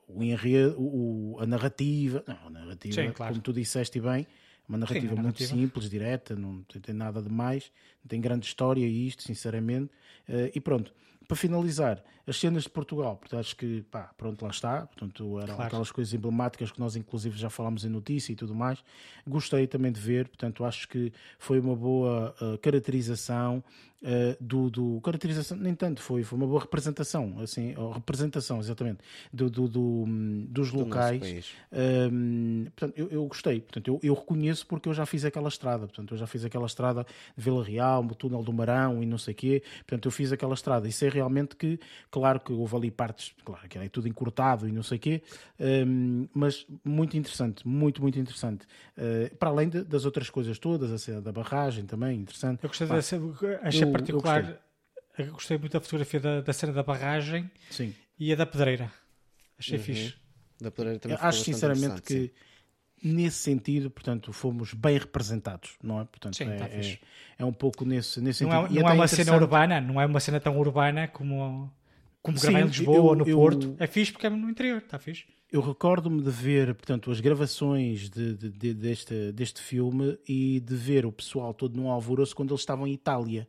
o 0.09 0.23
enredo, 0.23 0.77
o, 0.79 1.37
a 1.41 1.47
narrativa, 1.47 2.23
não, 2.27 2.47
a 2.47 2.51
narrativa, 2.51 3.03
Sim, 3.03 3.11
claro. 3.13 3.33
como 3.33 3.43
tu 3.43 3.53
disseste 3.53 4.01
bem, 4.01 4.27
uma 4.69 4.79
narrativa, 4.79 5.15
Sim, 5.15 5.23
muito 5.23 5.43
simples, 5.43 5.89
direta, 5.89 6.35
não 6.35 6.63
tem 6.63 6.95
nada 6.95 7.23
de 7.23 7.29
mais, 7.31 7.71
não 8.05 8.09
tem 8.09 8.21
grande 8.21 8.47
história 8.47 8.87
isto, 8.87 9.23
sinceramente. 9.23 9.91
Uh, 10.29 10.51
e 10.55 10.61
pronto, 10.61 10.93
para 11.27 11.37
finalizar, 11.37 12.03
as 12.27 12.37
cenas 12.39 12.65
de 12.65 12.71
Portugal, 12.71 13.17
portanto, 13.17 13.41
acho 13.41 13.57
que, 13.57 13.83
pá, 13.83 14.11
pronto, 14.17 14.43
lá 14.43 14.51
está. 14.51 14.87
Portanto, 14.87 15.39
eram 15.39 15.55
claro. 15.55 15.63
aquelas 15.63 15.93
coisas 15.93 16.13
emblemáticas 16.13 16.73
que 16.73 16.81
nós, 16.81 16.97
inclusive, 16.97 17.39
já 17.39 17.49
falámos 17.49 17.85
em 17.85 17.89
notícia 17.89 18.33
e 18.33 18.37
tudo 18.37 18.55
mais. 18.55 18.83
Gostei 19.27 19.67
também 19.67 19.93
de 19.93 20.01
ver, 20.01 20.29
portanto, 20.29 20.65
acho 20.65 20.89
que 20.89 21.13
foi 21.39 21.61
uma 21.61 21.77
boa 21.77 22.35
uh, 22.41 22.59
caracterização 22.59 23.63
uh, 24.03 24.37
do, 24.41 24.71
do, 24.71 25.01
Caracterização, 25.01 25.57
nem 25.57 25.75
tanto, 25.75 26.01
foi, 26.01 26.23
foi 26.23 26.39
uma 26.39 26.47
boa 26.47 26.61
representação, 26.61 27.39
assim, 27.41 27.75
representação, 27.95 28.59
exatamente, 28.59 28.99
do, 29.33 29.51
do, 29.51 29.69
do 29.69 30.05
dos 30.49 30.71
do 30.71 30.79
locais. 30.79 31.53
Um, 31.73 32.65
portanto, 32.75 32.95
eu, 32.97 33.09
eu, 33.09 33.27
gostei, 33.27 33.61
portanto, 33.61 33.89
eu, 33.89 34.01
eu 34.03 34.15
reconheço 34.15 34.67
porque 34.67 34.89
eu 34.89 34.95
já 34.95 35.07
fiz 35.07 35.25
aquela 35.25 35.49
estrada, 35.49 35.87
portanto, 35.87 36.15
eu 36.15 36.19
já 36.19 36.27
fiz 36.27 36.45
aquela 36.45 36.67
estrada 36.67 37.07
de 37.37 37.43
Vila 37.43 37.65
Real, 37.65 38.05
o 38.05 38.15
túnel 38.15 38.43
do 38.43 38.53
Marão 38.53 39.03
e 39.03 39.07
não 39.07 39.19
sei 39.19 39.33
o 39.33 39.37
quê, 39.37 39.63
portanto, 39.79 40.07
eu 40.07 40.11
fiz 40.11 40.33
aquela 40.33 40.55
estrada 40.55 40.89
e 40.89 40.93
sei 40.93 41.09
realmente 41.09 41.57
que, 41.57 41.79
claro 42.17 42.41
que 42.41 42.51
houve 42.51 42.75
ali 42.75 42.91
partes, 42.91 43.35
claro 43.45 43.69
que 43.69 43.77
é 43.77 43.87
tudo 43.91 44.09
encurtado 44.09 44.67
e 44.67 44.73
não 44.73 44.83
sei 44.83 44.97
o 44.97 45.01
quê, 45.01 45.23
um, 45.61 46.27
mas 46.33 46.67
muito 46.83 47.15
interessante, 47.15 47.69
muito, 47.69 48.01
muito 48.01 48.19
interessante. 48.19 48.67
Uh, 48.97 49.37
para 49.37 49.51
além 49.51 49.69
de, 49.69 49.85
das 49.85 50.07
outras 50.07 50.31
coisas 50.31 50.59
todas, 50.59 50.91
a 50.91 50.97
cena 50.97 51.21
da 51.21 51.31
barragem 51.31 51.85
também, 51.85 52.19
interessante. 52.19 52.65
Eu 52.65 52.71
gostei 52.71 52.87
dessa, 52.87 53.21
achei 53.61 53.83
eu, 53.83 53.93
particular, 53.93 54.41
eu 54.41 54.47
gostei. 54.47 55.27
eu 55.27 55.33
gostei. 55.33 55.59
muito 55.59 55.73
da 55.75 55.81
fotografia 55.81 56.21
da, 56.21 56.41
da 56.41 56.53
cena 56.55 56.73
da 56.73 56.83
barragem 56.83 57.51
Sim. 57.69 57.95
e 58.19 58.33
a 58.33 58.37
da 58.37 58.47
pedreira. 58.47 58.91
Achei 59.59 59.77
uhum. 59.77 59.85
fixe. 59.85 60.15
Da 60.59 60.71
pedreira 60.71 60.99
também 60.99 61.19
Acho 61.21 61.45
sinceramente 61.45 62.01
que 62.01 62.15
sim 62.15 62.31
nesse 63.03 63.39
sentido, 63.39 63.91
portanto, 63.91 64.33
fomos 64.33 64.73
bem 64.73 64.99
representados, 64.99 65.77
não 65.83 66.01
é? 66.01 66.05
Portanto, 66.05 66.37
Sim, 66.37 66.51
é, 66.51 66.57
tá 66.57 66.67
é, 66.67 66.99
é, 67.39 67.45
um 67.45 67.53
pouco 67.53 67.85
nesse, 67.85 68.21
nesse 68.21 68.45
não 68.45 68.63
sentido. 68.63 68.79
É, 68.79 68.83
não 68.83 68.89
é 68.89 68.93
uma 68.93 69.09
cena 69.09 69.37
urbana, 69.37 69.81
não 69.81 70.01
é 70.01 70.07
uma 70.07 70.21
cena 70.21 70.41
tão 70.41 70.59
urbana 70.59 71.07
como, 71.09 71.71
como 72.27 72.41
gravar 72.41 72.61
em 72.61 72.67
Lisboa 72.67 72.97
eu, 72.97 73.05
ou 73.05 73.15
no 73.15 73.29
eu, 73.29 73.37
Porto. 73.37 73.77
É 73.79 73.87
fixe 73.87 74.13
porque 74.13 74.27
é 74.27 74.31
no 74.31 74.51
interior, 74.51 74.79
está 74.79 74.99
fixe. 74.99 75.25
Eu 75.51 75.61
recordo-me 75.61 76.21
de 76.21 76.31
ver, 76.31 76.75
portanto, 76.75 77.11
as 77.11 77.21
gravações 77.21 78.11
de, 78.11 78.35
de, 78.35 78.51
de, 78.51 78.75
deste, 78.75 79.33
deste 79.33 79.63
filme 79.63 80.19
e 80.29 80.61
de 80.61 80.75
ver 80.75 81.07
o 81.07 81.13
pessoal 81.13 81.55
todo 81.55 81.77
num 81.77 81.89
alvoroço 81.89 82.35
quando 82.35 82.51
eles 82.51 82.61
estavam 82.61 82.87
em 82.87 82.93
Itália 82.93 83.47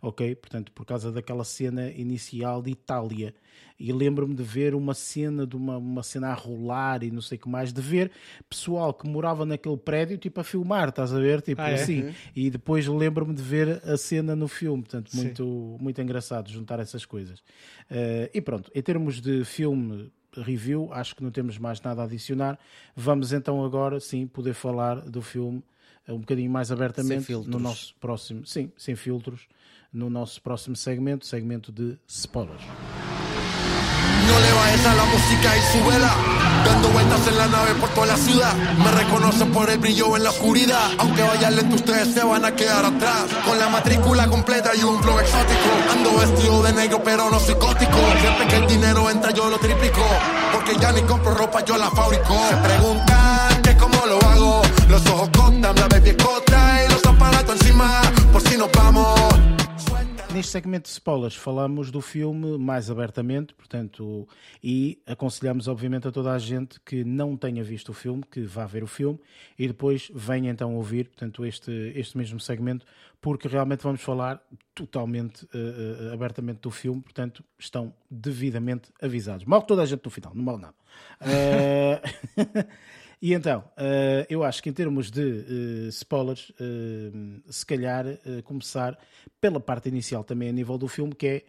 ok? 0.00 0.34
Portanto, 0.36 0.72
por 0.72 0.84
causa 0.84 1.12
daquela 1.12 1.44
cena 1.44 1.90
inicial 1.90 2.62
de 2.62 2.70
Itália. 2.70 3.34
E 3.78 3.92
lembro-me 3.92 4.34
de 4.34 4.42
ver 4.42 4.74
uma 4.74 4.92
cena 4.92 5.46
de 5.46 5.56
uma, 5.56 5.78
uma 5.78 6.02
cena 6.02 6.28
a 6.28 6.34
rolar 6.34 7.02
e 7.02 7.10
não 7.10 7.22
sei 7.22 7.38
o 7.38 7.40
que 7.40 7.48
mais, 7.48 7.72
de 7.72 7.80
ver 7.80 8.10
pessoal 8.48 8.92
que 8.92 9.08
morava 9.08 9.46
naquele 9.46 9.76
prédio, 9.76 10.18
tipo 10.18 10.38
a 10.40 10.44
filmar, 10.44 10.90
estás 10.90 11.14
a 11.14 11.18
ver? 11.18 11.40
Tipo 11.40 11.62
ah, 11.62 11.70
é? 11.70 11.74
assim. 11.74 12.02
Uhum. 12.02 12.12
E 12.36 12.50
depois 12.50 12.86
lembro-me 12.86 13.34
de 13.34 13.42
ver 13.42 13.80
a 13.84 13.96
cena 13.96 14.36
no 14.36 14.48
filme, 14.48 14.82
portanto, 14.82 15.10
muito, 15.14 15.76
muito 15.80 16.00
engraçado 16.00 16.50
juntar 16.50 16.78
essas 16.78 17.06
coisas. 17.06 17.38
Uh, 17.90 18.28
e 18.34 18.40
pronto, 18.42 18.70
em 18.74 18.82
termos 18.82 19.18
de 19.18 19.44
filme 19.44 20.12
review, 20.36 20.90
acho 20.92 21.16
que 21.16 21.22
não 21.22 21.30
temos 21.30 21.58
mais 21.58 21.80
nada 21.80 22.02
a 22.02 22.04
adicionar. 22.04 22.58
Vamos 22.94 23.32
então 23.32 23.64
agora 23.64 23.98
sim 23.98 24.26
poder 24.26 24.54
falar 24.54 25.00
do 25.00 25.22
filme 25.22 25.62
um 26.10 26.18
bocadinho 26.18 26.50
mais 26.50 26.70
abertamente 26.70 27.32
no 27.32 27.58
nosso 27.58 27.94
próximo, 28.00 28.44
sim, 28.46 28.72
sem 28.76 28.96
filtros, 28.96 29.46
no 29.92 30.10
nosso 30.10 30.40
próximo 30.42 30.76
segmento, 30.76 31.26
segmento 31.26 31.72
de 31.72 31.98
spoilers. 32.08 32.64
No 34.30 34.38
le 34.38 34.52
bajes 34.52 34.86
a 34.86 34.94
la 34.94 35.04
música 35.06 35.56
y 35.56 35.60
súbela. 35.72 36.14
Dando 36.64 36.88
vueltas 36.90 37.26
en 37.26 37.38
la 37.38 37.48
nave 37.48 37.74
por 37.80 37.88
toda 37.90 38.06
la 38.06 38.16
ciudad. 38.16 38.54
Me 38.54 38.90
reconocen 38.92 39.50
por 39.50 39.68
el 39.68 39.78
brillo 39.78 40.16
en 40.16 40.22
la 40.22 40.30
oscuridad. 40.30 40.90
Aunque 40.98 41.22
vaya 41.22 41.50
lento, 41.50 41.74
ustedes 41.74 42.14
se 42.14 42.22
van 42.22 42.44
a 42.44 42.54
quedar 42.54 42.84
atrás. 42.84 43.24
Con 43.44 43.58
la 43.58 43.68
matrícula 43.68 44.28
completa 44.28 44.70
y 44.76 44.84
un 44.84 45.02
flow 45.02 45.18
exótico. 45.18 45.70
Ando 45.90 46.16
vestido 46.18 46.62
de 46.62 46.72
negro, 46.74 47.02
pero 47.02 47.28
no 47.28 47.40
psicótico. 47.40 47.98
Siempre 48.20 48.46
que 48.46 48.56
el 48.56 48.66
dinero 48.68 49.10
entra, 49.10 49.32
yo 49.32 49.50
lo 49.50 49.58
triplico. 49.58 50.06
Porque 50.52 50.76
ya 50.80 50.92
ni 50.92 51.00
compro 51.02 51.34
ropa, 51.34 51.64
yo 51.64 51.76
la 51.76 51.90
fabrico. 51.90 52.38
Se 52.50 52.56
preguntan 52.56 53.62
que 53.62 53.76
cómo 53.76 54.06
lo 54.06 54.18
hago. 54.20 54.62
Los 54.90 55.06
ojos 55.06 55.54
la 55.60 55.72
baby 55.72 56.16
los 56.90 57.06
aparatos 57.06 57.60
encima. 57.60 58.02
Por 58.32 58.40
si 58.42 58.58
nos 58.58 58.68
vamos. 58.72 59.20
Neste 60.34 60.52
segmento 60.52 60.88
de 60.88 60.94
spoilers 60.94 61.36
falamos 61.36 61.92
do 61.92 62.00
filme 62.00 62.58
mais 62.58 62.90
abertamente, 62.90 63.54
portanto, 63.54 64.26
e 64.62 65.00
aconselhamos 65.06 65.68
obviamente 65.68 66.08
a 66.08 66.12
toda 66.12 66.32
a 66.32 66.38
gente 66.38 66.80
que 66.80 67.04
não 67.04 67.36
tenha 67.36 67.62
visto 67.62 67.90
o 67.90 67.92
filme, 67.92 68.24
que 68.28 68.42
vá 68.42 68.66
ver 68.66 68.82
o 68.82 68.86
filme 68.86 69.18
e 69.58 69.68
depois 69.68 70.10
venha 70.14 70.50
então 70.50 70.74
ouvir, 70.74 71.08
portanto, 71.08 71.44
este, 71.44 71.92
este 71.94 72.16
mesmo 72.16 72.40
segmento, 72.40 72.86
porque 73.20 73.48
realmente 73.48 73.82
vamos 73.82 74.00
falar 74.00 74.40
totalmente 74.74 75.44
uh, 75.46 76.12
abertamente 76.12 76.60
do 76.60 76.70
filme, 76.70 77.00
portanto, 77.00 77.44
estão 77.58 77.92
devidamente 78.08 78.90
avisados. 79.00 79.44
Mal 79.44 79.62
toda 79.62 79.82
a 79.82 79.86
gente 79.86 80.04
no 80.04 80.10
final, 80.10 80.32
não 80.34 80.44
mal 80.44 80.58
nada. 80.58 80.74
Uh... 81.22 82.68
E 83.22 83.34
então, 83.34 83.60
uh, 83.76 84.24
eu 84.30 84.42
acho 84.42 84.62
que 84.62 84.70
em 84.70 84.72
termos 84.72 85.10
de 85.10 85.20
uh, 85.20 85.88
spoilers, 85.88 86.50
uh, 86.50 87.52
se 87.52 87.66
calhar 87.66 88.06
começar 88.44 88.98
pela 89.40 89.60
parte 89.60 89.88
inicial 89.88 90.24
também 90.24 90.48
a 90.48 90.52
nível 90.52 90.78
do 90.78 90.88
filme, 90.88 91.14
que 91.14 91.26
é 91.26 91.42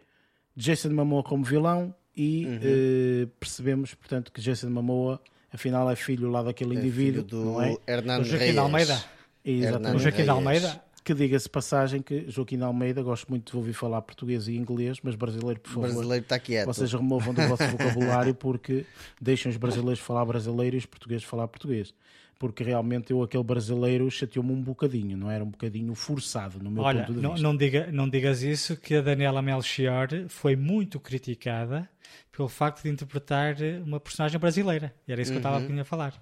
Jason 0.55 0.89
Momoa 0.89 1.23
como 1.23 1.45
vilão 1.45 1.95
e 2.15 2.45
uhum. 2.45 3.29
percebemos, 3.39 3.93
portanto, 3.93 4.33
que 4.33 4.41
Jason 4.41 4.69
Momoa 4.69 5.21
afinal 5.49 5.89
é 5.89 5.95
filho 5.95 6.29
lá 6.29 6.43
daquele 6.43 6.75
é 6.75 6.79
indivíduo, 6.79 7.23
do 7.23 7.45
não 7.45 7.61
é? 7.61 7.77
Hernan 7.87 8.19
do 8.19 8.25
Joaquim 8.25 8.57
Almeida. 8.57 9.03
Exatamente. 9.45 9.95
O 9.95 9.99
Joaquim 9.99 10.27
Almeida 10.27 10.83
que 11.03 11.13
diga-se 11.13 11.49
passagem 11.49 12.01
que 12.01 12.29
Joaquim 12.29 12.61
Almeida, 12.61 13.01
gosto 13.01 13.27
muito 13.29 13.51
de 13.51 13.57
ouvir 13.57 13.73
falar 13.73 14.01
português 14.01 14.47
e 14.47 14.55
inglês, 14.55 14.99
mas 15.01 15.15
brasileiro, 15.15 15.59
por 15.59 15.69
favor. 15.69 15.89
Brasileiro 15.89 16.23
está 16.23 16.39
quieto. 16.39 16.65
Vocês 16.67 16.93
removam 16.93 17.33
do 17.33 17.41
vosso 17.47 17.67
vocabulário 17.67 18.35
porque 18.35 18.85
deixam 19.19 19.49
os 19.49 19.57
brasileiros 19.57 19.99
falar 19.99 20.25
brasileiro 20.25 20.75
e 20.75 20.79
os 20.79 20.85
portugueses 20.85 21.23
falar 21.23 21.47
português. 21.47 21.93
Porque 22.37 22.63
realmente 22.63 23.11
eu, 23.11 23.21
aquele 23.21 23.43
brasileiro, 23.43 24.09
chateou-me 24.09 24.51
um 24.51 24.61
bocadinho, 24.61 25.15
não 25.15 25.29
era 25.29 25.43
um 25.43 25.49
bocadinho 25.49 25.93
forçado 25.93 26.57
no 26.59 26.71
meu 26.71 26.81
Olha, 26.83 27.01
ponto 27.01 27.13
de 27.13 27.21
não, 27.21 27.31
vista. 27.33 27.47
Não, 27.47 27.57
diga, 27.57 27.91
não 27.91 28.09
digas 28.09 28.41
isso, 28.41 28.75
que 28.77 28.95
a 28.95 29.01
Daniela 29.01 29.43
Melchior 29.43 30.07
foi 30.27 30.55
muito 30.55 30.99
criticada 30.99 31.87
pelo 32.31 32.49
facto 32.49 32.81
de 32.81 32.89
interpretar 32.89 33.55
uma 33.85 33.99
personagem 33.99 34.39
brasileira. 34.39 34.93
E 35.07 35.11
era 35.11 35.21
isso 35.21 35.31
que 35.31 35.37
eu 35.37 35.39
estava 35.39 35.59
uhum. 35.59 35.81
a 35.81 35.83
falar. 35.83 36.13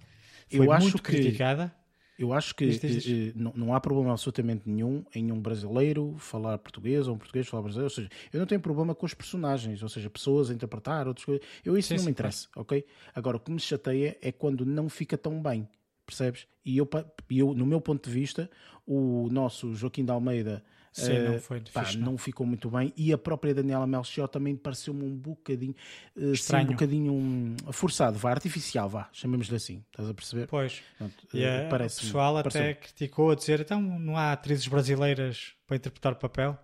Foi 0.50 0.68
eu 0.68 0.80
muito 0.80 1.02
criticada. 1.02 1.72
Eu 2.20 2.34
acho 2.34 2.54
que 2.54 2.66
diz, 2.66 2.82
diz, 2.82 3.02
diz. 3.02 3.34
Não, 3.34 3.54
não, 3.56 3.74
há 3.74 3.80
problema 3.80 4.12
absolutamente 4.12 4.70
nenhum 4.70 5.06
em 5.16 5.32
um 5.32 5.40
brasileiro 5.40 6.16
falar 6.18 6.58
português 6.58 7.08
ou 7.08 7.16
um 7.16 7.18
português 7.18 7.48
falar 7.48 7.64
brasileiro. 7.64 7.86
Ou 7.86 7.96
seja, 7.96 8.10
eu 8.34 8.40
não 8.42 8.46
tenho 8.46 8.60
problema 8.60 8.94
com 8.94 9.06
os 9.06 9.14
personagens, 9.14 9.82
ou 9.82 9.88
seja, 9.88 10.10
pessoas 10.10 10.50
a 10.52 10.54
interpretar 10.54 11.08
outras 11.08 11.24
coisas. 11.24 11.48
Eu 11.64 11.78
isso 11.78 11.88
sim, 11.88 11.96
não 11.96 12.04
me 12.04 12.12
interessa, 12.12 12.42
sim. 12.42 12.60
ok? 12.60 12.86
Agora, 13.16 13.38
o 13.38 13.40
que 13.40 13.50
me 13.50 13.60
chateia 13.60 14.18
é 14.22 14.34
quando 14.34 14.66
não 14.66 14.90
fica 14.90 15.18
tão 15.18 15.42
bem, 15.42 15.66
percebes? 16.06 16.46
E 16.66 16.78
eu, 16.78 16.90
eu, 17.32 17.54
no 17.54 17.66
meu 17.66 17.80
ponto 17.80 18.10
de 18.10 18.14
vista, 18.14 18.52
o 18.86 19.30
nosso 19.32 19.74
Joaquim 19.74 20.04
de 20.04 20.12
Almeida 20.12 20.62
Sim, 21.06 21.20
não 21.20 21.34
eh, 21.34 21.40
foi 21.40 21.62
pá, 21.74 21.84
não. 21.94 22.12
não. 22.12 22.18
ficou 22.18 22.46
muito 22.46 22.70
bem. 22.70 22.94
E 22.96 23.12
a 23.14 23.18
própria 23.18 23.54
Daniela 23.54 23.88
Melchior 23.88 24.28
também 24.28 24.56
pareceu-me 24.56 25.04
um 25.04 25.16
bocadinho 25.16 25.76
uh, 26.16 26.32
Estranho. 26.32 26.66
Sim, 26.66 26.70
um 26.70 26.74
bocadinho 26.74 27.14
um, 27.14 27.56
forçado, 27.72 28.18
vá, 28.18 28.32
artificial, 28.32 28.90
vá, 28.90 29.10
chamemos-lhe 29.12 29.56
assim, 29.56 29.84
estás 29.92 30.10
a 30.10 30.14
perceber? 30.14 30.48
Pois. 30.48 30.82
Pronto, 30.98 31.16
e 31.34 31.44
uh, 31.44 31.68
o 31.68 31.78
pessoal 31.80 32.38
até 32.38 32.74
criticou 32.74 33.32
a 33.32 33.36
dizer, 33.36 33.62
então 33.62 33.82
não 33.82 34.18
há 34.18 34.32
atrizes 34.32 34.68
brasileiras 34.68 35.54
para 35.68 35.78
interpretar 35.78 36.14
o 36.14 36.18
papel. 36.18 36.58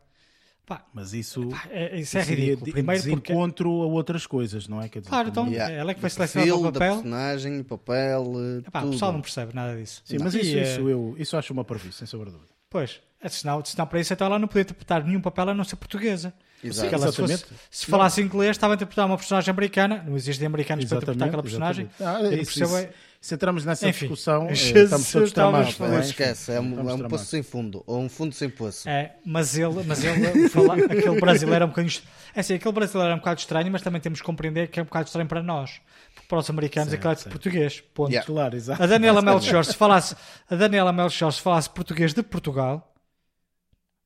Pá, 0.65 0.83
mas 0.91 1.13
isso, 1.13 1.47
pá, 1.49 1.67
é, 1.69 1.99
isso 1.99 2.17
é 2.17 2.23
ridículo. 2.23 2.71
Primeiro 2.71 3.03
porque... 3.11 3.31
a 3.31 3.65
outras 3.65 4.25
coisas, 4.25 4.67
não 4.67 4.81
é? 4.81 4.89
Quer 4.89 4.99
dizer, 4.99 5.09
claro, 5.09 5.29
então 5.29 5.47
yeah. 5.47 5.71
ela 5.71 5.91
é 5.91 5.93
que 5.93 6.01
vai 6.01 6.09
selecionar 6.09 6.57
o 6.57 6.63
papel. 6.63 6.93
personagem, 6.95 7.63
papel, 7.63 8.33
Epá, 8.65 8.83
O 8.83 8.91
pessoal 8.91 9.13
não 9.13 9.21
percebe 9.21 9.53
nada 9.53 9.77
disso. 9.77 10.01
Sim, 10.03 10.17
não. 10.17 10.25
mas 10.25 10.33
isso, 10.33 10.57
isso, 10.57 10.89
eu, 10.89 11.15
isso 11.19 11.37
acho 11.37 11.53
uma 11.53 11.63
previsão, 11.63 12.07
sem 12.07 12.19
dúvida. 12.19 12.39
Pois, 12.67 12.99
é, 12.99 13.04
senão, 13.27 13.63
senão 13.63 13.87
para 13.87 13.99
isso 13.99 14.13
então 14.13 14.27
ela 14.27 14.39
não 14.39 14.47
podia 14.47 14.61
interpretar 14.61 15.03
nenhum 15.03 15.21
papel 15.21 15.49
a 15.49 15.53
não 15.53 15.63
ser 15.63 15.75
portuguesa. 15.75 16.33
Exato. 16.63 16.95
Ela, 16.95 17.11
se, 17.11 17.17
fosse, 17.17 17.45
se 17.69 17.85
falasse 17.85 18.21
não. 18.21 18.27
inglês, 18.27 18.51
estava 18.51 18.73
a 18.73 18.75
interpretar 18.75 19.05
uma 19.05 19.17
personagem 19.17 19.51
americana. 19.51 20.03
Não 20.07 20.15
existem 20.15 20.47
americanos 20.47 20.85
exatamente, 20.85 21.05
para 21.05 21.13
interpretar 21.13 21.27
aquela 21.27 21.43
personagem. 21.43 21.89
Ah, 21.99 22.35
isso, 22.35 22.63
isso, 22.63 22.77
é... 22.77 22.89
Se 23.25 23.33
entramos 23.33 23.65
nessa 23.65 23.89
Enfim, 23.89 24.01
discussão, 24.01 24.49
Jesus, 24.49 24.75
eh, 24.75 24.83
estamos 24.83 25.11
todos 25.11 25.31
tramados. 25.31 25.79
Não 25.79 25.99
esquece, 25.99 26.51
é 26.51 26.61
um, 26.61 26.87
é 26.87 26.93
um 26.93 27.07
poço 27.07 27.25
sem 27.25 27.41
fundo, 27.41 27.83
ou 27.87 27.99
um 27.99 28.07
fundo 28.07 28.35
sem 28.35 28.47
poço. 28.47 28.87
É, 28.87 29.15
mas 29.25 29.57
ele, 29.57 29.81
mas 29.83 30.03
ele 30.03 30.47
fala, 30.47 30.75
aquele 30.75 31.19
brasileiro 31.19 31.63
é 31.63 31.65
um 31.65 31.69
bocadinho. 31.69 32.03
É 32.35 32.41
assim, 32.41 32.53
aquele 32.53 32.71
brasileiro 32.71 33.13
é 33.13 33.15
um 33.15 33.17
bocado 33.17 33.39
estranho, 33.39 33.71
mas 33.71 33.81
também 33.81 33.99
temos 33.99 34.19
que 34.19 34.25
compreender 34.27 34.67
que 34.67 34.79
é 34.79 34.83
um 34.83 34.85
bocado 34.85 35.07
estranho 35.07 35.27
para 35.27 35.41
nós. 35.41 35.81
Porque 36.13 36.27
para 36.27 36.37
os 36.37 36.49
americanos 36.51 36.93
é 36.93 36.97
claro 36.97 37.17
de 37.17 37.25
português. 37.25 37.83
Ponto. 37.95 38.11
Yeah. 38.11 38.27
Claro, 38.27 38.55
exato. 38.55 38.83
A 38.83 38.85
Daniela 38.85 39.23
Melchior, 39.23 39.65
se 39.65 39.73
falasse, 39.73 40.15
a 40.47 40.55
Daniela 40.55 40.93
Melchior, 40.93 41.31
se 41.31 41.41
falasse 41.41 41.67
português 41.71 42.13
de 42.13 42.21
Portugal, 42.21 42.94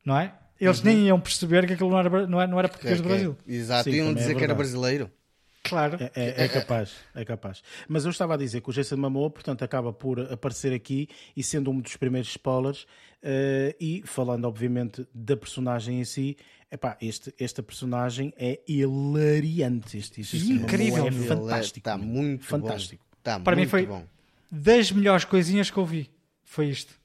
não 0.10 0.18
é? 0.18 0.34
Eles 0.60 0.80
uhum. 0.80 0.86
nem 0.86 1.08
iam 1.08 1.20
perceber 1.20 1.68
que 1.68 1.74
aquilo 1.74 1.92
não 1.92 2.00
era, 2.00 2.28
não 2.28 2.42
era, 2.42 2.52
não 2.52 2.60
era 2.60 2.68
português 2.68 3.00
do 3.00 3.08
Brasil. 3.08 3.38
Exato, 3.48 3.90
Sim, 3.90 3.98
iam 3.98 4.14
dizer 4.14 4.32
é 4.32 4.36
que 4.36 4.44
era 4.44 4.56
brasileiro. 4.56 5.10
Claro. 5.64 5.98
É, 6.02 6.12
é, 6.16 6.46
é, 6.46 6.48
capaz, 6.48 6.94
é 7.14 7.24
capaz. 7.24 7.62
Mas 7.88 8.06
eu 8.06 8.12
estava 8.12 8.34
a 8.34 8.38
dizer 8.38 8.60
que 8.62 8.70
o 8.70 8.74
Jason 8.74 8.98
Momoa, 8.98 9.30
portanto, 9.30 9.64
acaba 9.64 9.94
por 9.94 10.20
aparecer 10.20 10.74
aqui 10.74 11.08
e 11.38 11.44
sendo 11.44 11.70
um 11.70 11.80
dos 11.80 11.96
primeiros 11.96 12.30
spoilers 12.30 12.84
uh, 12.84 13.76
e 13.80 14.02
falando, 14.04 14.46
obviamente, 14.46 15.08
da 15.14 15.38
personagem 15.38 16.00
em 16.00 16.06
si, 16.06 16.36
epá, 16.72 16.98
este, 17.00 17.34
esta 17.40 17.62
personagem 17.62 18.34
é 18.36 18.60
hilariante. 18.68 19.98
Este, 19.98 20.22
este 20.22 20.52
incrível, 20.52 21.08
é 21.08 21.12
fantástico. 21.12 21.80
Está 21.80 21.98
muito 21.98 22.46
fantástico. 22.46 23.06
Bom. 23.06 23.18
Tá 23.22 23.40
Para 23.40 23.56
muito 23.56 23.68
mim 23.68 23.70
foi 23.70 23.86
bom. 23.86 24.04
das 24.50 24.92
melhores 24.92 25.24
coisinhas 25.24 25.70
que 25.70 25.78
eu 25.78 25.86
vi. 25.86 26.10
Foi 26.44 26.68
isto. 26.68 27.00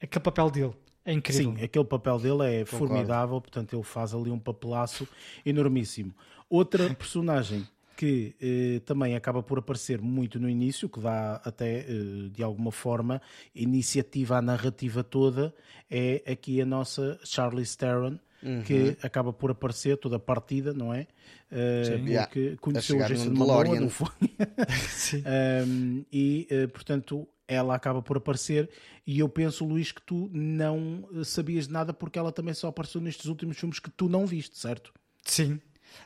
Aquele 0.00 0.22
papel 0.22 0.50
dele. 0.50 0.83
É 1.04 1.12
incrível. 1.12 1.54
Sim, 1.56 1.62
aquele 1.62 1.84
papel 1.84 2.18
dele 2.18 2.42
é 2.42 2.64
Concordo. 2.64 2.86
formidável, 2.94 3.40
portanto 3.40 3.74
ele 3.74 3.82
faz 3.82 4.14
ali 4.14 4.30
um 4.30 4.38
papelaço 4.38 5.06
enormíssimo. 5.44 6.14
Outra 6.48 6.88
personagem 6.94 7.66
que 7.96 8.34
eh, 8.40 8.80
também 8.84 9.14
acaba 9.14 9.42
por 9.42 9.58
aparecer 9.58 10.00
muito 10.00 10.38
no 10.40 10.48
início, 10.48 10.88
que 10.88 11.00
dá 11.00 11.36
até, 11.44 11.80
eh, 11.80 12.28
de 12.30 12.42
alguma 12.42 12.72
forma, 12.72 13.22
iniciativa 13.54 14.38
à 14.38 14.42
narrativa 14.42 15.04
toda, 15.04 15.54
é 15.90 16.22
aqui 16.26 16.60
a 16.60 16.66
nossa 16.66 17.18
Charlize 17.24 17.76
Theron, 17.76 18.18
uhum. 18.42 18.62
que 18.62 18.96
acaba 19.02 19.32
por 19.32 19.50
aparecer 19.50 19.96
toda 19.96 20.18
partida, 20.18 20.72
não 20.72 20.92
é? 20.92 21.06
Uh, 21.52 22.08
yeah. 22.08 22.26
que 22.28 22.56
conheceu 22.56 22.96
o 22.96 23.06
Jason 23.06 23.30
Momoa, 23.30 23.64
não 23.80 23.88
foi? 23.88 24.08
um, 25.68 26.04
e, 26.12 26.48
uh, 26.50 26.68
portanto, 26.68 27.28
ela 27.46 27.74
acaba 27.74 28.00
por 28.02 28.16
aparecer 28.16 28.70
e 29.06 29.18
eu 29.18 29.28
penso, 29.28 29.64
Luís, 29.64 29.92
que 29.92 30.02
tu 30.02 30.30
não 30.32 31.08
sabias 31.24 31.66
de 31.66 31.72
nada 31.72 31.92
porque 31.92 32.18
ela 32.18 32.32
também 32.32 32.54
só 32.54 32.68
apareceu 32.68 33.00
nestes 33.00 33.26
últimos 33.26 33.58
filmes 33.58 33.78
que 33.78 33.90
tu 33.90 34.08
não 34.08 34.26
viste, 34.26 34.58
certo? 34.58 34.92
Sim. 35.24 35.60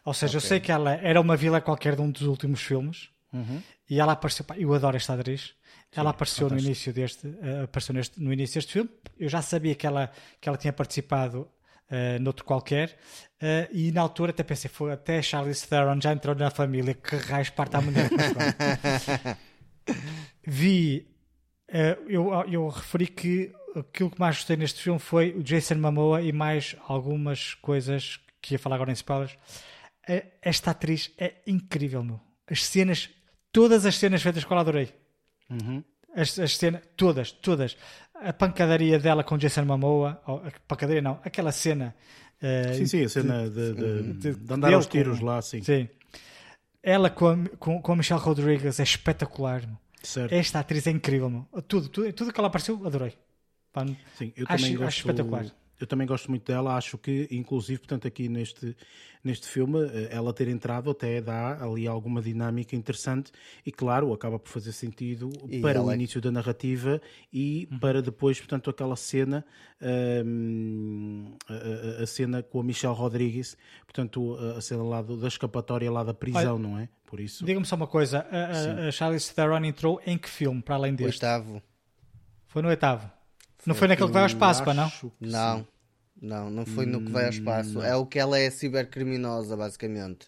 Ou 0.05 0.15
seja, 0.15 0.39
okay. 0.39 0.47
eu 0.47 0.49
sei 0.49 0.61
que 0.61 0.73
ela 0.73 0.93
era 0.95 1.21
uma 1.21 1.37
vila 1.37 1.61
qualquer 1.61 1.95
de 1.95 2.03
um 2.03 2.11
dos 2.11 2.23
últimos 2.23 2.61
filmes 2.61 3.09
uhum. 3.33 3.63
e 3.89 4.01
ela 4.01 4.13
apareceu. 4.13 4.45
Pá, 4.45 4.57
eu 4.59 4.73
adoro 4.75 4.97
esta 4.97 5.15
atriz. 5.15 5.55
Sim, 5.91 6.01
ela 6.01 6.11
apareceu 6.11 6.51
no 6.51 6.59
início 6.59 6.93
deste, 6.93 7.27
uh, 7.27 7.65
apareceu 7.65 7.95
neste, 7.95 8.21
no 8.21 8.33
início 8.33 8.55
deste 8.55 8.73
filme. 8.73 8.91
Eu 9.19 9.29
já 9.29 9.41
sabia 9.41 9.75
que 9.75 9.87
ela, 9.87 10.11
que 10.41 10.49
ela 10.49 10.59
tinha 10.59 10.73
participado 10.73 11.49
uh, 11.91 12.21
noutro 12.21 12.45
qualquer. 12.45 12.99
Uh, 13.41 13.69
e 13.73 13.93
na 13.93 14.03
altura 14.03 14.31
até 14.31 14.43
pensei, 14.43 14.71
foi 14.71 14.93
até 14.93 15.23
Charlize 15.23 15.67
Theron 15.67 16.01
já 16.01 16.13
entrou 16.13 16.35
na 16.35 16.51
família, 16.51 16.95
que 16.95 17.17
raios 17.17 17.51
parte 17.51 17.77
a 17.77 17.81
mulher. 17.81 18.11
Vi, 20.47 21.07
eu, 22.09 22.33
eu 22.51 22.69
referi 22.69 23.07
que 23.07 23.53
aquilo 23.77 24.11
que 24.11 24.19
mais 24.19 24.37
gostei 24.37 24.57
neste 24.57 24.83
filme 24.83 24.99
foi 24.99 25.31
o 25.33 25.43
Jason 25.43 25.77
Momoa 25.77 26.23
e 26.23 26.33
mais 26.33 26.77
algumas 26.87 27.55
coisas 27.55 28.19
que 28.41 28.55
ia 28.55 28.59
falar 28.59 28.77
agora 28.77 28.91
em 28.91 28.95
spoilers. 28.95 29.37
esta 30.43 30.71
atriz 30.71 31.11
é 31.19 31.35
incrível, 31.47 32.03
meu. 32.03 32.21
As 32.51 32.65
cenas, 32.65 33.11
todas 33.53 33.85
as 33.85 33.97
cenas 33.97 34.23
feitas 34.23 34.45
com 34.45 34.55
ela 34.55 34.63
adorei. 34.63 34.93
Uhum. 35.51 35.85
As, 36.15 36.39
as 36.39 36.57
cenas, 36.57 36.83
todas, 36.97 37.33
todas. 37.33 37.77
A 38.15 38.33
pancadaria 38.33 38.99
dela 38.99 39.23
com 39.23 39.37
Jason 39.37 39.65
Momoa, 39.65 40.21
ou, 40.27 40.39
a 40.39 40.51
pancadaria 40.67 41.03
não, 41.03 41.21
aquela 41.23 41.53
cena. 41.53 41.95
Uh, 42.43 42.75
sim, 42.75 42.87
sim, 42.87 43.05
a 43.05 43.09
cena 43.09 43.51
de, 43.51 43.75
de, 43.75 44.13
de, 44.15 44.35
de 44.35 44.55
andar 44.55 44.73
aos 44.73 44.87
tiros 44.87 45.19
com, 45.19 45.27
lá, 45.27 45.43
sim. 45.43 45.63
sim. 45.63 45.89
Ela 46.83 47.11
com 47.11 47.29
a, 47.29 47.37
com, 47.59 47.83
com 47.83 47.93
a 47.93 47.97
Michelle 47.97 48.21
Rodriguez 48.21 48.81
é 48.81 48.83
espetacular. 48.83 49.63
Certo. 50.03 50.33
Esta 50.33 50.61
atriz 50.61 50.87
é 50.87 50.91
incrível. 50.91 51.29
Meu. 51.29 51.47
Tudo, 51.67 51.89
tudo, 51.89 52.13
tudo 52.13 52.33
que 52.33 52.41
ela 52.41 52.49
apareceu, 52.49 52.81
adorei. 52.87 53.17
sim, 54.17 54.33
eu 54.37 54.47
acho, 54.49 54.63
também 54.63 54.77
gosto, 54.77 54.89
acho 54.89 54.99
espetacular 55.01 55.47
eu 55.81 55.87
também 55.87 56.07
gosto 56.07 56.29
muito 56.29 56.45
dela, 56.45 56.77
acho 56.77 56.99
que, 56.99 57.29
inclusive, 57.31 57.79
portanto, 57.79 58.07
aqui 58.09 58.29
neste, 58.29 58.77
neste 59.23 59.47
filme, 59.47 59.79
eh, 59.87 60.09
ela 60.11 60.33
ter 60.33 60.49
entrado 60.49 60.91
até 60.91 61.21
dá 61.21 61.63
ali 61.63 61.87
alguma 61.87 62.21
dinâmica 62.21 62.75
interessante 62.75 63.31
e, 63.65 63.71
claro, 63.71 64.13
acaba 64.13 64.39
por 64.39 64.49
fazer 64.49 64.73
sentido 64.73 65.31
e 65.49 65.61
para 65.61 65.81
o 65.81 65.91
é 65.91 65.95
início 65.95 66.21
da 66.21 66.31
narrativa 66.31 67.01
e 67.33 67.69
uhum. 67.71 67.79
para 67.79 68.03
depois, 68.03 68.39
portanto, 68.39 68.71
aquela 68.71 68.97
cena, 68.97 69.45
um, 70.27 71.37
a, 71.49 72.03
a, 72.03 72.07
cena 72.07 72.43
com 72.43 72.61
a 72.61 72.65
Michelle 72.65 72.95
Rodrigues, 72.95 73.57
portanto, 73.85 74.37
a 74.57 74.61
cena 74.61 74.83
lá 74.83 75.01
do, 75.01 75.17
da 75.17 75.29
escapatória 75.29 75.91
lá 75.91 76.03
da 76.03 76.15
prisão, 76.15 76.57
Olha, 76.57 76.63
não 76.63 76.79
é? 76.79 76.89
Por 77.07 77.21
isso. 77.21 77.45
Diga-me 77.45 77.65
só 77.65 77.77
uma 77.77 77.87
coisa, 77.87 78.27
a, 78.31 78.85
a, 78.85 78.89
a 78.89 78.91
Charlize 78.91 79.33
Theron 79.35 79.65
entrou 79.65 80.01
em 80.05 80.19
que 80.19 80.29
filme, 80.29 80.61
para 80.61 80.75
além 80.75 80.95
deste? 80.95 81.25
Oitavo. 81.25 81.63
Foi 82.49 82.63
no 82.63 82.69
oitavo? 82.69 83.18
Não 83.69 83.75
foi 83.75 83.87
naquele 83.87 84.09
que 84.09 84.15
vai 84.15 84.23
ao 84.23 84.29
espaço, 84.29 84.65
pá, 84.65 84.73
não? 84.73 84.91
Não, 85.21 85.67
não, 86.21 86.51
não 86.51 86.65
foi 86.65 86.87
no 86.87 87.03
que 87.03 87.13
vai 87.13 87.25
ao 87.25 87.31
espaço. 87.31 87.75
Não. 87.75 87.85
É 87.85 87.95
o 87.95 88.07
que 88.07 88.19
ela 88.19 88.39
é 88.39 88.49
cibercriminosa, 88.49 89.55
basicamente. 89.55 90.27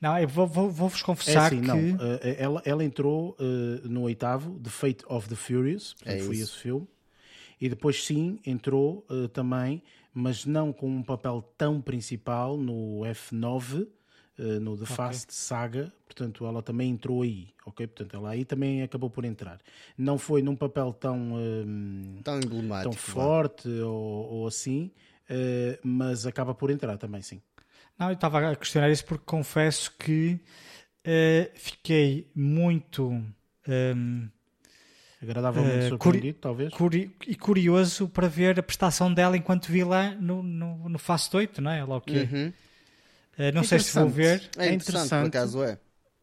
Não, 0.00 0.18
eu 0.18 0.26
vou, 0.26 0.44
vou, 0.44 0.68
vou-vos 0.68 1.00
confessar 1.00 1.44
é 1.44 1.46
assim, 1.46 1.60
que... 1.60 1.66
Não, 1.66 1.78
uh, 1.78 2.18
ela, 2.36 2.62
ela 2.64 2.84
entrou 2.84 3.36
uh, 3.38 3.88
no 3.88 4.02
oitavo, 4.02 4.58
The 4.58 4.70
Fate 4.70 5.04
of 5.06 5.28
the 5.28 5.36
Furious, 5.36 5.94
portanto, 5.94 6.20
é 6.20 6.24
foi 6.24 6.36
esse 6.36 6.56
filme. 6.58 6.88
E 7.60 7.68
depois 7.68 8.04
sim, 8.04 8.40
entrou 8.44 9.06
uh, 9.08 9.28
também, 9.28 9.80
mas 10.12 10.44
não 10.44 10.72
com 10.72 10.88
um 10.88 11.02
papel 11.02 11.48
tão 11.56 11.80
principal 11.80 12.56
no 12.56 13.02
F9, 13.02 13.82
uh, 13.82 13.88
no 14.36 14.76
The 14.76 14.84
okay. 14.84 14.96
Fast 14.96 15.34
Saga, 15.34 15.92
portanto 16.06 16.46
ela 16.46 16.62
também 16.62 16.90
entrou 16.90 17.22
aí, 17.22 17.48
ok? 17.64 17.86
Portanto 17.86 18.16
ela 18.16 18.30
aí 18.30 18.44
também 18.44 18.82
acabou 18.82 19.08
por 19.08 19.24
entrar. 19.24 19.60
Não 19.96 20.18
foi 20.18 20.42
num 20.42 20.56
papel 20.56 20.92
tão, 20.92 21.34
um, 21.34 22.20
tão 22.22 22.38
emblemático, 22.38 22.90
tão 22.90 22.92
forte 22.92 23.68
ou, 23.68 24.32
ou, 24.32 24.46
assim, 24.46 24.90
uh, 25.30 25.78
mas 25.82 26.26
acaba 26.26 26.54
por 26.54 26.70
entrar 26.70 26.96
também, 26.98 27.22
sim. 27.22 27.40
Não, 27.98 28.08
eu 28.08 28.14
estava 28.14 28.50
a 28.50 28.56
questionar 28.56 28.90
isso 28.90 29.04
porque 29.04 29.24
confesso 29.24 29.92
que 29.98 30.40
uh, 31.06 31.50
fiquei 31.54 32.28
muito. 32.34 33.22
Um, 33.68 34.28
agradavelmente 35.22 35.86
uh, 35.86 35.88
surpreendido, 35.90 36.38
talvez. 36.38 36.72
Curi 36.72 37.16
e 37.26 37.34
curioso 37.34 38.08
para 38.08 38.28
ver 38.28 38.58
a 38.58 38.62
prestação 38.62 39.12
dela 39.12 39.36
enquanto 39.36 39.66
vilã 39.68 40.14
no, 40.20 40.42
no, 40.42 40.88
no 40.88 40.98
Fast 40.98 41.34
8, 41.34 41.62
não 41.62 41.70
é? 41.70 41.82
Logo 41.82 42.04
que 42.04 42.18
uhum. 42.18 42.52
Uh, 43.38 43.54
não 43.54 43.64
sei 43.64 43.78
se 43.78 43.98
vou 43.98 44.08
ver. 44.08 44.42
É, 44.56 44.68
é 44.68 44.72
interessante, 44.72 45.08
por 45.08 45.26
acaso 45.28 45.62
é. 45.62 45.78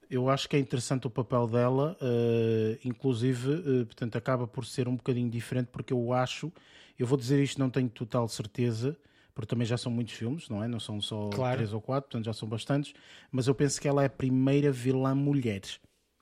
Eu 0.09 0.29
acho 0.29 0.49
que 0.49 0.57
é 0.57 0.59
interessante 0.59 1.07
o 1.07 1.09
papel 1.09 1.47
dela, 1.47 1.97
uh, 2.01 2.79
inclusive, 2.83 3.49
uh, 3.49 3.85
portanto, 3.85 4.17
acaba 4.17 4.45
por 4.45 4.65
ser 4.65 4.87
um 4.87 4.95
bocadinho 4.95 5.29
diferente, 5.29 5.69
porque 5.71 5.93
eu 5.93 6.11
acho, 6.11 6.51
eu 6.99 7.07
vou 7.07 7.17
dizer 7.17 7.41
isto, 7.41 7.57
não 7.57 7.69
tenho 7.69 7.87
total 7.87 8.27
certeza, 8.27 8.97
porque 9.33 9.47
também 9.47 9.65
já 9.65 9.77
são 9.77 9.89
muitos 9.89 10.13
filmes, 10.13 10.49
não 10.49 10.61
é? 10.61 10.67
Não 10.67 10.81
são 10.81 10.99
só 11.01 11.29
claro. 11.29 11.57
três 11.57 11.71
ou 11.71 11.79
quatro, 11.79 12.09
portanto 12.09 12.25
já 12.25 12.33
são 12.33 12.47
bastantes, 12.47 12.93
mas 13.31 13.47
eu 13.47 13.55
penso 13.55 13.79
que 13.79 13.87
ela 13.87 14.03
é 14.03 14.07
a 14.07 14.09
primeira 14.09 14.69
vilã 14.69 15.15
mulher, 15.15 15.61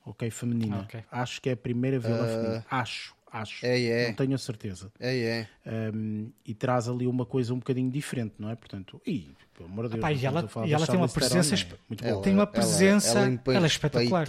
ok? 0.05 0.29
Feminina. 0.29 0.81
Okay. 0.81 1.03
Acho 1.11 1.41
que 1.41 1.49
é 1.49 1.53
a 1.53 1.57
primeira 1.57 1.97
vilã 1.97 2.27
feminina. 2.27 2.65
Acho 2.69 3.15
acho. 3.31 3.65
É, 3.65 3.81
é. 3.81 4.07
Não 4.07 4.15
tenho 4.15 4.35
a 4.35 4.37
certeza. 4.37 4.91
É, 4.99 5.47
é. 5.65 5.91
Um, 5.93 6.31
e 6.45 6.53
traz 6.53 6.87
ali 6.87 7.07
uma 7.07 7.25
coisa 7.25 7.53
um 7.53 7.59
bocadinho 7.59 7.89
diferente, 7.89 8.35
não 8.39 8.49
é? 8.49 8.55
Portanto, 8.55 9.01
e, 9.05 9.31
pelo 9.55 9.69
amor 9.69 9.89
de 9.89 9.97
Deus, 9.97 10.21
e 10.21 10.25
ela, 10.25 10.49
e 10.65 10.73
ela 10.73 10.87
tem 10.87 10.95
uma 10.95 11.09
presença, 11.09 11.55
é 11.55 11.67
muito 11.87 12.03
boa. 12.03 12.21
tem 12.21 12.33
uma 12.33 12.47
presença, 12.47 13.19
ela, 13.19 13.27
ela, 13.27 13.55
ela 13.55 13.65
é 13.65 13.67
espetacular. 13.67 14.27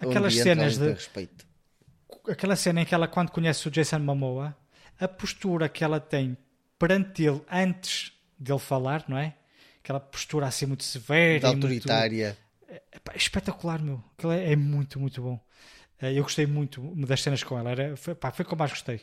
Aquelas 0.00 0.34
cenas 0.34 0.76
de 0.76 0.90
respeito. 0.90 1.46
aquela 2.28 2.56
cena 2.56 2.82
em 2.82 2.84
que 2.84 2.94
ela 2.94 3.08
quando 3.08 3.30
conhece 3.30 3.66
o 3.66 3.70
Jason 3.70 3.98
Momoa, 4.00 4.56
a 5.00 5.08
postura 5.08 5.68
que 5.68 5.82
ela 5.82 5.98
tem 5.98 6.36
perante 6.78 7.22
ele 7.22 7.40
antes 7.50 8.12
dele 8.38 8.58
falar, 8.58 9.04
não 9.08 9.16
é? 9.16 9.34
Aquela 9.82 10.00
postura 10.00 10.46
assim 10.46 10.66
muito 10.66 10.84
severa, 10.84 11.40
de 11.40 11.46
autoritária. 11.46 12.26
Muito, 12.26 12.42
é, 12.68 12.82
é, 13.12 13.16
espetacular, 13.16 13.82
meu. 13.82 14.02
Aquilo 14.16 14.32
é, 14.32 14.52
é 14.52 14.56
muito, 14.56 14.98
muito 15.00 15.20
bom. 15.20 15.40
Eh, 16.02 16.18
eu 16.18 16.24
gostei 16.24 16.46
muito 16.46 16.80
das 17.06 17.22
cenas 17.22 17.42
com 17.44 17.56
ela. 17.56 17.70
Era, 17.70 17.96
foi, 17.96 18.14
pá, 18.14 18.32
foi 18.32 18.44
como 18.44 18.58
mais 18.58 18.72
gostei. 18.72 19.00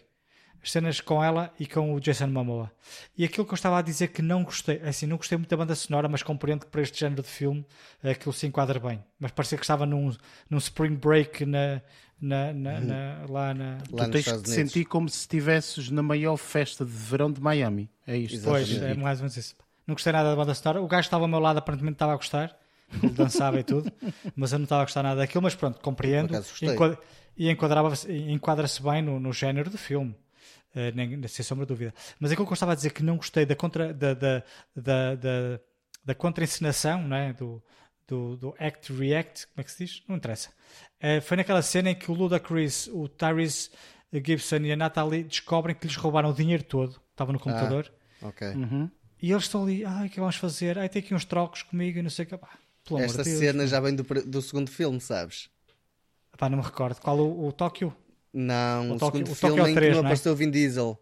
As 0.62 0.72
cenas 0.72 1.00
com 1.00 1.24
ela 1.24 1.54
e 1.58 1.66
com 1.66 1.94
o 1.96 2.02
Jason 2.02 2.28
Momoa. 2.28 2.70
E 3.18 3.24
aquilo 3.24 3.46
que 3.46 3.54
eu 3.54 3.56
estava 3.56 3.80
a 3.80 3.82
dizer 3.82 4.10
que 4.10 4.22
não 4.22 4.44
gostei, 4.44 4.82
é 4.84 4.90
assim, 4.90 5.06
não 5.06 5.16
gostei 5.16 5.38
muito 5.38 5.50
da 5.50 5.56
banda 5.56 5.74
sonora, 5.74 6.10
mas 6.10 6.22
compreendo 6.22 6.66
que 6.66 6.72
para 6.72 6.82
este 6.82 7.00
género 7.00 7.22
de 7.22 7.30
filme 7.30 7.66
eh, 8.04 8.12
aquilo 8.12 8.34
se 8.34 8.46
enquadra 8.46 8.78
bem. 8.78 9.02
Mas 9.18 9.32
parecia 9.32 9.58
que 9.58 9.64
estava 9.64 9.86
num, 9.86 10.14
num 10.50 10.58
spring 10.58 10.96
break 10.96 11.46
na, 11.46 11.82
na, 12.20 12.52
na, 12.52 12.74
uhum. 12.74 12.86
na 12.86 13.26
lá 13.30 13.54
na. 13.54 13.78
Lá 13.90 14.06
tu 14.06 14.12
tens 14.12 14.26
de 14.26 14.42
te 14.42 14.50
sentir 14.50 14.84
como 14.84 15.08
se 15.08 15.20
estivesses 15.20 15.90
na 15.90 16.04
maior 16.04 16.36
festa 16.36 16.84
de 16.84 16.92
verão 16.92 17.32
de 17.32 17.40
Miami. 17.40 17.90
É 18.06 18.18
isto. 18.18 18.44
Pois, 18.44 18.70
é 18.70 18.94
mais 18.96 19.20
ou 19.20 19.24
menos 19.24 19.38
isso. 19.38 19.56
Não 19.88 19.96
gostei 19.96 20.12
nada 20.12 20.30
da 20.30 20.36
banda 20.36 20.54
sonora. 20.54 20.82
O 20.82 20.88
gajo 20.88 21.06
estava 21.06 21.24
ao 21.24 21.30
meu 21.30 21.40
lado, 21.40 21.58
aparentemente 21.58 21.96
estava 21.96 22.12
a 22.12 22.18
gostar. 22.18 22.59
Ele 23.02 23.14
dançava 23.14 23.60
e 23.60 23.64
tudo, 23.64 23.92
mas 24.36 24.52
eu 24.52 24.60
não 24.60 24.64
estava 24.64 24.82
a 24.82 24.86
gostar 24.86 25.04
nada 25.04 25.22
daquilo. 25.22 25.42
Mas 25.42 25.56
pronto, 25.56 25.80
compreendo 25.80 26.34
e 27.38 27.50
enquadrava-se, 27.50 28.12
enquadra-se 28.12 28.82
bem 28.82 29.02
no, 29.02 29.20
no 29.20 29.32
género 29.32 29.70
de 29.70 29.78
filme. 29.78 30.16
Uh, 30.76 30.94
nem, 30.94 31.28
sem 31.28 31.44
sombra 31.44 31.66
de 31.66 31.70
dúvida. 31.70 31.94
Mas 32.20 32.32
aquilo 32.32 32.46
que 32.46 32.52
eu 32.52 32.56
estava 32.56 32.74
a 32.74 32.76
dizer 32.76 32.92
que 32.92 33.02
não 33.02 33.18
gostei 33.18 33.46
da 33.46 33.56
contra 33.56 33.92
da, 33.92 34.14
da, 34.14 34.44
da, 34.76 35.16
da, 35.16 35.60
da 36.06 36.16
contra-encenação 36.16 37.08
né? 37.08 37.34
do, 37.34 37.64
do, 38.08 38.38
do 38.38 38.56
Act 38.60 38.94
React, 38.94 39.48
como 39.48 39.62
é 39.62 39.64
que 39.64 39.72
se 39.72 39.86
diz? 39.86 40.04
Não 40.08 40.16
interessa. 40.18 40.50
Uh, 41.02 41.22
foi 41.22 41.38
naquela 41.38 41.62
cena 41.62 41.90
em 41.90 41.96
que 41.96 42.12
o 42.12 42.14
Ludacris, 42.14 42.88
o 42.88 43.08
Tyrese 43.08 43.72
Gibson 44.14 44.58
e 44.58 44.72
a 44.72 44.76
Natalie 44.76 45.24
descobrem 45.24 45.76
que 45.76 45.88
lhes 45.88 45.96
roubaram 45.96 46.30
o 46.30 46.34
dinheiro 46.34 46.64
todo, 46.64 47.02
estava 47.12 47.32
no 47.32 47.40
computador. 47.40 47.92
Ah, 48.22 48.28
ok. 48.28 48.48
Uhum. 48.50 48.92
E 49.22 49.32
eles 49.32 49.44
estão 49.44 49.64
ali, 49.64 49.84
ai, 49.86 50.08
o 50.08 50.10
que 50.10 50.20
vamos 50.20 50.36
fazer? 50.36 50.78
Ai, 50.78 50.88
tem 50.88 51.02
aqui 51.02 51.14
uns 51.14 51.26
trocos 51.26 51.64
comigo 51.64 52.00
e 52.00 52.02
não 52.02 52.10
sei 52.10 52.26
o 52.26 52.28
que. 52.28 52.38
Pá, 52.38 52.50
Esta 52.98 53.24
cena 53.24 53.68
já 53.68 53.80
vem 53.80 53.96
do, 53.96 54.04
do 54.04 54.42
segundo 54.42 54.72
filme, 54.72 55.00
sabes? 55.00 55.50
Pá, 56.38 56.50
não 56.50 56.58
me 56.58 56.64
recordo. 56.64 57.00
Qual 57.02 57.20
o, 57.20 57.48
o 57.48 57.52
Tóquio? 57.52 57.94
Não, 58.34 58.92
o, 58.92 58.96
o 58.96 59.00
segundo 59.00 59.32
o 59.32 59.36
filme 59.36 59.72
em 59.72 59.76
3, 59.76 59.76
que 59.76 59.82
não, 59.82 59.90
não 59.90 59.98
é? 59.98 60.00
apareceu 60.00 60.36
Vin 60.36 60.50
Diesel. 60.50 60.98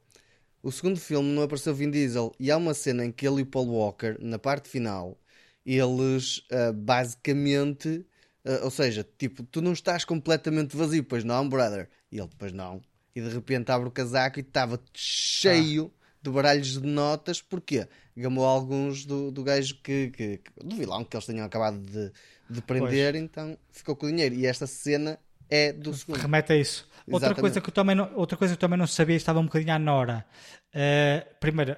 O 0.64 0.72
segundo 0.72 1.00
filme 1.00 1.30
não 1.32 1.44
apareceu 1.44 1.74
Vin 1.76 1.92
Diesel. 1.92 2.34
E 2.40 2.50
há 2.50 2.58
uma 2.58 2.74
cena 2.74 3.06
em 3.06 3.12
que 3.12 3.28
ele 3.28 3.40
e 3.40 3.44
o 3.44 3.46
Paul 3.46 3.68
Walker, 3.68 4.18
na 4.20 4.40
parte 4.40 4.68
final, 4.68 5.18
eles 5.66 6.40
uh, 6.52 6.74
basicamente. 6.74 8.06
Uh, 8.44 8.64
ou 8.64 8.72
seja, 8.72 9.08
tipo, 9.18 9.44
tu 9.44 9.62
não 9.62 9.74
estás 9.74 10.04
completamente 10.06 10.76
vazio, 10.76 11.04
pois 11.04 11.24
não, 11.24 11.48
brother? 11.48 11.90
E 12.12 12.18
ele, 12.18 12.30
pois 12.38 12.52
não. 12.52 12.82
E 13.16 13.22
de 13.22 13.30
repente 13.30 13.72
abre 13.72 13.88
o 13.88 13.92
casaco 13.92 14.40
e 14.40 14.42
estava 14.42 14.82
cheio 14.94 15.92
ah. 15.94 16.18
de 16.22 16.32
baralhos 16.32 16.82
de 16.82 16.88
notas. 16.88 17.42
Porquê? 17.42 17.88
Gamou 18.18 18.46
alguns 18.46 19.06
do, 19.06 19.32
do 19.32 19.44
gajo 19.44 19.76
que, 19.84 20.10
que, 20.10 20.42
do 20.64 20.76
vilão 20.76 21.04
que 21.04 21.16
eles 21.16 21.26
tenham 21.26 21.46
acabado 21.46 21.78
de, 21.78 22.12
de 22.50 22.62
prender, 22.62 23.14
pois. 23.14 23.24
então 23.24 23.58
ficou 23.72 23.96
com 23.96 24.08
o 24.08 24.10
dinheiro. 24.10 24.34
E 24.34 24.46
esta 24.46 24.66
cena 24.66 25.20
é 25.50 25.72
do 25.72 25.94
segundo. 25.94 26.18
Remete 26.18 26.54
a 26.54 26.56
isso. 26.56 26.88
Outra 27.10 27.36
coisa, 27.36 27.62
que 27.62 27.70
eu 27.70 27.74
também 27.74 27.96
não, 27.96 28.14
outra 28.16 28.38
coisa 28.38 28.56
que 28.56 28.60
também 28.60 28.78
não 28.78 28.88
sabia, 28.88 29.16
estava 29.16 29.40
um 29.40 29.46
bocadinho 29.46 29.74
à 29.74 29.80
Nora. 29.80 30.26
Uh, 30.74 31.40
primeiro, 31.40 31.78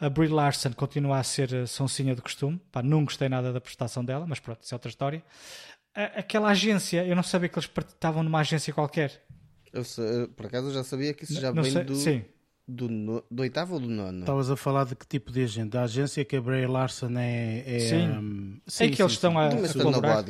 A 0.00 0.08
Brie 0.08 0.28
Larson 0.28 0.72
continua 0.72 1.18
a 1.18 1.22
ser 1.22 1.54
a 1.54 1.66
sonsinha 1.66 2.14
de 2.14 2.22
costume. 2.22 2.60
Pá, 2.72 2.82
não 2.82 3.04
gostei 3.04 3.28
nada 3.28 3.52
da 3.52 3.60
prestação 3.60 4.04
dela, 4.04 4.26
mas 4.26 4.40
pronto, 4.40 4.62
isso 4.62 4.74
é 4.74 4.76
outra 4.76 4.88
história. 4.88 5.22
aquela 5.94 6.48
agência, 6.48 7.06
eu 7.06 7.14
não 7.14 7.22
sabia 7.22 7.48
que 7.48 7.58
eles 7.58 7.70
estavam 7.70 8.22
numa 8.22 8.40
agência 8.40 8.72
qualquer. 8.72 9.22
Eu, 9.72 10.28
por 10.28 10.46
acaso 10.46 10.68
eu 10.68 10.72
já 10.72 10.84
sabia 10.84 11.12
que 11.12 11.24
isso 11.24 11.40
já 11.40 11.52
não 11.52 11.62
vem 11.62 11.72
sei, 11.72 11.84
do, 11.84 11.96
sim. 11.96 12.24
Do, 12.66 12.88
no, 12.88 13.22
do 13.30 13.42
oitavo 13.42 13.74
ou 13.74 13.80
do 13.80 13.88
nono? 13.88 14.20
Estavas 14.20 14.50
a 14.50 14.56
falar 14.56 14.84
de 14.84 14.96
que 14.96 15.06
tipo 15.06 15.30
de 15.30 15.42
agente? 15.42 15.70
Da 15.70 15.82
agência 15.82 16.24
que 16.24 16.36
a 16.36 16.40
Bray 16.40 16.66
Larson 16.66 17.10
é. 17.18 17.62
é 17.66 17.78
sim. 17.78 18.08
Um, 18.08 18.60
sim, 18.66 18.84
é 18.84 18.88
que 18.88 18.96
sim, 18.96 19.02
eles 19.02 19.12
sim, 19.12 19.16
estão 19.16 19.38
a, 19.38 19.48
a 19.48 19.72
colaborar. 19.74 20.24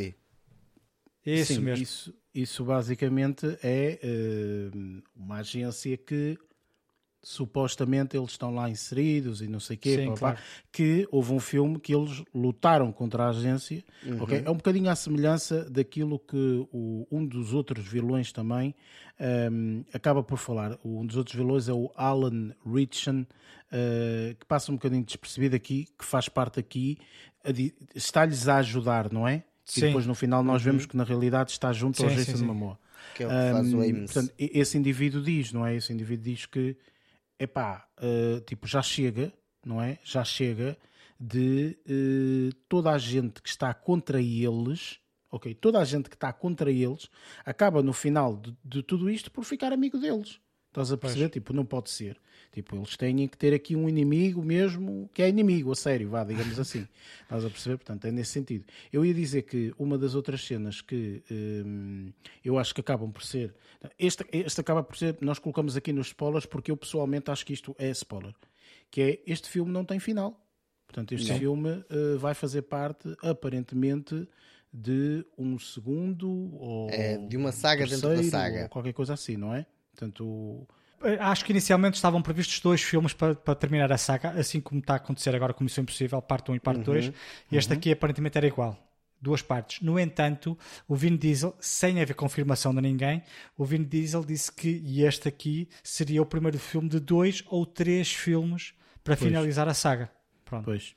Isso 1.24 1.54
sim, 1.54 1.60
mesmo. 1.60 1.82
Isso, 1.82 2.14
isso 2.34 2.64
basicamente 2.64 3.46
é 3.62 4.00
uh, 4.02 5.02
uma 5.14 5.36
agência 5.36 5.96
que 5.96 6.36
supostamente 7.24 8.16
eles 8.16 8.30
estão 8.30 8.54
lá 8.54 8.68
inseridos 8.68 9.40
e 9.40 9.48
não 9.48 9.58
sei 9.58 9.76
o 9.76 9.78
quê, 9.78 9.96
Sim, 9.96 10.14
claro. 10.14 10.38
que 10.70 11.08
houve 11.10 11.32
um 11.32 11.40
filme 11.40 11.80
que 11.80 11.94
eles 11.94 12.22
lutaram 12.34 12.92
contra 12.92 13.24
a 13.24 13.28
agência. 13.30 13.82
Uhum. 14.04 14.22
Okay? 14.22 14.42
É 14.44 14.50
um 14.50 14.56
bocadinho 14.56 14.90
à 14.90 14.94
semelhança 14.94 15.68
daquilo 15.68 16.18
que 16.18 16.68
o, 16.70 17.06
um 17.10 17.24
dos 17.26 17.54
outros 17.54 17.86
vilões 17.86 18.30
também 18.30 18.74
um, 19.50 19.84
acaba 19.92 20.22
por 20.22 20.38
falar. 20.38 20.78
Um 20.84 21.04
dos 21.06 21.16
outros 21.16 21.34
vilões 21.34 21.68
é 21.68 21.72
o 21.72 21.90
Alan 21.96 22.54
Ritchson, 22.64 23.22
uh, 23.22 24.34
que 24.38 24.46
passa 24.46 24.70
um 24.70 24.74
bocadinho 24.74 25.04
despercebido 25.04 25.56
aqui, 25.56 25.88
que 25.98 26.04
faz 26.04 26.28
parte 26.28 26.60
aqui, 26.60 26.98
está-lhes 27.94 28.46
a 28.48 28.58
ajudar, 28.58 29.10
não 29.12 29.26
é? 29.26 29.44
Sim. 29.64 29.80
E 29.80 29.86
depois 29.86 30.06
no 30.06 30.14
final 30.14 30.42
nós 30.42 30.60
uhum. 30.62 30.72
vemos 30.72 30.86
que 30.86 30.96
na 30.96 31.04
realidade 31.04 31.50
está 31.50 31.72
junto 31.72 31.96
sim, 31.96 32.04
ao 32.04 32.10
Jason 32.10 32.44
Momoa. 32.44 32.78
Que 33.14 33.22
é 33.22 33.26
o 33.26 33.30
que 33.30 33.34
um, 33.34 33.52
faz 33.52 33.74
o 33.74 33.80
Ames. 33.80 34.12
Portanto, 34.12 34.34
esse 34.38 34.76
indivíduo 34.78 35.22
diz, 35.22 35.52
não 35.52 35.66
é? 35.66 35.76
Esse 35.76 35.92
indivíduo 35.92 36.24
diz 36.24 36.46
que 36.46 36.76
epá, 37.38 37.88
uh, 37.98 38.40
tipo, 38.42 38.66
já 38.66 38.82
chega, 38.82 39.32
não 39.64 39.80
é? 39.80 39.98
Já 40.02 40.24
chega 40.24 40.76
de 41.18 41.78
uh, 41.88 42.54
toda 42.68 42.90
a 42.90 42.98
gente 42.98 43.40
que 43.40 43.48
está 43.48 43.72
contra 43.72 44.20
eles, 44.20 44.98
ok? 45.30 45.54
Toda 45.54 45.78
a 45.80 45.84
gente 45.84 46.08
que 46.08 46.16
está 46.16 46.32
contra 46.32 46.70
eles 46.70 47.08
acaba 47.44 47.82
no 47.82 47.92
final 47.92 48.36
de, 48.36 48.56
de 48.64 48.82
tudo 48.82 49.10
isto 49.10 49.30
por 49.30 49.44
ficar 49.44 49.72
amigo 49.72 49.98
deles. 49.98 50.40
Estás 50.68 50.90
a 50.90 50.96
perceber? 50.96 51.28
Pois. 51.28 51.32
Tipo, 51.32 51.52
não 51.52 51.64
pode 51.64 51.90
ser. 51.90 52.20
Tipo, 52.54 52.76
eles 52.76 52.96
têm 52.96 53.26
que 53.26 53.36
ter 53.36 53.52
aqui 53.52 53.74
um 53.74 53.88
inimigo 53.88 54.40
mesmo, 54.40 55.10
que 55.12 55.20
é 55.20 55.28
inimigo, 55.28 55.72
a 55.72 55.74
sério, 55.74 56.08
vá, 56.08 56.22
digamos 56.22 56.56
assim. 56.56 56.86
Estás 57.22 57.44
a 57.44 57.50
perceber? 57.50 57.78
Portanto, 57.78 58.04
é 58.04 58.12
nesse 58.12 58.30
sentido. 58.30 58.64
Eu 58.92 59.04
ia 59.04 59.12
dizer 59.12 59.42
que 59.42 59.74
uma 59.76 59.98
das 59.98 60.14
outras 60.14 60.46
cenas 60.46 60.80
que 60.80 61.20
hum, 61.28 62.12
eu 62.44 62.56
acho 62.56 62.72
que 62.72 62.80
acabam 62.80 63.10
por 63.10 63.24
ser. 63.24 63.52
Este, 63.98 64.24
este 64.30 64.60
acaba 64.60 64.84
por 64.84 64.96
ser. 64.96 65.18
Nós 65.20 65.40
colocamos 65.40 65.76
aqui 65.76 65.92
nos 65.92 66.06
spoilers 66.06 66.46
porque 66.46 66.70
eu 66.70 66.76
pessoalmente 66.76 67.28
acho 67.28 67.44
que 67.44 67.52
isto 67.52 67.74
é 67.76 67.90
spoiler. 67.90 68.32
Que 68.88 69.00
é 69.02 69.22
este 69.26 69.48
filme 69.48 69.72
não 69.72 69.84
tem 69.84 69.98
final. 69.98 70.40
Portanto, 70.86 71.12
este 71.12 71.32
não. 71.32 71.38
filme 71.40 71.70
uh, 71.70 72.18
vai 72.20 72.34
fazer 72.34 72.62
parte, 72.62 73.16
aparentemente, 73.20 74.28
de 74.72 75.26
um 75.36 75.58
segundo 75.58 76.54
ou. 76.54 76.88
É, 76.88 77.18
de 77.18 77.36
uma 77.36 77.50
saga 77.50 77.84
dentro 77.84 78.10
da 78.10 78.22
saga. 78.22 78.62
Ou 78.62 78.68
qualquer 78.68 78.92
coisa 78.92 79.14
assim, 79.14 79.36
não 79.36 79.52
é? 79.52 79.66
Portanto, 79.90 80.68
eh, 80.68 80.83
acho 81.20 81.44
que 81.44 81.52
inicialmente 81.52 81.94
estavam 81.94 82.22
previstos 82.22 82.60
dois 82.60 82.82
filmes 82.82 83.12
para, 83.12 83.34
para, 83.34 83.54
terminar 83.54 83.92
a 83.92 83.98
saga, 83.98 84.30
assim 84.30 84.60
como 84.60 84.80
está 84.80 84.94
a 84.94 84.96
acontecer 84.96 85.34
agora 85.34 85.52
com 85.52 85.64
Missão 85.64 85.82
Impossível, 85.82 86.20
parte 86.22 86.50
1 86.50 86.56
e 86.56 86.60
parte 86.60 86.82
2. 86.82 87.06
Uhum, 87.06 87.12
e 87.52 87.56
este 87.56 87.72
uhum. 87.72 87.78
aqui 87.78 87.92
aparentemente 87.92 88.38
era 88.38 88.46
igual. 88.46 88.78
Duas 89.20 89.40
partes. 89.40 89.80
No 89.80 89.98
entanto, 89.98 90.58
o 90.86 90.94
Vin 90.94 91.16
Diesel, 91.16 91.56
sem 91.58 92.00
haver 92.00 92.14
confirmação 92.14 92.74
de 92.74 92.80
ninguém, 92.82 93.22
o 93.56 93.64
Vin 93.64 93.82
Diesel 93.82 94.24
disse 94.24 94.52
que 94.52 95.02
este 95.02 95.28
aqui 95.28 95.68
seria 95.82 96.20
o 96.20 96.26
primeiro 96.26 96.58
filme 96.58 96.88
de 96.88 97.00
dois 97.00 97.42
ou 97.48 97.64
três 97.64 98.12
filmes 98.12 98.74
para 99.02 99.16
pois. 99.16 99.28
finalizar 99.28 99.66
a 99.66 99.74
saga. 99.74 100.10
Pronto. 100.44 100.64
Pois. 100.64 100.94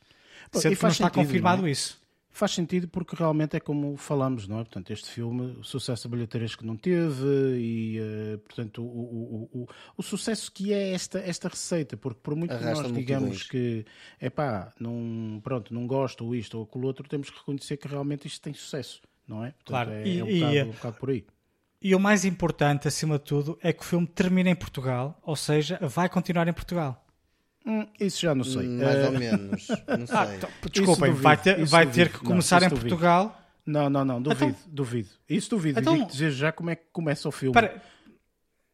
Sendo 0.52 0.76
que 0.76 0.84
não 0.84 0.90
está 0.90 1.06
sentido, 1.06 1.12
confirmado 1.14 1.62
não 1.62 1.68
é? 1.68 1.72
isso 1.72 2.07
faz 2.38 2.52
sentido 2.52 2.88
porque 2.88 3.16
realmente 3.16 3.58
é 3.58 3.60
como 3.60 3.98
falamos, 3.98 4.48
não 4.48 4.60
é? 4.60 4.64
Portanto, 4.64 4.92
este 4.92 5.10
filme, 5.10 5.58
o 5.58 5.64
sucesso 5.64 6.08
bilheteiros 6.08 6.56
que 6.56 6.66
não 6.66 6.78
teve 6.78 7.26
e, 7.58 8.00
uh, 8.00 8.38
portanto, 8.40 8.84
o, 8.84 8.86
o, 8.86 9.62
o, 9.62 9.68
o, 9.98 10.04
sucesso 10.04 10.52
que 10.52 10.72
é 10.72 10.92
esta, 10.92 11.20
esta 11.20 11.50
receita, 11.50 11.98
porque 11.98 12.20
por 12.22 12.36
muito 12.36 12.54
Arrasta 12.54 12.84
que 12.84 12.90
nós 12.90 12.98
digamos 12.98 13.44
que, 13.44 13.86
é 14.20 14.30
pá, 14.30 14.72
não, 14.80 15.42
pronto, 15.44 15.74
não 15.74 15.88
gosto 15.88 16.26
ou 16.26 16.36
isto 16.36 16.58
ou 16.58 16.64
aquilo 16.64 16.86
outro, 16.86 17.08
temos 17.10 17.30
que 17.30 17.38
reconhecer 17.38 17.78
que 17.78 17.88
realmente 17.88 18.28
isto 18.28 18.42
tem 18.42 18.54
sucesso, 18.54 19.02
não 19.28 19.44
é? 19.44 19.52
Portanto, 19.52 19.68
claro, 19.68 19.92
é, 19.92 20.08
e, 20.08 20.20
é 20.20 20.24
um, 20.24 20.28
bocado, 20.28 20.70
um 20.70 20.74
bocado 20.74 20.98
por 20.98 21.10
aí. 21.10 21.26
E 21.82 21.96
o 21.96 22.00
mais 22.00 22.26
importante, 22.26 22.88
acima 22.88 23.18
de 23.18 23.26
tudo, 23.26 23.58
é 23.62 23.74
que 23.74 23.82
o 23.82 23.86
filme 23.86 24.06
termina 24.06 24.50
em 24.50 24.56
Portugal, 24.56 25.20
ou 25.24 25.36
seja, 25.36 25.80
vai 25.82 26.08
continuar 26.08 26.48
em 26.48 26.54
Portugal. 26.54 27.07
Hum, 27.68 27.86
isso 28.00 28.22
já 28.22 28.34
não 28.34 28.46
sei. 28.46 28.66
Hum, 28.66 28.82
mais 28.82 29.06
ou 29.06 29.12
menos. 29.12 29.68
Não 30.00 30.08
sei. 30.08 30.16
Ah, 30.16 30.36
então, 30.38 30.50
desculpem, 30.72 31.12
vai 31.12 31.36
ter, 31.36 31.66
vai 31.66 31.86
ter 31.86 32.10
que 32.10 32.20
começar 32.20 32.62
não, 32.62 32.68
em 32.68 32.70
Portugal. 32.70 33.42
Não, 33.66 33.90
não, 33.90 34.06
não, 34.06 34.22
duvido, 34.22 34.46
então, 34.46 34.62
duvido. 34.68 35.10
Isso 35.30 35.50
duvido. 35.50 35.78
Então, 35.82 35.96
digo 35.96 36.08
dizer 36.08 36.32
já 36.32 36.54
como 36.54 36.70
é 36.70 36.76
que 36.78 36.86
começa 36.94 37.28
o 37.28 37.32
filme. 37.32 37.52
Para... 37.54 37.82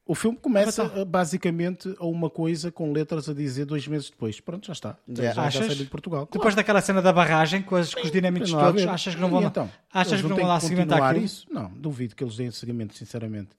O 0.06 0.14
filme 0.14 0.38
começa 0.38 0.84
então, 0.84 1.06
basicamente 1.06 1.96
a 1.98 2.06
uma 2.06 2.30
coisa 2.30 2.72
com 2.72 2.92
letras 2.92 3.28
a 3.28 3.34
dizer 3.34 3.66
dois 3.66 3.88
meses 3.88 4.12
depois. 4.12 4.40
Pronto, 4.40 4.68
já 4.68 4.74
está. 4.74 4.98
Já, 5.08 5.32
já 5.32 5.44
achas? 5.44 5.76
de 5.76 5.86
Portugal. 5.86 6.26
Depois 6.26 6.42
claro. 6.42 6.56
daquela 6.58 6.82
cena 6.82 7.02
da 7.02 7.12
barragem 7.12 7.64
com, 7.64 7.76
as, 7.76 7.96
com 7.96 8.02
os 8.02 8.12
dinâmicos 8.12 8.52
todos, 8.52 8.86
achas 8.86 9.16
que 9.16 9.22
não 9.22 9.30
vão, 9.30 9.44
então, 9.44 9.72
achas 9.92 10.22
que 10.22 10.28
não 10.28 10.36
vão 10.36 10.46
lá 10.46 10.60
seguimento 10.60 10.94
àquilo? 10.94 11.26
isso? 11.26 11.48
Não, 11.50 11.72
duvido 11.72 12.16
que 12.16 12.24
eles 12.24 12.36
deem 12.36 12.52
seguimento, 12.52 12.96
sinceramente. 12.96 13.50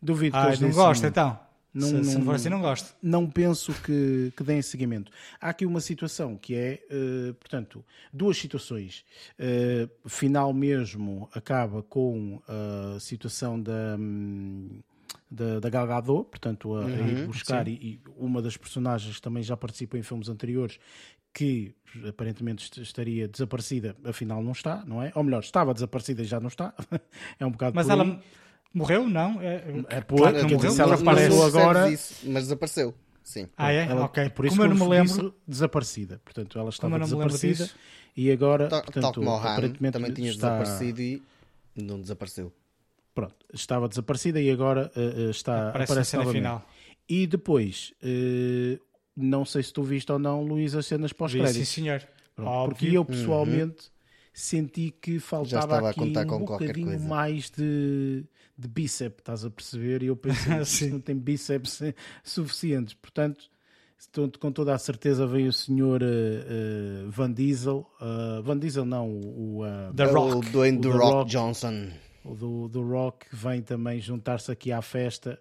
Duvido 0.00 0.36
ah, 0.36 0.42
que 0.42 0.46
eles 0.48 0.60
não 0.60 0.70
gosto 0.70 1.04
então. 1.04 1.36
Não, 1.74 1.88
se, 1.88 1.92
não, 1.92 2.04
se 2.04 2.18
não 2.18 2.24
for 2.24 2.34
assim, 2.36 2.48
não 2.48 2.60
gosto. 2.60 2.94
Não 3.02 3.28
penso 3.28 3.72
que, 3.82 4.32
que 4.36 4.44
deem 4.44 4.62
seguimento. 4.62 5.10
Há 5.40 5.48
aqui 5.48 5.66
uma 5.66 5.80
situação 5.80 6.36
que 6.36 6.54
é, 6.54 6.80
uh, 6.88 7.34
portanto, 7.34 7.84
duas 8.12 8.38
situações. 8.38 9.04
Uh, 9.38 10.08
final 10.08 10.52
mesmo 10.52 11.28
acaba 11.34 11.82
com 11.82 12.40
a 12.46 13.00
situação 13.00 13.60
da. 13.60 13.96
Um, 13.98 14.80
da, 15.30 15.58
da 15.58 15.68
Gal 15.68 15.86
Gadot, 15.88 16.30
portanto, 16.30 16.76
a, 16.76 16.80
uhum, 16.80 16.86
a 16.86 17.08
ir 17.08 17.18
uhum, 17.18 17.26
buscar, 17.26 17.66
e, 17.66 17.72
e, 17.72 18.00
uma 18.16 18.40
das 18.40 18.56
personagens 18.56 19.18
também 19.20 19.42
já 19.42 19.56
participa 19.56 19.98
em 19.98 20.02
filmes 20.02 20.28
anteriores, 20.28 20.78
que 21.32 21.74
aparentemente 22.08 22.80
estaria 22.80 23.26
desaparecida, 23.26 23.96
afinal 24.04 24.42
não 24.42 24.52
está, 24.52 24.84
não 24.86 25.02
é? 25.02 25.10
Ou 25.14 25.24
melhor, 25.24 25.40
estava 25.40 25.74
desaparecida 25.74 26.22
e 26.22 26.24
já 26.24 26.38
não 26.38 26.48
está. 26.48 26.72
é 27.38 27.44
um 27.44 27.50
bocado 27.50 27.74
Mas 27.74 27.88
ela, 27.88 28.22
Morreu? 28.74 29.08
Não. 29.08 29.40
É, 29.40 29.62
é 29.88 30.00
por, 30.00 30.18
claro, 30.18 30.42
não 30.42 30.48
morreu, 30.50 30.76
ela 30.76 30.94
apareceu 30.96 31.42
agora. 31.44 31.90
Isso, 31.90 32.28
mas 32.28 32.42
desapareceu. 32.42 32.92
Sim. 33.22 33.48
Ah, 33.56 33.72
é? 33.72 33.86
Ela, 33.86 34.04
ok. 34.04 34.28
Por 34.30 34.44
isso 34.44 34.56
Como 34.56 34.68
eu 34.68 34.74
não 34.74 34.86
me 34.86 34.90
lembro. 34.90 35.34
Desaparecida. 35.46 36.20
Portanto, 36.24 36.58
ela 36.58 36.68
estava 36.68 36.98
desaparecida 36.98 37.70
e 38.16 38.30
agora. 38.32 38.68
Tal, 38.68 38.82
portanto, 38.82 39.02
tal 39.02 39.14
como 39.14 39.30
o 39.30 39.36
Han, 39.36 39.92
também 39.92 40.12
tinha 40.12 40.30
está... 40.30 40.58
desaparecido 40.58 41.00
e 41.00 41.22
não 41.74 42.00
desapareceu. 42.00 42.52
Pronto, 43.14 43.36
estava 43.52 43.88
desaparecida 43.88 44.40
e 44.40 44.50
agora 44.50 44.90
uh, 44.96 45.30
está. 45.30 45.68
Aparece, 45.68 45.92
aparece 45.92 46.16
na 46.16 46.26
final. 46.26 46.68
E 47.08 47.28
depois, 47.28 47.94
uh, 48.02 48.78
não 49.16 49.44
sei 49.44 49.62
se 49.62 49.72
tu 49.72 49.84
viste 49.84 50.10
ou 50.10 50.18
não, 50.18 50.42
Luís, 50.42 50.74
as 50.74 50.84
cenas 50.84 51.12
pós-crédito. 51.12 51.54
Sim, 51.54 51.64
senhor. 51.64 52.02
Pronto, 52.34 52.70
porque 52.70 52.88
eu 52.88 53.04
pessoalmente. 53.04 53.86
Uhum 53.86 53.94
senti 54.34 54.90
que 54.90 55.20
faltava 55.20 55.90
aqui 55.90 56.00
um 56.00 56.44
bocadinho 56.44 56.98
mais 57.00 57.48
de, 57.50 58.24
de 58.56 58.68
bíceps, 58.68 59.18
estás 59.18 59.44
a 59.44 59.50
perceber? 59.50 60.02
E 60.02 60.06
eu 60.06 60.16
pensei 60.16 60.88
que 60.88 60.94
não 60.94 61.00
tem 61.00 61.16
bíceps 61.16 61.82
suficientes. 62.22 62.94
Portanto, 62.94 63.50
com 64.38 64.52
toda 64.52 64.74
a 64.74 64.78
certeza 64.78 65.26
vem 65.26 65.46
o 65.46 65.52
senhor 65.52 66.02
uh, 66.02 66.06
uh, 66.06 67.10
Van 67.10 67.32
Diesel. 67.32 67.86
Uh, 68.00 68.42
Van 68.42 68.58
Diesel 68.58 68.84
não, 68.84 69.10
o, 69.10 69.62
The 69.94 70.04
é 70.04 70.06
Rock. 70.06 70.36
O 70.36 70.52
Dwayne 70.52 70.80
The, 70.80 70.88
Rock, 70.88 71.04
Rock, 71.04 71.30
Johnson. 71.30 71.90
O 72.24 72.34
do, 72.34 72.68
do 72.68 72.82
Rock 72.82 73.26
vem 73.32 73.62
também 73.62 74.00
juntar-se 74.00 74.50
aqui 74.50 74.72
à 74.72 74.80
festa 74.80 75.38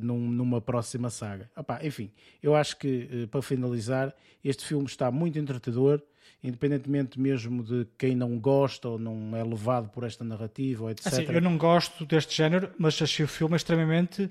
num, 0.00 0.30
numa 0.30 0.60
próxima 0.60 1.10
saga. 1.10 1.50
Enfim, 1.82 2.12
eu 2.40 2.54
acho 2.54 2.76
que 2.76 3.26
para 3.32 3.42
finalizar, 3.42 4.14
este 4.44 4.64
filme 4.64 4.84
está 4.84 5.10
muito 5.10 5.38
entretador 5.38 6.00
independentemente 6.42 7.20
mesmo 7.20 7.62
de 7.62 7.86
quem 7.98 8.14
não 8.14 8.38
gosta 8.38 8.88
ou 8.88 8.98
não 8.98 9.36
é 9.36 9.42
levado 9.42 9.88
por 9.90 10.04
esta 10.04 10.24
narrativa, 10.24 10.84
ou 10.84 10.90
etc. 10.90 11.06
Assim, 11.06 11.24
eu 11.24 11.40
não 11.40 11.58
gosto 11.58 12.06
deste 12.06 12.34
género, 12.34 12.70
mas 12.78 13.00
achei 13.00 13.24
o 13.24 13.28
filme 13.28 13.56
extremamente 13.56 14.30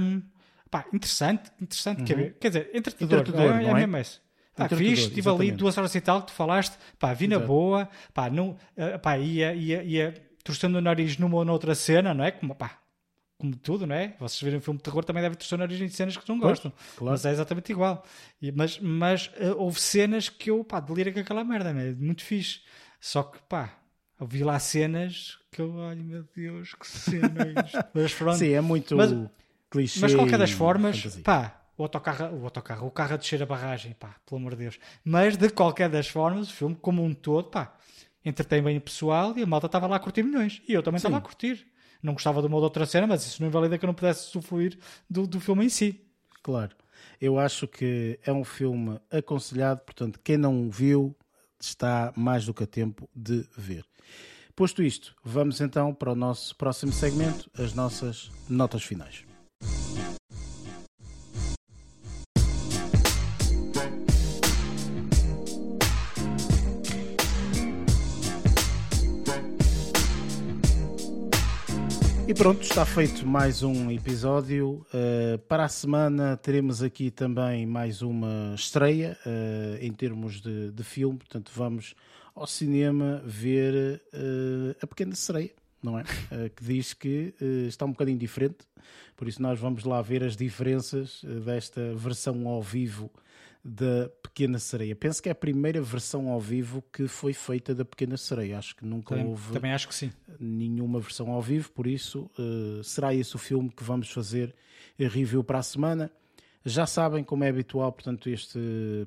hum, 0.00 0.22
pá, 0.70 0.84
interessante, 0.92 1.50
interessante, 1.60 2.00
uhum. 2.00 2.04
quer, 2.04 2.34
quer 2.34 2.48
dizer, 2.48 2.70
entretador, 2.72 3.20
entretador 3.20 3.56
é, 3.56 3.62
é, 3.62 3.66
não 3.66 3.76
é? 3.76 3.80
mesmo 3.80 3.96
esse. 3.98 4.26
Pá, 4.54 4.68
fiz, 4.70 5.00
estive 5.00 5.28
ali 5.28 5.52
duas 5.52 5.76
horas 5.76 5.94
e 5.94 6.00
tal 6.00 6.22
que 6.22 6.28
tu 6.28 6.32
falaste, 6.32 6.78
pá, 6.98 7.12
vi 7.12 7.28
na 7.28 7.38
boa, 7.38 7.88
pá, 8.14 8.30
não, 8.30 8.50
uh, 8.50 8.98
pá, 9.02 9.18
ia, 9.18 9.54
ia, 9.54 9.82
ia 9.82 10.14
torcendo 10.42 10.76
o 10.76 10.80
nariz 10.80 11.18
numa 11.18 11.36
ou 11.36 11.44
noutra 11.44 11.74
cena, 11.74 12.14
não 12.14 12.24
é? 12.24 12.30
Como, 12.30 12.54
pá, 12.54 12.78
como 13.38 13.54
tudo, 13.56 13.86
não 13.86 13.94
é? 13.94 14.14
Vocês 14.18 14.40
verem 14.40 14.58
um 14.58 14.62
filme 14.62 14.78
de 14.78 14.84
terror 14.84 15.04
também 15.04 15.22
devem 15.22 15.36
ter 15.36 15.60
origem 15.60 15.86
de 15.86 15.94
cenas 15.94 16.16
que 16.16 16.28
não 16.28 16.38
gostam. 16.38 16.72
Claro. 16.96 17.12
Mas 17.12 17.24
é 17.24 17.30
exatamente 17.30 17.70
igual. 17.70 18.04
E, 18.40 18.50
mas 18.50 18.78
mas 18.80 19.26
uh, 19.38 19.56
houve 19.58 19.80
cenas 19.80 20.28
que 20.28 20.50
eu, 20.50 20.64
pá, 20.64 20.80
delira 20.80 21.12
com 21.12 21.20
aquela 21.20 21.44
merda, 21.44 21.70
é 21.70 21.92
muito 21.92 22.24
fixe. 22.24 22.60
Só 22.98 23.22
que, 23.22 23.38
pá, 23.48 23.74
eu 24.18 24.26
vi 24.26 24.42
lá 24.42 24.58
cenas 24.58 25.38
que 25.52 25.60
eu, 25.60 25.80
ai 25.82 25.96
meu 25.96 26.24
Deus, 26.34 26.74
que 26.74 26.86
cenas. 26.86 27.72
mas 27.92 28.14
pronto. 28.14 28.38
Sim, 28.38 28.52
é 28.52 28.60
muito 28.60 28.96
mas, 28.96 29.12
clichê. 29.70 30.00
Mas, 30.00 30.12
de 30.12 30.16
qualquer 30.16 30.38
das 30.38 30.50
formas, 30.50 30.98
fantasia. 30.98 31.22
pá, 31.22 31.62
o 31.76 31.82
autocarro, 31.82 32.36
o 32.38 32.44
autocarro, 32.44 32.86
o 32.86 32.90
carro 32.90 33.14
a 33.14 33.16
descer 33.18 33.42
a 33.42 33.46
barragem, 33.46 33.92
pá, 33.92 34.16
pelo 34.24 34.40
amor 34.40 34.52
de 34.52 34.58
Deus. 34.58 34.78
Mas 35.04 35.36
de 35.36 35.50
qualquer 35.50 35.90
das 35.90 36.08
formas, 36.08 36.48
o 36.48 36.54
filme 36.54 36.74
como 36.74 37.04
um 37.04 37.12
todo, 37.12 37.50
pá, 37.50 37.76
entretém 38.24 38.62
bem 38.62 38.78
o 38.78 38.80
pessoal 38.80 39.36
e 39.36 39.42
a 39.42 39.46
malta 39.46 39.66
estava 39.66 39.86
lá 39.86 39.96
a 39.96 40.00
curtir 40.00 40.22
milhões. 40.22 40.62
E 40.66 40.72
eu 40.72 40.82
também 40.82 40.96
estava 40.96 41.18
a 41.18 41.20
curtir. 41.20 41.66
Não 42.06 42.12
gostava 42.12 42.40
de 42.40 42.46
uma 42.46 42.56
ou 42.56 42.62
outra 42.62 42.86
cena, 42.86 43.04
mas 43.04 43.26
isso 43.26 43.42
não 43.42 43.48
invalida 43.48 43.76
que 43.76 43.84
eu 43.84 43.88
não 43.88 43.94
pudesse 43.94 44.30
sofrer 44.30 44.78
do, 45.10 45.26
do 45.26 45.40
filme 45.40 45.64
em 45.64 45.68
si. 45.68 46.00
Claro. 46.40 46.70
Eu 47.20 47.36
acho 47.36 47.66
que 47.66 48.16
é 48.24 48.32
um 48.32 48.44
filme 48.44 49.00
aconselhado, 49.10 49.80
portanto, 49.80 50.20
quem 50.22 50.36
não 50.36 50.70
viu 50.70 51.16
está 51.58 52.12
mais 52.16 52.46
do 52.46 52.54
que 52.54 52.62
a 52.62 52.66
tempo 52.66 53.10
de 53.12 53.44
ver. 53.56 53.84
Posto 54.54 54.84
isto, 54.84 55.16
vamos 55.24 55.60
então 55.60 55.92
para 55.92 56.12
o 56.12 56.14
nosso 56.14 56.54
próximo 56.54 56.92
segmento, 56.92 57.50
as 57.58 57.74
nossas 57.74 58.30
notas 58.48 58.84
finais. 58.84 59.25
E 72.28 72.34
pronto, 72.34 72.62
está 72.62 72.84
feito 72.84 73.24
mais 73.24 73.62
um 73.62 73.88
episódio. 73.88 74.84
Uh, 74.92 75.38
para 75.46 75.64
a 75.64 75.68
semana 75.68 76.36
teremos 76.36 76.82
aqui 76.82 77.08
também 77.08 77.64
mais 77.64 78.02
uma 78.02 78.52
estreia 78.52 79.16
uh, 79.24 79.76
em 79.80 79.92
termos 79.92 80.40
de, 80.40 80.72
de, 80.72 80.82
filme. 80.82 81.18
Portanto, 81.18 81.52
vamos 81.54 81.94
ao 82.34 82.44
cinema 82.44 83.22
ver 83.24 84.02
uh, 84.12 84.76
A 84.82 84.86
Pequena 84.88 85.14
Sereia, 85.14 85.52
não 85.80 85.96
é? 85.96 86.02
que 86.56 86.64
diz 86.64 86.92
que 86.92 87.32
está 87.68 87.84
um 87.84 87.92
bocadinho 87.92 88.18
diferente. 88.18 88.58
Por 89.16 89.28
isso, 89.28 89.40
nós 89.40 89.60
vamos 89.60 89.84
lá 89.84 90.02
ver 90.02 90.24
as 90.24 90.36
diferenças 90.36 91.22
desta 91.44 91.94
versão 91.94 92.48
ao 92.48 92.60
vivo 92.60 93.08
da 93.66 94.08
Pequena 94.22 94.60
Sereia. 94.60 94.94
Penso 94.94 95.20
que 95.20 95.28
é 95.28 95.32
a 95.32 95.34
primeira 95.34 95.82
versão 95.82 96.28
ao 96.28 96.40
vivo 96.40 96.84
que 96.92 97.08
foi 97.08 97.32
feita 97.32 97.74
da 97.74 97.84
Pequena 97.84 98.16
Sereia. 98.16 98.58
Acho 98.58 98.76
que 98.76 98.84
nunca 98.86 99.16
também, 99.16 99.28
houve 99.28 99.52
também 99.52 99.72
acho 99.72 99.88
que 99.88 99.94
sim. 99.94 100.12
nenhuma 100.38 101.00
versão 101.00 101.32
ao 101.32 101.42
vivo, 101.42 101.72
por 101.72 101.86
isso 101.86 102.30
uh, 102.38 102.84
será 102.84 103.12
esse 103.12 103.34
o 103.34 103.38
filme 103.38 103.68
que 103.68 103.82
vamos 103.82 104.08
fazer 104.08 104.54
review 104.96 105.42
para 105.42 105.58
a 105.58 105.62
semana. 105.62 106.10
Já 106.64 106.86
sabem, 106.86 107.22
como 107.22 107.44
é 107.44 107.48
habitual, 107.48 107.92
portanto, 107.92 108.28
este 108.28 108.58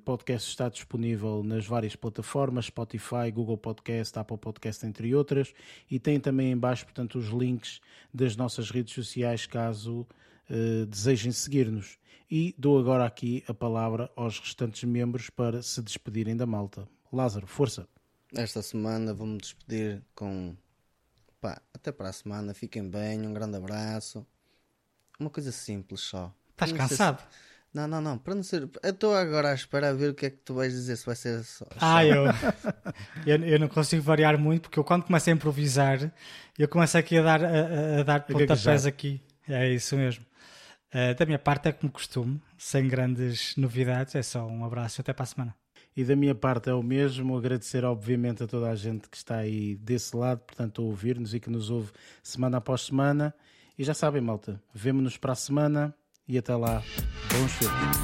podcast 0.06 0.50
está 0.50 0.70
disponível 0.70 1.44
nas 1.44 1.66
várias 1.66 1.96
plataformas, 1.96 2.66
Spotify, 2.66 3.32
Google 3.34 3.58
Podcast, 3.58 4.18
Apple 4.18 4.38
Podcast, 4.38 4.86
entre 4.86 5.14
outras, 5.14 5.54
e 5.92 6.00
tem 6.00 6.20
também 6.20 6.52
em 6.52 6.58
baixo, 6.58 6.86
portanto, 6.86 7.18
os 7.18 7.28
links 7.28 7.82
das 8.14 8.38
nossas 8.38 8.72
redes 8.72 8.94
sociais, 8.94 9.46
caso 9.46 10.08
uh, 10.50 10.86
desejem 10.86 11.34
seguir-nos. 11.34 11.98
E 12.32 12.54
dou 12.60 12.78
agora 12.78 13.06
aqui 13.06 13.44
a 13.48 13.54
palavra 13.56 14.12
aos 14.16 14.40
restantes 14.40 14.84
membros 14.84 15.32
para 15.32 15.64
se 15.64 15.82
despedirem 15.82 16.38
da 16.38 16.46
malta. 16.46 16.88
Lázaro, 17.12 17.48
força! 17.48 17.88
Esta 18.36 18.62
semana 18.62 19.16
vou-me 19.16 19.40
despedir 19.40 20.04
com. 20.14 20.56
Pá, 21.42 21.60
até 21.74 21.92
para 21.92 22.10
a 22.10 22.14
semana, 22.14 22.54
fiquem 22.54 22.88
bem, 22.88 23.26
um 23.26 23.34
grande 23.34 23.58
abraço. 23.58 24.24
Uma 25.20 25.32
coisa 25.32 25.52
simples 25.52 26.02
só. 26.02 26.32
Estás 26.52 26.72
cansado? 26.72 27.20
Se... 27.20 27.26
Não, 27.74 27.88
não, 27.88 28.00
não, 28.00 28.18
para 28.18 28.36
não 28.36 28.44
ser. 28.44 28.70
Eu 28.84 28.92
estou 28.92 29.16
agora 29.16 29.50
à 29.50 29.54
espera 29.56 29.90
a 29.90 29.94
ver 29.94 30.12
o 30.12 30.14
que 30.14 30.28
é 30.28 30.30
que 30.30 30.38
tu 30.38 30.54
vais 30.54 30.72
dizer, 30.72 30.98
se 30.98 31.06
vai 31.08 31.16
ser 31.16 31.44
só. 31.44 31.66
Ah, 31.82 32.06
eu... 32.06 32.26
eu. 33.26 33.44
eu 33.44 33.60
não 33.60 33.68
consigo 33.68 34.04
variar 34.04 34.38
muito 34.38 34.64
porque 34.64 34.78
eu 34.78 34.84
quando 34.84 35.04
começo 35.04 35.30
a 35.32 35.34
improvisar, 35.34 36.12
eu 36.60 36.68
começo 36.68 36.96
aqui 36.96 37.18
a 37.18 37.24
dar, 37.24 37.44
a, 37.44 38.00
a 38.02 38.04
dar 38.04 38.20
pontapés 38.28 38.86
aqui. 38.86 39.20
É 39.48 39.68
isso 39.68 39.96
mesmo. 39.96 40.29
Uh, 40.94 41.14
da 41.16 41.26
minha 41.26 41.38
parte 41.38 41.70
é 41.70 41.72
como 41.72 41.92
costume, 41.92 42.42
sem 42.58 42.88
grandes 42.88 43.56
novidades, 43.56 44.16
é 44.16 44.24
só 44.24 44.48
um 44.48 44.66
abraço 44.66 45.00
e 45.00 45.02
até 45.02 45.14
para 45.14 45.24
a 45.24 45.28
semana. 45.28 45.56
E 45.96 46.04
da 46.04 46.16
minha 46.16 46.34
parte 46.34 46.70
é 46.70 46.74
o 46.74 46.82
mesmo, 46.82 47.38
agradecer 47.38 47.84
obviamente 47.84 48.44
a 48.44 48.48
toda 48.48 48.70
a 48.70 48.76
gente 48.76 49.10
que 49.10 49.18
está 49.18 49.38
aí 49.38 49.76
desse 49.76 50.16
lado, 50.16 50.40
portanto 50.40 50.82
a 50.82 50.86
ouvir-nos 50.86 51.34
e 51.34 51.40
que 51.40 51.50
nos 51.50 51.70
ouve 51.70 51.92
semana 52.24 52.58
após 52.58 52.82
semana. 52.84 53.34
E 53.78 53.84
já 53.84 53.94
sabem, 53.94 54.22
malta, 54.22 54.62
vemo-nos 54.74 55.18
para 55.18 55.34
a 55.34 55.36
semana 55.36 55.94
e 56.28 56.38
até 56.38 56.56
lá, 56.56 56.82
bons 57.32 57.52
filmes. 57.54 57.98